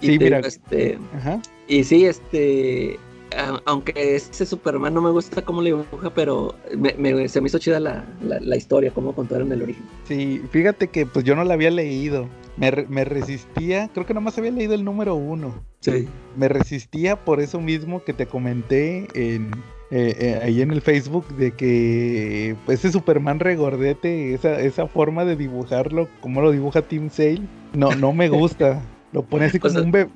Y 0.00 0.06
Sí, 0.08 0.18
te 0.18 0.24
mira. 0.24 0.38
este, 0.40 0.98
Ajá. 1.14 1.40
y 1.66 1.84
sí, 1.84 2.04
este. 2.06 2.98
A- 3.36 3.60
Aunque 3.66 3.92
ese 4.16 4.44
Superman 4.46 4.94
no 4.94 5.00
me 5.02 5.10
gusta 5.10 5.42
cómo 5.42 5.62
le 5.62 5.70
dibuja, 5.70 6.10
pero 6.14 6.54
me- 6.76 6.94
me- 6.98 7.28
se 7.28 7.40
me 7.40 7.46
hizo 7.48 7.58
chida 7.58 7.80
la, 7.80 8.04
la, 8.22 8.40
la 8.40 8.56
historia, 8.56 8.90
cómo 8.92 9.14
contaron 9.14 9.50
el 9.52 9.62
origen. 9.62 9.84
Sí, 10.04 10.42
fíjate 10.50 10.88
que 10.88 11.06
pues 11.06 11.24
yo 11.24 11.34
no 11.36 11.44
la 11.44 11.54
había 11.54 11.70
leído. 11.70 12.28
Me, 12.56 12.70
re- 12.70 12.86
me 12.88 13.04
resistía, 13.04 13.88
creo 13.94 14.04
que 14.06 14.12
nomás 14.14 14.36
había 14.36 14.50
leído 14.50 14.74
el 14.74 14.84
número 14.84 15.14
uno. 15.14 15.54
Sí. 15.80 16.08
Me 16.36 16.48
resistía 16.48 17.16
por 17.24 17.40
eso 17.40 17.60
mismo 17.60 18.02
que 18.04 18.12
te 18.12 18.26
comenté 18.26 19.06
en, 19.14 19.50
eh, 19.90 20.14
eh, 20.18 20.40
ahí 20.42 20.60
en 20.60 20.70
el 20.72 20.82
Facebook 20.82 21.26
de 21.36 21.52
que 21.52 22.56
pues, 22.66 22.80
ese 22.80 22.92
Superman 22.92 23.38
regordete, 23.40 24.34
esa, 24.34 24.60
esa 24.60 24.86
forma 24.88 25.24
de 25.24 25.36
dibujarlo, 25.36 26.08
como 26.20 26.42
lo 26.42 26.50
dibuja 26.50 26.82
Tim 26.82 27.08
Sale, 27.08 27.42
no, 27.72 27.94
no 27.94 28.12
me 28.12 28.28
gusta. 28.28 28.82
Lo 29.12 29.22
pone 29.24 29.46
así 29.46 29.56
O 29.56 29.60
como 29.62 29.72
sea, 29.74 29.82
un 29.82 29.90
bebé. 29.90 30.08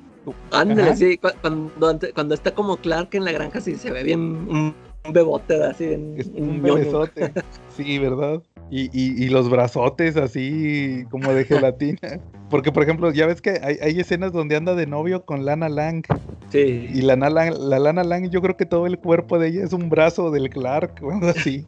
Ándale, 0.51 0.95
sí, 0.95 1.17
cu- 1.17 1.29
cuando, 1.41 1.99
cuando 2.13 2.33
está 2.35 2.53
como 2.53 2.77
Clark 2.77 3.09
en 3.13 3.25
la 3.25 3.31
granja, 3.31 3.61
sí 3.61 3.75
se 3.75 3.91
ve 3.91 4.03
bien 4.03 4.19
un, 4.19 4.75
un 5.05 5.13
bebote, 5.13 5.63
así, 5.63 5.85
un 5.85 6.17
un 6.37 6.61
bebesote. 6.61 7.31
Sí, 7.75 7.99
¿verdad? 7.99 8.41
Y, 8.71 8.85
y, 8.93 9.23
y 9.25 9.29
los 9.29 9.49
brazotes 9.49 10.17
así 10.17 11.05
como 11.11 11.31
de 11.33 11.45
gelatina. 11.45 11.99
Porque, 12.49 12.71
por 12.71 12.83
ejemplo, 12.83 13.11
ya 13.11 13.25
ves 13.25 13.41
que 13.41 13.59
hay, 13.61 13.99
escenas 13.99 14.31
donde 14.31 14.55
anda 14.55 14.75
de 14.75 14.85
novio 14.85 15.25
con 15.25 15.45
Lana 15.45 15.67
Lang. 15.67 16.03
Sí. 16.51 16.87
Y 16.93 17.01
la, 17.01 17.15
la 17.15 17.79
Lana 17.79 18.03
Lang, 18.03 18.29
yo 18.29 18.41
creo 18.41 18.55
que 18.55 18.65
todo 18.65 18.85
el 18.85 18.99
cuerpo 18.99 19.39
de 19.39 19.47
ella 19.47 19.63
es 19.63 19.73
un 19.73 19.89
brazo 19.89 20.29
del 20.31 20.49
Clark 20.49 20.99
o 21.01 21.11
algo 21.13 21.27
así. 21.27 21.65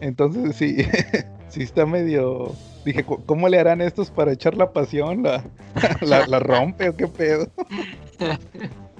Entonces, 0.00 0.56
sí, 0.56 0.76
sí 1.48 1.62
está 1.62 1.86
medio... 1.86 2.52
Dije, 2.84 3.04
¿cómo 3.04 3.48
le 3.48 3.58
harán 3.58 3.80
estos 3.80 4.12
para 4.12 4.30
echar 4.30 4.56
la 4.56 4.70
pasión? 4.70 5.24
¿La, 5.24 5.42
la, 6.28 6.38
rompe 6.38 6.88
o 6.88 6.96
qué 6.96 7.08
pedo? 7.08 7.48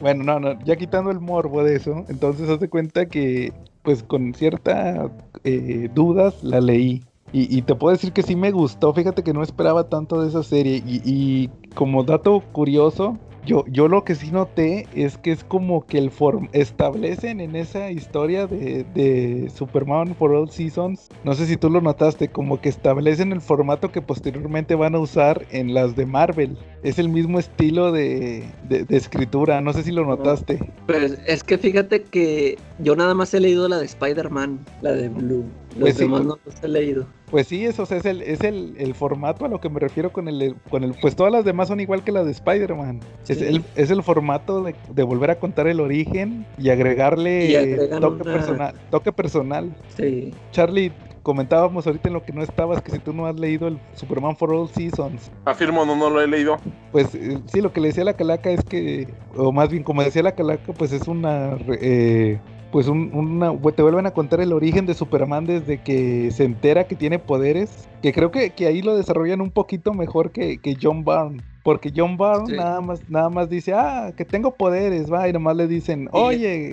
bueno, 0.00 0.24
no, 0.24 0.40
no, 0.40 0.58
ya 0.64 0.74
quitando 0.74 1.12
el 1.12 1.20
morbo 1.20 1.62
de 1.62 1.76
eso, 1.76 2.04
entonces 2.08 2.48
hace 2.48 2.68
cuenta 2.68 3.06
que, 3.06 3.52
pues 3.82 4.02
con 4.02 4.34
cierta 4.34 5.08
eh, 5.44 5.88
dudas 5.94 6.42
la 6.42 6.60
leí. 6.60 7.04
Y, 7.32 7.60
te 7.62 7.74
puedo 7.74 7.92
decir 7.92 8.12
que 8.12 8.22
sí 8.22 8.34
me 8.34 8.50
gustó. 8.50 8.94
Fíjate 8.94 9.22
que 9.22 9.34
no 9.34 9.42
esperaba 9.42 9.88
tanto 9.88 10.22
de 10.22 10.28
esa 10.28 10.42
serie. 10.42 10.82
y 10.86 11.50
como 11.74 12.04
dato 12.04 12.42
curioso, 12.52 13.18
yo, 13.46 13.64
yo 13.68 13.86
lo 13.86 14.04
que 14.04 14.16
sí 14.16 14.32
noté 14.32 14.88
es 14.92 15.16
que 15.16 15.30
es 15.30 15.44
como 15.44 15.86
que 15.86 15.98
el 15.98 16.10
form 16.10 16.48
establecen 16.52 17.40
en 17.40 17.54
esa 17.54 17.92
historia 17.92 18.48
de, 18.48 18.84
de, 18.92 19.48
Superman 19.50 20.16
for 20.16 20.32
All 20.32 20.50
Seasons, 20.50 21.08
no 21.22 21.32
sé 21.34 21.46
si 21.46 21.56
tú 21.56 21.70
lo 21.70 21.80
notaste, 21.80 22.28
como 22.28 22.60
que 22.60 22.68
establecen 22.68 23.32
el 23.32 23.40
formato 23.40 23.92
que 23.92 24.02
posteriormente 24.02 24.74
van 24.74 24.96
a 24.96 24.98
usar 24.98 25.46
en 25.50 25.74
las 25.74 25.94
de 25.94 26.06
Marvel. 26.06 26.58
Es 26.86 27.00
el 27.00 27.08
mismo 27.08 27.40
estilo 27.40 27.90
de, 27.90 28.44
de, 28.68 28.86
escritura, 28.90 29.60
no 29.60 29.72
sé 29.72 29.82
si 29.82 29.90
lo 29.90 30.04
notaste. 30.04 30.60
Pues 30.86 31.18
es 31.26 31.42
que 31.42 31.58
fíjate 31.58 32.04
que 32.04 32.58
yo 32.78 32.94
nada 32.94 33.12
más 33.12 33.34
he 33.34 33.40
leído 33.40 33.68
la 33.68 33.78
de 33.78 33.86
Spider-Man, 33.86 34.60
la 34.82 34.92
de 34.92 35.08
Blue. 35.08 35.46
Los 35.70 35.80
pues 35.80 35.98
demás 35.98 36.24
no 36.24 36.38
los 36.44 36.62
he 36.62 36.68
leído. 36.68 37.04
Pues 37.28 37.48
sí, 37.48 37.64
eso 37.66 37.82
es, 37.82 38.04
el, 38.04 38.22
es 38.22 38.40
el, 38.42 38.94
formato 38.94 39.44
a 39.44 39.48
lo 39.48 39.60
que 39.60 39.68
me 39.68 39.80
refiero 39.80 40.12
con 40.12 40.28
el, 40.28 40.54
con 40.70 40.84
el. 40.84 40.94
Pues 41.00 41.16
todas 41.16 41.32
las 41.32 41.44
demás 41.44 41.66
son 41.66 41.80
igual 41.80 42.04
que 42.04 42.12
la 42.12 42.22
de 42.22 42.30
Spider-Man. 42.30 43.00
Es, 43.26 43.42
el, 43.42 43.64
es 43.74 43.90
el 43.90 44.04
formato 44.04 44.62
de, 44.62 45.02
volver 45.02 45.32
a 45.32 45.40
contar 45.40 45.66
el 45.66 45.80
origen 45.80 46.46
y 46.56 46.70
agregarle 46.70 47.88
toque, 48.00 48.22
personal, 48.22 48.74
toque 48.92 49.12
personal. 49.12 49.74
Sí. 49.96 50.32
Charlie, 50.52 50.92
comentábamos 51.26 51.84
ahorita 51.88 52.06
en 52.06 52.14
lo 52.14 52.22
que 52.22 52.32
no 52.32 52.40
estabas 52.40 52.80
que 52.80 52.92
si 52.92 53.00
tú 53.00 53.12
no 53.12 53.26
has 53.26 53.34
leído 53.34 53.66
el 53.66 53.80
Superman 53.94 54.36
for 54.36 54.52
All 54.52 54.68
Seasons. 54.68 55.32
Afirmo, 55.44 55.84
no, 55.84 55.96
no 55.96 56.08
lo 56.08 56.20
he 56.20 56.28
leído. 56.28 56.56
Pues 56.92 57.16
eh, 57.16 57.40
sí, 57.46 57.60
lo 57.60 57.72
que 57.72 57.80
le 57.80 57.88
decía 57.88 58.04
la 58.04 58.12
calaca 58.12 58.48
es 58.48 58.62
que, 58.62 59.12
o 59.36 59.50
más 59.50 59.68
bien 59.68 59.82
como 59.82 60.04
decía 60.04 60.22
la 60.22 60.36
calaca, 60.36 60.72
pues 60.72 60.92
es 60.92 61.08
una 61.08 61.58
eh, 61.80 62.38
pues 62.70 62.86
un, 62.86 63.60
te 63.74 63.82
vuelven 63.82 64.06
a 64.06 64.12
contar 64.12 64.40
el 64.40 64.52
origen 64.52 64.86
de 64.86 64.94
Superman 64.94 65.46
desde 65.46 65.82
que 65.82 66.30
se 66.30 66.44
entera 66.44 66.86
que 66.86 66.94
tiene 66.94 67.18
poderes, 67.18 67.88
que 68.02 68.12
creo 68.12 68.30
que, 68.30 68.50
que 68.50 68.68
ahí 68.68 68.80
lo 68.80 68.96
desarrollan 68.96 69.40
un 69.40 69.50
poquito 69.50 69.94
mejor 69.94 70.30
que, 70.30 70.58
que 70.58 70.76
John 70.80 71.04
Byrne. 71.04 71.42
Porque 71.66 71.92
John 71.92 72.16
Byrne 72.16 72.56
nada 72.56 72.80
más 72.80 73.00
nada 73.08 73.28
más 73.28 73.50
dice, 73.50 73.74
ah, 73.74 74.12
que 74.16 74.24
tengo 74.24 74.54
poderes, 74.54 75.12
va, 75.12 75.28
y 75.28 75.32
nomás 75.32 75.56
le 75.56 75.66
dicen, 75.66 76.08
oye. 76.12 76.70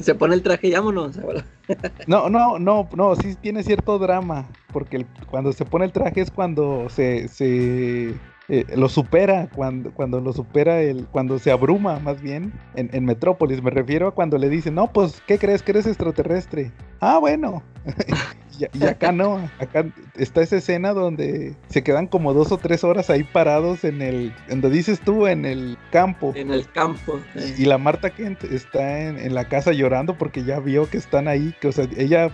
se 0.00 0.14
pone 0.14 0.34
el 0.36 0.42
traje 0.42 0.68
y 0.68 0.72
vámonos. 0.72 1.20
no, 2.06 2.30
no, 2.30 2.58
no, 2.58 2.88
no, 2.96 3.14
sí 3.14 3.36
tiene 3.42 3.62
cierto 3.62 3.98
drama, 3.98 4.48
porque 4.72 5.04
cuando 5.30 5.52
se 5.52 5.66
pone 5.66 5.84
el 5.84 5.92
traje 5.92 6.22
es 6.22 6.30
cuando 6.30 6.88
se, 6.88 7.28
se 7.28 8.14
eh, 8.48 8.64
lo 8.74 8.88
supera 8.88 9.50
cuando, 9.54 9.92
cuando 9.92 10.18
lo 10.18 10.32
supera 10.32 10.80
el, 10.80 11.06
cuando 11.08 11.38
se 11.38 11.50
abruma 11.50 11.98
más 11.98 12.22
bien 12.22 12.54
en, 12.76 12.88
en, 12.90 13.04
Metrópolis. 13.04 13.62
Me 13.62 13.70
refiero 13.70 14.08
a 14.08 14.14
cuando 14.14 14.38
le 14.38 14.48
dicen, 14.48 14.76
no, 14.76 14.90
pues, 14.94 15.20
¿qué 15.26 15.38
crees 15.38 15.62
que 15.62 15.72
eres 15.72 15.86
extraterrestre? 15.86 16.72
Ah, 17.00 17.18
bueno. 17.18 17.62
Y, 18.58 18.84
acá 18.84 19.12
no, 19.12 19.50
acá 19.58 19.86
está 20.16 20.42
esa 20.42 20.56
escena 20.56 20.92
donde 20.92 21.54
se 21.68 21.82
quedan 21.82 22.06
como 22.06 22.32
dos 22.32 22.52
o 22.52 22.58
tres 22.58 22.84
horas 22.84 23.10
ahí 23.10 23.24
parados 23.24 23.84
en 23.84 24.02
el, 24.02 24.32
donde 24.48 24.70
dices 24.70 25.00
tú, 25.00 25.26
en 25.26 25.44
el 25.44 25.76
campo. 25.90 26.32
En 26.34 26.50
el 26.50 26.70
campo. 26.70 27.20
Y, 27.58 27.64
la 27.64 27.78
Marta 27.78 28.10
Kent 28.10 28.44
está 28.44 29.00
en, 29.00 29.34
la 29.34 29.48
casa 29.48 29.72
llorando 29.72 30.16
porque 30.16 30.44
ya 30.44 30.60
vio 30.60 30.88
que 30.88 30.98
están 30.98 31.28
ahí, 31.28 31.54
que 31.60 31.68
o 31.68 31.72
sea, 31.72 31.88
ella 31.96 32.30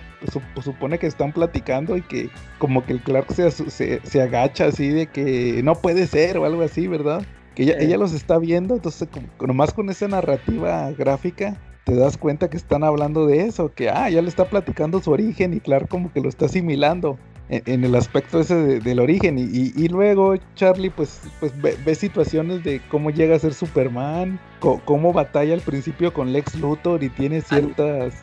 supone 0.62 0.98
que 0.98 1.06
están 1.06 1.32
platicando 1.32 1.96
y 1.96 2.02
que 2.02 2.30
como 2.58 2.84
que 2.84 2.92
el 2.92 3.00
Clark 3.00 3.32
se, 3.32 3.50
se, 3.50 4.22
agacha 4.22 4.66
así 4.66 4.88
de 4.88 5.06
que 5.06 5.62
no 5.62 5.74
puede 5.76 6.06
ser 6.06 6.36
o 6.38 6.44
algo 6.44 6.62
así, 6.62 6.86
¿verdad? 6.86 7.22
Que 7.54 7.62
ella, 7.64 7.76
ella 7.78 7.96
los 7.96 8.12
está 8.12 8.38
viendo, 8.38 8.74
entonces 8.74 9.08
como, 9.10 9.26
nomás 9.46 9.72
con 9.72 9.88
esa 9.88 10.08
narrativa 10.08 10.90
gráfica 10.92 11.56
te 11.90 11.96
das 11.96 12.16
cuenta 12.16 12.48
que 12.48 12.56
están 12.56 12.84
hablando 12.84 13.26
de 13.26 13.46
eso, 13.46 13.72
que 13.74 13.90
ah, 13.90 14.08
ya 14.08 14.22
le 14.22 14.28
está 14.28 14.44
platicando 14.44 15.02
su 15.02 15.10
origen 15.10 15.54
y 15.54 15.58
claro, 15.58 15.88
como 15.88 16.12
que 16.12 16.20
lo 16.20 16.28
está 16.28 16.46
asimilando 16.46 17.18
en, 17.48 17.84
el 17.84 17.96
aspecto 17.96 18.38
ese 18.38 18.78
del 18.78 19.00
origen. 19.00 19.36
Y, 19.36 19.88
luego 19.88 20.36
Charlie 20.54 20.90
pues, 20.90 21.20
pues 21.40 21.52
ve, 21.60 21.94
situaciones 21.96 22.62
de 22.62 22.80
cómo 22.92 23.10
llega 23.10 23.34
a 23.34 23.40
ser 23.40 23.54
Superman, 23.54 24.38
cómo 24.60 25.12
batalla 25.12 25.52
al 25.52 25.62
principio 25.62 26.12
con 26.12 26.32
Lex 26.32 26.54
Luthor 26.60 27.02
y 27.02 27.08
tiene 27.08 27.40
ciertas... 27.40 28.14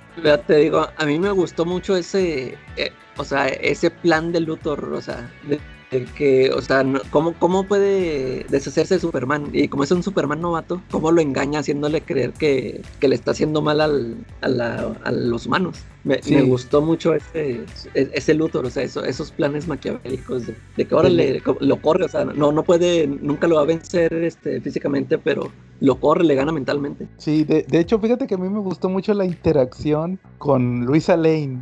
Te 0.48 0.56
digo, 0.56 0.88
a 0.96 1.06
mí 1.06 1.20
me 1.20 1.32
gustó 1.32 1.66
mucho 1.66 1.98
ese, 1.98 2.56
eh, 2.78 2.92
o 3.18 3.26
sea, 3.26 3.50
ese 3.50 3.92
plan 3.92 4.32
de 4.32 4.40
Luthor, 4.40 4.94
o 4.94 5.02
sea, 5.02 5.30
de 5.46 5.60
que, 5.90 6.52
o 6.52 6.62
sea, 6.62 6.84
¿cómo, 7.12 7.34
¿cómo 7.34 7.64
puede 7.64 8.46
deshacerse 8.50 8.96
de 8.96 9.00
Superman? 9.00 9.50
Y 9.54 9.68
como 9.68 9.84
es 9.84 9.92
un 9.92 10.04
Superman 10.04 10.42
novato, 10.42 10.82
¿cómo 10.92 11.12
lo 11.12 11.22
engaña 11.22 11.60
haciéndole 11.60 12.02
creer 12.02 12.34
que, 12.34 12.82
le 13.02 13.16
está 13.16 13.32
haciendo 13.32 13.62
mal 13.62 13.80
al, 13.80 14.18
a, 14.42 15.12
los 15.12 15.46
humanos? 15.46 15.80
Me, 16.08 16.42
gustó 16.44 16.82
mucho 16.82 17.14
ese, 17.14 17.66
ese 17.94 18.34
Luthor, 18.34 18.66
o 18.66 18.70
sea, 18.70 18.84
esos 18.84 19.32
planes 19.32 19.68
maquiavélicos 19.68 20.48
de, 20.48 20.86
que 20.86 20.96
ahora 20.96 21.10
le, 21.10 21.42
lo 21.60 21.82
corre, 21.82 22.06
o 22.06 22.08
sea, 22.08 22.24
no, 22.24 22.52
no 22.52 22.64
puede, 22.64 23.08
nunca 23.08 23.48
lo 23.48 23.56
va 23.56 23.62
a 23.62 23.66
vencer 23.66 24.14
este, 24.14 24.62
físicamente, 24.62 25.18
pero 25.18 25.52
lo 25.80 26.00
corre, 26.00 26.24
le 26.24 26.36
gana 26.36 26.52
mentalmente. 26.52 27.08
Sí, 27.18 27.44
de, 27.44 27.66
hecho, 27.74 28.00
fíjate 28.00 28.26
que 28.26 28.36
a 28.36 28.38
mí 28.38 28.50
me 28.50 28.60
gustó 28.60 28.90
mucho 28.90 29.14
la 29.14 29.26
interacción 29.26 30.20
con 30.38 30.86
Luisa 30.86 31.18
Lane, 31.18 31.60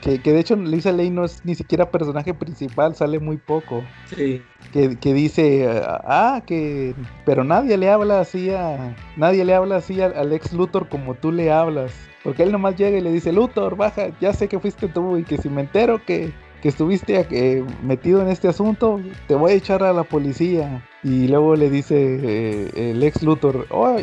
que, 0.00 0.18
de 0.18 0.38
hecho 0.38 0.56
Luisa 0.56 0.92
Lane 0.92 1.10
no 1.10 1.24
es 1.24 1.44
ni 1.44 1.54
siquiera 1.54 1.90
personaje 1.90 2.32
principal, 2.34 2.94
sale 2.94 3.18
muy 3.18 3.36
poco. 3.36 3.82
Sí. 4.14 4.42
Que, 4.72 4.96
que 4.96 5.12
dice, 5.12 5.68
ah, 5.84 6.42
que, 6.46 6.94
pero 7.24 7.44
nadie 7.44 7.76
le 7.76 7.90
habla 7.90 8.20
así 8.20 8.50
a, 8.50 8.96
nadie 9.16 9.44
le 9.44 9.54
habla 9.54 9.76
así 9.76 10.00
al, 10.00 10.32
ex 10.32 10.52
Luthor 10.52 10.88
como 10.88 11.14
tú 11.14 11.32
le 11.32 11.50
hablas. 11.50 11.92
Porque 12.26 12.42
él 12.42 12.50
nomás 12.50 12.76
llega 12.76 12.98
y 12.98 13.00
le 13.00 13.12
dice, 13.12 13.32
Luthor, 13.32 13.76
baja, 13.76 14.08
ya 14.20 14.32
sé 14.32 14.48
que 14.48 14.58
fuiste 14.58 14.88
tú 14.88 15.16
y 15.16 15.22
que 15.22 15.38
si 15.38 15.48
me 15.48 15.60
entero 15.62 16.04
que 16.04 16.32
que 16.62 16.68
estuviste 16.68 17.26
eh, 17.30 17.64
metido 17.82 18.22
en 18.22 18.28
este 18.28 18.48
asunto, 18.48 19.00
te 19.28 19.34
voy 19.34 19.52
a 19.52 19.54
echar 19.54 19.82
a 19.82 19.92
la 19.92 20.04
policía. 20.04 20.82
Y 21.02 21.28
luego 21.28 21.54
le 21.54 21.70
dice 21.70 21.94
eh, 21.96 22.90
el 22.90 23.02
ex 23.02 23.22
Luthor, 23.22 23.66
oh, 23.70 23.96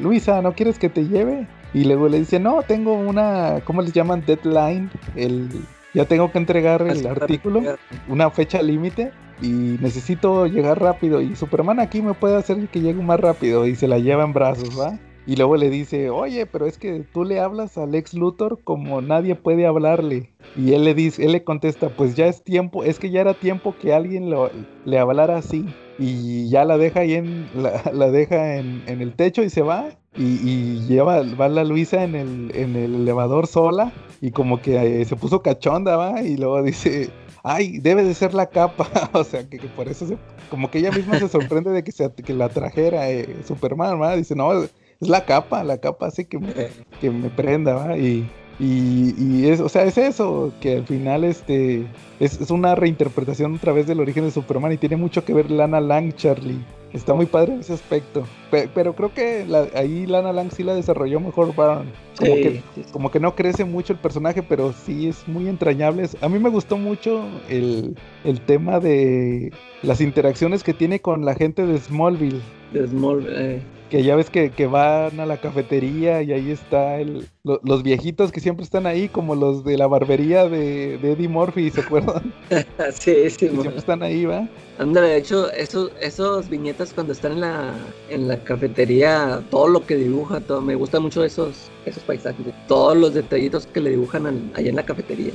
Luisa, 0.00 0.42
¿no 0.42 0.52
quieres 0.52 0.78
que 0.78 0.88
te 0.88 1.06
lleve? 1.06 1.46
Y 1.72 1.84
luego 1.84 2.08
le 2.08 2.18
dice, 2.20 2.38
no, 2.38 2.62
tengo 2.62 2.94
una, 2.94 3.60
¿cómo 3.64 3.82
les 3.82 3.92
llaman? 3.92 4.24
Deadline. 4.26 4.90
El, 5.16 5.48
ya 5.94 6.04
tengo 6.04 6.30
que 6.30 6.38
entregar 6.38 6.82
el 6.82 7.06
artículo, 7.06 7.62
una 8.08 8.30
fecha 8.30 8.62
límite. 8.62 9.12
Y 9.42 9.78
necesito 9.80 10.46
llegar 10.46 10.80
rápido. 10.80 11.22
Y 11.22 11.34
Superman 11.34 11.80
aquí 11.80 12.02
me 12.02 12.12
puede 12.12 12.36
hacer 12.36 12.68
que 12.68 12.80
llegue 12.80 13.02
más 13.02 13.18
rápido. 13.18 13.66
Y 13.66 13.74
se 13.74 13.88
la 13.88 13.98
lleva 13.98 14.22
en 14.22 14.34
brazos, 14.34 14.78
¿va? 14.78 14.98
Y 15.30 15.36
luego 15.36 15.56
le 15.56 15.70
dice, 15.70 16.10
oye, 16.10 16.44
pero 16.44 16.66
es 16.66 16.76
que 16.76 17.04
tú 17.12 17.22
le 17.22 17.38
hablas 17.38 17.78
a 17.78 17.86
Lex 17.86 18.14
Luthor 18.14 18.58
como 18.64 19.00
nadie 19.00 19.36
puede 19.36 19.64
hablarle. 19.64 20.32
Y 20.56 20.72
él 20.72 20.82
le 20.82 20.92
dice, 20.92 21.24
él 21.24 21.30
le 21.30 21.44
contesta, 21.44 21.88
pues 21.88 22.16
ya 22.16 22.26
es 22.26 22.42
tiempo, 22.42 22.82
es 22.82 22.98
que 22.98 23.10
ya 23.10 23.20
era 23.20 23.34
tiempo 23.34 23.76
que 23.80 23.94
alguien 23.94 24.28
lo, 24.28 24.50
le 24.84 24.98
hablara 24.98 25.36
así. 25.36 25.72
Y 26.00 26.48
ya 26.48 26.64
la 26.64 26.78
deja 26.78 27.00
ahí 27.02 27.14
en, 27.14 27.48
la, 27.54 28.10
deja 28.10 28.56
en, 28.56 28.82
el 28.88 29.14
techo 29.14 29.44
y 29.44 29.50
se 29.50 29.62
va. 29.62 29.90
Y, 30.16 30.80
lleva, 30.88 31.22
va 31.22 31.48
la 31.48 31.62
Luisa 31.62 32.02
en 32.02 32.16
el, 32.16 32.50
en 32.52 32.74
el 32.74 32.96
elevador 32.96 33.46
sola. 33.46 33.92
Y 34.20 34.32
como 34.32 34.60
que 34.60 35.00
eh, 35.00 35.04
se 35.04 35.14
puso 35.14 35.42
cachonda, 35.42 35.96
va. 35.96 36.22
Y 36.22 36.38
luego 36.38 36.60
dice, 36.64 37.08
ay, 37.44 37.78
debe 37.78 38.02
de 38.02 38.14
ser 38.14 38.34
la 38.34 38.46
capa. 38.46 38.88
o 39.12 39.22
sea, 39.22 39.48
que, 39.48 39.60
por 39.76 39.86
eso 39.86 40.08
se, 40.08 40.18
como 40.50 40.72
que 40.72 40.78
ella 40.78 40.90
misma 40.90 41.20
se 41.20 41.28
sorprende 41.28 41.70
de 41.70 41.84
que, 41.84 41.92
se, 41.92 42.12
que 42.12 42.34
la 42.34 42.48
trajera 42.48 43.08
eh, 43.08 43.42
Superman, 43.46 44.02
¿va? 44.02 44.16
Dice, 44.16 44.34
no, 44.34 44.66
es 45.00 45.08
la 45.08 45.24
capa, 45.24 45.64
la 45.64 45.78
capa 45.78 46.06
así 46.06 46.24
que 46.24 46.38
me, 46.38 46.52
que 47.00 47.10
me 47.10 47.30
prenda, 47.30 47.74
¿va? 47.74 47.96
Y, 47.96 48.28
y, 48.62 49.48
es, 49.48 49.60
o 49.60 49.70
sea, 49.70 49.84
es 49.84 49.96
eso, 49.96 50.52
que 50.60 50.76
al 50.76 50.86
final 50.86 51.24
este 51.24 51.86
es, 52.18 52.50
una 52.50 52.74
reinterpretación 52.74 53.54
otra 53.54 53.72
vez 53.72 53.86
del 53.86 54.00
origen 54.00 54.24
de 54.24 54.30
Superman 54.30 54.72
y 54.72 54.76
tiene 54.76 54.96
mucho 54.96 55.24
que 55.24 55.32
ver 55.32 55.50
Lana 55.50 55.80
Lang, 55.80 56.14
Charlie. 56.14 56.62
Está 56.92 57.14
muy 57.14 57.24
padre 57.24 57.54
en 57.54 57.60
ese 57.60 57.72
aspecto. 57.72 58.26
Pero, 58.50 58.94
creo 58.94 59.14
que 59.14 59.46
ahí 59.74 60.06
Lana 60.06 60.32
Lang 60.32 60.50
sí 60.50 60.62
la 60.62 60.74
desarrolló 60.74 61.20
mejor 61.20 61.54
Como, 61.54 61.84
que, 62.18 62.62
como 62.92 63.10
que 63.10 63.20
no 63.20 63.34
crece 63.34 63.64
mucho 63.64 63.94
el 63.94 63.98
personaje, 63.98 64.42
pero 64.42 64.74
sí 64.74 65.08
es 65.08 65.26
muy 65.26 65.48
entrañable. 65.48 66.06
A 66.20 66.28
mí 66.28 66.38
me 66.38 66.50
gustó 66.50 66.76
mucho 66.76 67.24
el, 67.48 67.96
el 68.24 68.40
tema 68.42 68.80
de 68.80 69.52
las 69.82 70.02
interacciones 70.02 70.62
que 70.64 70.74
tiene 70.74 71.00
con 71.00 71.24
la 71.24 71.34
gente 71.34 71.64
de 71.64 71.78
Smallville. 71.78 72.42
De 72.72 72.86
Smallville, 72.88 73.56
eh 73.56 73.62
que 73.90 74.04
ya 74.04 74.16
ves 74.16 74.30
que, 74.30 74.50
que, 74.50 74.66
van 74.66 75.18
a 75.18 75.26
la 75.26 75.38
cafetería 75.38 76.22
y 76.22 76.32
ahí 76.32 76.50
está 76.52 76.98
el, 77.00 77.26
los 77.42 77.82
viejitos 77.82 78.30
que 78.30 78.40
siempre 78.40 78.64
están 78.64 78.86
ahí, 78.86 79.08
como 79.08 79.34
los 79.34 79.64
de 79.64 79.76
la 79.76 79.88
barbería 79.88 80.48
de, 80.48 80.94
Eddie 80.94 81.28
Murphy, 81.28 81.70
¿se 81.70 81.80
acuerdan? 81.80 82.32
sí, 82.92 83.28
sí. 83.28 83.48
siempre 83.48 83.76
están 83.76 84.02
ahí, 84.02 84.24
¿va? 84.24 84.48
Ándale, 84.78 85.08
de 85.08 85.16
hecho, 85.18 85.50
esos, 85.50 85.90
esos 86.00 86.48
viñetas 86.48 86.94
cuando 86.94 87.12
están 87.12 87.32
en 87.32 87.40
la, 87.40 87.74
en 88.08 88.28
la 88.28 88.42
cafetería, 88.42 89.42
todo 89.50 89.68
lo 89.68 89.84
que 89.84 89.96
dibuja, 89.96 90.40
todo, 90.40 90.62
me 90.62 90.76
gustan 90.76 91.02
mucho 91.02 91.24
esos, 91.24 91.68
esos 91.84 92.02
paisajes, 92.04 92.46
todos 92.68 92.96
los 92.96 93.12
detallitos 93.12 93.66
que 93.66 93.80
le 93.80 93.90
dibujan 93.90 94.52
allá 94.54 94.70
en 94.70 94.76
la 94.76 94.84
cafetería. 94.84 95.32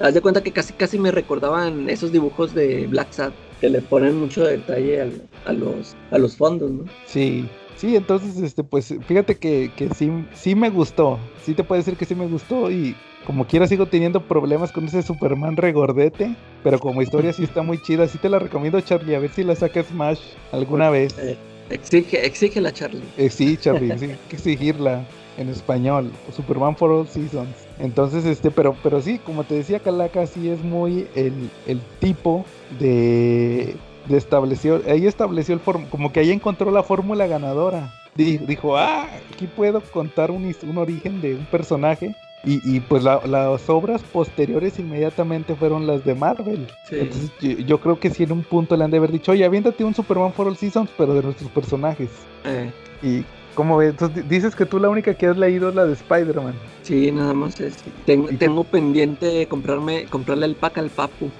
haz 0.00 0.14
de 0.14 0.20
cuenta 0.20 0.42
que 0.42 0.52
casi 0.52 0.72
casi 0.72 0.98
me 0.98 1.12
recordaban 1.12 1.88
esos 1.88 2.10
dibujos 2.12 2.54
de 2.54 2.88
Black 2.88 3.12
Sad 3.12 3.32
que 3.62 3.70
le 3.70 3.80
ponen 3.80 4.18
mucho 4.18 4.42
detalle 4.42 5.00
a, 5.46 5.52
los, 5.52 5.94
a 6.10 6.18
los 6.18 6.36
fondos, 6.36 6.68
¿no? 6.68 6.84
Sí, 7.06 7.48
sí, 7.76 7.94
entonces, 7.94 8.36
este, 8.42 8.64
pues 8.64 8.92
fíjate 9.06 9.36
que, 9.36 9.70
que 9.76 9.88
sí, 9.94 10.10
sí 10.34 10.56
me 10.56 10.68
gustó, 10.68 11.20
sí 11.44 11.54
te 11.54 11.62
puedo 11.62 11.80
decir 11.80 11.96
que 11.96 12.04
sí 12.04 12.16
me 12.16 12.26
gustó 12.26 12.72
y 12.72 12.96
como 13.24 13.46
quiera 13.46 13.68
sigo 13.68 13.86
teniendo 13.86 14.20
problemas 14.20 14.72
con 14.72 14.86
ese 14.86 15.00
Superman 15.02 15.56
regordete, 15.56 16.34
pero 16.64 16.80
como 16.80 17.02
historia 17.02 17.32
sí 17.32 17.44
está 17.44 17.62
muy 17.62 17.80
chida, 17.80 18.08
sí 18.08 18.18
te 18.18 18.28
la 18.28 18.40
recomiendo 18.40 18.80
Charlie, 18.80 19.14
a 19.14 19.20
ver 19.20 19.30
si 19.30 19.44
la 19.44 19.54
saca 19.54 19.84
Smash 19.84 20.18
alguna 20.50 20.90
vez. 20.90 21.16
Eh, 21.18 21.36
exige, 21.70 22.26
exige 22.26 22.60
la 22.60 22.72
Charlie. 22.72 23.04
Eh, 23.16 23.30
sí, 23.30 23.56
Charlie, 23.56 23.96
sí, 23.96 24.06
hay 24.10 24.18
que 24.28 24.34
exigirla 24.34 25.04
en 25.38 25.50
español, 25.50 26.10
Superman 26.34 26.76
for 26.76 26.90
All 26.90 27.06
Seasons. 27.06 27.54
Entonces, 27.82 28.24
este, 28.24 28.52
pero, 28.52 28.76
pero 28.80 29.02
sí, 29.02 29.18
como 29.18 29.42
te 29.42 29.56
decía, 29.56 29.80
Calaca 29.80 30.24
sí 30.26 30.48
es 30.48 30.62
muy 30.62 31.08
el, 31.16 31.50
el 31.66 31.80
tipo 31.98 32.44
de, 32.78 33.74
de 34.08 34.16
estableció, 34.16 34.80
ahí 34.88 35.08
estableció 35.08 35.56
el 35.56 35.60
como 35.90 36.12
que 36.12 36.20
ahí 36.20 36.30
encontró 36.30 36.70
la 36.70 36.84
fórmula 36.84 37.26
ganadora. 37.26 37.92
Dijo, 38.14 38.76
ah, 38.76 39.08
aquí 39.34 39.48
puedo 39.48 39.80
contar 39.80 40.30
un, 40.30 40.54
un 40.62 40.78
origen 40.78 41.20
de 41.20 41.34
un 41.34 41.44
personaje 41.46 42.14
y, 42.44 42.60
y 42.64 42.78
pues 42.78 43.02
las 43.02 43.68
obras 43.68 44.00
posteriores 44.02 44.78
inmediatamente 44.78 45.56
fueron 45.56 45.84
las 45.86 46.04
de 46.04 46.14
Marvel. 46.14 46.68
Entonces 46.88 47.32
yo, 47.66 47.80
creo 47.80 47.98
que 47.98 48.10
si 48.10 48.22
en 48.22 48.30
un 48.30 48.44
punto 48.44 48.76
le 48.76 48.84
han 48.84 48.92
de 48.92 48.98
haber 48.98 49.10
dicho, 49.10 49.32
oye, 49.32 49.44
aviéntate 49.44 49.82
un 49.82 49.94
Superman 49.94 50.32
for 50.32 50.46
All 50.46 50.56
Seasons, 50.56 50.90
pero 50.96 51.14
de 51.14 51.22
nuestros 51.22 51.50
personajes. 51.50 52.10
Eh. 52.44 52.70
Y 53.02 53.24
¿Cómo 53.54 53.76
ves? 53.76 53.90
Entonces 53.90 54.28
dices 54.28 54.56
que 54.56 54.66
tú 54.66 54.78
la 54.78 54.88
única 54.88 55.14
que 55.14 55.26
has 55.26 55.36
leído 55.36 55.68
es 55.68 55.74
la 55.74 55.84
de 55.84 55.92
Spider-Man. 55.92 56.54
Sí, 56.82 57.10
nada 57.12 57.34
más 57.34 57.60
es. 57.60 57.76
Tengo, 58.06 58.28
tengo 58.38 58.64
pendiente 58.64 59.46
comprarme, 59.46 60.06
comprarle 60.06 60.46
el 60.46 60.56
pack 60.56 60.78
al 60.78 60.90
papu. 60.90 61.30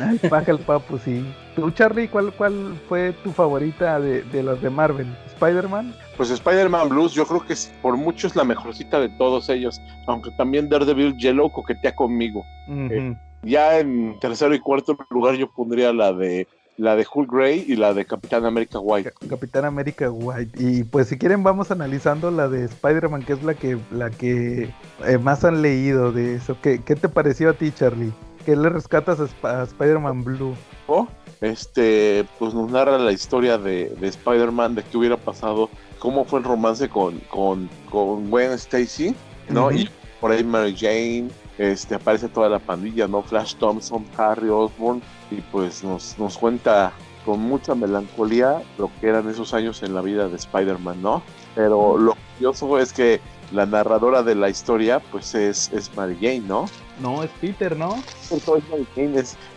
Ah, 0.00 0.12
el 0.12 0.28
pack 0.28 0.48
al 0.48 0.58
papu, 0.58 0.98
sí. 0.98 1.24
¿Tú, 1.56 1.70
Charlie, 1.70 2.08
cuál, 2.08 2.32
cuál 2.32 2.74
fue 2.88 3.12
tu 3.24 3.32
favorita 3.32 3.98
de, 4.00 4.22
de 4.24 4.42
las 4.42 4.60
de 4.60 4.68
Marvel? 4.68 5.06
¿Spider-Man? 5.26 5.94
Pues 6.16 6.30
Spider-Man 6.30 6.90
Blues, 6.90 7.12
yo 7.14 7.24
creo 7.24 7.46
que 7.46 7.54
es, 7.54 7.72
por 7.80 7.96
mucho 7.96 8.26
es 8.26 8.36
la 8.36 8.44
mejorcita 8.44 9.00
de 9.00 9.08
todos 9.08 9.48
ellos, 9.48 9.80
aunque 10.06 10.30
también 10.32 10.68
Daredevil 10.68 11.16
Yellow 11.16 11.50
coquetea 11.50 11.94
conmigo. 11.94 12.44
Eh, 12.68 13.16
ya 13.42 13.78
en 13.78 14.18
tercero 14.20 14.54
y 14.54 14.58
cuarto 14.58 14.98
lugar 15.08 15.36
yo 15.36 15.50
pondría 15.50 15.94
la 15.94 16.12
de 16.12 16.46
la 16.80 16.96
de 16.96 17.06
Hulk 17.12 17.30
Gray 17.30 17.64
y 17.68 17.76
la 17.76 17.92
de 17.92 18.06
Capitán 18.06 18.46
América 18.46 18.78
White. 18.78 19.12
Capitán 19.28 19.66
América 19.66 20.10
White. 20.10 20.52
Y 20.58 20.82
pues 20.84 21.08
si 21.08 21.18
quieren 21.18 21.42
vamos 21.42 21.70
analizando 21.70 22.30
la 22.30 22.48
de 22.48 22.64
Spider-Man, 22.64 23.22
que 23.22 23.34
es 23.34 23.42
la 23.42 23.52
que, 23.52 23.78
la 23.90 24.08
que 24.08 24.72
eh, 25.04 25.18
más 25.18 25.44
han 25.44 25.60
leído 25.60 26.10
de 26.10 26.36
eso. 26.36 26.56
¿Qué, 26.62 26.80
¿Qué, 26.82 26.96
te 26.96 27.10
pareció 27.10 27.50
a 27.50 27.52
ti, 27.52 27.70
Charlie? 27.70 28.12
¿Qué 28.46 28.56
le 28.56 28.70
rescatas 28.70 29.18
a, 29.20 29.62
Spider-Man 29.64 30.24
Blue? 30.24 30.54
Oh, 30.86 31.06
este, 31.42 32.24
pues 32.38 32.54
nos 32.54 32.70
narra 32.70 32.98
la 32.98 33.12
historia 33.12 33.58
de, 33.58 33.90
de 34.00 34.08
Spider-Man, 34.08 34.76
de 34.76 34.82
qué 34.82 34.96
hubiera 34.96 35.18
pasado, 35.18 35.68
cómo 35.98 36.24
fue 36.24 36.38
el 36.38 36.46
romance 36.46 36.88
con, 36.88 37.18
con, 37.28 37.68
con 37.90 38.30
Gwen 38.30 38.52
Stacy, 38.52 39.14
¿no? 39.50 39.70
Y 39.70 39.90
por 40.18 40.32
ahí 40.32 40.42
Mary 40.42 40.74
Jane, 40.74 41.28
este, 41.58 41.94
aparece 41.94 42.28
toda 42.28 42.48
la 42.48 42.58
pandilla, 42.58 43.06
¿no? 43.06 43.22
Flash 43.22 43.56
Thompson, 43.56 44.06
Harry 44.16 44.48
Osborn, 44.48 45.02
y 45.30 45.40
pues 45.52 45.84
nos, 45.84 46.18
nos 46.18 46.38
cuenta 46.38 46.92
con 47.24 47.40
mucha 47.40 47.74
melancolía 47.74 48.62
lo 48.78 48.90
que 49.00 49.08
eran 49.08 49.28
esos 49.28 49.54
años 49.54 49.82
en 49.82 49.94
la 49.94 50.00
vida 50.00 50.28
de 50.28 50.36
Spider-Man, 50.36 51.02
¿no? 51.02 51.22
Pero 51.54 51.98
lo 51.98 52.16
curioso 52.36 52.78
es 52.78 52.92
que 52.92 53.20
la 53.52 53.66
narradora 53.66 54.22
de 54.22 54.34
la 54.34 54.48
historia, 54.48 55.00
pues 55.00 55.34
es, 55.34 55.72
es 55.72 55.94
Mary 55.96 56.16
Jane, 56.20 56.40
¿no? 56.40 56.66
No, 57.00 57.22
es 57.22 57.30
Peter, 57.40 57.76
¿no? 57.76 57.96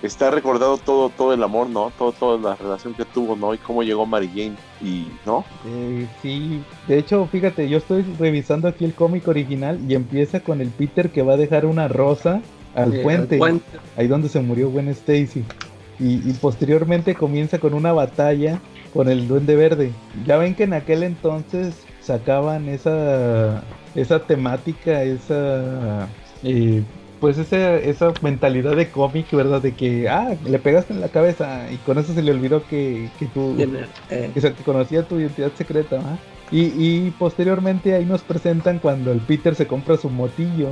está 0.01 0.31
recordado 0.31 0.77
todo, 0.77 1.09
todo 1.09 1.33
el 1.33 1.43
amor, 1.43 1.69
¿no? 1.69 1.91
Todo, 1.97 2.11
toda 2.11 2.49
la 2.49 2.55
relación 2.55 2.93
que 2.93 3.05
tuvo, 3.05 3.35
¿no? 3.35 3.53
Y 3.53 3.57
cómo 3.59 3.83
llegó 3.83 4.05
Mary 4.05 4.29
Jane 4.29 4.55
y, 4.81 5.07
¿no? 5.25 5.43
Eh, 5.65 6.07
sí, 6.21 6.63
de 6.87 6.97
hecho, 6.97 7.27
fíjate, 7.27 7.69
yo 7.69 7.77
estoy 7.77 8.03
revisando 8.17 8.67
aquí 8.67 8.85
el 8.85 8.93
cómic 8.93 9.27
original 9.27 9.79
y 9.87 9.93
empieza 9.93 10.39
con 10.39 10.61
el 10.61 10.69
Peter 10.69 11.11
que 11.11 11.21
va 11.21 11.33
a 11.33 11.37
dejar 11.37 11.65
una 11.65 11.87
rosa 11.87 12.41
al, 12.75 13.01
puente, 13.01 13.39
ahí 13.95 14.07
donde 14.07 14.29
se 14.29 14.39
murió 14.41 14.69
Gwen 14.69 14.89
Stacy. 14.89 15.43
Y, 15.99 16.29
y 16.29 16.33
posteriormente 16.41 17.15
comienza 17.15 17.59
con 17.59 17.73
una 17.73 17.93
batalla 17.93 18.59
con 18.93 19.09
el 19.09 19.27
Duende 19.27 19.55
Verde. 19.55 19.91
Ya 20.25 20.37
ven 20.37 20.55
que 20.55 20.63
en 20.63 20.73
aquel 20.73 21.03
entonces 21.03 21.75
sacaban 22.01 22.67
esa 22.67 23.63
esa 23.95 24.19
temática, 24.19 25.03
esa 25.03 26.07
eh, 26.43 26.83
pues 27.23 27.37
esa, 27.37 27.75
esa 27.75 28.11
mentalidad 28.21 28.75
de 28.75 28.89
cómic, 28.89 29.31
¿verdad? 29.31 29.61
De 29.61 29.71
que, 29.71 30.09
ah, 30.09 30.35
le 30.45 30.59
pegaste 30.59 30.91
en 30.91 30.99
la 30.99 31.07
cabeza 31.07 31.71
y 31.71 31.77
con 31.77 31.97
eso 31.97 32.13
se 32.13 32.21
le 32.21 32.31
olvidó 32.31 32.67
que, 32.67 33.09
que 33.17 33.27
tú, 33.27 33.55
eh. 34.09 34.29
que 34.33 34.41
se 34.41 34.51
conocía 34.55 35.03
tu 35.03 35.17
identidad 35.19 35.51
secreta, 35.55 36.01
Y, 36.51 36.63
y, 36.63 37.13
posteriormente 37.17 37.93
ahí 37.93 38.03
nos 38.03 38.23
presentan 38.23 38.79
cuando 38.79 39.13
el 39.13 39.19
Peter 39.21 39.55
se 39.55 39.67
compra 39.67 39.95
su 39.95 40.09
motillo, 40.09 40.71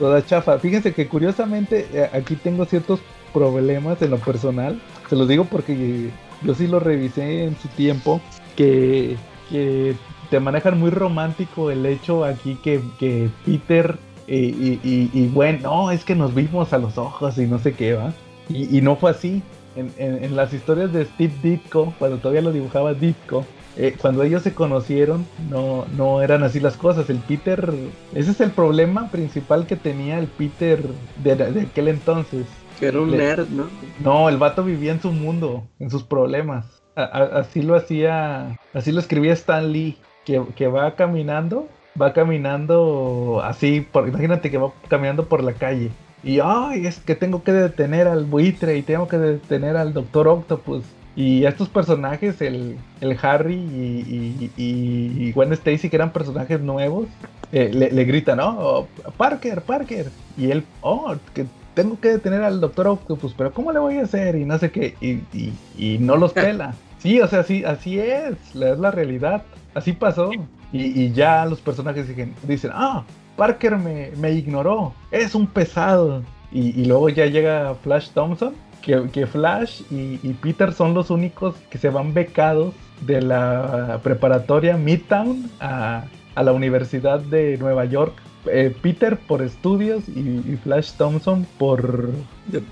toda 0.00 0.24
chafa. 0.24 0.58
Fíjense 0.58 0.92
que 0.92 1.06
curiosamente 1.06 1.86
eh, 1.92 2.10
aquí 2.12 2.34
tengo 2.34 2.64
ciertos 2.64 2.98
problemas 3.32 4.02
en 4.02 4.10
lo 4.10 4.18
personal, 4.18 4.80
se 5.08 5.14
los 5.14 5.28
digo 5.28 5.44
porque 5.44 6.10
yo 6.42 6.54
sí 6.54 6.66
lo 6.66 6.80
revisé 6.80 7.44
en 7.44 7.56
su 7.56 7.68
tiempo, 7.68 8.20
que, 8.56 9.16
que 9.48 9.94
te 10.30 10.40
manejan 10.40 10.80
muy 10.80 10.90
romántico 10.90 11.70
el 11.70 11.86
hecho 11.86 12.24
aquí 12.24 12.56
que, 12.64 12.80
que 12.98 13.28
Peter 13.44 13.96
y, 14.26 15.26
bueno, 15.28 15.58
no, 15.62 15.90
es 15.90 16.04
que 16.04 16.14
nos 16.14 16.34
vimos 16.34 16.72
a 16.72 16.78
los 16.78 16.98
ojos 16.98 17.36
y 17.38 17.46
no 17.46 17.58
sé 17.58 17.72
qué, 17.74 17.94
¿va? 17.94 18.12
Y, 18.48 18.80
no 18.80 18.96
fue 18.96 19.10
así. 19.10 19.42
En, 19.76 19.92
en, 19.98 20.36
las 20.36 20.52
historias 20.52 20.92
de 20.92 21.04
Steve 21.04 21.32
Ditko, 21.42 21.94
cuando 21.98 22.18
todavía 22.18 22.42
lo 22.42 22.52
dibujaba 22.52 22.94
Ditko, 22.94 23.44
eh, 23.76 23.94
cuando 24.00 24.22
ellos 24.22 24.42
se 24.42 24.54
conocieron, 24.54 25.26
no, 25.48 25.86
no 25.96 26.22
eran 26.22 26.42
así 26.42 26.60
las 26.60 26.76
cosas. 26.76 27.08
El 27.10 27.18
Peter, 27.18 27.72
ese 28.14 28.30
es 28.30 28.40
el 28.40 28.50
problema 28.50 29.10
principal 29.10 29.66
que 29.66 29.76
tenía 29.76 30.18
el 30.18 30.26
Peter 30.26 30.82
de, 31.22 31.36
de 31.36 31.60
aquel 31.62 31.88
entonces. 31.88 32.46
Que 32.78 32.86
era 32.86 33.00
un 33.00 33.10
nerd, 33.10 33.48
¿no? 33.48 33.66
No, 34.02 34.28
el 34.28 34.38
vato 34.38 34.64
vivía 34.64 34.92
en 34.92 35.00
su 35.00 35.12
mundo, 35.12 35.64
en 35.78 35.90
sus 35.90 36.02
problemas. 36.02 36.82
así 36.94 37.62
lo 37.62 37.76
hacía, 37.76 38.58
así 38.74 38.92
lo 38.92 39.00
escribía 39.00 39.32
Stan 39.32 39.70
Lee 39.70 39.96
que, 40.24 40.66
va 40.68 40.94
caminando, 40.94 41.68
va 42.00 42.12
caminando 42.12 43.40
así, 43.42 43.80
por, 43.80 44.08
imagínate 44.08 44.50
que 44.50 44.58
va 44.58 44.72
caminando 44.88 45.26
por 45.26 45.42
la 45.42 45.52
calle. 45.52 45.90
Y 46.22 46.40
ay, 46.40 46.86
es 46.86 46.98
que 46.98 47.14
tengo 47.14 47.42
que 47.42 47.52
detener 47.52 48.06
al 48.06 48.24
buitre 48.24 48.76
y 48.76 48.82
tengo 48.82 49.08
que 49.08 49.18
detener 49.18 49.76
al 49.76 49.94
Doctor 49.94 50.28
Octopus. 50.28 50.84
Y 51.16 51.44
estos 51.44 51.68
personajes, 51.68 52.40
el, 52.40 52.76
el 53.00 53.18
Harry 53.22 53.56
y, 53.56 54.50
y, 54.56 55.32
Gwen 55.32 55.52
Stacy, 55.52 55.90
que 55.90 55.96
eran 55.96 56.12
personajes 56.12 56.60
nuevos, 56.60 57.08
eh, 57.52 57.70
le, 57.72 58.04
gritan, 58.04 58.38
¿no? 58.38 58.56
Oh, 58.58 58.88
Parker, 59.16 59.62
Parker. 59.62 60.08
Y 60.36 60.50
él, 60.50 60.64
oh, 60.82 61.14
que 61.34 61.46
tengo 61.74 61.98
que 62.00 62.08
detener 62.08 62.42
al 62.42 62.60
Doctor 62.60 62.86
Octopus, 62.88 63.34
pero 63.36 63.52
¿cómo 63.52 63.72
le 63.72 63.80
voy 63.80 63.96
a 63.96 64.02
hacer? 64.02 64.36
Y 64.36 64.44
no 64.44 64.58
sé 64.58 64.70
qué. 64.70 64.94
Y, 65.00 65.52
y 65.76 65.98
no 65.98 66.16
los 66.16 66.32
pela. 66.34 66.74
Sí, 66.98 67.20
o 67.20 67.26
sea, 67.26 67.42
sí, 67.42 67.64
así 67.64 67.98
es, 67.98 68.34
es 68.54 68.78
la 68.78 68.90
realidad. 68.90 69.42
Así 69.74 69.92
pasó. 69.92 70.30
Y, 70.72 71.10
ya 71.12 71.44
los 71.46 71.60
personajes 71.60 72.06
dicen, 72.46 72.70
ah, 72.72 73.04
Parker 73.36 73.76
me, 73.76 74.12
me 74.16 74.32
ignoró, 74.32 74.94
es 75.10 75.34
un 75.34 75.46
pesado. 75.46 76.22
Y, 76.52 76.84
luego 76.84 77.08
ya 77.08 77.26
llega 77.26 77.74
Flash 77.82 78.10
Thompson, 78.10 78.54
que, 78.82 79.08
que 79.12 79.26
Flash 79.26 79.82
y, 79.90 80.16
Peter 80.34 80.72
son 80.72 80.94
los 80.94 81.10
únicos 81.10 81.54
que 81.70 81.78
se 81.78 81.90
van 81.90 82.14
becados 82.14 82.74
de 83.02 83.22
la 83.22 84.00
preparatoria 84.02 84.76
Midtown 84.76 85.50
a, 85.60 86.04
a 86.34 86.42
la 86.42 86.52
Universidad 86.52 87.20
de 87.20 87.56
Nueva 87.58 87.84
York. 87.84 88.14
Eh, 88.46 88.74
Peter 88.80 89.18
por 89.18 89.42
estudios 89.42 90.08
y, 90.08 90.56
Flash 90.62 90.92
Thompson 90.92 91.46
por, 91.58 92.10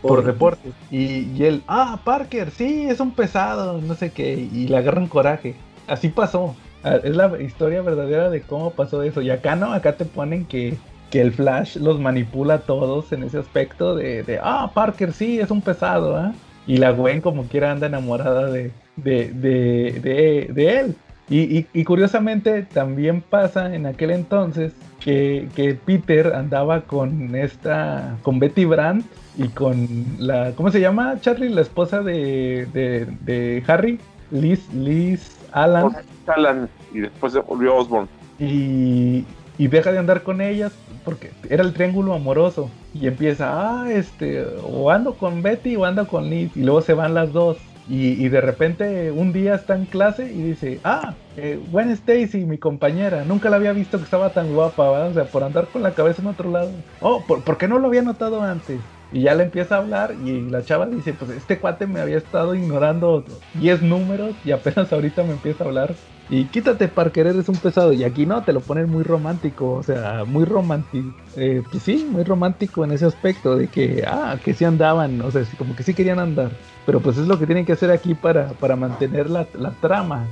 por 0.01 0.25
deportes. 0.25 0.73
Y, 0.91 1.29
y, 1.37 1.45
él, 1.45 1.63
ah, 1.69 2.01
Parker, 2.05 2.51
sí, 2.51 2.87
es 2.89 3.01
un 3.01 3.11
pesado, 3.11 3.81
no 3.81 3.95
sé 3.95 4.11
qué, 4.11 4.35
y 4.35 4.67
le 4.67 4.77
agarran 4.77 5.09
coraje. 5.09 5.57
Así 5.87 6.09
pasó. 6.09 6.57
Ah, 6.85 6.97
es 7.03 7.17
la 7.17 7.41
historia 7.43 7.83
verdadera 7.83 8.31
de 8.31 8.43
cómo 8.43 8.71
pasó 8.71 9.03
eso. 9.03 9.21
Y 9.21 9.31
acá 9.31 9.57
no, 9.57 9.73
acá 9.73 9.97
te 9.97 10.05
ponen 10.05 10.45
que, 10.45 10.77
que 11.11 11.21
el 11.21 11.33
Flash 11.33 11.77
los 11.77 12.01
manipula 12.01 12.55
a 12.55 12.59
todos 12.61 13.13
en 13.13 13.23
ese 13.23 13.39
aspecto 13.39 13.95
de, 13.95 14.23
de 14.23 14.39
ah, 14.43 14.71
Parker 14.75 15.13
sí, 15.13 15.41
es 15.41 15.51
un 15.51 15.63
pesado, 15.63 16.17
¿ah? 16.17 16.33
Y 16.67 16.77
la 16.77 16.91
Gwen 16.91 17.21
como 17.21 17.45
quiera 17.45 17.73
anda 17.73 17.87
enamorada 17.87 18.51
de, 18.51 18.73
de, 18.97 19.33
de, 19.33 20.51
de, 20.53 20.81
él. 20.81 20.97
Y, 21.31 21.67
y, 21.73 21.85
curiosamente 21.85 22.63
también 22.63 23.23
pasa 23.23 23.75
en 23.75 23.87
aquel 23.87 24.11
entonces 24.11 24.73
que, 25.01 25.49
que, 25.55 25.75
Peter 25.75 26.35
andaba 26.35 26.83
con 26.83 27.35
esta, 27.35 28.17
con 28.23 28.39
Betty 28.39 28.65
Brandt 28.65 29.07
y 29.37 29.49
con 29.49 29.89
la, 30.19 30.53
¿cómo 30.53 30.71
se 30.71 30.81
llama 30.81 31.19
Charlie? 31.21 31.51
La 31.51 31.63
esposa 31.63 32.03
de, 32.03 32.67
de, 32.73 33.07
de 33.23 33.63
Harry, 33.67 33.99
Liz, 34.31 34.73
Liz 34.73 35.39
Alan. 35.53 35.97
Alan 36.27 36.69
y 36.93 37.01
después 37.01 37.33
se 37.33 37.41
volvió 37.41 37.77
Osborne. 37.77 38.09
Y, 38.39 39.25
y 39.59 39.69
deja 39.69 39.93
de 39.93 39.99
andar 39.99 40.23
con 40.23 40.41
ellas 40.41 40.73
porque 41.05 41.33
era 41.51 41.63
el 41.63 41.75
triángulo 41.75 42.15
amoroso 42.15 42.71
y 42.95 43.07
empieza, 43.07 43.51
ah, 43.51 43.91
este, 43.91 44.47
o 44.63 44.91
ando 44.91 45.15
con 45.15 45.43
Betty 45.43 45.77
o 45.77 45.85
ando 45.85 46.07
con 46.07 46.31
Liz 46.31 46.57
y 46.57 46.63
luego 46.63 46.81
se 46.81 46.95
van 46.95 47.15
las 47.15 47.33
dos 47.33 47.59
y, 47.91 48.29
de 48.29 48.43
repente 48.43 49.11
un 49.11 49.33
día 49.33 49.55
está 49.55 49.75
en 49.75 49.87
clase 49.87 50.31
y 50.31 50.43
dice, 50.43 50.79
ah, 50.85 51.15
eh, 51.39 51.59
Gwen 51.71 51.89
Stacy, 51.91 52.45
mi 52.45 52.59
compañera, 52.59 53.25
nunca 53.25 53.49
la 53.49 53.57
había 53.57 53.73
visto 53.73 53.97
que 53.97 54.05
estaba 54.05 54.31
tan 54.31 54.53
guapa, 54.53 54.91
¿verdad? 54.91 55.11
o 55.11 55.15
sea, 55.15 55.25
por 55.25 55.43
andar 55.43 55.69
con 55.69 55.83
la 55.83 55.93
cabeza 55.93 56.21
en 56.21 56.29
otro 56.29 56.51
lado. 56.51 56.71
Oh, 57.01 57.25
¿por, 57.27 57.57
qué 57.57 57.67
no 57.67 57.79
lo 57.79 57.87
había 57.87 58.03
notado 58.03 58.43
antes? 58.43 58.79
Y 59.11 59.23
ya 59.23 59.35
le 59.35 59.45
empieza 59.45 59.77
a 59.77 59.79
hablar 59.79 60.15
y 60.23 60.43
la 60.43 60.63
chava 60.63 60.87
dice, 60.87 61.15
pues 61.15 61.31
este 61.31 61.59
cuate 61.59 61.87
me 61.87 62.01
había 62.01 62.19
estado 62.19 62.55
ignorando 62.55 63.25
10 63.55 63.83
números 63.83 64.35
y 64.45 64.51
apenas 64.51 64.93
ahorita 64.93 65.23
me 65.23 65.33
empieza 65.33 65.65
a 65.65 65.69
hablar. 65.69 65.95
Y 66.31 66.45
quítate, 66.45 66.89
Parker, 66.89 67.27
eres 67.27 67.49
un 67.49 67.57
pesado. 67.57 67.95
Y 67.95 68.05
aquí 68.05 68.27
no, 68.27 68.43
te 68.43 68.53
lo 68.53 68.61
ponen 68.61 68.91
muy 68.91 69.03
romántico, 69.03 69.73
o 69.73 69.83
sea, 69.83 70.25
muy 70.27 70.45
romántico. 70.45 71.15
Eh, 71.37 71.63
pues 71.71 71.83
sí, 71.83 72.07
muy 72.11 72.23
romántico 72.23 72.85
en 72.85 72.93
ese 72.93 73.07
aspecto 73.07 73.57
de 73.57 73.69
que, 73.69 74.05
ah, 74.07 74.37
que 74.45 74.53
sí 74.53 74.67
andaban, 74.67 75.23
o 75.23 75.31
sea, 75.31 75.43
como 75.57 75.75
que 75.75 75.83
sí 75.83 75.95
querían 75.95 76.19
andar. 76.19 76.51
Pero 76.85 77.01
pues 77.01 77.17
es 77.17 77.27
lo 77.27 77.39
que 77.39 77.47
tienen 77.47 77.65
que 77.65 77.73
hacer 77.73 77.91
aquí 77.91 78.15
para, 78.15 78.49
para 78.49 78.77
mantener 78.77 79.31
la, 79.31 79.47
la 79.59 79.71
trama. 79.81 80.27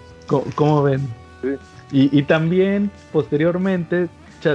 como 0.55 0.82
ven? 0.82 1.09
Y, 1.93 2.19
y, 2.19 2.23
también, 2.24 2.90
posteriormente, 3.12 4.09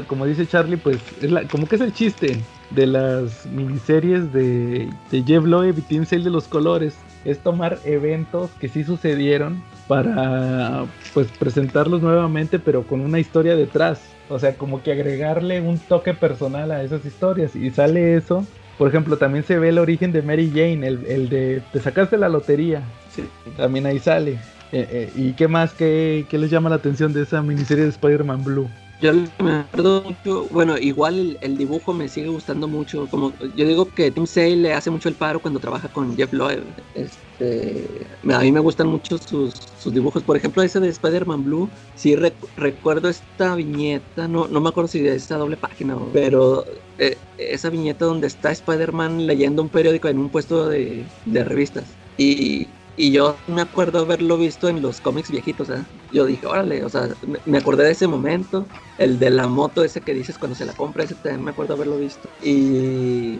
como 0.05 0.25
dice 0.27 0.45
Charlie, 0.45 0.77
pues 0.77 0.99
es 1.21 1.31
la, 1.31 1.47
como 1.47 1.67
que 1.67 1.75
es 1.75 1.81
el 1.81 1.93
chiste 1.93 2.37
de 2.75 2.87
las 2.87 3.45
miniseries 3.47 4.31
de, 4.33 4.89
de 5.11 5.23
Jeff 5.23 5.43
Loeb 5.43 5.77
y 5.77 5.81
Team 5.81 6.05
Sale 6.05 6.23
de 6.23 6.29
los 6.29 6.47
colores. 6.47 6.95
Es 7.25 7.39
tomar 7.39 7.77
eventos 7.85 8.49
que 8.59 8.67
sí 8.67 8.83
sucedieron 8.83 9.61
para 9.87 10.85
pues 11.13 11.27
presentarlos 11.37 12.01
nuevamente 12.01 12.59
pero 12.59 12.83
con 12.83 13.01
una 13.01 13.19
historia 13.19 13.55
detrás. 13.55 14.01
O 14.29 14.39
sea, 14.39 14.55
como 14.55 14.81
que 14.81 14.93
agregarle 14.93 15.59
un 15.59 15.77
toque 15.77 16.13
personal 16.13 16.71
a 16.71 16.83
esas 16.83 17.05
historias. 17.05 17.55
Y 17.55 17.69
sale 17.69 18.15
eso. 18.15 18.45
Por 18.77 18.87
ejemplo, 18.87 19.17
también 19.17 19.43
se 19.43 19.59
ve 19.59 19.69
el 19.69 19.77
origen 19.77 20.13
de 20.13 20.21
Mary 20.21 20.49
Jane, 20.49 20.87
el, 20.87 21.29
de 21.29 21.61
te 21.71 21.79
sacaste 21.81 22.17
la 22.17 22.29
lotería. 22.29 22.81
Sí. 23.13 23.25
También 23.57 23.85
ahí 23.85 23.99
sale. 23.99 24.39
Eh, 24.71 24.87
eh, 24.89 25.11
¿Y 25.15 25.33
qué 25.33 25.49
más? 25.49 25.73
¿Qué, 25.73 26.25
¿Qué 26.29 26.37
les 26.37 26.49
llama 26.49 26.69
la 26.69 26.77
atención 26.77 27.11
de 27.11 27.23
esa 27.23 27.41
miniserie 27.41 27.83
de 27.83 27.89
Spider-Man 27.89 28.43
Blue? 28.45 28.69
Yo 29.01 29.13
me 29.39 29.51
acuerdo 29.51 30.03
mucho, 30.03 30.47
bueno, 30.51 30.77
igual 30.77 31.37
el, 31.41 31.57
dibujo 31.57 31.91
me 31.91 32.07
sigue 32.07 32.27
gustando 32.27 32.67
mucho. 32.67 33.07
Como 33.09 33.33
yo 33.55 33.65
digo 33.65 33.85
que 33.85 34.11
Tim 34.11 34.27
Sale 34.27 34.57
le 34.57 34.73
hace 34.73 34.91
mucho 34.91 35.09
el 35.09 35.15
paro 35.15 35.39
cuando 35.39 35.59
trabaja 35.59 35.87
con 35.87 36.15
Jeff 36.15 36.31
Loeb. 36.31 36.63
Este, 36.93 37.87
a 38.31 38.39
mí 38.39 38.51
me 38.51 38.59
gustan 38.59 38.87
mucho 38.87 39.17
sus, 39.17 39.53
dibujos. 39.85 40.21
Por 40.21 40.37
ejemplo, 40.37 40.61
ese 40.61 40.79
de 40.79 40.89
Spider-Man 40.89 41.43
Blue, 41.45 41.67
sí 41.95 42.15
recuerdo 42.55 43.09
esta 43.09 43.55
viñeta, 43.55 44.27
no, 44.27 44.47
no 44.47 44.61
me 44.61 44.69
acuerdo 44.69 44.87
si 44.87 44.99
de 44.99 45.15
esta 45.15 45.37
doble 45.37 45.57
página, 45.57 45.97
pero 46.13 46.63
eh, 46.99 47.17
esa 47.39 47.71
viñeta 47.71 48.05
donde 48.05 48.27
está 48.27 48.51
Spider-Man 48.51 49.25
leyendo 49.25 49.63
un 49.63 49.69
periódico 49.69 50.09
en 50.09 50.19
un 50.19 50.29
puesto 50.29 50.69
de, 50.69 51.03
de 51.25 51.43
revistas. 51.43 51.85
Y 52.19 52.67
y 52.97 53.11
yo 53.11 53.35
me 53.47 53.61
acuerdo 53.61 53.99
haberlo 53.99 54.37
visto 54.37 54.69
en 54.69 54.81
los 54.81 55.01
cómics 55.01 55.31
viejitos, 55.31 55.69
¿eh? 55.69 55.83
Yo 56.11 56.25
dije, 56.25 56.45
órale, 56.45 56.83
o 56.83 56.89
sea, 56.89 57.09
me 57.45 57.57
acordé 57.57 57.85
de 57.85 57.91
ese 57.91 58.07
momento, 58.07 58.67
el 58.97 59.17
de 59.17 59.29
la 59.29 59.47
moto 59.47 59.83
ese 59.83 60.01
que 60.01 60.13
dices 60.13 60.37
cuando 60.37 60.55
se 60.55 60.65
la 60.65 60.73
compra, 60.73 61.03
ese 61.03 61.15
también 61.15 61.43
me 61.43 61.51
acuerdo 61.51 61.73
haberlo 61.73 61.97
visto. 61.97 62.29
Y 62.41 63.39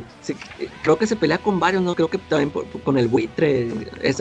creo 0.81 0.98
que 0.98 1.07
se 1.07 1.15
pelea 1.15 1.38
con 1.38 1.60
varios, 1.60 1.84
¿no? 1.84 1.95
Creo 1.95 2.10
que 2.10 2.18
también 2.18 2.52
con 2.84 2.98
el 2.98 3.07
buitre, 3.07 3.69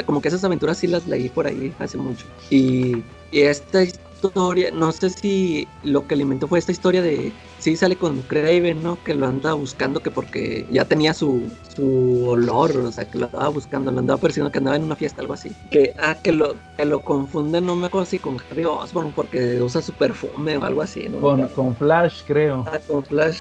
como 0.04 0.20
que 0.20 0.28
esas 0.28 0.42
aventuras 0.44 0.78
sí 0.78 0.86
las 0.88 1.06
leí 1.06 1.28
por 1.28 1.46
ahí 1.46 1.72
hace 1.78 1.96
mucho. 1.96 2.26
Y, 2.50 3.04
y 3.30 3.40
esta 3.40 3.84
historia, 4.28 4.70
no 4.72 4.92
sé 4.92 5.10
si 5.10 5.68
lo 5.82 6.06
que 6.06 6.14
alimentó 6.14 6.46
fue 6.46 6.58
esta 6.58 6.72
historia 6.72 7.02
de, 7.02 7.32
sí 7.58 7.76
sale 7.76 7.96
con 7.96 8.22
Craven, 8.22 8.82
¿no? 8.82 9.02
Que 9.02 9.14
lo 9.14 9.26
anda 9.26 9.54
buscando, 9.54 10.00
que 10.00 10.10
porque 10.10 10.66
ya 10.70 10.84
tenía 10.84 11.14
su, 11.14 11.50
su 11.74 12.26
olor, 12.28 12.76
o 12.76 12.92
sea, 12.92 13.04
que 13.04 13.18
lo 13.18 13.26
andaba 13.26 13.48
buscando, 13.48 13.90
lo 13.90 14.00
andaba 14.00 14.20
persiguiendo, 14.20 14.52
que 14.52 14.58
andaba 14.58 14.76
en 14.76 14.84
una 14.84 14.96
fiesta, 14.96 15.22
algo 15.22 15.34
así. 15.34 15.52
Que, 15.70 15.94
ah, 15.98 16.16
que 16.22 16.32
lo, 16.32 16.54
que 16.76 16.84
lo 16.84 17.00
confunden, 17.00 17.66
no 17.66 17.76
me 17.76 17.86
acuerdo 17.86 18.06
si 18.06 18.18
con 18.18 18.36
Harry 18.50 18.64
Osborn, 18.64 19.12
porque 19.12 19.60
usa 19.62 19.82
su 19.82 19.92
perfume 19.92 20.56
o 20.58 20.64
algo 20.64 20.82
así, 20.82 21.08
¿no? 21.08 21.20
Con, 21.20 21.48
con 21.48 21.74
Flash, 21.76 22.22
creo. 22.26 22.64
Ah, 22.70 22.78
con 22.86 23.04
Flash. 23.04 23.40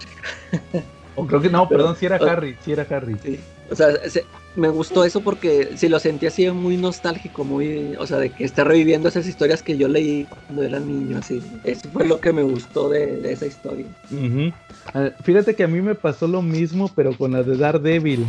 o 1.15 1.25
creo 1.25 1.41
que 1.41 1.49
no, 1.49 1.67
perdón, 1.67 1.95
si 1.95 2.05
era 2.05 2.15
Harry, 2.17 2.55
si 2.63 2.71
era 2.71 2.85
Harry. 2.89 3.17
Sí. 3.21 3.39
O 3.71 3.75
sea, 3.75 3.87
me 4.55 4.69
gustó 4.69 5.03
eso 5.03 5.21
porque 5.21 5.71
si 5.75 5.89
lo 5.89 5.99
sentí 5.99 6.27
así 6.27 6.49
muy 6.49 6.77
nostálgico, 6.77 7.43
muy, 7.43 7.95
o 7.97 8.05
sea, 8.05 8.17
de 8.17 8.29
que 8.29 8.43
está 8.43 8.63
reviviendo 8.63 9.07
esas 9.07 9.27
historias 9.27 9.63
que 9.63 9.77
yo 9.77 9.87
leí 9.87 10.27
cuando 10.47 10.63
era 10.63 10.79
niño, 10.79 11.17
así. 11.17 11.41
Eso 11.63 11.89
fue 11.91 12.07
lo 12.07 12.19
que 12.19 12.33
me 12.33 12.43
gustó 12.43 12.89
de, 12.89 13.31
esa 13.31 13.45
historia. 13.45 13.85
Ah, 14.93 15.11
fíjate 15.23 15.55
que 15.55 15.63
a 15.63 15.67
mí 15.67 15.81
me 15.81 15.95
pasó 15.95 16.27
lo 16.27 16.41
mismo, 16.41 16.89
pero 16.95 17.15
con 17.15 17.31
la 17.31 17.43
de 17.43 17.57
Daredevil. 17.57 18.25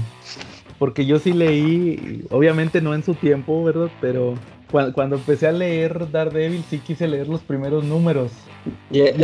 Porque 0.78 1.04
yo 1.04 1.18
sí 1.18 1.32
leí, 1.32 2.24
obviamente 2.30 2.80
no 2.80 2.94
en 2.94 3.02
su 3.02 3.14
tiempo, 3.14 3.62
¿verdad? 3.64 3.90
Pero 4.00 4.34
cuando, 4.70 5.16
empecé 5.16 5.46
a 5.46 5.52
leer 5.52 6.10
Daredevil 6.10 6.64
sí 6.70 6.78
quise 6.78 7.08
leer 7.08 7.28
los 7.28 7.40
primeros 7.40 7.84
números. 7.84 8.32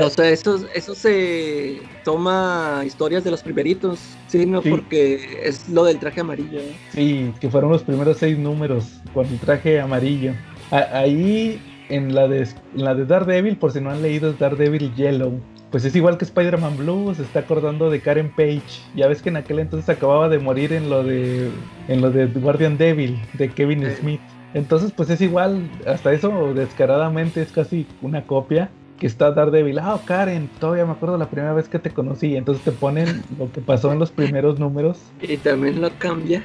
O 0.03 0.11
sea, 0.11 0.31
eso, 0.31 0.65
eso 0.75 0.95
se 0.95 1.81
toma 2.05 2.83
historias 2.87 3.25
de 3.25 3.31
los 3.31 3.43
primeritos, 3.43 4.01
¿sí? 4.29 4.47
¿no? 4.47 4.63
Porque 4.63 5.41
es 5.45 5.69
lo 5.69 5.85
del 5.85 5.99
traje 5.99 6.21
amarillo. 6.21 6.61
Sí, 6.93 7.33
que 7.41 7.51
fueron 7.51 7.71
los 7.71 7.83
primeros 7.83 8.19
seis 8.19 8.39
números 8.39 9.01
con 9.13 9.27
el 9.27 9.39
traje 9.39 9.81
amarillo. 9.81 10.33
ahí 10.71 11.61
en 11.89 12.15
la, 12.15 12.29
de, 12.29 12.43
en 12.43 12.85
la 12.85 12.95
de 12.95 13.05
Daredevil, 13.05 13.57
por 13.57 13.73
si 13.73 13.81
no 13.81 13.91
han 13.91 14.03
leído, 14.03 14.31
es 14.31 14.39
Daredevil 14.39 14.95
Yellow. 14.95 15.41
Pues 15.71 15.85
es 15.85 15.95
igual 15.97 16.17
que 16.17 16.25
Spider-Man 16.25 16.77
Blue, 16.77 17.13
se 17.15 17.23
está 17.23 17.41
acordando 17.41 17.91
de 17.91 18.01
Karen 18.01 18.31
Page. 18.31 18.63
Ya 18.95 19.09
ves 19.09 19.21
que 19.21 19.29
en 19.29 19.37
aquel 19.37 19.59
entonces 19.59 19.89
acababa 19.89 20.29
de 20.29 20.39
morir 20.39 20.73
en 20.73 20.89
lo 20.89 21.03
de 21.03 21.51
en 21.89 22.01
lo 22.01 22.11
de 22.11 22.27
Guardian 22.27 22.79
Devil 22.79 23.21
de 23.35 23.51
Kevin 23.51 23.85
Smith. 23.99 24.21
Entonces, 24.55 24.93
pues 24.93 25.11
es 25.11 25.21
igual, 25.21 25.69
hasta 25.87 26.13
eso 26.13 26.55
descaradamente 26.55 27.43
es 27.43 27.53
casi 27.53 27.87
una 28.01 28.27
copia 28.27 28.71
que 28.98 29.06
está 29.06 29.32
Daredevil. 29.32 29.78
Ah, 29.78 30.01
Karen, 30.05 30.48
todavía 30.59 30.86
me 30.86 30.93
acuerdo 30.93 31.18
la 31.18 31.28
primera 31.28 31.52
vez 31.52 31.68
que 31.68 31.78
te 31.78 31.90
conocí. 31.90 32.36
Entonces 32.36 32.64
te 32.64 32.73
ponen 32.73 33.23
lo 33.39 33.51
que 33.52 33.60
pasó 33.60 33.93
en 33.93 33.98
los 33.98 34.10
primeros 34.10 34.59
números. 34.59 34.98
Y 35.20 35.36
también 35.36 35.81
lo 35.81 35.90
cambia. 35.98 36.43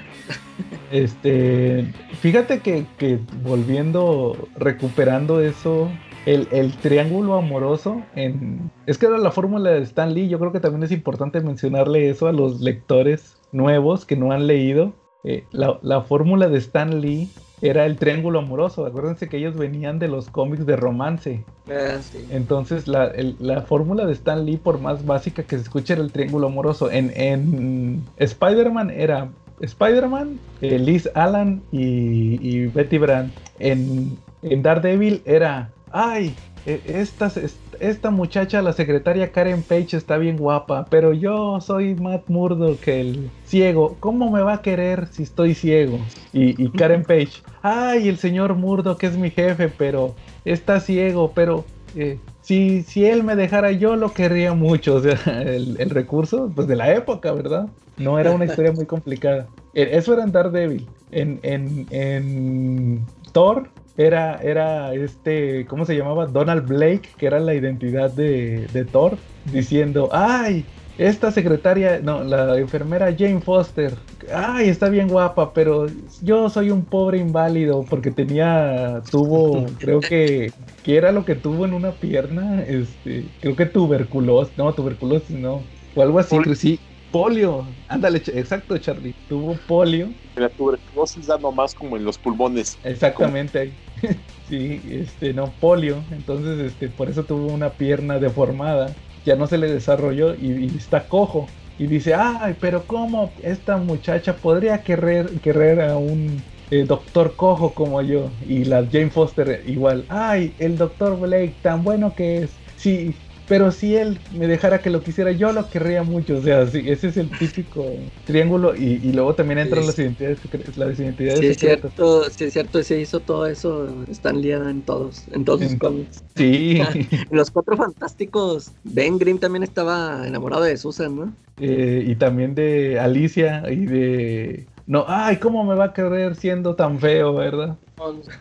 Este, 0.91 1.91
fíjate 2.19 2.59
que, 2.59 2.85
que 2.97 3.19
volviendo, 3.43 4.49
recuperando 4.57 5.39
eso, 5.39 5.89
el, 6.25 6.47
el, 6.51 6.73
triángulo 6.73 7.35
amoroso 7.35 8.01
en... 8.15 8.69
Es 8.85 8.97
que 8.97 9.05
era 9.05 9.17
la 9.17 9.31
fórmula 9.31 9.71
de 9.71 9.81
Stan 9.83 10.13
Lee. 10.13 10.27
Yo 10.27 10.37
creo 10.37 10.51
que 10.51 10.59
también 10.59 10.83
es 10.83 10.91
importante 10.91 11.39
mencionarle 11.39 12.09
eso 12.09 12.27
a 12.27 12.33
los 12.33 12.59
lectores 12.59 13.37
nuevos 13.51 14.05
que 14.05 14.17
no 14.17 14.31
han 14.31 14.47
leído. 14.47 14.93
Eh, 15.23 15.45
la, 15.51 15.79
la 15.81 16.01
fórmula 16.01 16.49
de 16.49 16.57
Stan 16.57 16.99
Lee 16.99 17.29
era 17.61 17.85
el 17.85 17.97
triángulo 17.97 18.39
amoroso. 18.39 18.85
Acuérdense 18.85 19.29
que 19.29 19.37
ellos 19.37 19.55
venían 19.55 19.99
de 19.99 20.07
los 20.07 20.29
cómics 20.29 20.65
de 20.65 20.75
romance. 20.75 21.43
Ah, 21.69 21.99
Entonces, 22.31 22.87
la, 22.87 23.11
la, 23.39 23.61
fórmula 23.61 24.05
de 24.05 24.13
Stan 24.13 24.45
Lee, 24.45 24.57
por 24.57 24.79
más 24.79 25.05
básica 25.05 25.43
que 25.43 25.57
se 25.57 25.63
escuche, 25.63 25.93
era 25.93 26.01
el 26.01 26.11
triángulo 26.11 26.47
amoroso. 26.47 26.91
En, 26.91 27.11
en 27.15 28.03
Spider-Man 28.17 28.89
era 28.89 29.29
Spider-Man, 29.61 30.39
eh, 30.61 30.79
Liz 30.79 31.09
Allen 31.13 31.61
y, 31.71 32.65
Betty 32.67 32.97
Brandt. 32.97 33.33
En, 33.59 34.17
en 34.41 34.63
Daredevil 34.63 35.21
era, 35.25 35.69
ay, 35.91 36.35
esta, 36.65 37.31
esta 37.79 38.11
muchacha, 38.11 38.61
la 38.61 38.73
secretaria 38.73 39.31
Karen 39.31 39.63
Page, 39.63 39.97
está 39.97 40.17
bien 40.17 40.37
guapa, 40.37 40.85
pero 40.89 41.13
yo 41.13 41.59
soy 41.61 41.95
Matt 41.95 42.27
Murdock, 42.27 42.87
el 42.87 43.29
ciego. 43.45 43.97
¿Cómo 43.99 44.29
me 44.29 44.41
va 44.41 44.55
a 44.55 44.61
querer 44.61 45.07
si 45.07 45.23
estoy 45.23 45.55
ciego? 45.55 45.99
Y, 46.33 46.69
Karen 46.69 47.03
Page, 47.03 47.41
ay, 47.61 48.07
el 48.07 48.17
señor 48.17 48.55
Murdock 48.55 49.03
es 49.03 49.17
mi 49.17 49.31
jefe, 49.31 49.69
pero 49.69 50.15
está 50.45 50.79
ciego, 50.79 51.31
pero 51.33 51.65
eh, 51.95 52.19
si, 52.41 52.83
si 52.83 53.05
él 53.05 53.23
me 53.23 53.35
dejara 53.35 53.71
yo 53.71 53.95
lo 53.95 54.13
querría 54.13 54.53
mucho. 54.53 54.95
O 55.01 55.01
sea, 55.01 55.41
el, 55.41 55.89
recurso 55.89 56.51
pues 56.53 56.67
de 56.67 56.75
la 56.75 56.93
época, 56.93 57.31
¿verdad? 57.31 57.67
No 57.97 58.19
era 58.19 58.31
una 58.31 58.45
historia 58.45 58.71
muy 58.71 58.85
complicada. 58.85 59.47
E, 59.73 59.97
eso 59.97 60.13
era 60.13 60.23
en 60.23 60.31
Daredevil. 60.31 60.87
En, 61.11 61.39
en, 61.43 61.87
en 61.89 63.05
Thor 63.31 63.69
era, 64.05 64.39
era 64.41 64.93
este, 64.93 65.65
¿cómo 65.65 65.85
se 65.85 65.95
llamaba? 65.95 66.25
Donald 66.25 66.67
Blake, 66.67 67.09
que 67.17 67.25
era 67.25 67.39
la 67.39 67.53
identidad 67.53 68.11
de, 68.11 68.87
Thor, 68.91 69.17
diciendo, 69.51 70.09
ay, 70.11 70.65
esta 70.97 71.31
secretaria, 71.31 71.99
no, 72.01 72.23
la 72.23 72.57
enfermera 72.57 73.15
Jane 73.17 73.41
Foster, 73.41 73.93
ay, 74.33 74.69
está 74.69 74.89
bien 74.89 75.07
guapa, 75.07 75.53
pero 75.53 75.87
yo 76.21 76.49
soy 76.49 76.69
un 76.69 76.83
pobre 76.83 77.17
inválido 77.17 77.85
porque 77.89 78.11
tenía, 78.11 79.01
tuvo, 79.09 79.65
creo 79.79 79.99
que, 79.99 80.51
¿qué 80.83 80.97
era 80.97 81.11
lo 81.11 81.25
que 81.25 81.35
tuvo 81.35 81.65
en 81.65 81.73
una 81.73 81.91
pierna? 81.91 82.61
Este, 82.63 83.25
creo 83.39 83.55
que 83.55 83.65
tuberculosis, 83.65 84.55
no, 84.57 84.73
tuberculosis, 84.73 85.35
no, 85.37 85.63
o 85.95 86.01
algo 86.01 86.19
así, 86.19 86.37
sí, 86.55 86.79
polio, 87.11 87.65
ándale, 87.87 88.21
exacto, 88.33 88.77
Charlie, 88.77 89.13
tuvo 89.27 89.57
polio. 89.67 90.09
La 90.35 90.49
tuberculosis 90.49 91.27
da 91.27 91.37
nomás 91.37 91.73
como 91.73 91.97
en 91.97 92.05
los 92.05 92.17
pulmones. 92.17 92.77
Exactamente, 92.83 93.73
sí, 94.49 94.81
este, 94.89 95.33
no, 95.33 95.45
polio, 95.59 96.03
entonces, 96.11 96.71
este, 96.71 96.87
por 96.87 97.09
eso 97.09 97.23
tuvo 97.23 97.47
una 97.47 97.69
pierna 97.69 98.19
deformada 98.19 98.93
ya 99.25 99.35
no 99.35 99.47
se 99.47 99.57
le 99.57 99.71
desarrolló 99.71 100.35
y, 100.35 100.71
está 100.75 101.07
cojo. 101.07 101.47
Y 101.77 101.87
dice, 101.87 102.13
ay, 102.13 102.55
pero 102.59 102.83
¿cómo 102.85 103.31
esta 103.41 103.77
muchacha 103.77 104.35
podría 104.35 104.83
querer, 104.83 105.29
querer 105.39 105.81
a 105.81 105.97
un 105.97 106.41
eh, 106.69 106.83
doctor 106.83 107.35
cojo 107.35 107.73
como 107.73 108.01
yo? 108.01 108.29
Y 108.47 108.65
la 108.65 108.85
Jane 108.85 109.09
Foster 109.09 109.63
igual, 109.65 110.05
ay, 110.09 110.53
el 110.59 110.77
doctor 110.77 111.19
Blake, 111.19 111.55
tan 111.61 111.83
bueno 111.83 112.13
que 112.15 112.43
es. 112.43 112.51
Sí, 112.75 113.15
pero 113.51 113.69
si 113.69 113.97
él 113.97 114.17
me 114.33 114.47
dejara 114.47 114.81
que 114.81 114.89
lo 114.89 115.03
quisiera, 115.03 115.33
yo 115.33 115.51
lo 115.51 115.69
querría 115.69 116.03
mucho. 116.03 116.37
O 116.37 116.41
sea, 116.41 116.65
sí, 116.67 116.83
ese 116.85 117.09
es 117.09 117.17
el 117.17 117.29
típico 117.37 117.85
triángulo. 118.23 118.73
Y, 118.73 119.11
luego 119.11 119.35
también 119.35 119.59
entran 119.59 119.85
las 119.85 119.99
identidades, 119.99 120.39
las 120.77 120.97
identidades 120.97 121.39
sí, 121.39 121.47
es 121.47 121.57
cierto, 121.57 122.29
sí, 122.29 122.45
es 122.45 122.53
cierto, 122.53 122.81
se 122.81 123.01
hizo 123.01 123.19
todo 123.19 123.45
eso. 123.47 124.05
Están 124.07 124.41
liadas 124.41 124.69
en 124.69 124.81
todos, 124.83 125.27
en 125.33 125.43
todos 125.43 125.63
sus 125.63 125.75
cómics. 125.75 126.23
Sí. 126.37 126.79
los 127.29 127.51
cuatro 127.51 127.75
fantásticos, 127.75 128.71
Ben 128.85 129.17
Grimm 129.17 129.37
también 129.37 129.63
estaba 129.63 130.25
enamorado 130.25 130.63
de 130.63 130.77
Susan, 130.77 131.13
¿no? 131.13 131.35
Eh, 131.59 132.05
y 132.07 132.15
también 132.15 132.55
de 132.55 133.01
Alicia 133.01 133.69
y 133.69 133.85
de 133.85 134.70
no, 134.87 135.05
ay, 135.07 135.37
¿cómo 135.37 135.63
me 135.63 135.75
va 135.75 135.85
a 135.85 135.93
querer 135.93 136.35
siendo 136.35 136.75
tan 136.75 136.99
feo, 136.99 137.33
verdad? 137.33 137.77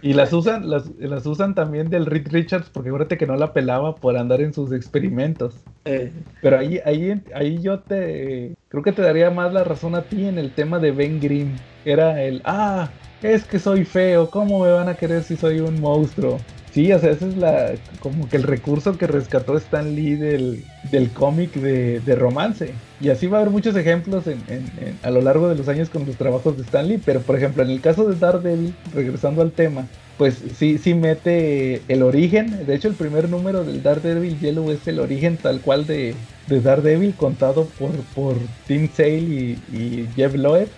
Y 0.01 0.15
las 0.15 0.33
usan, 0.33 0.71
las, 0.71 0.89
las 0.99 1.27
usan 1.27 1.55
también 1.55 1.91
del 1.91 2.07
Reed 2.07 2.29
Richards, 2.31 2.71
porque 2.71 2.89
acuérdate 2.89 3.19
que 3.19 3.27
no 3.27 3.37
la 3.37 3.53
pelaba 3.53 3.95
por 3.95 4.17
andar 4.17 4.41
en 4.41 4.55
sus 4.55 4.73
experimentos. 4.73 5.57
Eh. 5.85 6.13
Pero 6.41 6.59
ahí, 6.59 6.81
ahí, 6.85 7.21
ahí 7.35 7.61
yo 7.61 7.81
te 7.81 8.55
creo 8.69 8.83
que 8.83 8.93
te 8.93 9.03
daría 9.03 9.31
más 9.31 9.53
la 9.53 9.65
razón 9.65 9.95
a 9.95 10.03
ti 10.03 10.25
en 10.27 10.39
el 10.39 10.51
tema 10.53 10.79
de 10.79 10.93
Ben 10.93 11.21
Grimm. 11.21 11.57
Era 11.85 12.23
el, 12.23 12.41
ah, 12.45 12.89
es 13.23 13.45
que 13.45 13.59
soy 13.59 13.85
feo, 13.85 14.31
¿cómo 14.31 14.65
me 14.65 14.73
van 14.73 14.89
a 14.89 14.95
querer 14.95 15.23
si 15.23 15.37
soy 15.37 15.61
un 15.61 15.81
monstruo? 15.81 16.39
Sí, 16.73 16.93
o 16.93 17.01
sea, 17.01 17.11
ese 17.11 17.29
es 17.29 17.37
la, 17.37 17.73
como 17.99 18.29
que 18.29 18.37
el 18.37 18.45
recurso 18.45 18.97
que 18.97 19.09
rescató 19.09 19.57
Stan 19.57 19.97
Lee 19.97 20.15
del, 20.15 20.65
del 20.93 21.11
cómic 21.11 21.53
de, 21.55 21.99
de, 22.01 22.15
romance. 22.15 22.73
Y 23.01 23.09
así 23.09 23.27
va 23.27 23.39
a 23.39 23.41
haber 23.41 23.53
muchos 23.53 23.75
ejemplos 23.75 24.29
en, 24.29 24.41
en, 24.49 24.99
a 25.03 25.11
lo 25.11 25.21
largo 25.21 25.49
de 25.49 25.57
los 25.57 25.69
años 25.69 25.91
con 25.91 26.07
los 26.07 26.17
trabajos 26.17 26.57
de 26.57 26.63
Stan 26.63 26.87
Lee. 26.87 27.01
Pero 27.05 27.21
por 27.21 27.37
ejemplo, 27.37 27.65
en 27.65 27.71
el 27.71 27.81
caso 27.81 28.09
de 28.09 28.15
Daredevil, 28.15 28.73
regresando 28.95 29.43
al 29.43 29.51
tema, 29.51 29.89
pues 30.17 30.41
sí, 30.57 30.79
sí 30.79 30.95
mete 30.95 31.83
el 31.89 32.05
origen. 32.05 32.65
De 32.65 32.75
hecho, 32.77 32.87
el 32.87 32.95
primer 32.95 33.29
número 33.29 33.65
del 33.65 33.83
Daredevil 33.83 34.39
Yellow 34.39 34.71
es 34.71 34.87
el 34.87 35.01
origen 35.01 35.39
tal 35.39 35.61
cual 35.61 35.87
de, 35.87 36.15
de 36.47 36.61
Daredevil 36.61 37.15
contado 37.15 37.65
por, 37.81 37.91
por 38.15 38.37
Tim 38.69 38.89
Sale 38.95 39.19
y, 39.19 39.59
y 39.73 40.09
Jeff 40.15 40.37
Loeb 40.37 40.69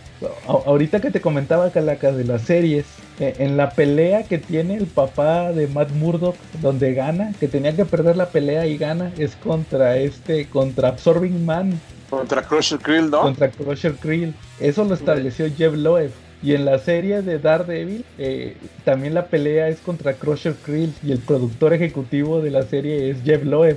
ahorita 0.46 1.00
que 1.00 1.10
te 1.10 1.20
comentaba, 1.20 1.70
Calaca, 1.70 2.12
de 2.12 2.24
las 2.24 2.42
series, 2.42 2.86
en 3.30 3.56
la 3.56 3.70
pelea 3.70 4.24
que 4.24 4.38
tiene 4.38 4.76
el 4.76 4.86
papá 4.86 5.52
de 5.52 5.66
Matt 5.66 5.90
Murdock, 5.90 6.36
donde 6.60 6.94
gana, 6.94 7.32
que 7.38 7.48
tenía 7.48 7.74
que 7.74 7.84
perder 7.84 8.16
la 8.16 8.26
pelea 8.26 8.66
y 8.66 8.76
gana, 8.76 9.12
es 9.18 9.36
contra 9.36 9.96
este, 9.96 10.46
contra 10.48 10.88
Absorbing 10.88 11.44
Man. 11.44 11.80
Contra 12.10 12.42
Crusher 12.42 12.78
Krill, 12.78 13.10
¿no? 13.10 13.22
Contra 13.22 13.50
Crusher 13.50 13.94
Krill. 13.94 14.34
Eso 14.60 14.84
lo 14.84 14.94
estableció 14.94 15.46
Jeff 15.56 15.74
Loeb. 15.74 16.10
Y 16.42 16.54
en 16.54 16.64
la 16.64 16.80
serie 16.80 17.22
de 17.22 17.38
Daredevil, 17.38 18.04
eh, 18.18 18.56
también 18.84 19.14
la 19.14 19.26
pelea 19.26 19.68
es 19.68 19.78
contra 19.78 20.14
Crusher 20.14 20.54
Krill 20.54 20.92
y 21.02 21.12
el 21.12 21.20
productor 21.20 21.72
ejecutivo 21.72 22.40
de 22.40 22.50
la 22.50 22.64
serie 22.64 23.10
es 23.10 23.22
Jeff 23.22 23.44
Loeb. 23.44 23.76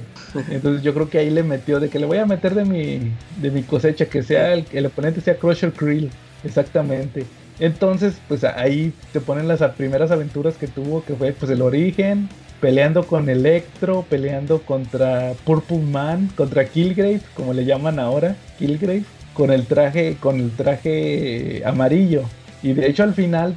Entonces 0.49 0.81
yo 0.81 0.93
creo 0.95 1.07
que 1.07 1.19
ahí 1.19 1.29
le 1.29 1.43
metió 1.43 1.79
de 1.79 1.89
que 1.89 1.99
le 1.99 2.07
voy 2.07 2.17
a 2.17 2.25
meter 2.25 2.55
de 2.55 2.65
mi, 2.65 3.11
de 3.39 3.51
mi 3.51 3.61
cosecha, 3.61 4.07
que 4.07 4.23
sea 4.23 4.53
el, 4.53 4.65
el 4.73 4.87
oponente 4.87 5.21
sea 5.21 5.37
Crusher 5.37 5.71
Krill. 5.71 6.09
Exactamente. 6.43 7.25
Entonces, 7.59 8.15
pues 8.27 8.43
ahí 8.43 8.93
te 9.13 9.21
ponen 9.21 9.47
las 9.47 9.61
primeras 9.73 10.11
aventuras 10.11 10.57
que 10.57 10.67
tuvo, 10.67 11.03
que 11.03 11.15
fue 11.15 11.31
pues 11.31 11.51
el 11.51 11.61
origen, 11.61 12.29
peleando 12.59 13.05
con 13.05 13.29
Electro, 13.29 14.05
peleando 14.09 14.61
contra 14.61 15.33
Purple 15.45 15.79
Man, 15.79 16.29
contra 16.35 16.65
Killgrave, 16.65 17.21
como 17.33 17.53
le 17.53 17.65
llaman 17.65 17.99
ahora, 17.99 18.35
Killgrave, 18.57 19.03
con 19.33 19.51
el 19.51 19.65
traje, 19.65 20.17
con 20.19 20.39
el 20.39 20.51
traje 20.51 21.63
amarillo. 21.65 22.23
Y 22.61 22.73
de 22.73 22.87
hecho 22.87 23.03
al 23.03 23.13
final 23.13 23.55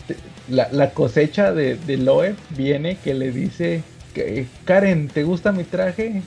la, 0.49 0.91
cosecha 0.91 1.53
de, 1.53 1.77
de 1.77 1.97
Loeb 1.97 2.37
viene 2.51 2.97
que 3.03 3.15
le 3.15 3.33
dice 3.33 3.83
que 4.15 4.47
Karen, 4.65 5.09
¿te 5.09 5.25
gusta 5.25 5.53
mi 5.53 5.65
traje? 5.65 6.23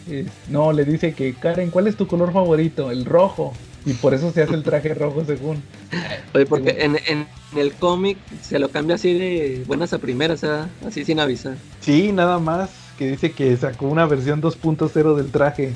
no, 0.50 0.72
le 0.72 0.86
dice 0.86 1.14
que 1.14 1.34
Karen, 1.34 1.70
¿cuál 1.70 1.88
es 1.88 1.96
tu 1.96 2.08
color 2.08 2.32
favorito? 2.34 2.92
El 2.92 3.06
rojo. 3.06 3.54
Y 3.86 3.94
por 3.94 4.14
eso 4.14 4.32
se 4.32 4.44
hace 4.44 4.54
el 4.54 4.64
traje 4.64 4.94
rojo 4.94 5.24
según. 5.26 5.64
Oye, 6.34 6.46
porque 6.46 6.78
en, 6.80 6.98
en, 7.08 7.28
el 7.56 7.74
cómic 7.74 8.18
se 8.42 8.60
lo 8.60 8.70
cambia 8.70 8.96
así 8.96 9.18
de 9.18 9.64
buenas 9.66 9.94
a 9.94 9.98
primeras, 9.98 10.42
sea, 10.42 10.70
así 10.86 11.04
sin 11.04 11.20
avisar. 11.20 11.56
Sí, 11.80 12.12
nada 12.12 12.40
más 12.40 12.70
que 12.98 13.08
dice 13.08 13.32
que 13.32 13.58
sacó 13.58 13.88
una 13.88 14.06
versión 14.06 14.42
2.0 14.42 15.16
del 15.16 15.32
traje. 15.32 15.74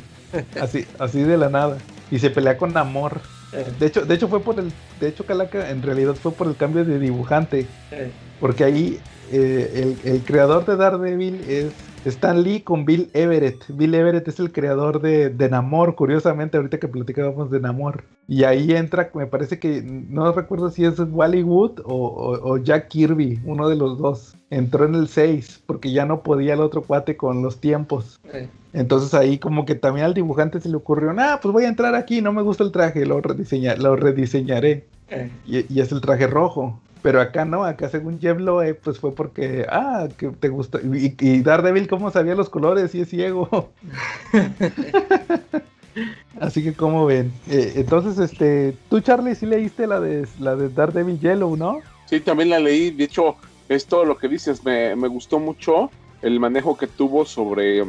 Así, 0.61 0.86
así 0.99 1.23
de 1.23 1.38
la 1.38 1.49
nada. 1.49 1.77
Y 2.11 2.19
se 2.19 2.30
pelea 2.30 2.57
con 2.57 2.76
amor. 2.77 3.22
Eh. 3.53 3.65
De 3.80 3.88
hecho, 3.88 4.06
de 4.06 4.14
hecho 4.14 4.27
fue 4.27 4.41
por 4.41 4.60
el. 4.60 4.72
De 4.99 5.07
hecho, 5.07 5.26
Calaca 5.26 5.69
en 5.69 5.82
realidad 5.82 6.15
fue 6.15 6.32
por 6.32 6.48
el 6.48 6.56
cambio 6.56 6.86
de 6.86 6.99
dibujante. 6.99 7.65
Eh. 7.91 8.11
Porque 8.40 8.64
ahí 8.64 8.99
eh, 9.31 9.97
el, 10.03 10.11
el 10.11 10.22
creador 10.22 10.65
de 10.65 10.76
Daredevil 10.76 11.41
es 11.47 11.73
Stan 12.06 12.43
Lee 12.43 12.61
con 12.61 12.85
Bill 12.85 13.10
Everett. 13.14 13.64
Bill 13.69 13.95
Everett 13.95 14.27
es 14.27 14.39
el 14.39 14.52
creador 14.52 15.02
de, 15.02 15.30
de 15.30 15.49
Namor, 15.49 15.95
curiosamente, 15.95 16.57
ahorita 16.57 16.80
que 16.80 16.88
platicábamos 16.88 17.49
de 17.49 17.60
Namor. 17.60 18.03
Y 18.27 18.43
ahí 18.43 18.73
entra, 18.73 19.10
me 19.15 19.26
parece 19.26 19.60
que, 19.60 19.81
no 19.81 20.31
recuerdo 20.31 20.69
si 20.69 20.85
es 20.85 20.99
Wally 20.99 21.43
Wood 21.43 21.81
o, 21.84 22.57
Jack 22.57 22.89
Kirby, 22.89 23.39
uno 23.45 23.68
de 23.69 23.76
los 23.76 23.97
dos. 23.97 24.35
Entró 24.52 24.85
en 24.85 24.95
el 24.95 25.07
6 25.07 25.64
porque 25.65 25.91
ya 25.91 26.06
no 26.06 26.22
podía 26.22 26.53
el 26.53 26.61
otro 26.61 26.84
cuate 26.84 27.18
con 27.18 27.41
los 27.41 27.60
tiempos. 27.60 28.19
Entonces 28.73 29.14
ahí 29.14 29.39
como 29.39 29.65
que 29.65 29.76
también 29.76 30.06
al 30.06 30.14
dibujante 30.14 30.60
se 30.60 30.69
le 30.69 30.76
ocurrió, 30.76 31.14
ah, 31.18 31.39
pues 31.41 31.52
voy 31.52 31.64
a 31.65 31.69
entrar 31.69 31.95
aquí, 31.95 32.22
no 32.22 32.31
me 32.34 32.43
gusta 32.43 32.64
el 32.64 32.72
traje, 32.72 33.06
lo, 33.06 33.19
lo 33.19 33.95
rediseñaré. 33.95 34.88
Y, 35.45 35.73
y, 35.73 35.80
es 35.81 35.91
el 35.91 36.02
traje 36.02 36.27
rojo. 36.27 36.80
Pero 37.06 37.22
acá 37.22 37.45
no, 37.45 37.64
acá 37.64 37.88
según 37.88 38.19
Jeff 38.19 38.40
Loeb, 38.40 38.80
pues 38.84 38.98
fue 38.98 39.14
porque, 39.14 39.64
ah, 39.69 40.07
que 40.18 40.30
te 40.30 40.49
gusta. 40.49 40.80
Y, 40.82 41.15
y 41.19 41.44
Daredevil, 41.44 41.88
¿cómo 41.88 42.10
sabía 42.10 42.34
los 42.34 42.49
colores? 42.49 42.95
Y 42.95 43.02
es 43.02 43.10
ciego. 43.10 43.69
Así 46.41 46.64
que, 46.64 46.73
¿cómo 46.73 47.06
ven? 47.06 47.32
Eh, 47.48 47.73
entonces, 47.76 48.18
este, 48.18 48.76
tú, 48.90 49.02
Charlie, 49.02 49.36
sí 49.36 49.45
leíste 49.45 49.86
la 49.86 49.99
de, 49.99 50.27
la 50.40 50.56
de 50.56 50.69
Daredevil 50.69 51.19
Yellow, 51.19 51.56
¿no? 51.56 51.82
Sí, 52.07 52.22
también 52.22 52.49
la 52.49 52.57
leí. 52.57 52.90
De 52.90 53.03
hecho, 53.03 53.36
es 53.69 53.86
todo 53.86 54.03
lo 54.03 54.18
que 54.18 54.27
dices. 54.27 54.65
Me, 54.65 54.95
me 54.95 55.07
gustó 55.07 55.38
mucho 55.38 55.91
el 56.23 56.40
manejo 56.40 56.76
que 56.76 56.88
tuvo 56.88 57.23
sobre, 57.23 57.86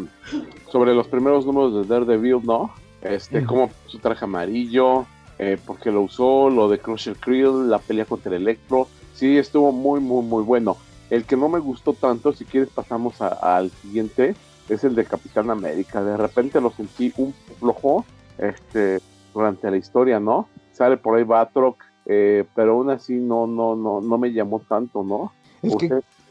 sobre 0.71 0.95
los 0.95 1.09
primeros 1.09 1.47
números 1.47 1.73
de 1.73 1.95
Daredevil, 1.95 2.41
¿no? 2.45 2.71
Este, 3.01 3.47
como 3.47 3.71
su 3.87 3.99
traje 3.99 4.27
amarillo, 4.27 5.07
eh, 5.39 5.57
porque 5.65 5.91
lo 5.91 6.03
usó, 6.03 6.51
lo 6.51 6.69
de 6.69 6.79
Crusher 6.79 7.17
Creel, 7.17 7.71
la 7.71 7.79
pelea 7.79 8.05
contra 8.05 8.37
el 8.37 8.43
Electro 8.43 8.89
sí 9.17 9.39
estuvo 9.39 9.73
muy, 9.73 10.01
muy, 10.01 10.23
muy 10.23 10.43
bueno. 10.45 10.77
El 11.11 11.25
que 11.25 11.37
no 11.37 11.49
me 11.49 11.59
gustó 11.59 11.93
tanto, 11.93 12.33
si 12.33 12.45
quieres 12.45 12.69
pasamos 12.71 13.21
al 13.21 13.71
siguiente, 13.71 14.35
es 14.69 14.85
el 14.85 14.95
de 14.95 15.05
Capitán 15.05 15.51
América. 15.51 16.03
De 16.03 16.17
repente 16.17 16.61
lo 16.61 16.71
sentí 16.71 17.13
un 17.17 17.33
flojo 17.59 18.05
este, 18.39 19.01
durante 19.33 19.71
la 19.71 19.77
historia, 19.77 20.21
¿no? 20.21 20.49
Sale 20.73 20.97
por 20.97 21.17
ahí 21.17 21.25
Batroc, 21.25 21.83
eh, 22.07 22.45
pero 22.55 22.73
aún 22.73 22.91
así 22.91 23.15
no, 23.15 23.47
no, 23.47 23.77
no, 23.77 24.01
no 24.01 24.19
me 24.19 24.33
llamó 24.33 24.61
tanto, 24.61 25.03
¿no? 25.03 25.33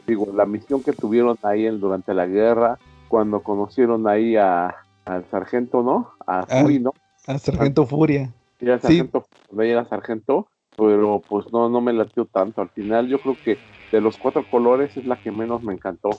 digo, 0.08 0.28
la 0.34 0.46
misión 0.46 0.84
que 0.84 0.94
tuvieron 0.94 1.38
ahí 1.42 1.66
durante 1.66 2.14
la 2.14 2.28
guerra, 2.28 2.78
cuando 3.08 3.42
conocieron 3.42 4.08
ahí 4.08 4.36
a, 4.36 4.76
al 5.04 5.26
sargento, 5.32 5.82
¿no? 5.82 6.12
A 6.28 6.42
ah, 6.42 6.62
Fury, 6.62 6.80
¿no? 6.80 6.94
Al 7.26 7.40
sargento 7.40 7.86
Furia. 7.88 8.32
Sí, 8.60 8.70
al 8.70 8.80
sargento, 8.82 9.26
sí. 9.50 9.58
era 9.64 9.86
sargento 9.86 10.48
pero 10.78 11.22
pues 11.28 11.46
no, 11.52 11.70
no 11.70 11.82
me 11.82 11.94
latió 11.94 12.26
tanto. 12.26 12.62
Al 12.62 12.70
final 12.70 13.08
yo 13.08 13.20
creo 13.20 13.38
que 13.44 13.58
de 13.92 14.02
los 14.02 14.18
cuatro 14.18 14.46
colores 14.50 14.96
es 14.98 15.06
la 15.06 15.16
que 15.16 15.32
menos 15.32 15.64
me 15.64 15.74
encantó. 15.74 16.10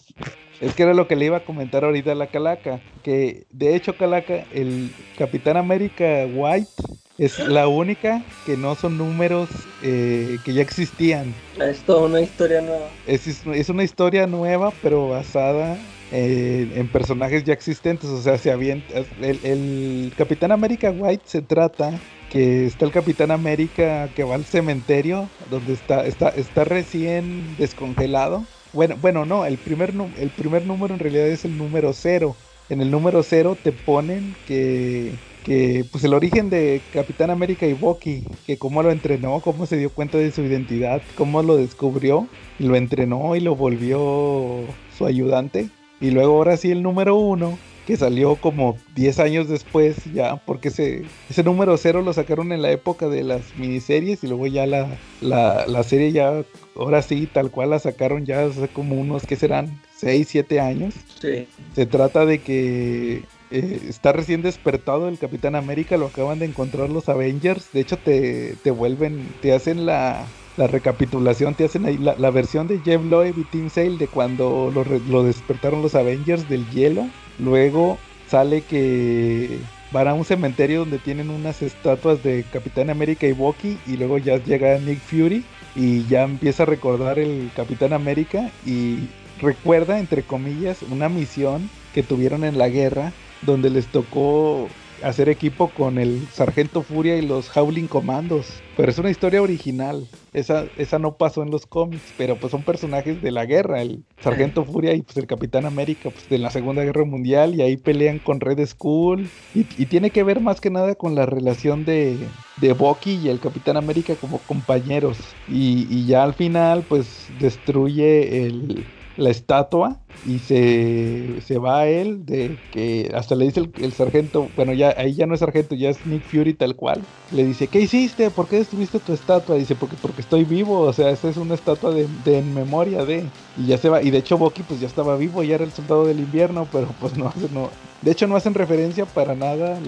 Es 0.61 0.75
que 0.75 0.85
era 0.85 0.95
lo 0.95 1.07
que 1.07 1.17
le 1.17 1.27
iba 1.27 1.39
a 1.39 1.45
comentar 1.45 1.85
ahorita 1.85 2.13
a 2.13 2.15
la 2.15 2.29
Calaca, 2.29 2.81
que 3.03 3.47
de 3.51 3.77
hecho 3.77 3.97
Calaca, 3.97 4.45
el 4.53 4.91
Capitán 5.19 5.57
América 5.57 6.27
White 6.33 6.71
es 7.19 7.39
la 7.39 7.69
única 7.69 8.23
que 8.45 8.57
no 8.57 8.75
son 8.75 8.99
números 8.99 9.49
eh, 9.83 10.39
que 10.45 10.53
ya 10.53 10.63
existían. 10.63 11.35
Es 11.61 11.81
toda 11.83 12.07
una 12.07 12.21
historia 12.21 12.61
nueva. 12.61 12.89
Es, 13.07 13.27
es, 13.27 13.69
una 13.69 13.85
historia 13.85 14.27
nueva, 14.27 14.73
pero 14.83 15.09
basada 15.09 15.77
eh, 16.13 16.71
en 16.75 16.89
personajes 16.89 17.45
ya 17.45 17.53
existentes. 17.53 18.09
O 18.11 18.21
sea, 18.21 18.37
se 18.39 18.51
avienta. 18.51 18.99
El, 19.21 19.41
el 19.45 20.13
Capitán 20.17 20.53
América 20.53 20.91
White 20.91 21.25
se 21.25 21.43
trata 21.43 21.99
que 22.37 22.67
está 22.67 22.85
el 22.85 22.93
Capitán 22.93 23.31
América 23.31 24.11
que 24.15 24.23
va 24.23 24.35
al 24.35 24.45
cementerio 24.45 25.27
donde 25.51 25.73
está, 25.73 26.07
está, 26.07 26.29
está 26.29 26.65
recién 26.65 27.57
descongelado. 27.57 28.45
Bueno, 28.75 28.97
bueno, 29.01 29.25
no, 29.25 29.47
el 29.47 29.57
primer, 29.57 29.95
el 30.19 30.29
primer 30.29 30.67
número 30.67 30.93
en 30.93 31.01
realidad 31.01 31.29
es 31.29 31.47
el 31.47 31.57
número 31.57 31.95
cero. 31.95 32.37
En 32.69 32.83
el 32.83 32.91
número 32.91 33.23
cero 33.23 33.57
te 33.63 33.73
ponen 33.73 34.37
que 34.47 35.15
que 35.47 35.85
pues 35.91 36.03
el 36.03 36.13
origen 36.13 36.51
de 36.51 36.83
Capitán 36.93 37.31
América 37.31 37.67
y 37.67 37.73
Bucky, 37.73 38.25
que 38.47 38.59
cómo 38.59 38.83
lo 38.83 38.91
entrenó, 38.91 39.39
cómo 39.41 39.65
se 39.65 39.77
dio 39.77 39.91
cuenta 39.91 40.19
de 40.19 40.33
su 40.33 40.43
identidad, 40.43 41.01
cómo 41.17 41.41
lo 41.43 41.57
descubrió, 41.57 42.27
lo 42.59 42.75
entrenó 42.75 43.37
y 43.37 43.41
lo 43.41 43.55
volvió 43.55 44.65
su 44.99 45.07
ayudante. 45.07 45.71
Y 46.01 46.11
luego 46.11 46.35
ahora 46.35 46.57
sí 46.57 46.73
el 46.73 46.83
número 46.83 47.15
uno, 47.15 47.57
que 47.87 47.97
salió 47.97 48.37
como 48.37 48.77
10 48.97 49.21
años 49.21 49.49
después 49.49 49.97
ya, 50.13 50.37
porque 50.37 50.69
ese, 50.69 51.05
ese 51.31 51.43
número 51.45 51.77
cero 51.77 52.03
lo 52.03 52.13
sacaron 52.13 52.53
en 52.53 52.61
la 52.61 52.73
época 52.73 53.09
de 53.09 53.23
las 53.23 53.57
miniseries 53.57 54.25
y 54.25 54.27
luego 54.27 54.49
ya 54.49 54.67
la, 54.67 54.99
la, 55.21 55.83
serie 55.85 56.11
ya, 56.11 56.43
ahora 56.75 57.01
sí, 57.03 57.29
tal 57.33 57.51
cual 57.51 57.71
la 57.71 57.79
sacaron 57.79 58.27
ya 58.27 58.45
hace 58.45 58.69
como 58.69 58.97
unos, 58.97 59.25
que 59.25 59.37
serán? 59.37 59.81
6, 59.99 60.27
7 60.29 60.61
años. 60.61 60.95
Sí. 61.21 61.47
Se 61.75 61.87
trata 61.87 62.27
de 62.27 62.41
que 62.41 63.23
eh, 63.51 63.81
está 63.89 64.13
recién 64.13 64.43
despertado 64.43 65.09
el 65.09 65.19
Capitán 65.19 65.55
América, 65.55 65.97
lo 65.97 66.07
acaban 66.07 66.39
de 66.39 66.47
encontrar 66.47 66.91
los 66.91 67.09
Avengers. 67.09 67.73
De 67.73 67.81
hecho, 67.81 67.97
te, 67.97 68.57
vuelven, 68.71 69.29
te 69.41 69.53
hacen 69.53 69.87
la, 69.87 70.27
recapitulación, 70.57 71.55
te 71.55 71.65
hacen 71.65 71.87
ahí 71.87 71.99
la, 71.99 72.31
versión 72.31 72.67
de 72.67 72.81
Jeff 72.81 73.03
Loeb 73.05 73.39
y 73.39 73.45
Tim 73.45 73.71
Sale 73.71 73.99
de 73.99 74.09
cuando 74.09 74.73
lo, 74.75 75.23
despertaron 75.23 75.83
los 75.83 75.95
Avengers 75.95 76.49
del 76.49 76.69
hielo. 76.71 77.09
Luego 77.39 77.99
sale 78.29 78.63
que 78.63 79.59
van 79.93 80.09
a 80.09 80.15
un 80.15 80.25
cementerio 80.25 80.81
donde 80.81 80.99
tienen 80.99 81.31
unas 81.31 81.63
estatuas 81.63 82.23
de 82.23 82.45
Capitán 82.53 82.91
América 82.91 83.27
y 83.27 83.33
Bucky 83.33 83.79
y 83.87 83.97
luego 83.97 84.19
ya 84.19 84.37
llega 84.37 84.79
Nick 84.79 85.01
Fury 85.01 85.45
y 85.75 86.05
ya 86.07 86.23
empieza 86.25 86.65
a 86.65 86.67
recordar 86.67 87.19
el 87.19 87.51
Capitán 87.55 87.93
América 87.93 88.51
y 88.65 89.09
recuerda, 89.41 89.99
entre 89.99 90.23
comillas, 90.23 90.83
una 90.91 91.09
misión 91.09 91.71
que 91.95 92.03
tuvieron 92.03 92.45
en 92.45 92.59
la 92.59 92.69
guerra 92.69 93.13
donde 93.43 93.71
les 93.71 93.87
tocó 93.87 94.69
hacer 95.03 95.29
equipo 95.29 95.69
con 95.69 95.99
el 95.99 96.27
Sargento 96.33 96.83
Furia 96.83 97.17
y 97.17 97.23
los 97.23 97.55
Howling 97.57 97.87
Commandos. 97.87 98.63
Pero 98.77 98.91
es 98.91 98.99
una 98.99 99.11
historia 99.11 99.43
original. 99.43 100.07
Esa, 100.33 100.67
esa 100.77 100.99
no 100.99 101.17
pasó 101.17 101.43
en 101.43 101.51
los 101.51 101.67
cómics, 101.67 102.13
pero 102.19 102.37
pues 102.37 102.51
son 102.51 102.63
personajes 102.63 103.23
de 103.23 103.31
la 103.31 103.47
guerra. 103.47 103.81
El 103.81 104.05
Sargento 104.21 104.65
Furia 104.65 104.95
y 104.95 105.03
pues 105.03 105.17
el 105.17 105.27
Capitán 105.27 105.65
América 105.65 106.11
pues, 106.11 106.29
de 106.29 106.39
la 106.39 106.51
Segunda 106.51 106.85
Guerra 106.85 107.05
Mundial 107.05 107.55
y 107.55 107.63
ahí 107.63 107.77
pelean 107.77 108.19
con 108.19 108.41
Red 108.41 108.65
Skull. 108.67 109.29
Y, 109.55 109.65
tiene 109.87 110.11
que 110.11 110.25
ver 110.25 110.41
más 110.41 110.61
que 110.61 110.71
nada 110.71 110.95
con 110.95 111.15
la 111.15 111.27
relación 111.27 111.85
de, 111.85 112.19
de 112.61 112.73
Bucky 112.73 113.21
y 113.23 113.29
el 113.29 113.41
Capitán 113.41 113.77
América 113.77 114.15
como 114.21 114.39
compañeros. 114.39 115.19
Y, 115.49 115.87
y 115.89 116.07
ya 116.07 116.23
al 116.23 116.35
final 116.35 116.85
pues 116.89 117.29
destruye 117.41 118.47
el, 118.47 118.85
la 119.17 119.31
estatua 119.31 119.99
y 120.27 120.39
se, 120.39 121.41
se 121.41 121.59
va 121.59 121.81
a 121.81 121.87
él 121.87 122.27
de 122.27 122.59
que 122.73 123.13
hasta 123.15 123.35
le 123.35 123.47
dice 123.47 123.69
el, 123.79 123.93
sargento, 123.93 124.49
bueno 124.57 124.73
ya 124.73 124.95
ahí 124.97 125.15
ya 125.15 125.27
no 125.27 125.35
es 125.35 125.41
sargento, 125.41 125.75
ya 125.75 125.91
es 125.91 126.05
Nick 126.07 126.23
Fury 126.25 126.55
tal 126.55 126.77
cual, 126.77 127.03
le 127.33 127.45
dice, 127.45 127.69
¿qué 127.69 127.81
hiciste? 127.81 128.31
¿Por 128.31 128.49
qué 128.49 128.57
destruiste 128.57 128.99
tu 128.99 129.13
estatua? 129.13 129.57
Dice, 129.57 129.75
porque, 129.75 129.97
porque 130.01 130.21
estoy 130.21 130.45
vivo, 130.45 130.81
o 130.81 130.93
sea, 130.93 131.11
esa 131.11 131.29
es 131.29 131.37
una 131.37 131.55
estatua 131.55 131.93
de, 131.93 132.07
en 132.27 132.55
memoria 132.55 133.05
de, 133.05 133.25
y 133.57 133.67
ya 133.67 133.79
se 133.79 133.89
va, 133.89 134.03
y 134.03 134.11
de 134.11 134.19
hecho 134.19 134.39
Bucky 134.39 134.63
pues 134.63 134.81
ya 134.81 134.87
estaba 134.87 135.17
vivo, 135.17 135.43
ya 135.43 135.55
era 135.55 135.65
el 135.65 135.73
soldado 135.73 136.07
del 136.07 136.21
invierno, 136.21 136.69
pero 136.71 136.89
pues 137.01 137.17
no, 137.17 137.33
no 137.53 137.71
de 138.03 138.11
hecho 138.11 138.27
no 138.27 138.37
hacen 138.37 138.55
referencia 138.55 139.07
para 139.07 139.35
nada 139.35 139.79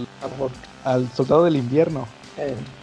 al 0.85 1.09
soldado 1.13 1.45
del 1.45 1.57
invierno. 1.57 2.07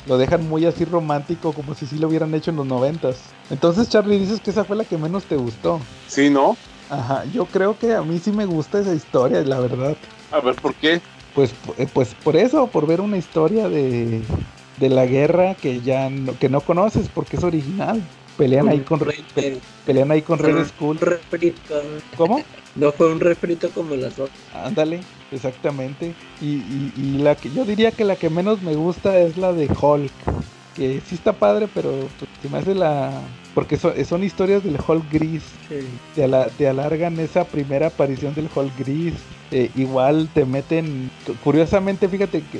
Lo 0.05 0.17
dejan 0.17 0.47
muy 0.47 0.65
así 0.65 0.85
romántico, 0.85 1.53
como 1.53 1.75
si 1.75 1.85
sí 1.85 1.97
lo 1.97 2.07
hubieran 2.07 2.33
hecho 2.33 2.51
en 2.51 2.57
los 2.57 2.65
noventas. 2.65 3.17
Entonces, 3.49 3.89
Charlie, 3.89 4.19
dices 4.19 4.41
que 4.41 4.51
esa 4.51 4.65
fue 4.65 4.75
la 4.75 4.85
que 4.85 4.97
menos 4.97 5.25
te 5.25 5.35
gustó. 5.35 5.79
Sí, 6.07 6.29
¿no? 6.29 6.57
Ajá, 6.89 7.25
yo 7.25 7.45
creo 7.45 7.77
que 7.77 7.93
a 7.93 8.01
mí 8.01 8.19
sí 8.19 8.31
me 8.31 8.45
gusta 8.45 8.79
esa 8.79 8.93
historia, 8.93 9.41
la 9.41 9.59
verdad. 9.59 9.97
A 10.31 10.39
ver, 10.39 10.55
¿por 10.55 10.73
qué? 10.75 11.01
Pues, 11.33 11.53
eh, 11.77 11.87
pues 11.91 12.15
por 12.15 12.35
eso, 12.35 12.67
por 12.67 12.87
ver 12.87 13.01
una 13.01 13.17
historia 13.17 13.69
de, 13.69 14.23
de 14.77 14.89
la 14.89 15.05
guerra 15.05 15.55
que 15.55 15.81
ya 15.81 16.09
no, 16.09 16.37
que 16.37 16.49
no 16.49 16.61
conoces 16.61 17.09
porque 17.09 17.37
es 17.37 17.43
original. 17.43 18.01
Pelean 18.37 18.67
ahí 18.67 18.81
con 18.81 18.99
pelean 19.85 20.11
ahí 20.11 20.21
con 20.21 20.39
Red 20.39 20.67
Skull. 20.67 20.99
¿Cómo? 22.17 22.43
No 22.75 22.91
fue 22.91 23.09
un 23.09 23.21
refrito 23.21 23.69
como 23.69 23.95
las 23.95 24.19
otras. 24.19 24.37
Ándale, 24.53 25.01
exactamente. 25.31 26.13
Y, 26.41 26.91
y, 26.97 27.19
la 27.19 27.35
que 27.35 27.49
yo 27.49 27.63
diría 27.63 27.91
que 27.91 28.03
la 28.03 28.17
que 28.17 28.29
menos 28.29 28.61
me 28.61 28.75
gusta 28.75 29.17
es 29.17 29.37
la 29.37 29.53
de 29.53 29.67
Hulk. 29.67 30.11
Que 30.75 31.01
sí 31.07 31.15
está 31.15 31.33
padre, 31.33 31.67
pero 31.73 31.91
pues, 32.19 32.29
se 32.41 32.49
me 32.49 32.57
hace 32.57 32.75
la. 32.75 33.11
Porque 33.53 33.77
son, 33.77 34.23
historias 34.23 34.63
del 34.63 34.77
Hulk 34.85 35.11
gris. 35.11 35.43
Te, 36.15 36.67
alargan 36.67 37.19
esa 37.19 37.45
primera 37.45 37.87
aparición 37.87 38.35
del 38.35 38.49
Hulk 38.53 38.77
gris. 38.77 39.13
Eh, 39.51 39.71
igual 39.75 40.29
te 40.33 40.45
meten. 40.45 41.09
Curiosamente, 41.43 42.09
fíjate 42.09 42.43
que 42.51 42.59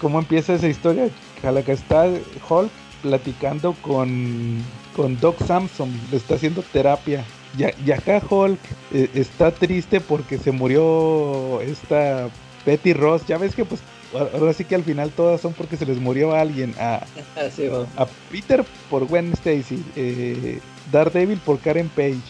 cómo 0.00 0.18
empieza 0.18 0.54
esa 0.54 0.68
historia. 0.68 1.08
A 1.42 1.50
la 1.50 1.62
que 1.62 1.72
está 1.72 2.06
Hulk 2.06 2.70
platicando 3.00 3.72
con, 3.80 4.58
con 4.94 5.18
Doc 5.20 5.42
Samson. 5.42 5.90
Le 6.10 6.18
está 6.18 6.34
haciendo 6.34 6.62
terapia 6.62 7.24
y, 7.58 7.90
acá 7.90 8.22
Hulk 8.28 8.60
eh, 8.92 9.10
está 9.14 9.50
triste 9.50 10.00
porque 10.00 10.38
se 10.38 10.52
murió 10.52 11.60
esta 11.60 12.28
Betty 12.64 12.92
Ross. 12.92 13.26
Ya 13.26 13.38
ves 13.38 13.54
que 13.54 13.64
pues 13.64 13.80
ahora 14.14 14.52
sí 14.52 14.64
que 14.64 14.74
al 14.74 14.84
final 14.84 15.10
todas 15.10 15.40
son 15.40 15.52
porque 15.52 15.76
se 15.76 15.86
les 15.86 15.98
murió 15.98 16.32
a 16.32 16.40
alguien. 16.40 16.74
A, 16.78 16.96
a 17.96 18.06
Peter 18.30 18.64
por 18.88 19.06
Gwen 19.06 19.32
Stacy, 19.32 19.82
eh, 19.96 20.60
Daredevil 20.92 21.38
por 21.38 21.58
Karen 21.58 21.88
Page 21.88 22.20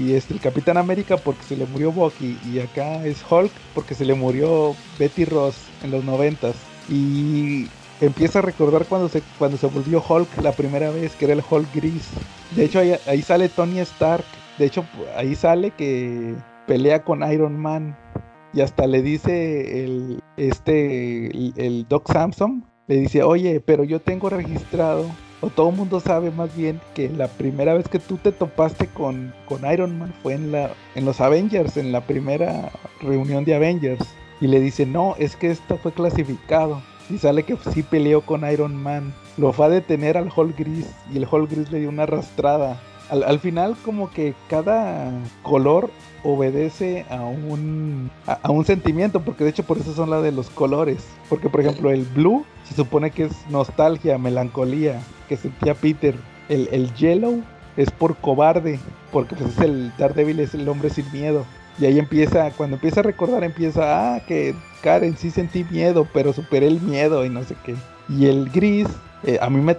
y 0.00 0.14
este, 0.14 0.34
el 0.34 0.40
Capitán 0.40 0.76
América 0.76 1.16
porque 1.16 1.42
se 1.44 1.56
le 1.56 1.66
murió 1.66 1.92
Bucky. 1.92 2.38
Y 2.52 2.60
acá 2.60 3.04
es 3.04 3.24
Hulk 3.28 3.52
porque 3.74 3.94
se 3.94 4.04
le 4.04 4.14
murió 4.14 4.74
Betty 4.98 5.24
Ross 5.24 5.56
en 5.82 5.90
los 5.90 6.04
noventas. 6.04 6.56
Y 6.88 7.66
empieza 8.00 8.38
a 8.38 8.42
recordar 8.42 8.86
cuando 8.86 9.08
se, 9.08 9.22
cuando 9.38 9.56
se 9.56 9.66
volvió 9.66 10.02
Hulk 10.06 10.42
la 10.42 10.52
primera 10.52 10.90
vez, 10.90 11.14
que 11.16 11.26
era 11.26 11.34
el 11.34 11.42
Hulk 11.48 11.74
gris. 11.74 12.08
De 12.56 12.64
hecho 12.64 12.80
ahí 12.80 13.22
sale 13.22 13.48
Tony 13.48 13.80
Stark 13.80 14.24
de 14.58 14.66
hecho, 14.66 14.84
ahí 15.16 15.36
sale 15.36 15.70
que 15.70 16.34
pelea 16.66 17.04
con 17.04 17.22
Iron 17.32 17.56
Man 17.56 17.96
y 18.52 18.60
hasta 18.60 18.86
le 18.86 19.02
dice 19.02 19.84
el, 19.84 20.22
este, 20.36 21.26
el, 21.26 21.86
Doc 21.88 22.10
Samson, 22.10 22.64
le 22.86 22.96
dice, 22.96 23.22
oye, 23.22 23.60
pero 23.60 23.84
yo 23.84 24.00
tengo 24.00 24.30
registrado, 24.30 25.06
o 25.40 25.50
todo 25.50 25.70
el 25.70 25.76
mundo 25.76 26.00
sabe 26.00 26.30
más 26.30 26.54
bien, 26.56 26.80
que 26.94 27.08
la 27.10 27.28
primera 27.28 27.74
vez 27.74 27.88
que 27.88 27.98
tú 27.98 28.16
te 28.16 28.32
topaste 28.32 28.86
con, 28.86 29.34
con 29.46 29.70
Iron 29.70 29.98
Man 29.98 30.14
fue 30.22 30.34
en, 30.34 30.52
la, 30.52 30.70
en 30.94 31.04
los 31.04 31.20
Avengers, 31.20 31.76
en 31.76 31.92
la 31.92 32.00
primera 32.00 32.72
reunión 33.00 33.44
de 33.44 33.54
Avengers. 33.54 34.04
Y 34.40 34.46
le 34.46 34.60
dice, 34.60 34.86
no, 34.86 35.14
es 35.18 35.36
que 35.36 35.50
esto 35.50 35.76
fue 35.78 35.92
clasificado. 35.92 36.80
Y 37.10 37.18
sale 37.18 37.42
que 37.42 37.56
sí 37.72 37.82
peleó 37.82 38.20
con 38.20 38.50
Iron 38.50 38.74
Man. 38.76 39.12
Lo 39.36 39.52
fue 39.52 39.66
a 39.66 39.70
detener 39.70 40.16
al 40.16 40.30
Hulk 40.34 40.56
Gris 40.56 40.86
y 41.12 41.16
el 41.16 41.26
Hulk 41.30 41.50
Gris 41.50 41.72
le 41.72 41.80
dio 41.80 41.88
una 41.88 42.04
arrastrada 42.04 42.80
al, 43.10 43.38
final 43.40 43.76
como 43.84 44.10
que 44.10 44.34
cada 44.48 45.10
color 45.42 45.90
obedece 46.22 47.04
a 47.10 47.20
un 47.20 48.10
a, 48.26 48.50
un 48.50 48.64
sentimiento 48.64 49.20
porque 49.20 49.44
de 49.44 49.50
hecho 49.50 49.62
por 49.62 49.78
eso 49.78 49.94
son 49.94 50.10
la 50.10 50.20
de 50.20 50.32
los 50.32 50.50
colores. 50.50 51.04
Porque 51.28 51.48
por 51.48 51.60
ejemplo 51.60 51.90
el 51.90 52.04
blue 52.04 52.44
se 52.64 52.74
supone 52.74 53.10
que 53.10 53.24
es 53.24 53.32
nostalgia 53.50 54.18
melancolía 54.18 55.00
que 55.28 55.36
sentía 55.36 55.74
Peter. 55.74 56.14
El, 56.48 56.68
el 56.72 56.94
yellow 56.94 57.42
es 57.76 57.90
por 57.90 58.16
cobarde 58.16 58.78
porque 59.12 59.36
pues 59.36 59.50
es 59.50 59.60
el 59.60 59.92
Daredevil 59.98 60.40
es 60.40 60.54
el 60.54 60.68
hombre 60.68 60.90
sin 60.90 61.10
miedo. 61.12 61.44
Y 61.78 61.86
ahí 61.86 61.98
empieza 61.98 62.50
cuando 62.52 62.76
empieza 62.76 63.00
a 63.00 63.04
recordar 63.04 63.44
empieza 63.44 64.14
ah 64.14 64.20
que 64.26 64.54
Karen 64.82 65.16
sí 65.16 65.30
sentí 65.30 65.64
miedo 65.64 66.06
pero 66.12 66.32
superé 66.32 66.66
el 66.66 66.80
miedo 66.80 67.24
y 67.24 67.30
no 67.30 67.44
sé 67.44 67.54
qué. 67.64 67.76
Y 68.08 68.26
el 68.26 68.48
gris 68.50 68.88
eh, 69.24 69.38
a 69.40 69.50
mí 69.50 69.60
me, 69.60 69.76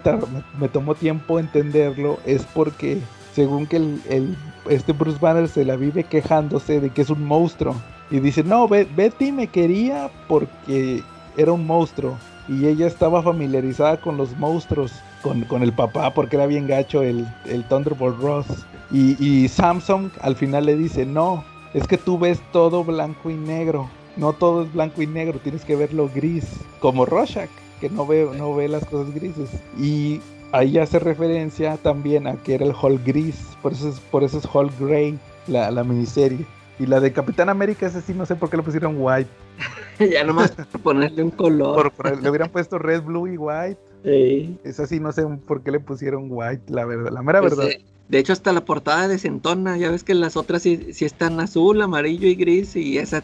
me 0.60 0.68
tomó 0.68 0.95
tiempo 0.95 1.40
entenderlo 1.40 2.20
es 2.26 2.44
porque 2.53 2.99
según 3.40 3.68
que 3.68 3.78
el, 3.78 4.36
este 4.70 4.91
Bruce 4.91 5.18
Banner 5.18 5.48
se 5.48 5.64
la 5.64 5.78
vive 5.78 6.03
quejándose 6.03 6.82
de 6.82 6.90
que 6.90 7.03
es 7.03 7.10
un 7.10 7.24
monstruo. 7.24 7.74
Y 8.11 8.20
dice, 8.20 8.44
no, 8.44 8.68
Betty 8.68 9.32
me 9.32 9.48
quería 9.48 10.11
porque 10.28 11.02
era 11.38 11.53
un 11.53 11.66
monstruo. 11.66 12.18
Y 12.49 12.66
ella 12.66 12.86
estaba 12.86 13.24
familiarizada 13.24 14.02
con 14.02 14.18
los 14.18 14.38
monstruos, 14.38 14.91
con, 15.22 15.64
el 15.64 15.72
papá, 15.72 16.14
porque 16.14 16.36
era 16.36 16.48
bien 16.48 16.68
gacho 16.68 17.02
el, 17.02 17.26
el 17.45 17.64
Thunderbolt 17.64 18.20
Ross. 18.20 18.45
Y, 18.91 19.16
y 19.26 19.48
Samsung 19.48 20.10
al 20.20 20.36
final 20.36 20.66
le 20.66 20.76
dice, 20.76 21.06
no, 21.06 21.45
es 21.74 21.88
que 21.88 21.98
tú 21.98 22.20
ves 22.20 22.41
todo 22.52 22.84
blanco 22.84 23.30
y 23.30 23.36
negro. 23.36 23.90
No 24.18 24.34
todo 24.34 24.64
es 24.64 24.74
blanco 24.74 25.02
y 25.02 25.07
negro, 25.07 25.40
tienes 25.41 25.64
que 25.64 25.78
verlo 25.78 26.10
gris. 26.14 26.45
Como 26.82 27.06
Rorschach, 27.06 27.49
que 27.80 27.90
no 27.90 28.06
ve, 28.06 28.30
no 28.38 28.53
ve 28.53 28.68
las 28.68 28.84
cosas 28.84 29.14
grises. 29.14 29.49
Y 29.80 30.20
ahí 30.51 30.77
hace 30.77 30.99
referencia 30.99 31.77
también 31.77 32.27
a 32.27 32.35
que 32.35 32.55
era 32.55 32.65
el 32.65 32.73
Hall 32.80 32.99
Gris, 33.05 33.35
por 33.61 33.73
eso 33.73 33.89
es, 33.89 33.99
por 33.99 34.23
eso 34.23 34.38
es 34.38 34.45
Hall 34.51 34.71
Grey, 34.80 35.17
la, 35.47 35.71
la 35.71 35.84
miniserie. 35.84 36.45
Y 36.80 36.85
la 36.85 37.01
de 37.01 37.11
Capitán 37.11 37.49
América, 37.49 37.88
ese 37.88 38.01
sí 38.01 38.13
no 38.13 38.26
sé 38.26 38.35
por 38.35 38.49
qué 38.49 38.55
le 38.55 38.63
pusieron 38.63 38.95
white. 38.97 39.30
ya 39.99 40.23
nomás 40.23 40.51
por 40.51 40.81
ponerle 40.81 41.23
un 41.23 41.31
color. 41.31 41.91
le 42.21 42.30
hubieran 42.30 42.49
puesto 42.49 42.80
red, 42.80 43.03
blue 43.03 43.27
y 43.27 43.38
white. 43.38 43.80
Sí. 44.03 44.57
Esa 44.63 44.88
sí 44.88 44.99
no 44.99 45.11
sé 45.11 45.26
por 45.45 45.61
qué 45.61 45.71
le 45.71 45.81
pusieron 45.81 46.27
white, 46.30 46.71
la 46.71 46.85
verdad, 46.85 47.11
la 47.11 47.21
mera 47.21 47.41
pues, 47.41 47.57
verdad. 47.57 47.71
De 48.10 48.18
hecho, 48.18 48.34
hasta 48.34 48.52
la 48.52 48.65
portada 48.65 49.07
desentona. 49.07 49.77
Ya 49.77 49.91
ves 49.91 50.03
que 50.03 50.15
las 50.15 50.36
otras 50.36 50.64
sí, 50.64 50.90
están 50.99 51.40
azul, 51.40 51.80
amarillo 51.80 52.27
y 52.27 52.34
gris. 52.34 52.76
Y 52.76 52.98
esa 52.98 53.23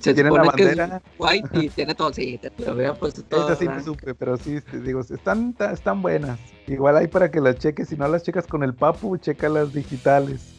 se 0.00 0.12
tiene 0.12 0.30
la 0.30 0.42
bandera. 0.42 1.02
white 1.18 1.48
y 1.54 1.70
tiene 1.70 1.94
todo. 1.94 2.12
Sí, 2.12 2.38
te 2.38 2.52
lo 2.62 2.72
había 2.72 2.92
puesto 2.92 3.22
todo. 3.22 3.46
Esa 3.46 3.56
sí 3.56 3.66
me 3.66 3.82
supe, 3.82 4.14
pero 4.14 4.36
sí, 4.36 4.60
te 4.60 4.80
digo, 4.80 5.00
están, 5.00 5.56
están 5.72 6.02
buenas. 6.02 6.38
Igual 6.66 6.98
hay 6.98 7.06
para 7.06 7.30
que 7.30 7.40
las 7.40 7.56
cheques. 7.56 7.88
Si 7.88 7.96
no 7.96 8.06
las 8.06 8.22
checas 8.22 8.46
con 8.46 8.62
el 8.62 8.74
papu, 8.74 9.16
checa 9.16 9.48
las 9.48 9.72
digitales. 9.72 10.52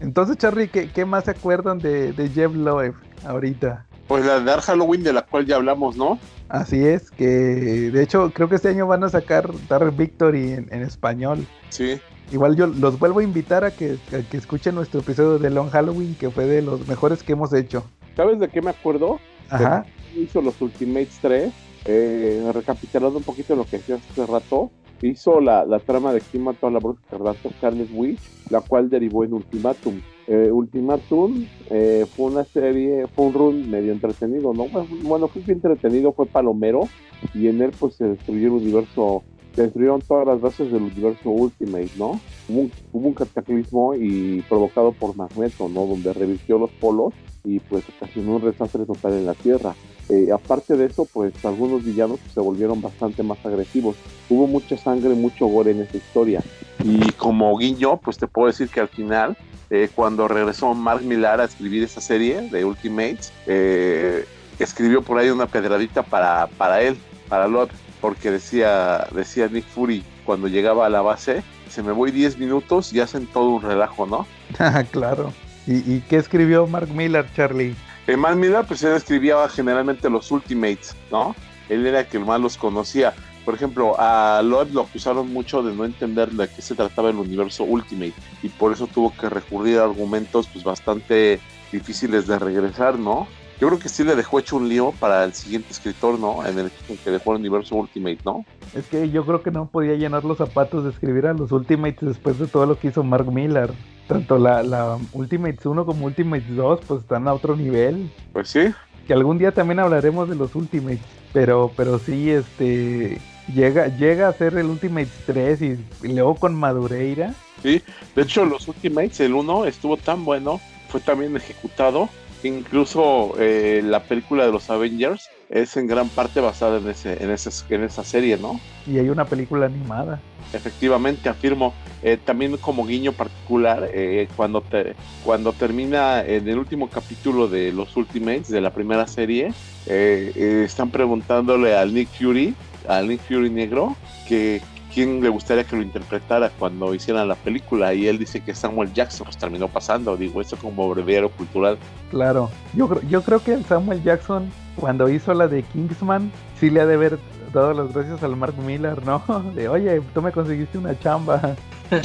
Entonces, 0.00 0.36
Charlie, 0.36 0.68
¿qué, 0.68 0.90
¿qué, 0.90 1.04
más 1.04 1.26
se 1.26 1.30
acuerdan 1.30 1.78
de, 1.78 2.12
de 2.12 2.28
Jeff 2.28 2.52
Loeb 2.52 2.94
ahorita? 3.24 3.86
Pues 4.06 4.24
la 4.24 4.38
de 4.38 4.44
Dark 4.44 4.62
Halloween 4.62 5.02
de 5.02 5.12
la 5.12 5.22
cual 5.22 5.46
ya 5.46 5.56
hablamos, 5.56 5.96
¿no? 5.96 6.18
Así 6.48 6.84
es, 6.84 7.10
que 7.10 7.26
de 7.26 8.02
hecho 8.02 8.30
creo 8.34 8.48
que 8.48 8.56
este 8.56 8.68
año 8.68 8.86
van 8.86 9.02
a 9.02 9.08
sacar 9.08 9.50
Dark 9.68 9.96
Victory 9.96 10.52
en, 10.52 10.68
en 10.70 10.82
español. 10.82 11.46
Sí. 11.70 12.00
Igual 12.32 12.56
yo 12.56 12.66
los 12.66 12.98
vuelvo 12.98 13.20
a 13.20 13.22
invitar 13.22 13.64
a 13.64 13.70
que, 13.70 13.96
que 14.30 14.36
escuchen 14.36 14.74
nuestro 14.74 15.00
episodio 15.00 15.38
de 15.38 15.50
Long 15.50 15.70
Halloween, 15.70 16.14
que 16.14 16.30
fue 16.30 16.46
de 16.46 16.62
los 16.62 16.86
mejores 16.86 17.22
que 17.22 17.32
hemos 17.32 17.52
hecho. 17.52 17.84
¿Sabes 18.16 18.38
de 18.38 18.48
qué 18.48 18.62
me 18.62 18.70
acuerdo? 18.70 19.20
Ajá. 19.50 19.84
Hizo 20.14 20.40
los 20.40 20.60
Ultimates 20.60 21.18
3, 21.20 21.52
eh, 21.86 22.50
recapitulando 22.54 23.18
un 23.18 23.24
poquito 23.24 23.56
lo 23.56 23.64
que 23.64 23.76
hacía 23.76 23.96
hace 23.96 24.26
rato 24.26 24.70
hizo 25.02 25.40
la, 25.40 25.64
la 25.64 25.78
trama 25.78 26.12
de 26.12 26.20
quién 26.20 26.44
mató 26.44 26.66
a 26.66 26.70
la 26.70 26.78
bruja 26.78 27.00
escarlata 27.02 27.48
Carles 27.60 27.88
Witch, 27.92 28.20
la 28.50 28.60
cual 28.60 28.88
derivó 28.88 29.24
en 29.24 29.34
Ultimatum. 29.34 30.00
Eh, 30.26 30.50
Ultimatum 30.50 31.44
eh, 31.70 32.06
fue 32.16 32.26
una 32.26 32.44
serie, 32.44 33.06
fue 33.08 33.26
un 33.26 33.34
run 33.34 33.70
medio 33.70 33.92
entretenido, 33.92 34.54
¿no? 34.54 34.66
Bueno, 35.02 35.28
fue 35.28 35.42
entretenido, 35.48 36.12
fue 36.12 36.26
palomero, 36.26 36.88
y 37.34 37.48
en 37.48 37.60
él 37.60 37.72
pues 37.78 37.96
se 37.96 38.04
destruyó 38.04 38.46
el 38.46 38.52
universo, 38.54 39.22
destruyeron 39.54 40.00
todas 40.00 40.26
las 40.26 40.40
bases 40.40 40.72
del 40.72 40.82
universo 40.82 41.28
Ultimate, 41.30 41.90
¿no? 41.98 42.20
Hubo 42.48 42.60
un, 42.60 42.72
hubo 42.92 43.08
un 43.08 43.14
cataclismo 43.14 43.94
y 43.94 44.42
provocado 44.48 44.92
por 44.92 45.14
Magneto, 45.14 45.68
¿no? 45.68 45.86
Donde 45.86 46.12
revirtió 46.12 46.58
los 46.58 46.70
polos 46.72 47.12
y 47.44 47.58
pues 47.60 47.84
ocasionó 47.96 48.36
un 48.36 48.44
desastre 48.44 48.86
total 48.86 49.12
en 49.12 49.26
la 49.26 49.34
Tierra. 49.34 49.74
Eh, 50.08 50.28
aparte 50.32 50.76
de 50.76 50.86
eso, 50.86 51.06
pues 51.06 51.32
algunos 51.44 51.84
villanos 51.84 52.20
se 52.32 52.40
volvieron 52.40 52.80
bastante 52.82 53.22
más 53.22 53.44
agresivos. 53.44 53.96
Hubo 54.28 54.46
mucha 54.46 54.76
sangre, 54.76 55.10
mucho 55.10 55.46
gore 55.46 55.70
en 55.70 55.80
esa 55.80 55.96
historia. 55.96 56.42
Y 56.82 57.10
como 57.12 57.56
guiño, 57.56 57.96
pues 57.98 58.18
te 58.18 58.26
puedo 58.26 58.48
decir 58.48 58.68
que 58.68 58.80
al 58.80 58.88
final, 58.88 59.36
eh, 59.70 59.88
cuando 59.94 60.28
regresó 60.28 60.74
Mark 60.74 61.02
Millar 61.02 61.40
a 61.40 61.44
escribir 61.44 61.82
esa 61.82 62.00
serie 62.00 62.48
de 62.50 62.64
Ultimates, 62.64 63.32
eh, 63.46 64.26
escribió 64.58 65.02
por 65.02 65.18
ahí 65.18 65.30
una 65.30 65.46
pedradita 65.46 66.02
para, 66.02 66.48
para 66.58 66.82
él, 66.82 66.96
para 67.28 67.48
Lot, 67.48 67.70
porque 68.00 68.30
decía, 68.30 69.06
decía 69.14 69.48
Nick 69.48 69.64
Fury 69.64 70.04
cuando 70.26 70.48
llegaba 70.48 70.86
a 70.86 70.90
la 70.90 71.00
base, 71.00 71.42
se 71.68 71.82
me 71.82 71.92
voy 71.92 72.10
10 72.10 72.38
minutos 72.38 72.92
y 72.92 73.00
hacen 73.00 73.26
todo 73.26 73.48
un 73.50 73.62
relajo, 73.62 74.06
¿no? 74.06 74.26
claro. 74.90 75.32
¿Y, 75.66 75.76
¿Y 75.90 76.04
qué 76.08 76.16
escribió 76.16 76.66
Mark 76.66 76.90
Millar, 76.90 77.26
Charlie? 77.34 77.74
Mal 78.06 78.36
Miller, 78.36 78.64
pues 78.66 78.82
él 78.82 78.92
escribía 78.92 79.48
generalmente 79.48 80.10
los 80.10 80.30
Ultimates, 80.30 80.94
¿no? 81.10 81.34
Él 81.68 81.86
era 81.86 82.00
el 82.00 82.06
que 82.06 82.18
más 82.18 82.40
los 82.40 82.56
conocía. 82.56 83.14
Por 83.44 83.54
ejemplo, 83.54 83.94
a 83.98 84.42
Lloyd 84.42 84.68
lo 84.72 84.82
acusaron 84.82 85.32
mucho 85.32 85.62
de 85.62 85.74
no 85.74 85.84
entender 85.84 86.30
de 86.30 86.48
qué 86.48 86.62
se 86.62 86.74
trataba 86.74 87.10
el 87.10 87.16
universo 87.16 87.64
Ultimate 87.64 88.14
y 88.42 88.48
por 88.48 88.72
eso 88.72 88.86
tuvo 88.86 89.12
que 89.14 89.28
recurrir 89.28 89.78
a 89.78 89.84
argumentos 89.84 90.48
pues 90.48 90.64
bastante 90.64 91.40
difíciles 91.70 92.26
de 92.26 92.38
regresar, 92.38 92.98
¿no? 92.98 93.26
Yo 93.60 93.68
creo 93.68 93.78
que 93.78 93.88
sí 93.88 94.02
le 94.02 94.16
dejó 94.16 94.38
hecho 94.38 94.56
un 94.56 94.68
lío 94.68 94.92
para 94.98 95.24
el 95.24 95.32
siguiente 95.32 95.72
escritor, 95.72 96.18
¿no? 96.18 96.44
En 96.46 96.58
el 96.58 96.70
que 97.04 97.10
dejó 97.10 97.32
el 97.32 97.38
universo 97.38 97.76
Ultimate, 97.76 98.18
¿no? 98.24 98.44
Es 98.74 98.86
que 98.86 99.10
yo 99.10 99.24
creo 99.24 99.42
que 99.42 99.50
no 99.50 99.66
podía 99.66 99.94
llenar 99.94 100.24
los 100.24 100.38
zapatos 100.38 100.84
de 100.84 100.90
escribir 100.90 101.26
a 101.26 101.34
los 101.34 101.52
Ultimates 101.52 102.08
después 102.08 102.38
de 102.38 102.46
todo 102.46 102.66
lo 102.66 102.78
que 102.78 102.88
hizo 102.88 103.04
Mark 103.04 103.30
Miller 103.30 103.70
tanto 104.06 104.38
la, 104.38 104.62
la 104.62 104.98
Ultimates 105.12 105.64
1 105.64 105.86
como 105.86 106.06
Ultimates 106.06 106.54
2 106.54 106.80
pues 106.86 107.02
están 107.02 107.28
a 107.28 107.34
otro 107.34 107.56
nivel. 107.56 108.10
Pues 108.32 108.48
sí. 108.48 108.72
Que 109.06 109.12
algún 109.12 109.38
día 109.38 109.52
también 109.52 109.80
hablaremos 109.80 110.28
de 110.28 110.36
los 110.36 110.54
Ultimates, 110.54 111.00
pero 111.32 111.70
pero 111.76 111.98
sí 111.98 112.30
este 112.30 113.18
llega 113.52 113.88
llega 113.88 114.28
a 114.28 114.32
ser 114.32 114.56
el 114.56 114.66
Ultimates 114.66 115.12
3 115.26 115.62
y, 115.62 115.78
luego 116.02 116.36
con 116.36 116.54
Madureira. 116.54 117.34
Sí, 117.62 117.82
de 118.14 118.22
hecho 118.22 118.44
los 118.44 118.66
Ultimates 118.68 119.20
el 119.20 119.34
1 119.34 119.66
estuvo 119.66 119.96
tan 119.96 120.24
bueno, 120.24 120.60
fue 120.88 121.00
también 121.00 121.36
ejecutado, 121.36 122.08
incluso 122.42 123.34
eh, 123.38 123.82
la 123.84 124.02
película 124.02 124.46
de 124.46 124.52
los 124.52 124.70
Avengers 124.70 125.28
es 125.54 125.76
en 125.76 125.86
gran 125.86 126.08
parte 126.08 126.40
basada 126.40 126.78
en 126.78 126.88
ese 126.88 127.22
en 127.22 127.30
ese, 127.30 127.50
en 127.72 127.84
esa 127.84 128.02
serie, 128.02 128.36
¿no? 128.36 128.60
Y 128.86 128.98
hay 128.98 129.08
una 129.08 129.24
película 129.24 129.66
animada. 129.66 130.20
Efectivamente, 130.52 131.28
afirmo. 131.28 131.72
Eh, 132.02 132.18
también 132.22 132.56
como 132.58 132.84
guiño 132.84 133.12
particular, 133.12 133.88
eh, 133.94 134.28
cuando, 134.36 134.60
te, 134.60 134.94
cuando 135.24 135.52
termina 135.52 136.22
en 136.22 136.46
el 136.48 136.58
último 136.58 136.90
capítulo 136.90 137.48
de 137.48 137.72
los 137.72 137.96
Ultimates, 137.96 138.48
de 138.48 138.60
la 138.60 138.70
primera 138.70 139.06
serie, 139.06 139.54
eh, 139.86 140.64
están 140.66 140.90
preguntándole 140.90 141.74
al 141.74 141.94
Nick 141.94 142.08
Fury, 142.08 142.54
al 142.88 143.08
Nick 143.08 143.20
Fury 143.22 143.48
negro, 143.48 143.96
que 144.28 144.60
quién 144.92 145.22
le 145.22 145.28
gustaría 145.28 145.64
que 145.64 145.76
lo 145.76 145.82
interpretara 145.82 146.50
cuando 146.50 146.94
hicieran 146.94 147.26
la 147.28 147.36
película 147.36 147.94
y 147.94 148.06
él 148.06 148.18
dice 148.18 148.40
que 148.40 148.54
Samuel 148.54 148.92
Jackson 148.92 149.24
pues 149.24 149.38
terminó 149.38 149.68
pasando, 149.68 150.16
digo, 150.16 150.40
eso 150.40 150.56
como 150.56 150.88
breviario 150.90 151.30
cultural. 151.30 151.78
Claro, 152.10 152.50
yo, 152.74 153.00
yo 153.08 153.22
creo 153.22 153.42
que 153.42 153.62
Samuel 153.62 154.02
Jackson 154.02 154.50
cuando 154.76 155.08
hizo 155.08 155.34
la 155.34 155.48
de 155.48 155.62
Kingsman 155.62 156.30
sí 156.58 156.70
le 156.70 156.80
ha 156.80 156.86
de 156.86 156.94
haber 156.94 157.18
dado 157.52 157.72
las 157.72 157.94
gracias 157.94 158.22
al 158.22 158.36
Mark 158.36 158.56
Miller, 158.58 159.04
¿no? 159.04 159.22
De, 159.54 159.68
oye, 159.68 160.02
tú 160.12 160.20
me 160.20 160.32
conseguiste 160.32 160.78
una 160.78 160.98
chamba. 160.98 161.56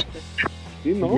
Sí, 0.82 0.94
¿no? 0.94 1.10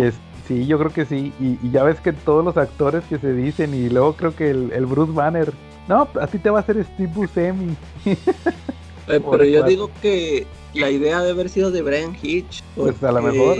sí, 0.48 0.66
yo 0.66 0.76
creo 0.76 0.92
que 0.92 1.04
sí. 1.04 1.32
Y, 1.38 1.70
ya 1.70 1.84
ves 1.84 2.00
que 2.00 2.12
todos 2.12 2.44
los 2.44 2.56
actores 2.56 3.04
que 3.04 3.16
se 3.18 3.32
dicen, 3.32 3.72
y 3.72 3.88
luego 3.88 4.14
creo 4.14 4.34
que 4.34 4.50
el, 4.50 4.86
Bruce 4.86 5.12
Banner, 5.12 5.52
no, 5.86 6.08
así 6.20 6.38
te 6.38 6.50
va 6.50 6.58
a 6.58 6.62
hacer 6.62 6.84
Steve 6.84 7.12
Buscemi. 7.14 7.76
pero 9.06 9.44
yo 9.44 9.62
digo 9.62 9.88
que 10.02 10.48
la 10.74 10.90
idea 10.90 11.20
debe 11.20 11.30
haber 11.30 11.48
sido 11.48 11.70
de 11.70 11.82
Brian 11.82 12.16
Hitch. 12.20 12.64
pues 12.74 13.00
a 13.04 13.12
lo 13.12 13.22
mejor. 13.22 13.56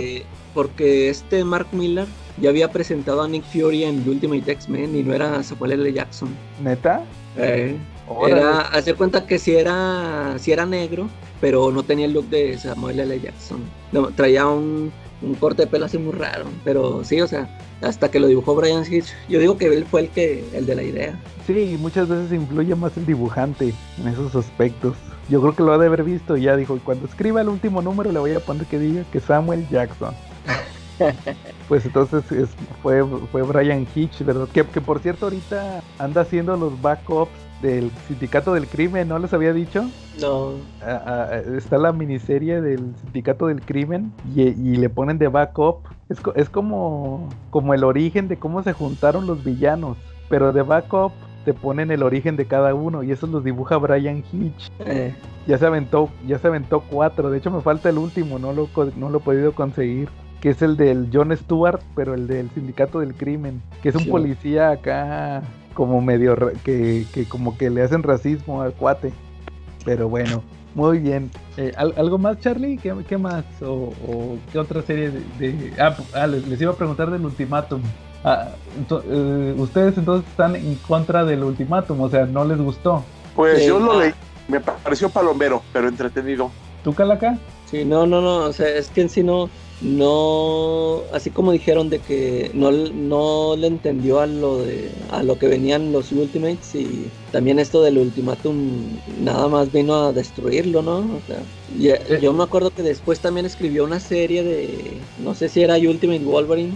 Porque 0.53 1.09
este 1.09 1.45
Mark 1.45 1.67
Miller 1.71 2.07
ya 2.41 2.49
había 2.49 2.69
presentado 2.69 3.21
a 3.21 3.29
Nick 3.29 3.45
Fury 3.45 3.85
en 3.85 4.05
Ultimate 4.05 4.51
X-Men 4.51 4.93
y 4.93 5.03
no 5.03 5.13
era 5.13 5.41
Samuel 5.41 5.71
L. 5.71 5.93
Jackson. 5.93 6.35
¿Neta? 6.61 7.05
Eh. 7.37 7.77
Era 8.27 8.61
hacer 8.61 8.95
cuenta 8.95 9.25
que 9.25 9.39
si 9.39 9.55
era, 9.55 10.35
si 10.37 10.51
era 10.51 10.65
negro, 10.65 11.07
pero 11.39 11.71
no 11.71 11.83
tenía 11.83 12.05
el 12.05 12.13
look 12.13 12.29
de 12.29 12.57
Samuel 12.57 12.99
L. 12.99 13.19
Jackson. 13.19 13.61
traía 14.15 14.45
un, 14.47 14.91
corte 15.39 15.63
de 15.63 15.67
pelo 15.67 15.85
así 15.85 15.97
muy 15.97 16.13
raro. 16.13 16.45
Pero 16.63 17.03
sí, 17.03 17.21
o 17.21 17.27
sea, 17.27 17.49
hasta 17.81 18.11
que 18.11 18.19
lo 18.19 18.27
dibujó 18.27 18.55
Brian 18.55 18.83
Hitch, 18.89 19.07
yo 19.29 19.39
digo 19.39 19.57
que 19.57 19.67
él 19.67 19.85
fue 19.85 20.01
el 20.01 20.09
que 20.09 20.43
el 20.53 20.65
de 20.65 20.75
la 20.75 20.83
idea. 20.83 21.19
Sí, 21.47 21.77
muchas 21.79 22.07
veces 22.07 22.31
influye 22.33 22.75
más 22.75 22.95
el 22.97 23.05
dibujante 23.05 23.73
en 23.99 24.07
esos 24.07 24.35
aspectos. 24.35 24.95
Yo 25.29 25.41
creo 25.41 25.55
que 25.55 25.63
lo 25.63 25.73
ha 25.73 25.77
de 25.77 25.87
haber 25.87 26.03
visto 26.03 26.35
y 26.35 26.43
ya 26.43 26.57
dijo, 26.57 26.77
cuando 26.83 27.07
escriba 27.07 27.41
el 27.41 27.47
último 27.47 27.81
número 27.81 28.11
le 28.11 28.19
voy 28.19 28.33
a 28.33 28.41
poner 28.41 28.65
que 28.65 28.77
diga 28.77 29.03
que 29.11 29.21
Samuel 29.21 29.67
Jackson. 29.69 30.13
pues 31.67 31.85
entonces 31.85 32.23
fue, 32.81 33.03
fue 33.31 33.41
Brian 33.41 33.87
Hitch, 33.93 34.23
¿verdad? 34.23 34.47
Que, 34.53 34.63
que 34.65 34.81
por 34.81 34.99
cierto 34.99 35.25
ahorita 35.25 35.81
anda 35.99 36.21
haciendo 36.21 36.55
los 36.57 36.81
backups 36.81 37.31
del 37.61 37.91
Sindicato 38.07 38.53
del 38.53 38.67
Crimen, 38.67 39.07
¿no 39.07 39.17
les 39.17 39.33
había 39.33 39.53
dicho? 39.53 39.89
No. 40.19 40.51
Ah, 40.81 41.01
ah, 41.05 41.41
está 41.57 41.77
la 41.77 41.93
miniserie 41.93 42.61
del 42.61 42.93
Sindicato 43.01 43.47
del 43.47 43.61
Crimen 43.61 44.11
y, 44.35 44.75
le 44.75 44.89
ponen 44.89 45.17
de 45.17 45.29
backup. 45.29 45.87
Es, 46.09 46.19
es, 46.35 46.49
como, 46.49 47.29
como 47.49 47.73
el 47.73 47.83
origen 47.85 48.27
de 48.27 48.37
cómo 48.37 48.61
se 48.63 48.73
juntaron 48.73 49.25
los 49.25 49.43
villanos, 49.43 49.97
pero 50.29 50.51
de 50.51 50.61
backup 50.61 51.13
te 51.45 51.53
ponen 51.53 51.91
el 51.91 52.03
origen 52.03 52.35
de 52.35 52.45
cada 52.45 52.73
uno 52.73 53.03
y 53.03 53.11
eso 53.11 53.27
los 53.27 53.43
dibuja 53.43 53.77
Brian 53.77 54.23
Hitch. 54.31 54.71
Eh. 54.79 55.13
Ya 55.47 55.57
se 55.57 55.65
aventó, 55.65 56.09
ya 56.27 56.39
se 56.39 56.47
aventó 56.47 56.81
cuatro. 56.89 57.29
De 57.29 57.37
hecho 57.37 57.51
me 57.51 57.61
falta 57.61 57.89
el 57.89 57.97
último, 57.97 58.39
no 58.39 58.53
lo, 58.53 58.69
no 58.97 59.09
lo 59.09 59.17
he 59.17 59.21
podido 59.21 59.53
conseguir 59.53 60.09
que 60.43 60.49
es 60.49 60.61
el 60.61 60.75
del 60.75 61.07
John 61.13 61.33
Stewart, 61.37 61.79
pero 61.95 62.13
el 62.13 62.27
del 62.27 62.49
Sindicato 62.49 62.99
del 62.99 63.13
Crimen, 63.13 63.61
que 63.81 63.87
es 63.87 63.95
un 63.95 64.09
policía 64.09 64.71
acá 64.71 65.41
como 65.73 66.01
medio 66.01 66.35
que, 66.65 67.05
que, 67.13 67.23
como 67.23 67.57
que 67.57 67.69
le 67.69 67.81
hacen 67.81 68.03
racismo 68.03 68.61
al 68.61 68.73
cuate. 68.73 69.13
Pero 69.85 70.09
bueno, 70.09 70.43
muy 70.75 70.99
bien. 70.99 71.31
Eh, 71.55 71.71
¿Algo 71.77 72.17
más, 72.17 72.41
Charlie? 72.41 72.77
¿Qué, 72.77 72.93
qué 73.07 73.17
más? 73.17 73.45
O, 73.61 73.93
qué 74.51 74.59
otra 74.59 74.81
serie 74.81 75.11
de...? 75.39 75.71
Ah, 75.79 75.95
ah 76.13 76.27
les, 76.27 76.59
iba 76.59 76.73
a 76.73 76.75
preguntar 76.75 77.09
del 77.09 77.23
ultimátum. 77.23 77.81
Ah, 78.25 78.49
eh, 78.91 79.55
ustedes 79.57 79.97
entonces 79.97 80.29
están 80.29 80.57
en 80.57 80.75
contra 80.85 81.23
del 81.23 81.41
ultimátum, 81.41 82.01
o 82.01 82.09
sea, 82.09 82.25
¿no 82.25 82.43
les 82.43 82.57
gustó? 82.57 83.01
Pues 83.33 83.65
yo 83.65 83.79
lo 83.79 83.97
leí, 83.97 84.11
me 84.49 84.59
pareció 84.59 85.07
palomero, 85.07 85.63
pero 85.71 85.87
entretenido. 85.87 86.51
¿Tú, 86.83 86.93
Calaca? 86.93 87.37
Sí, 87.71 87.85
no, 87.85 88.05
no, 88.05 88.19
no, 88.19 88.39
o 88.39 88.51
sea, 88.51 88.67
es 88.67 88.89
que 88.89 89.01
en 89.01 89.09
sí 89.09 89.23
no, 89.23 89.49
no, 89.81 91.01
así 91.11 91.29
como 91.29 91.51
dijeron 91.51 91.89
de 91.89 91.99
que 91.99 92.51
no, 92.53 92.71
no 92.71 93.55
le 93.57 93.67
entendió 93.67 94.21
a 94.21 94.27
lo 94.27 94.59
de 94.59 94.89
a 95.11 95.23
lo 95.23 95.37
que 95.37 95.47
venían 95.47 95.91
los 95.91 96.11
Ultimates 96.11 96.75
y 96.75 97.09
también 97.31 97.59
esto 97.59 97.81
del 97.81 97.97
ultimátum 97.97 98.99
nada 99.21 99.47
más 99.47 99.71
vino 99.71 99.95
a 99.95 100.13
destruirlo, 100.13 100.81
¿no? 100.81 100.99
O 100.99 101.21
sea, 101.27 102.19
yo 102.19 102.33
me 102.33 102.43
acuerdo 102.43 102.69
que 102.69 102.81
después 102.83 103.19
también 103.19 103.45
escribió 103.45 103.83
una 103.83 103.99
serie 103.99 104.43
de 104.43 105.01
no 105.17 105.35
sé 105.35 105.49
si 105.49 105.61
era 105.63 105.75
Ultimate 105.75 106.23
Wolverine 106.23 106.73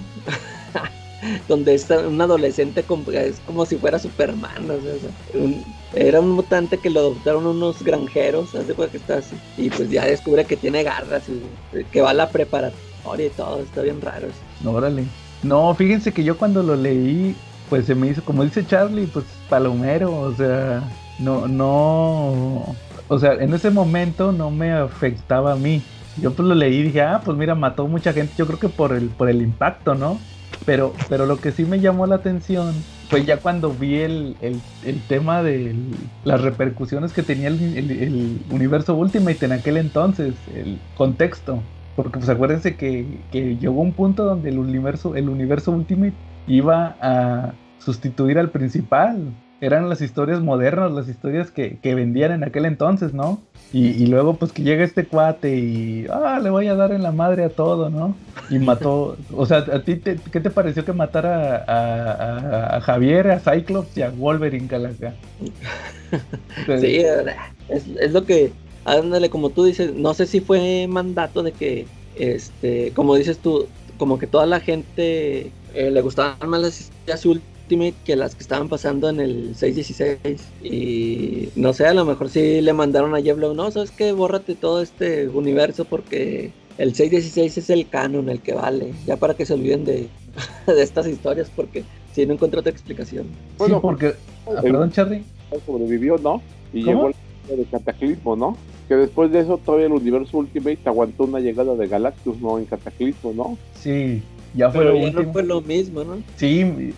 donde 1.48 1.76
está 1.76 2.00
un 2.08 2.20
adolescente 2.20 2.84
es 3.14 3.40
como 3.46 3.66
si 3.66 3.78
fuera 3.78 4.00
Superman, 4.00 4.70
o 4.70 4.82
sea, 4.82 5.44
era 5.94 6.20
un 6.20 6.32
mutante 6.32 6.78
que 6.78 6.90
lo 6.90 7.00
adoptaron 7.00 7.46
unos 7.46 7.82
granjeros, 7.84 8.54
hace 8.56 8.74
que 8.74 8.98
está 8.98 9.18
así, 9.18 9.36
y 9.58 9.70
pues 9.70 9.90
ya 9.90 10.06
descubre 10.06 10.46
que 10.46 10.58
tiene 10.58 10.84
garras 10.84 11.24
y 11.30 11.84
que 11.86 12.02
va 12.02 12.12
a 12.12 12.14
la 12.14 12.30
preparatoria 12.30 13.28
y 13.28 13.30
todo, 13.30 13.60
está 13.62 13.82
bien 13.82 14.02
raro. 14.02 14.28
Órale. 14.66 15.06
No, 15.44 15.74
fíjense 15.76 16.12
que 16.12 16.24
yo 16.24 16.38
cuando 16.38 16.64
lo 16.64 16.76
leí, 16.76 17.36
pues 17.70 17.86
se 17.86 17.96
me 17.96 18.08
hizo, 18.08 18.24
como 18.24 18.44
dice 18.44 18.66
Charlie, 18.66 19.08
pues 19.08 19.26
palomero, 19.50 20.14
o 20.20 20.34
sea, 20.34 20.84
no, 21.20 21.48
no, 21.48 22.76
o 23.08 23.20
sea, 23.20 23.34
en 23.34 23.54
ese 23.54 23.70
momento 23.70 24.32
no 24.32 24.52
me 24.52 24.72
afectaba 24.72 25.54
a 25.54 25.56
mí. 25.56 25.82
Yo 26.20 26.34
pues 26.34 26.48
lo 26.48 26.56
leí 26.56 26.78
y 26.78 26.84
dije, 26.84 27.02
ah, 27.02 27.22
pues 27.24 27.38
mira, 27.38 27.54
mató 27.54 27.88
mucha 27.88 28.12
gente, 28.12 28.34
yo 28.38 28.48
creo 28.48 28.60
que 28.60 28.70
por 28.70 28.92
el, 28.94 29.10
por 29.10 29.30
el 29.30 29.42
impacto, 29.42 29.94
¿no? 29.94 30.20
Pero, 30.66 30.94
pero 31.08 31.28
lo 31.28 31.38
que 31.38 31.52
sí 31.52 31.64
me 31.64 31.80
llamó 31.80 32.08
la 32.08 32.16
atención 32.16 32.74
fue 33.10 33.24
ya 33.24 33.38
cuando 33.38 33.72
vi 33.72 33.96
el, 33.96 34.36
tema 35.08 35.42
de 35.42 35.76
las 36.26 36.42
repercusiones 36.42 37.14
que 37.14 37.24
tenía 37.24 37.48
el, 37.48 38.42
universo 38.50 38.96
Ultimate 38.96 39.46
en 39.46 39.52
aquel 39.54 39.78
entonces, 39.78 40.34
el 40.54 40.78
contexto. 40.96 41.62
Porque 41.96 42.20
pues 42.20 42.30
acuérdense 42.30 42.76
que, 42.76 43.20
que 43.32 43.56
llegó 43.58 43.82
un 43.82 43.94
punto 43.94 44.24
donde 44.24 44.50
el 44.50 44.60
universo, 44.60 45.16
el 45.16 45.30
universo 45.30 45.72
Ultimate 45.72 46.14
iba 46.48 46.96
a 47.02 47.54
sustituir 47.80 48.38
al 48.38 48.52
principal 48.52 49.34
eran 49.60 49.90
las 49.90 50.02
historias 50.02 50.42
modernas, 50.42 50.92
las 50.92 51.08
historias 51.08 51.52
que, 51.52 51.80
vendían 51.84 52.32
en 52.32 52.44
aquel 52.44 52.66
entonces, 52.66 53.14
¿no? 53.14 53.42
Y, 53.74 54.06
luego 54.06 54.36
pues 54.36 54.54
que 54.54 54.64
llega 54.64 54.86
este 54.86 55.06
cuate 55.06 55.58
y, 55.58 56.08
ah, 56.10 56.40
le 56.42 56.50
voy 56.50 56.68
a 56.68 56.76
dar 56.76 56.94
en 56.94 57.04
la 57.04 57.12
madre 57.12 57.44
a 57.44 57.50
todo, 57.50 57.90
¿no? 57.90 58.16
Y 58.50 58.60
mató, 58.60 59.18
o 59.36 59.46
sea, 59.46 59.58
¿a 59.58 59.84
ti 59.84 60.00
qué 60.00 60.40
te 60.40 60.50
pareció 60.50 60.86
que 60.86 60.94
matara 60.94 61.66
a, 61.68 62.80
Javier, 62.82 63.32
a 63.32 63.40
Cyclops 63.40 63.98
y 63.98 64.04
a 64.04 64.10
Wolverine, 64.10 64.68
Calaca? 64.68 65.14
sí, 66.80 67.04
es, 67.68 67.88
es 68.00 68.14
lo 68.14 68.24
que, 68.24 68.54
ándale, 68.86 69.30
como 69.30 69.50
tú 69.50 69.66
dices, 69.66 69.94
no 69.94 70.14
sé 70.14 70.28
si 70.28 70.40
fue 70.40 70.88
mandato 70.88 71.44
de 71.44 71.52
que, 71.52 71.88
este, 72.16 72.92
como 72.94 73.16
dices 73.16 73.38
tú, 73.40 73.68
como 73.98 74.18
que 74.18 74.28
toda 74.28 74.46
la 74.46 74.60
gente 74.60 75.52
eh, 75.74 75.92
le 75.92 76.02
gustaban 76.02 76.50
más 76.50 76.62
las 76.62 76.80
historias 76.80 77.26
que 78.06 78.16
las 78.16 78.36
que 78.36 78.42
estaban 78.42 78.70
pasando 78.70 79.10
en 79.10 79.20
el 79.20 79.56
616. 79.56 80.42
Y 80.64 81.50
no 81.56 81.74
sé, 81.74 81.86
a 81.86 81.94
lo 81.94 82.06
mejor 82.06 82.30
sí 82.30 82.62
le 82.62 82.74
mandaron 82.74 83.16
a 83.16 83.22
Jeff 83.22 83.38
no, 83.38 83.72
sabes 83.72 83.92
que 83.92 84.12
bórrate 84.12 84.56
todo 84.56 84.82
este 84.82 85.28
universo 85.28 85.86
porque 85.86 86.52
el 86.78 86.96
616 86.96 87.58
es 87.58 87.70
el 87.70 87.90
canon, 87.90 88.30
el 88.30 88.42
que 88.42 88.54
vale. 88.54 88.94
Ya 89.06 89.18
para 89.18 89.34
que 89.34 89.46
se 89.46 89.54
olviden 89.54 89.86
de, 89.86 90.08
de 90.68 90.82
estas 90.82 91.08
historias 91.08 91.52
porque 91.56 91.84
si 92.14 92.26
no 92.26 92.34
encuentro 92.34 92.60
otra 92.60 92.72
explicación. 92.72 93.28
Bueno, 93.58 93.82
porque. 93.82 94.14
Ah, 94.48 94.62
perdón, 94.62 94.92
Charlie. 94.92 95.24
Sobrevivió, 95.66 96.18
¿no? 96.18 96.42
Y 96.74 96.84
llegó 96.84 97.08
el 97.08 97.16
de 97.58 97.66
cataclismo, 97.66 98.36
¿no? 98.36 98.58
Que 98.88 98.96
después 98.96 99.32
de 99.32 99.40
eso 99.40 99.58
todavía 99.58 99.88
el 99.88 99.94
universo 99.94 100.38
Ultimate 100.38 100.80
aguantó 100.86 101.24
una 101.24 101.40
llegada 101.40 101.76
de 101.76 101.88
Galactus, 101.88 102.40
¿no? 102.42 102.58
En 102.58 102.66
cataclismo, 102.66 103.34
¿no? 103.34 103.58
Sí, 103.80 104.22
ya 104.58 104.72
fue 104.72 104.84
lo 104.84 104.94
no 105.12 105.32
fue 105.32 105.44
lo 105.44 105.62
mismo, 105.62 106.04
¿no? 106.04 106.18
Sí, 106.36 106.94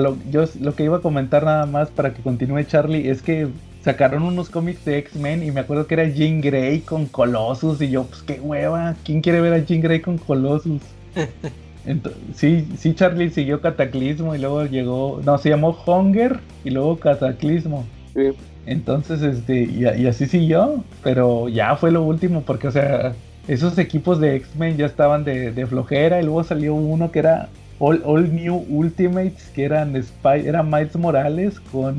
lo, 0.00 0.16
yo 0.30 0.44
lo 0.60 0.74
que 0.74 0.84
iba 0.84 0.98
a 0.98 1.00
comentar 1.00 1.44
nada 1.44 1.66
más 1.66 1.90
para 1.90 2.14
que 2.14 2.22
continúe 2.22 2.62
Charlie 2.62 3.10
es 3.10 3.20
que 3.20 3.48
sacaron 3.82 4.22
unos 4.22 4.48
cómics 4.48 4.84
de 4.84 4.98
X-Men 4.98 5.42
y 5.42 5.50
me 5.50 5.60
acuerdo 5.60 5.86
que 5.86 5.94
era 5.94 6.08
Jean 6.08 6.40
Grey 6.40 6.80
con 6.80 7.06
Colossus 7.06 7.80
y 7.82 7.90
yo, 7.90 8.04
pues 8.04 8.22
qué 8.22 8.40
hueva, 8.40 8.94
¿quién 9.04 9.20
quiere 9.20 9.40
ver 9.40 9.54
a 9.54 9.58
Jean 9.58 9.80
Grey 9.80 10.00
con 10.00 10.18
Colossus? 10.18 10.82
sí, 12.34 12.68
sí, 12.78 12.94
Charlie 12.94 13.30
siguió 13.30 13.60
Cataclismo 13.60 14.34
y 14.34 14.38
luego 14.38 14.64
llegó, 14.66 15.20
no, 15.24 15.38
se 15.38 15.48
llamó 15.48 15.76
Hunger 15.86 16.38
y 16.64 16.70
luego 16.70 16.98
Cataclismo. 16.98 17.86
Sí. 18.14 18.32
Entonces, 18.66 19.22
este, 19.22 19.62
y, 19.62 19.84
y 19.84 20.06
así 20.06 20.26
siguió, 20.26 20.84
pero 21.02 21.48
ya 21.48 21.74
fue 21.76 21.90
lo 21.90 22.02
último 22.02 22.42
porque, 22.42 22.68
o 22.68 22.70
sea, 22.70 23.14
esos 23.48 23.78
equipos 23.78 24.20
de 24.20 24.36
X-Men 24.36 24.76
ya 24.76 24.86
estaban 24.86 25.24
de, 25.24 25.66
flojera 25.66 26.20
y 26.20 26.24
luego 26.24 26.44
salió 26.44 26.74
uno 26.74 27.10
que 27.10 27.20
era 27.20 27.48
All, 27.78 28.34
New 28.34 28.66
Ultimates, 28.68 29.50
que 29.54 29.64
eran 29.64 29.94
era 30.24 30.62
Miles 30.62 30.96
Morales 30.96 31.60
con, 31.72 31.96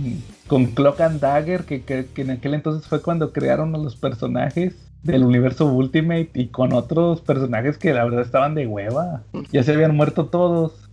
con 0.47 0.68
Clock 0.68 1.01
and 1.01 1.19
Dagger, 1.19 1.63
que, 1.63 2.07
en 2.15 2.31
aquel 2.31 2.53
entonces 2.53 2.88
fue 2.88 3.01
cuando 3.01 3.34
crearon 3.34 3.73
a 3.76 3.80
los 3.80 3.95
personajes 3.95 4.76
del 5.03 5.23
universo 5.23 5.65
Ultimate 5.65 6.30
y 6.35 6.47
con 6.47 6.73
otros 6.73 7.22
personajes 7.22 7.80
que 7.80 7.93
la 7.93 8.03
verdad 8.03 8.22
estaban 8.22 8.53
de 8.53 8.68
hueva. 8.68 9.23
Ya 9.51 9.63
se 9.63 9.73
habían 9.73 9.95
muerto 9.95 10.27
todos. 10.27 10.89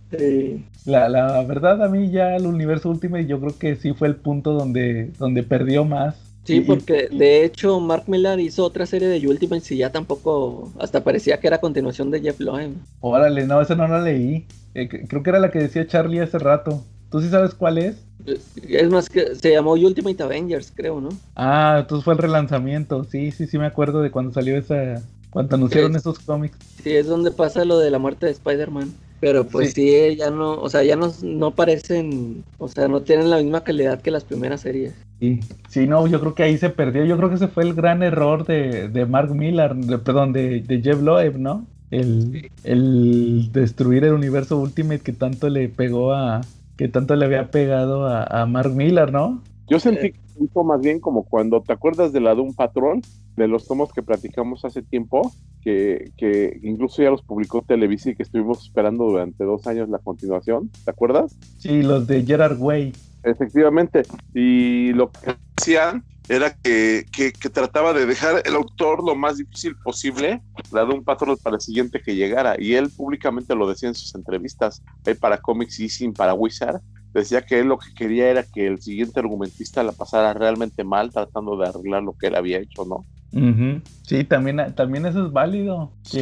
La, 0.85 1.07
la 1.07 1.43
verdad 1.43 1.83
a 1.83 1.87
mí 1.87 2.09
ya 2.09 2.35
el 2.35 2.47
universo 2.47 2.89
Ultimate 2.89 3.27
yo 3.27 3.39
creo 3.39 3.59
que 3.59 3.75
sí 3.75 3.93
fue 3.93 4.07
el 4.07 4.15
punto 4.15 4.53
donde, 4.53 5.11
donde 5.19 5.43
perdió 5.43 5.85
más 5.85 6.28
Sí, 6.49 6.61
porque 6.61 7.09
de 7.11 7.45
hecho 7.45 7.79
Mark 7.79 8.05
Millar 8.07 8.39
hizo 8.39 8.65
otra 8.65 8.87
serie 8.87 9.07
de 9.07 9.27
Ultimates 9.27 9.71
y 9.71 9.77
ya 9.77 9.91
tampoco, 9.91 10.71
hasta 10.79 11.03
parecía 11.03 11.39
que 11.39 11.45
era 11.45 11.59
continuación 11.59 12.09
de 12.09 12.21
Jeff 12.21 12.39
Loeb. 12.39 12.71
Órale, 13.01 13.45
no, 13.45 13.61
esa 13.61 13.75
no 13.75 13.87
la 13.87 14.01
leí. 14.01 14.47
Eh, 14.73 14.89
creo 15.07 15.21
que 15.21 15.29
era 15.29 15.39
la 15.39 15.51
que 15.51 15.59
decía 15.59 15.85
Charlie 15.85 16.21
hace 16.21 16.39
rato. 16.39 16.83
¿Tú 17.11 17.21
sí 17.21 17.29
sabes 17.29 17.53
cuál 17.53 17.77
es? 17.77 17.97
Es 18.67 18.89
más 18.89 19.09
que 19.09 19.35
se 19.35 19.51
llamó 19.51 19.73
Ultimate 19.73 20.23
Avengers, 20.23 20.71
creo, 20.75 20.99
¿no? 20.99 21.09
Ah, 21.35 21.77
entonces 21.81 22.03
fue 22.03 22.13
el 22.13 22.19
relanzamiento. 22.19 23.03
Sí, 23.03 23.31
sí, 23.31 23.45
sí 23.45 23.59
me 23.59 23.67
acuerdo 23.67 24.01
de 24.01 24.09
cuando 24.09 24.33
salió 24.33 24.57
esa, 24.57 25.03
cuando 25.29 25.55
anunciaron 25.55 25.95
esos 25.95 26.17
cómics. 26.17 26.57
Sí, 26.83 26.95
es 26.95 27.05
donde 27.05 27.29
pasa 27.29 27.63
lo 27.63 27.77
de 27.77 27.91
la 27.91 27.99
muerte 27.99 28.25
de 28.25 28.31
Spider-Man. 28.31 28.91
Pero 29.19 29.45
pues 29.45 29.73
sí. 29.73 30.15
ya 30.15 30.31
no, 30.31 30.53
o 30.53 30.69
sea, 30.69 30.81
ya 30.83 30.95
no, 30.95 31.11
no 31.21 31.51
parecen, 31.51 32.43
o 32.57 32.69
sea, 32.69 32.87
no 32.87 33.01
tienen 33.01 33.29
la 33.29 33.37
misma 33.37 33.63
calidad 33.63 34.01
que 34.01 34.11
las 34.11 34.23
primeras 34.23 34.61
series. 34.61 34.93
Sí, 35.19 35.39
sí, 35.67 35.87
no, 35.87 36.07
yo 36.07 36.19
creo 36.21 36.33
que 36.33 36.43
ahí 36.43 36.57
se 36.57 36.69
perdió. 36.69 37.03
Yo 37.03 37.17
creo 37.17 37.29
que 37.29 37.35
ese 37.35 37.49
fue 37.49 37.63
el 37.63 37.73
gran 37.73 38.03
error 38.03 38.45
de, 38.45 38.87
de 38.87 39.05
Mark 39.05 39.33
Millar, 39.35 39.75
perdón, 40.03 40.31
de, 40.31 40.61
de, 40.61 40.81
Jeff 40.81 41.01
Loeb, 41.01 41.37
¿no? 41.37 41.65
El, 41.91 42.49
el, 42.63 43.51
destruir 43.51 44.05
el 44.05 44.13
universo 44.13 44.57
Ultimate 44.57 45.01
que 45.01 45.11
tanto 45.11 45.49
le 45.49 45.67
pegó 45.67 46.13
a, 46.13 46.41
que 46.77 46.87
tanto 46.87 47.15
le 47.15 47.25
había 47.25 47.51
pegado 47.51 48.07
a, 48.07 48.23
a 48.23 48.45
Mark 48.45 48.73
Millar, 48.73 49.11
¿no? 49.11 49.41
Yo 49.67 49.79
sentí 49.79 50.13
que 50.13 50.19
hizo 50.41 50.63
más 50.63 50.79
bien 50.79 50.99
como 50.99 51.23
cuando 51.23 51.61
te 51.61 51.73
acuerdas 51.73 52.13
de 52.13 52.21
la 52.21 52.33
de 52.33 52.41
un 52.41 52.53
patrón, 52.53 53.01
de 53.35 53.47
los 53.47 53.67
tomos 53.67 53.91
que 53.91 54.01
platicamos 54.01 54.63
hace 54.63 54.81
tiempo, 54.81 55.33
que, 55.61 56.11
que 56.17 56.59
incluso 56.63 57.01
ya 57.01 57.09
los 57.09 57.21
publicó 57.21 57.61
Televisa 57.61 58.11
y 58.11 58.15
que 58.15 58.23
estuvimos 58.23 58.63
esperando 58.63 59.05
durante 59.05 59.43
dos 59.43 59.67
años 59.67 59.89
la 59.89 59.99
continuación, 59.99 60.69
¿te 60.85 60.91
acuerdas? 60.91 61.37
Sí, 61.57 61.81
los 61.81 62.07
de 62.07 62.23
Gerard 62.23 62.57
Way. 62.59 62.93
Efectivamente, 63.23 64.03
y 64.33 64.93
lo 64.93 65.11
que 65.11 65.35
hacían 65.57 66.03
era 66.29 66.53
que, 66.53 67.05
que, 67.11 67.31
trataba 67.49 67.91
de 67.91 68.05
dejar 68.05 68.43
el 68.45 68.55
autor 68.55 69.03
lo 69.03 69.15
más 69.15 69.37
difícil 69.37 69.75
posible, 69.83 70.41
dado 70.71 70.93
un 70.93 71.03
patrón 71.03 71.35
para 71.41 71.55
el 71.55 71.61
siguiente 71.61 72.01
que 72.01 72.15
llegara, 72.15 72.55
y 72.59 72.75
él 72.75 72.91
públicamente 72.95 73.55
lo 73.55 73.67
decía 73.67 73.89
en 73.89 73.95
sus 73.95 74.13
entrevistas, 74.13 74.83
para 75.19 75.39
Comics 75.39 75.79
Easy, 75.79 76.07
para 76.11 76.35
Wizard, 76.35 76.81
decía 77.13 77.41
que 77.41 77.59
él 77.59 77.67
lo 77.67 77.79
que 77.79 77.91
quería 77.95 78.29
era 78.29 78.43
que 78.43 78.67
el 78.67 78.79
siguiente 78.79 79.19
argumentista 79.19 79.81
la 79.81 79.91
pasara 79.91 80.33
realmente 80.33 80.83
mal 80.83 81.11
tratando 81.11 81.57
de 81.57 81.67
arreglar 81.67 82.03
lo 82.03 82.13
que 82.13 82.27
él 82.27 82.35
había 82.35 82.59
hecho, 82.59 82.85
¿no? 82.85 83.05
Sí, 84.03 84.23
también, 84.23 84.73
también 84.75 85.05
eso 85.05 85.25
es 85.25 85.31
válido. 85.31 85.91
si, 86.03 86.19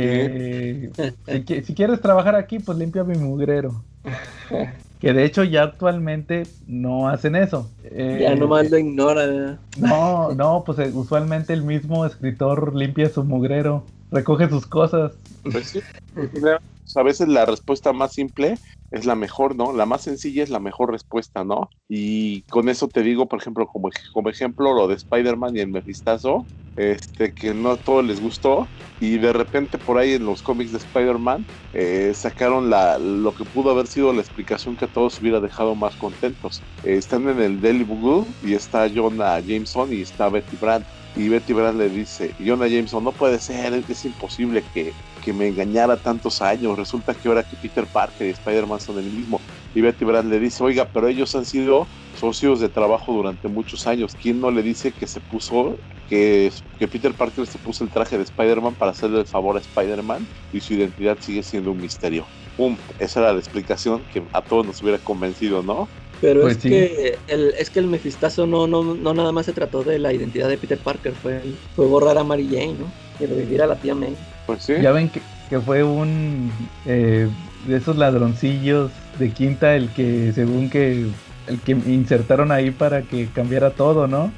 si, 1.63 1.73
quieres 1.73 2.01
trabajar 2.01 2.35
aquí, 2.35 2.59
pues 2.59 2.77
limpia 2.77 3.03
mi 3.03 3.17
mugrero. 3.17 3.83
Que 4.99 5.13
de 5.13 5.25
hecho 5.25 5.43
ya 5.43 5.63
actualmente 5.63 6.43
no 6.67 7.07
hacen 7.07 7.35
eso. 7.35 7.69
Eh, 7.83 8.19
ya 8.21 8.35
nomás 8.35 8.71
lo 8.71 8.77
ignora. 8.77 9.57
No, 9.77 10.31
no, 10.35 10.63
pues 10.65 10.79
eh, 10.79 10.91
usualmente 10.93 11.53
el 11.53 11.63
mismo 11.63 12.05
escritor 12.05 12.75
limpia 12.75 13.09
su 13.09 13.23
mugrero, 13.23 13.83
recoge 14.11 14.49
sus 14.49 14.65
cosas. 14.65 15.13
Pues 15.43 15.67
sí, 15.67 15.81
a 16.95 17.03
veces 17.03 17.27
la 17.27 17.45
respuesta 17.45 17.93
más 17.93 18.13
simple 18.13 18.57
es 18.91 19.05
la 19.05 19.15
mejor, 19.15 19.55
¿no? 19.55 19.73
La 19.73 19.85
más 19.85 20.03
sencilla 20.03 20.43
es 20.43 20.49
la 20.49 20.59
mejor 20.59 20.91
respuesta, 20.91 21.43
¿no? 21.43 21.69
Y 21.89 22.43
con 22.43 22.69
eso 22.69 22.87
te 22.87 23.03
digo, 23.03 23.27
por 23.27 23.39
ejemplo, 23.39 23.67
como, 23.67 23.89
como 24.13 24.29
ejemplo, 24.29 24.73
lo 24.73 24.87
de 24.87 24.95
Spider-Man 24.95 25.55
y 25.55 25.59
el 25.59 25.67
Mephistazo, 25.67 26.45
este, 26.75 27.33
que 27.33 27.53
no 27.53 27.71
a 27.71 27.77
todos 27.77 28.05
les 28.05 28.21
gustó, 28.21 28.67
y 28.99 29.17
de 29.17 29.33
repente 29.33 29.77
por 29.77 29.97
ahí 29.97 30.13
en 30.13 30.25
los 30.25 30.41
cómics 30.41 30.71
de 30.71 30.77
Spider-Man 30.79 31.45
eh, 31.73 32.13
sacaron 32.15 32.69
la, 32.69 32.97
lo 32.97 33.33
que 33.33 33.45
pudo 33.45 33.71
haber 33.71 33.87
sido 33.87 34.13
la 34.13 34.21
explicación 34.21 34.75
que 34.75 34.85
a 34.85 34.87
todos 34.87 35.19
hubiera 35.19 35.39
dejado 35.39 35.75
más 35.75 35.95
contentos. 35.95 36.61
Eh, 36.83 36.95
están 36.95 37.27
en 37.29 37.39
el 37.41 37.61
Daily 37.61 37.83
Bugle 37.83 38.25
y 38.41 38.53
está 38.53 38.89
Jonah 38.89 39.39
Jameson 39.39 39.93
y 39.93 40.01
está 40.01 40.29
Betty 40.29 40.55
Brant 40.57 40.85
y 41.17 41.29
Betty 41.29 41.51
Brant 41.51 41.79
le 41.79 41.89
dice, 41.89 42.31
Jonah 42.39 42.67
Jameson, 42.67 43.03
no 43.03 43.11
puede 43.11 43.39
ser, 43.39 43.73
es, 43.73 44.05
imposible 44.05 44.63
que, 44.73 44.93
que, 45.25 45.33
me 45.33 45.47
engañara 45.47 45.97
tantos 45.97 46.43
años, 46.43 46.77
resulta 46.77 47.15
que 47.15 47.27
ahora 47.27 47.41
que 47.41 47.55
Peter 47.55 47.85
Parker 47.85 48.27
y 48.27 48.31
Spider-Man 48.31 48.79
son 48.79 48.99
el 48.99 49.05
mismo. 49.05 49.41
Y 49.73 49.81
Betty 49.81 50.05
Brant 50.05 50.29
le 50.29 50.39
dice, 50.39 50.63
oiga, 50.63 50.85
pero 50.85 51.07
ellos 51.07 51.33
han 51.33 51.45
sido 51.45 51.87
socios 52.19 52.59
de 52.59 52.69
trabajo 52.69 53.13
durante 53.13 53.47
muchos 53.47 53.87
años, 53.87 54.15
¿quién 54.21 54.39
no 54.39 54.51
le 54.51 54.61
dice 54.61 54.91
que 54.91 55.07
se 55.07 55.19
puso, 55.19 55.77
que, 56.07 56.51
que 56.77 56.87
Peter 56.87 57.13
Parker 57.13 57.47
se 57.47 57.57
puso 57.57 57.83
el 57.83 57.89
traje 57.89 58.17
de 58.17 58.23
Spider-Man 58.23 58.75
para 58.75 58.91
hacerle 58.91 59.19
el 59.19 59.25
favor 59.25 59.57
a 59.57 59.59
Spider-Man 59.59 60.27
y 60.53 60.59
su 60.59 60.75
identidad 60.75 61.17
sigue 61.19 61.41
siendo 61.41 61.71
un 61.71 61.81
misterio? 61.81 62.25
¡Pum! 62.55 62.77
Esa 62.99 63.21
era 63.21 63.33
la 63.33 63.39
explicación 63.39 64.03
que 64.13 64.21
a 64.33 64.41
todos 64.41 64.65
nos 64.65 64.81
hubiera 64.83 64.99
convencido, 64.99 65.63
¿no? 65.63 65.87
Pero 66.21 66.41
pues 66.41 66.57
es, 66.57 66.63
que 66.63 67.17
el, 67.27 67.53
es 67.57 67.69
que 67.69 67.79
el 67.79 67.87
mefistazo 67.87 68.47
no, 68.47 68.65
no, 68.67 68.83
no 68.83 69.13
nada 69.13 69.31
más 69.31 69.45
se 69.45 69.53
trató 69.53 69.83
de 69.83 69.99
la 69.99 70.13
identidad 70.13 70.49
de 70.49 70.57
Peter 70.57 70.77
Parker, 70.77 71.13
fue, 71.13 71.41
fue 71.75 71.85
borrar 71.85 72.17
a 72.17 72.23
Mary 72.23 72.47
Jane, 72.47 72.75
¿no? 72.79 72.91
Y 73.19 73.27
revivir 73.27 73.61
a 73.61 73.67
la 73.67 73.75
tía 73.75 73.93
May. 73.93 74.15
Pues 74.45 74.63
sí. 74.63 74.73
Ya 74.81 74.91
ven 74.91 75.09
que, 75.09 75.21
que 75.49 75.59
fue 75.59 75.83
un 75.83 76.51
eh, 76.85 77.27
de 77.67 77.77
esos 77.77 77.97
ladroncillos 77.97 78.91
de 79.19 79.31
quinta 79.31 79.75
el 79.75 79.89
que 79.89 80.31
según 80.33 80.69
que 80.69 81.07
el 81.47 81.59
que 81.61 81.71
insertaron 81.71 82.51
ahí 82.51 82.71
para 82.71 83.03
que 83.03 83.27
cambiara 83.27 83.71
todo, 83.71 84.07
¿no? 84.07 84.31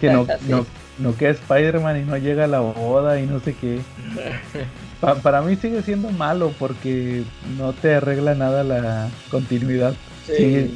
Que 0.00 0.10
no, 0.10 0.26
no, 0.48 0.66
no 0.98 1.16
queda 1.16 1.30
Spider-Man 1.30 2.00
y 2.00 2.04
no 2.04 2.16
llega 2.16 2.44
a 2.44 2.48
la 2.48 2.60
boda 2.60 3.20
y 3.20 3.26
no 3.26 3.40
sé 3.40 3.54
qué. 3.54 3.80
para 5.22 5.42
mí 5.42 5.56
sigue 5.56 5.82
siendo 5.82 6.10
malo 6.10 6.52
porque 6.58 7.22
no 7.56 7.72
te 7.72 7.94
arregla 7.94 8.34
nada 8.34 8.64
la 8.64 9.08
continuidad. 9.30 9.94
Sigue, 10.36 10.70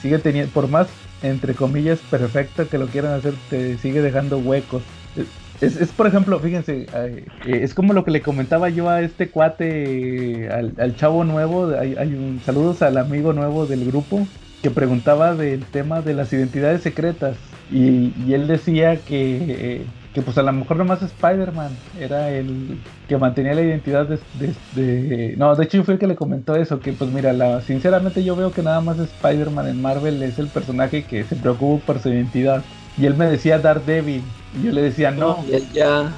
sigue 0.00 0.18
teniendo, 0.18 0.52
por 0.52 0.68
más 0.68 0.88
entre 1.22 1.54
comillas 1.54 1.98
perfecto 2.10 2.68
que 2.68 2.78
lo 2.78 2.86
quieran 2.86 3.14
hacer, 3.14 3.34
te 3.50 3.78
sigue 3.78 4.02
dejando 4.02 4.38
huecos. 4.38 4.82
Es, 5.60 5.76
es, 5.80 5.88
por 5.88 6.06
ejemplo, 6.06 6.38
fíjense, 6.38 6.86
es 7.46 7.72
como 7.72 7.94
lo 7.94 8.04
que 8.04 8.10
le 8.10 8.20
comentaba 8.20 8.68
yo 8.68 8.90
a 8.90 9.00
este 9.00 9.30
cuate, 9.30 10.50
al, 10.50 10.96
chavo 10.96 11.24
nuevo, 11.24 11.70
hay, 11.78 11.94
hay, 11.96 12.14
un 12.14 12.40
saludos 12.44 12.82
al 12.82 12.98
amigo 12.98 13.32
nuevo 13.32 13.66
del 13.66 13.86
grupo, 13.86 14.26
que 14.62 14.70
preguntaba 14.70 15.34
del 15.34 15.64
tema 15.64 16.02
de 16.02 16.14
las 16.14 16.32
identidades 16.32 16.82
secretas. 16.82 17.36
Y, 17.70 18.12
y 18.26 18.34
él 18.34 18.46
decía 18.46 18.96
que, 18.96 19.86
que 20.16 20.22
pues 20.22 20.38
a 20.38 20.42
lo 20.42 20.50
mejor 20.50 20.78
nomás 20.78 21.02
Spider-Man 21.02 21.76
era 22.00 22.30
el 22.30 22.78
que 23.06 23.18
mantenía 23.18 23.52
la 23.52 23.60
identidad 23.60 24.08
de, 24.08 25.34
No, 25.36 25.54
de 25.54 25.64
hecho 25.64 25.84
fue 25.84 25.92
el 25.92 26.00
que 26.00 26.06
le 26.06 26.16
comentó 26.16 26.56
eso, 26.56 26.80
que 26.80 26.94
pues 26.94 27.10
mira, 27.10 27.34
la, 27.34 27.60
sinceramente 27.60 28.24
yo 28.24 28.34
veo 28.34 28.50
que 28.50 28.62
nada 28.62 28.80
más 28.80 28.98
Spider-Man 28.98 29.68
en 29.68 29.82
Marvel 29.82 30.22
es 30.22 30.38
el 30.38 30.48
personaje 30.48 31.04
que 31.04 31.24
se 31.24 31.36
preocupa 31.36 31.84
por 31.84 31.98
su 32.00 32.08
identidad. 32.08 32.64
Y 32.96 33.04
él 33.04 33.14
me 33.14 33.26
decía 33.26 33.58
Daredevil, 33.58 34.22
y 34.58 34.64
yo 34.64 34.72
le 34.72 34.80
decía 34.80 35.10
no. 35.10 35.44
y 35.46 35.52
él 35.52 35.68
ya... 35.74 36.10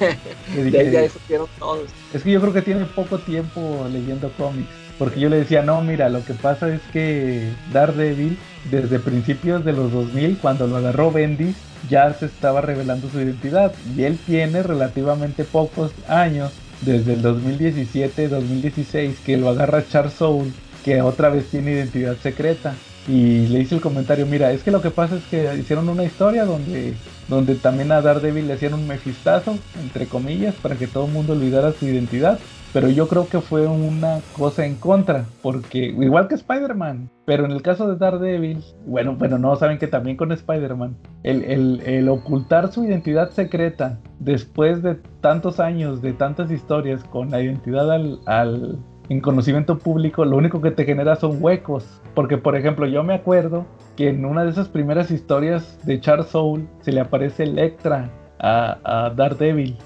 ya 0.00 1.10
supieron 1.10 1.46
todos. 1.58 1.90
Es 2.14 2.22
que 2.22 2.30
yo 2.30 2.40
creo 2.40 2.54
que 2.54 2.62
tiene 2.62 2.86
poco 2.86 3.18
tiempo 3.18 3.86
leyendo 3.92 4.32
cómics. 4.38 4.85
Porque 4.98 5.20
yo 5.20 5.28
le 5.28 5.36
decía, 5.36 5.62
no, 5.62 5.82
mira, 5.82 6.08
lo 6.08 6.24
que 6.24 6.34
pasa 6.34 6.72
es 6.72 6.80
que 6.92 7.52
Daredevil, 7.72 8.38
desde 8.70 8.98
principios 8.98 9.64
de 9.64 9.72
los 9.72 9.92
2000, 9.92 10.38
cuando 10.38 10.66
lo 10.66 10.76
agarró 10.76 11.12
Bendis, 11.12 11.56
ya 11.90 12.12
se 12.14 12.26
estaba 12.26 12.62
revelando 12.62 13.08
su 13.10 13.20
identidad. 13.20 13.72
Y 13.94 14.04
él 14.04 14.18
tiene 14.24 14.62
relativamente 14.62 15.44
pocos 15.44 15.92
años, 16.08 16.52
desde 16.80 17.14
el 17.14 17.22
2017-2016, 17.22 19.14
que 19.24 19.36
lo 19.36 19.50
agarra 19.50 19.86
Charles 19.86 20.14
Soule, 20.14 20.52
que 20.84 21.02
otra 21.02 21.28
vez 21.28 21.46
tiene 21.46 21.72
identidad 21.72 22.16
secreta. 22.22 22.74
Y 23.08 23.46
le 23.48 23.60
hice 23.60 23.76
el 23.76 23.80
comentario, 23.80 24.26
mira, 24.26 24.50
es 24.52 24.62
que 24.62 24.70
lo 24.70 24.82
que 24.82 24.90
pasa 24.90 25.16
es 25.16 25.24
que 25.24 25.54
hicieron 25.58 25.88
una 25.88 26.04
historia 26.04 26.44
donde, 26.44 26.94
donde 27.28 27.54
también 27.56 27.92
a 27.92 28.00
Daredevil 28.00 28.46
le 28.46 28.54
hacían 28.54 28.74
un 28.74 28.86
mefistazo, 28.86 29.58
entre 29.80 30.06
comillas, 30.06 30.54
para 30.54 30.76
que 30.76 30.86
todo 30.86 31.06
el 31.06 31.12
mundo 31.12 31.32
olvidara 31.32 31.72
su 31.72 31.86
identidad. 31.86 32.38
Pero 32.72 32.90
yo 32.90 33.08
creo 33.08 33.26
que 33.26 33.40
fue 33.40 33.66
una 33.66 34.20
cosa 34.36 34.66
en 34.66 34.74
contra, 34.74 35.24
porque 35.40 35.78
igual 35.78 36.28
que 36.28 36.34
Spider-Man, 36.34 37.08
pero 37.24 37.46
en 37.46 37.52
el 37.52 37.62
caso 37.62 37.88
de 37.88 37.96
Daredevil, 37.96 38.62
bueno, 38.84 39.16
bueno, 39.16 39.38
no 39.38 39.56
saben 39.56 39.78
que 39.78 39.86
también 39.86 40.18
con 40.18 40.30
Spider-Man, 40.30 40.94
el, 41.22 41.80
el, 41.82 42.08
ocultar 42.10 42.70
su 42.70 42.84
identidad 42.84 43.30
secreta 43.30 43.98
después 44.18 44.82
de 44.82 44.96
tantos 45.22 45.58
años, 45.58 46.02
de 46.02 46.12
tantas 46.12 46.50
historias 46.50 47.02
con 47.04 47.30
la 47.30 47.40
identidad 47.40 47.90
al, 47.90 48.20
al 48.26 48.78
en 49.08 49.20
conocimiento 49.20 49.78
público, 49.78 50.24
lo 50.24 50.36
único 50.36 50.60
que 50.60 50.70
te 50.70 50.84
genera 50.84 51.16
son 51.16 51.42
huecos. 51.42 52.00
Porque, 52.14 52.38
por 52.38 52.56
ejemplo, 52.56 52.86
yo 52.86 53.02
me 53.02 53.14
acuerdo 53.14 53.66
que 53.96 54.08
en 54.08 54.24
una 54.24 54.44
de 54.44 54.50
esas 54.50 54.68
primeras 54.68 55.10
historias 55.10 55.78
de 55.84 56.00
Charles 56.00 56.28
Soule 56.28 56.66
se 56.80 56.92
le 56.92 57.00
aparece 57.00 57.44
Electra 57.44 58.10
a, 58.38 58.78
a 58.84 59.10
Daredevil 59.10 59.76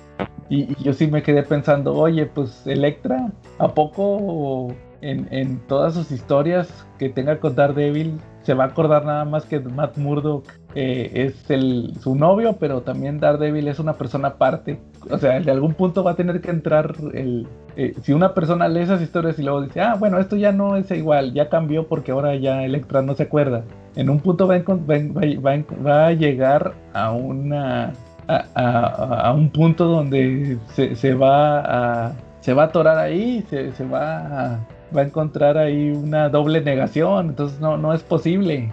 y, 0.51 0.75
yo 0.83 0.93
sí 0.93 1.07
me 1.07 1.23
quedé 1.23 1.45
pensando, 1.45 1.95
oye, 1.95 2.27
pues 2.27 2.67
Electra, 2.67 3.31
¿a 3.59 3.73
poco 3.73 4.75
en, 5.01 5.61
todas 5.69 5.95
sus 5.95 6.11
historias 6.11 6.87
que 6.99 7.09
tenga 7.09 7.39
con 7.39 7.55
Daredevil 7.55 8.19
se 8.43 8.55
va 8.55 8.65
a 8.65 8.67
acordar 8.69 9.05
nada 9.05 9.25
más 9.25 9.45
que 9.45 9.61
Matt 9.61 9.97
Murdock 9.97 10.47
eh, 10.75 11.11
es 11.15 11.51
el, 11.51 11.95
su 12.01 12.15
novio, 12.15 12.57
pero 12.59 12.83
también 12.83 13.21
Daredevil 13.21 13.69
es 13.69 13.79
una 13.79 13.95
persona 13.95 14.29
aparte? 14.29 14.81
O 15.11 15.19
sea, 15.19 15.41
de 15.41 15.51
algún 15.51 15.75
punto 15.75 16.05
va 16.05 16.13
a 16.13 16.17
tener 16.17 16.41
que 16.41 16.51
entrar 16.51 16.95
el... 17.13 17.47
Eh, 17.77 17.95
si 18.03 18.13
una 18.13 18.35
persona 18.35 18.69
lee 18.69 18.81
esas 18.81 19.01
historias 19.01 19.39
y 19.39 19.43
luego 19.43 19.63
dice, 19.63 19.81
ah, 19.81 19.95
bueno, 19.99 20.19
esto 20.19 20.37
ya 20.37 20.53
no 20.53 20.77
es 20.77 20.91
igual, 20.91 21.33
ya 21.33 21.49
cambió 21.49 21.87
porque 21.87 22.13
ahora 22.13 22.35
ya 22.37 22.65
Electra 22.65 23.03
no 23.03 23.15
se 23.15 23.25
acuerda. 23.25 23.65
En 23.95 24.11
un 24.11 24.21
punto 24.21 24.47
va 24.47 24.59
va 24.59 26.07
a 26.07 26.13
llegar 26.13 26.75
a 26.93 27.13
una 27.13 27.93
a, 28.55 29.33
un 29.35 29.51
punto 29.51 29.87
donde 29.87 30.59
se, 30.75 31.15
va 31.15 32.09
a 32.09 32.13
se 32.41 32.55
va 32.55 32.65
a 32.65 32.67
atorar 32.67 32.99
ahí, 32.99 33.45
se, 33.51 33.73
se 33.73 33.85
va, 33.85 34.19
a, 34.19 34.61
va 34.97 35.03
a 35.03 35.05
encontrar 35.05 35.59
ahí 35.59 35.91
una 35.91 36.29
doble 36.29 36.61
negación, 36.61 37.31
entonces 37.31 37.61
no, 37.61 37.77
no 37.77 37.93
es 37.93 38.03
posible. 38.03 38.73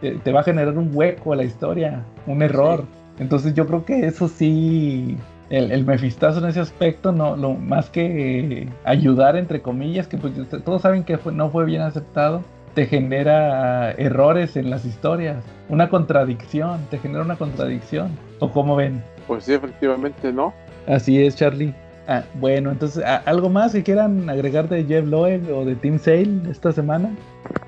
Te, 0.00 0.32
va 0.32 0.40
a 0.40 0.44
generar 0.44 0.78
un 0.78 0.90
hueco 0.92 1.32
a 1.32 1.36
la 1.36 1.44
historia, 1.44 2.04
un 2.26 2.42
error. 2.42 2.84
Entonces 3.18 3.54
yo 3.54 3.66
creo 3.66 3.84
que 3.84 4.06
eso 4.06 4.28
sí, 4.28 5.16
el, 5.50 5.72
el 5.72 5.84
mefistazo 5.84 6.38
en 6.38 6.46
ese 6.46 6.60
aspecto, 6.60 7.10
no, 7.10 7.36
lo 7.36 7.54
más 7.54 7.90
que 7.90 8.68
ayudar 8.84 9.36
entre 9.36 9.60
comillas, 9.60 10.06
que 10.06 10.16
pues 10.16 10.34
todos 10.64 10.82
saben 10.82 11.02
que 11.02 11.18
no 11.32 11.50
fue 11.50 11.64
bien 11.64 11.82
aceptado, 11.82 12.42
te 12.74 12.86
genera 12.86 13.90
errores 13.92 14.56
en 14.56 14.70
las 14.70 14.84
historias, 14.84 15.42
una 15.68 15.88
contradicción, 15.88 16.86
te 16.90 16.98
genera 16.98 17.24
una 17.24 17.34
contradicción. 17.34 18.12
¿O 18.38 18.52
cómo 18.52 18.76
ven? 18.76 19.02
Pues 19.26 19.44
sí, 19.44 19.52
efectivamente, 19.52 20.32
¿no? 20.32 20.54
Así 20.86 21.20
es, 21.20 21.34
Charlie. 21.34 21.74
Ah, 22.10 22.24
bueno, 22.34 22.72
entonces, 22.72 23.04
¿algo 23.26 23.50
más 23.50 23.72
que 23.72 23.82
quieran 23.82 24.30
agregar 24.30 24.66
de 24.66 24.82
Jeff 24.82 25.06
Loeb 25.06 25.54
o 25.54 25.66
de 25.66 25.76
Team 25.76 25.98
Sale 25.98 26.40
esta 26.50 26.72
semana? 26.72 27.14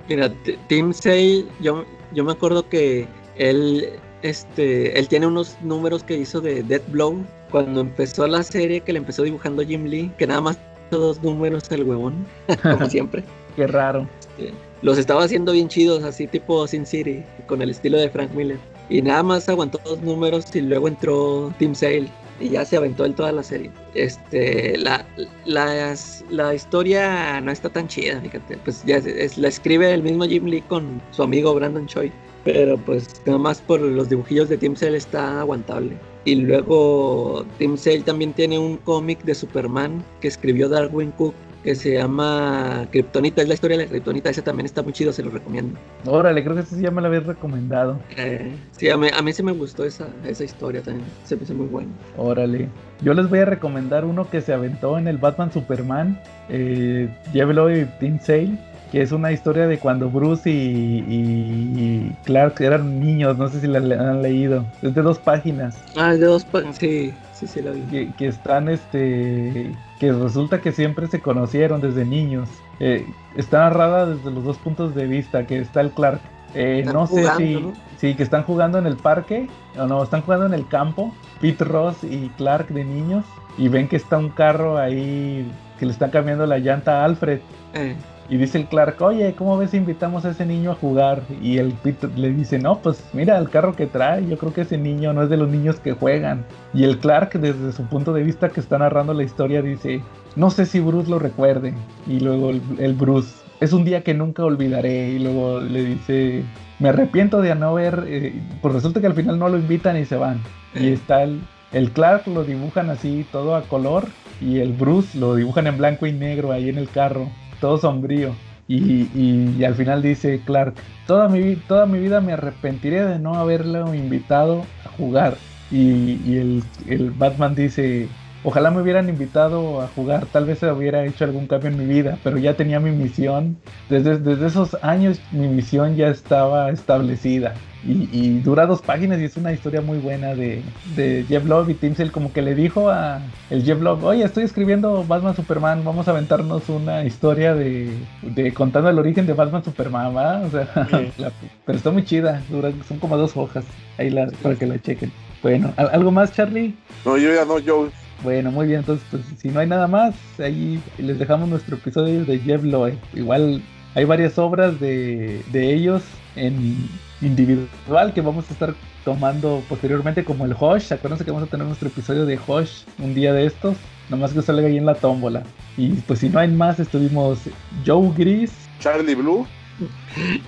Mira, 0.09 0.33
Team 0.67 0.95
Sale, 0.95 1.45
yo, 1.61 1.85
yo 2.15 2.25
me 2.25 2.33
acuerdo 2.33 2.67
que 2.67 3.07
él, 3.37 3.91
este, 4.23 4.99
él 4.99 5.09
tiene 5.09 5.27
unos 5.27 5.59
números 5.61 6.03
que 6.03 6.17
hizo 6.17 6.41
de 6.41 6.63
Dead 6.63 6.81
Blow 6.89 7.23
cuando 7.51 7.83
empezó 7.83 8.27
la 8.27 8.43
serie 8.43 8.81
que 8.81 8.95
le 8.95 9.01
empezó 9.01 9.25
dibujando 9.25 9.63
Jim 9.63 9.85
Lee, 9.85 10.11
que 10.17 10.27
nada 10.27 10.41
más 10.41 10.59
dos 10.91 11.23
números 11.23 11.71
el 11.71 11.85
huevón, 11.85 12.27
como 12.63 12.87
siempre. 12.89 13.23
Qué 13.57 13.67
raro. 13.67 14.09
Este, 14.39 14.55
los 14.81 14.97
estaba 14.97 15.25
haciendo 15.25 15.53
bien 15.53 15.69
chidos, 15.69 16.03
así 16.03 16.27
tipo 16.27 16.67
Sin 16.67 16.87
City, 16.87 17.23
con 17.47 17.61
el 17.61 17.69
estilo 17.69 17.99
de 17.99 18.09
Frank 18.09 18.31
Miller. 18.33 18.59
Y 18.89 19.03
nada 19.03 19.23
más 19.23 19.51
aguantó 19.51 19.79
dos 19.85 20.01
números 20.01 20.47
y 20.55 20.63
luego 20.63 20.89
entró 20.89 21.53
Team 21.59 21.75
Sale 21.75 22.09
y 22.41 22.49
ya 22.49 22.65
se 22.65 22.77
aventó 22.77 23.05
en 23.05 23.15
toda 23.15 23.33
la 23.33 23.43
serie. 23.43 23.71
Este, 23.95 24.77
la, 24.79 25.07
la, 25.45 26.55
historia 26.55 27.41
no 27.41 27.53
está 27.53 27.69
tan 27.69 27.87
chida, 27.87 28.21
fíjate. 28.21 28.57
Pues 28.59 28.83
ya 28.85 29.01
la 29.37 29.49
escribe 29.49 29.93
el 29.93 30.03
mismo 30.03 30.25
Jim 30.25 30.47
Lee 30.47 30.63
con 30.63 31.01
su 31.11 31.23
amigo 31.23 31.55
Brandon 31.55 31.87
Choi. 31.87 32.11
Pero 32.45 32.79
pues 32.79 33.07
nada 33.27 33.39
más 33.39 33.61
por 33.61 33.81
los 33.81 34.09
dibujillos 34.09 34.49
de 34.49 34.57
Team 34.57 34.75
Sale 34.75 34.97
está 34.97 35.41
aguantable. 35.41 35.97
Y 36.25 36.37
luego 36.37 37.45
Team 37.59 37.77
Sale 37.77 38.01
también 38.01 38.33
tiene 38.33 38.59
un 38.59 38.79
cómic 38.79 39.23
de 39.25 39.35
Superman 39.35 40.03
que 40.21 40.29
escribió 40.29 40.69
Darwin 40.69 41.11
Cook 41.13 41.35
que 41.63 41.75
se 41.75 41.95
llama 41.95 42.87
Kryptonita, 42.91 43.43
es 43.43 43.49
la 43.49 43.55
historia 43.55 43.77
de 43.77 43.85
la 43.85 43.91
Kryptonita, 43.91 44.31
ese 44.31 44.43
también 44.43 44.67
está 44.67 44.83
muy 44.83 44.93
chido, 44.93 45.13
se 45.13 45.23
lo 45.23 45.31
recomiendo. 45.31 45.79
Órale, 46.07 46.43
creo 46.43 46.55
que 46.55 46.63
ese 46.63 46.77
sí 46.77 46.83
ya 46.83 46.91
me 46.91 47.01
lo 47.01 47.09
habías 47.09 47.27
recomendado. 47.27 47.99
Eh, 48.17 48.53
sí, 48.73 48.89
a 48.89 48.97
mí, 48.97 49.09
a 49.13 49.23
mí 49.23 49.33
sí 49.33 49.43
me 49.43 49.53
gustó 49.53 49.85
esa, 49.85 50.09
esa 50.25 50.45
historia 50.45 50.83
también, 50.83 51.07
se 51.25 51.37
me 51.37 51.43
hizo 51.43 51.55
muy 51.55 51.67
bueno. 51.67 51.91
Órale, 52.17 52.69
yo 53.03 53.15
les 53.15 53.29
voy 53.29 53.41
a 53.41 53.45
recomendar 53.45 54.05
uno 54.05 54.29
que 54.31 54.41
se 54.41 54.53
aventó 54.53 54.99
en 54.99 55.09
el 55.09 55.19
Batman 55.19 55.53
Superman, 55.53 56.21
eh, 56.49 57.09
Llévelo 57.33 57.75
y 57.75 57.85
Team 57.99 58.19
Sale, 58.21 58.59
que 58.91 59.03
es 59.03 59.13
una 59.13 59.31
historia 59.31 59.67
de 59.69 59.79
cuando 59.79 60.11
Bruce 60.11 60.51
y, 60.51 62.17
Clark 62.25 62.61
eran 62.61 63.01
niños, 63.01 63.39
no 63.39 63.49
sé 63.49 63.61
si 63.61 63.67
la 63.67 63.79
han 63.79 64.23
leído, 64.23 64.65
es 64.83 64.95
de 64.95 65.03
dos 65.03 65.19
páginas. 65.19 65.79
Ah, 65.97 66.13
de 66.13 66.27
dos 66.27 66.45
páginas, 66.45 66.77
sí. 66.77 67.13
Sí, 67.41 67.47
sí, 67.47 67.63
la 67.63 67.71
vi. 67.71 67.81
Que, 67.83 68.13
que, 68.13 68.27
están, 68.27 68.69
este, 68.69 69.73
que 69.99 70.13
resulta 70.13 70.61
que 70.61 70.73
siempre 70.73 71.07
se 71.07 71.21
conocieron 71.21 71.81
desde 71.81 72.05
niños. 72.05 72.51
Eh, 72.81 73.07
está 73.35 73.61
narrada 73.61 74.05
desde 74.05 74.31
los 74.31 74.45
dos 74.45 74.59
puntos 74.59 74.95
de 74.95 75.07
vista, 75.07 75.47
que 75.47 75.59
está 75.59 75.81
el 75.81 75.91
Clark 75.91 76.21
Eh, 76.53 76.85
no 76.93 77.07
sé 77.07 77.25
si, 77.39 77.73
sí, 77.97 78.15
que 78.15 78.23
están 78.23 78.43
jugando 78.43 78.77
en 78.79 78.87
el 78.87 78.97
parque, 78.97 79.49
o 79.79 79.87
no, 79.87 80.03
están 80.03 80.21
jugando 80.21 80.47
en 80.47 80.53
el 80.53 80.67
campo, 80.69 81.15
Pete 81.41 81.65
Ross 81.65 82.05
y 82.05 82.29
Clark 82.37 82.69
de 82.69 82.85
niños, 82.85 83.25
y 83.57 83.69
ven 83.69 83.89
que 83.89 83.97
está 83.97 84.19
un 84.19 84.31
carro 84.31 84.77
ahí 84.77 85.51
que 85.79 85.87
le 85.87 85.93
están 85.93 86.11
cambiando 86.11 86.45
la 86.47 86.59
llanta 86.59 87.01
a 87.01 87.05
Alfred. 87.07 87.41
Eh. 87.73 87.97
Y 88.31 88.37
dice 88.37 88.59
el 88.59 88.67
Clark, 88.67 89.03
oye, 89.03 89.35
¿cómo 89.37 89.59
ves 89.59 89.73
si 89.73 89.77
invitamos 89.77 90.25
a 90.25 90.31
ese 90.31 90.47
niño 90.47 90.71
a 90.71 90.77
jugar? 90.77 91.23
Y 91.43 91.59
el 91.59 91.73
Pete 91.73 92.07
le 92.15 92.31
dice, 92.31 92.61
no, 92.61 92.79
pues 92.79 93.05
mira 93.13 93.37
el 93.37 93.51
carro 93.51 93.75
que 93.75 93.87
trae, 93.87 94.25
yo 94.25 94.39
creo 94.39 94.55
que 94.55 94.61
ese 94.61 94.79
niño 94.79 95.13
no 95.13 95.25
es 95.25 95.29
de 95.29 95.37
los 95.37 95.51
niños 95.51 95.81
que 95.81 95.95
juegan. 95.95 96.45
Y 96.73 96.85
el 96.85 96.99
Clark, 96.99 97.33
desde 97.33 97.73
su 97.73 97.83
punto 97.87 98.13
de 98.13 98.23
vista 98.23 98.49
que 98.49 98.61
está 98.61 98.79
narrando 98.79 99.15
la 99.15 99.25
historia, 99.25 99.63
dice, 99.63 100.01
no 100.37 100.51
sé 100.51 100.65
si 100.65 100.79
Bruce 100.79 101.11
lo 101.11 101.19
recuerde. 101.19 101.75
Y 102.07 102.21
luego 102.21 102.51
el, 102.51 102.95
Bruce, 102.95 103.35
es 103.59 103.73
un 103.73 103.85
día 103.85 104.05
que 104.05 104.15
nunca 104.15 104.45
olvidaré. 104.45 105.09
Y 105.09 105.19
luego 105.19 105.59
le 105.59 105.83
dice, 105.83 106.45
me 106.79 106.91
arrepiento 106.91 107.43
de 107.43 107.53
no 107.57 107.71
haber, 107.71 108.05
eh, 108.07 108.33
pues 108.63 108.75
resulta 108.75 109.01
que 109.01 109.09
al 109.09 109.15
final 109.15 109.41
no 109.41 109.49
lo 109.49 109.59
invitan 109.59 109.97
y 109.97 110.05
se 110.05 110.15
van. 110.15 110.41
Y 110.77 110.87
eh. 110.87 110.93
está 110.93 111.25
el, 111.25 111.41
el 111.73 111.91
Clark, 111.91 112.29
lo 112.29 112.45
dibujan 112.45 112.91
así, 112.91 113.27
todo 113.33 113.57
a 113.57 113.63
color. 113.63 114.07
Y 114.41 114.61
el 114.61 114.73
Bruce 114.73 115.19
lo 115.19 115.35
dibujan 115.35 115.67
en 115.67 115.79
blanco 115.79 116.07
y 116.07 116.13
negro 116.13 116.53
ahí 116.53 116.69
en 116.69 116.79
el 116.79 116.89
carro 116.89 117.29
todo 117.61 117.79
sombrío. 117.79 118.35
Y, 118.69 119.65
al 119.65 119.75
final 119.75 120.01
dice 120.01 120.41
Clark, 120.45 120.75
toda 121.07 121.29
mi, 121.29 121.57
toda 121.57 121.87
mi 121.87 121.99
vida 121.99 122.21
me 122.21 122.35
arrepentiré 122.35 123.05
de 123.05 123.19
no 123.19 123.35
haberlo 123.35 123.95
invitado 123.95 124.65
a 124.85 124.89
jugar. 124.91 125.37
Y, 125.73 126.37
el, 126.37 126.63
el, 126.87 127.11
Batman 127.11 127.57
dice, 127.57 128.09
ojalá 128.45 128.71
me 128.71 128.81
hubieran 128.81 129.09
invitado 129.09 129.81
a 129.81 129.89
jugar, 129.89 130.27
tal 130.27 130.45
vez 130.45 130.61
se 130.61 130.71
hubiera 130.71 131.05
hecho 131.05 131.25
algún 131.25 131.49
cambio 131.49 131.71
en 131.71 131.79
mi 131.79 131.85
vida, 131.85 132.19
pero 132.23 132.39
ya 132.39 132.55
tenía 132.55 132.79
mi 132.79 132.93
misión. 132.93 133.57
Desde, 133.89 134.19
desde 134.19 134.47
esos 134.47 134.77
años 134.83 135.21
mi 135.33 135.49
misión 135.49 135.97
ya 135.97 136.09
estaba 136.09 136.71
establecida. 136.71 137.55
Y, 137.83 138.41
dura 138.41 138.67
dos 138.67 138.83
páginas 138.83 139.21
y 139.21 139.25
es 139.25 139.37
una 139.39 139.53
historia 139.53 139.81
muy 139.81 139.99
buena 139.99 140.35
de, 140.35 140.63
de 140.97 141.25
Jeff 141.27 141.47
Love 141.47 141.71
y 141.71 141.75
Tim 141.75 141.95
Sale 141.95 142.11
como 142.11 142.31
que 142.31 142.43
le 142.43 142.55
dijo 142.55 142.91
a 142.91 143.23
el 143.49 143.65
Jeff 143.65 143.81
Love, 143.81 144.05
oye 144.05 144.23
estoy 144.23 144.45
escribiendo 144.45 145.03
Batman 145.05 145.35
Superman, 145.35 145.83
vamos 145.83 146.07
a 146.07 146.11
aventarnos 146.11 146.69
una 146.69 147.05
historia 147.05 147.55
de, 147.55 147.91
de 148.23 148.53
contando 148.53 148.91
el 148.91 148.99
origen 148.99 149.27
de 149.27 149.33
Batman 149.33 149.65
Superman, 149.65 150.15
¿va? 150.15 150.41
O 150.41 150.51
sea, 150.51 150.69
pero 151.65 151.79
está 151.79 151.91
muy 151.91 152.05
chida, 152.05 152.43
dura, 152.51 152.71
son 152.87 152.99
como 152.99 153.17
dos 153.17 153.35
hojas, 153.37 153.65
ahí 153.97 154.11
la, 154.11 154.27
para 154.43 154.57
que 154.57 154.67
la 154.67 154.81
chequen. 154.81 155.11
Bueno, 155.43 155.73
¿algo 155.77 156.11
más 156.11 156.33
Charlie? 156.35 156.75
No, 157.07 157.17
yo 157.17 157.35
ya 157.35 157.47
no, 157.47 157.59
yo. 157.59 157.89
Bueno, 158.23 158.51
muy 158.51 158.67
bien, 158.67 158.81
entonces 158.81 159.07
pues, 159.11 159.23
si 159.39 159.49
no 159.49 159.61
hay 159.61 159.67
nada 159.67 159.87
más, 159.87 160.15
ahí 160.39 160.79
les 160.99 161.19
dejamos 161.19 161.49
nuestro 161.49 161.77
episodio 161.77 162.27
de 162.27 162.39
Jeff 162.41 162.63
Loeb. 162.63 162.99
Igual 163.15 163.63
hay 163.95 164.05
varias 164.05 164.39
obras 164.39 164.79
de, 164.79 165.43
de 165.51 165.73
ellos 165.73 166.03
en 166.37 166.77
individual 167.23 168.13
que 168.13 168.21
vamos 168.21 168.49
a 168.49 168.53
estar 168.53 168.75
tomando 169.05 169.63
posteriormente 169.69 170.25
como 170.25 170.45
el 170.45 170.55
Hosh. 170.59 170.93
Acuérdense 170.93 171.25
que 171.25 171.31
vamos 171.31 171.49
a 171.49 171.51
tener 171.51 171.67
nuestro 171.67 171.89
episodio 171.89 172.27
de 172.27 172.39
Hosh 172.47 172.85
un 172.99 173.15
día 173.15 173.33
de 173.33 173.47
estos. 173.47 173.77
Nomás 174.09 174.33
que 174.33 174.43
salga 174.43 174.67
ahí 174.67 174.77
en 174.77 174.87
la 174.87 174.95
tómbola. 174.95 175.43
Y 175.77 175.91
pues 175.91 176.21
si 176.21 176.29
no 176.29 176.39
hay 176.39 176.49
más, 176.49 176.81
estuvimos 176.81 177.39
Joe 177.87 178.13
Gris. 178.17 178.53
Charlie 178.81 179.15
Blue. 179.15 179.47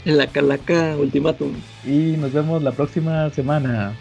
En 0.04 0.18
la 0.18 0.26
Calaca 0.26 0.96
Ultimatum. 0.96 1.52
Y 1.84 2.16
nos 2.18 2.32
vemos 2.32 2.62
la 2.62 2.72
próxima 2.72 3.30
semana. 3.30 3.94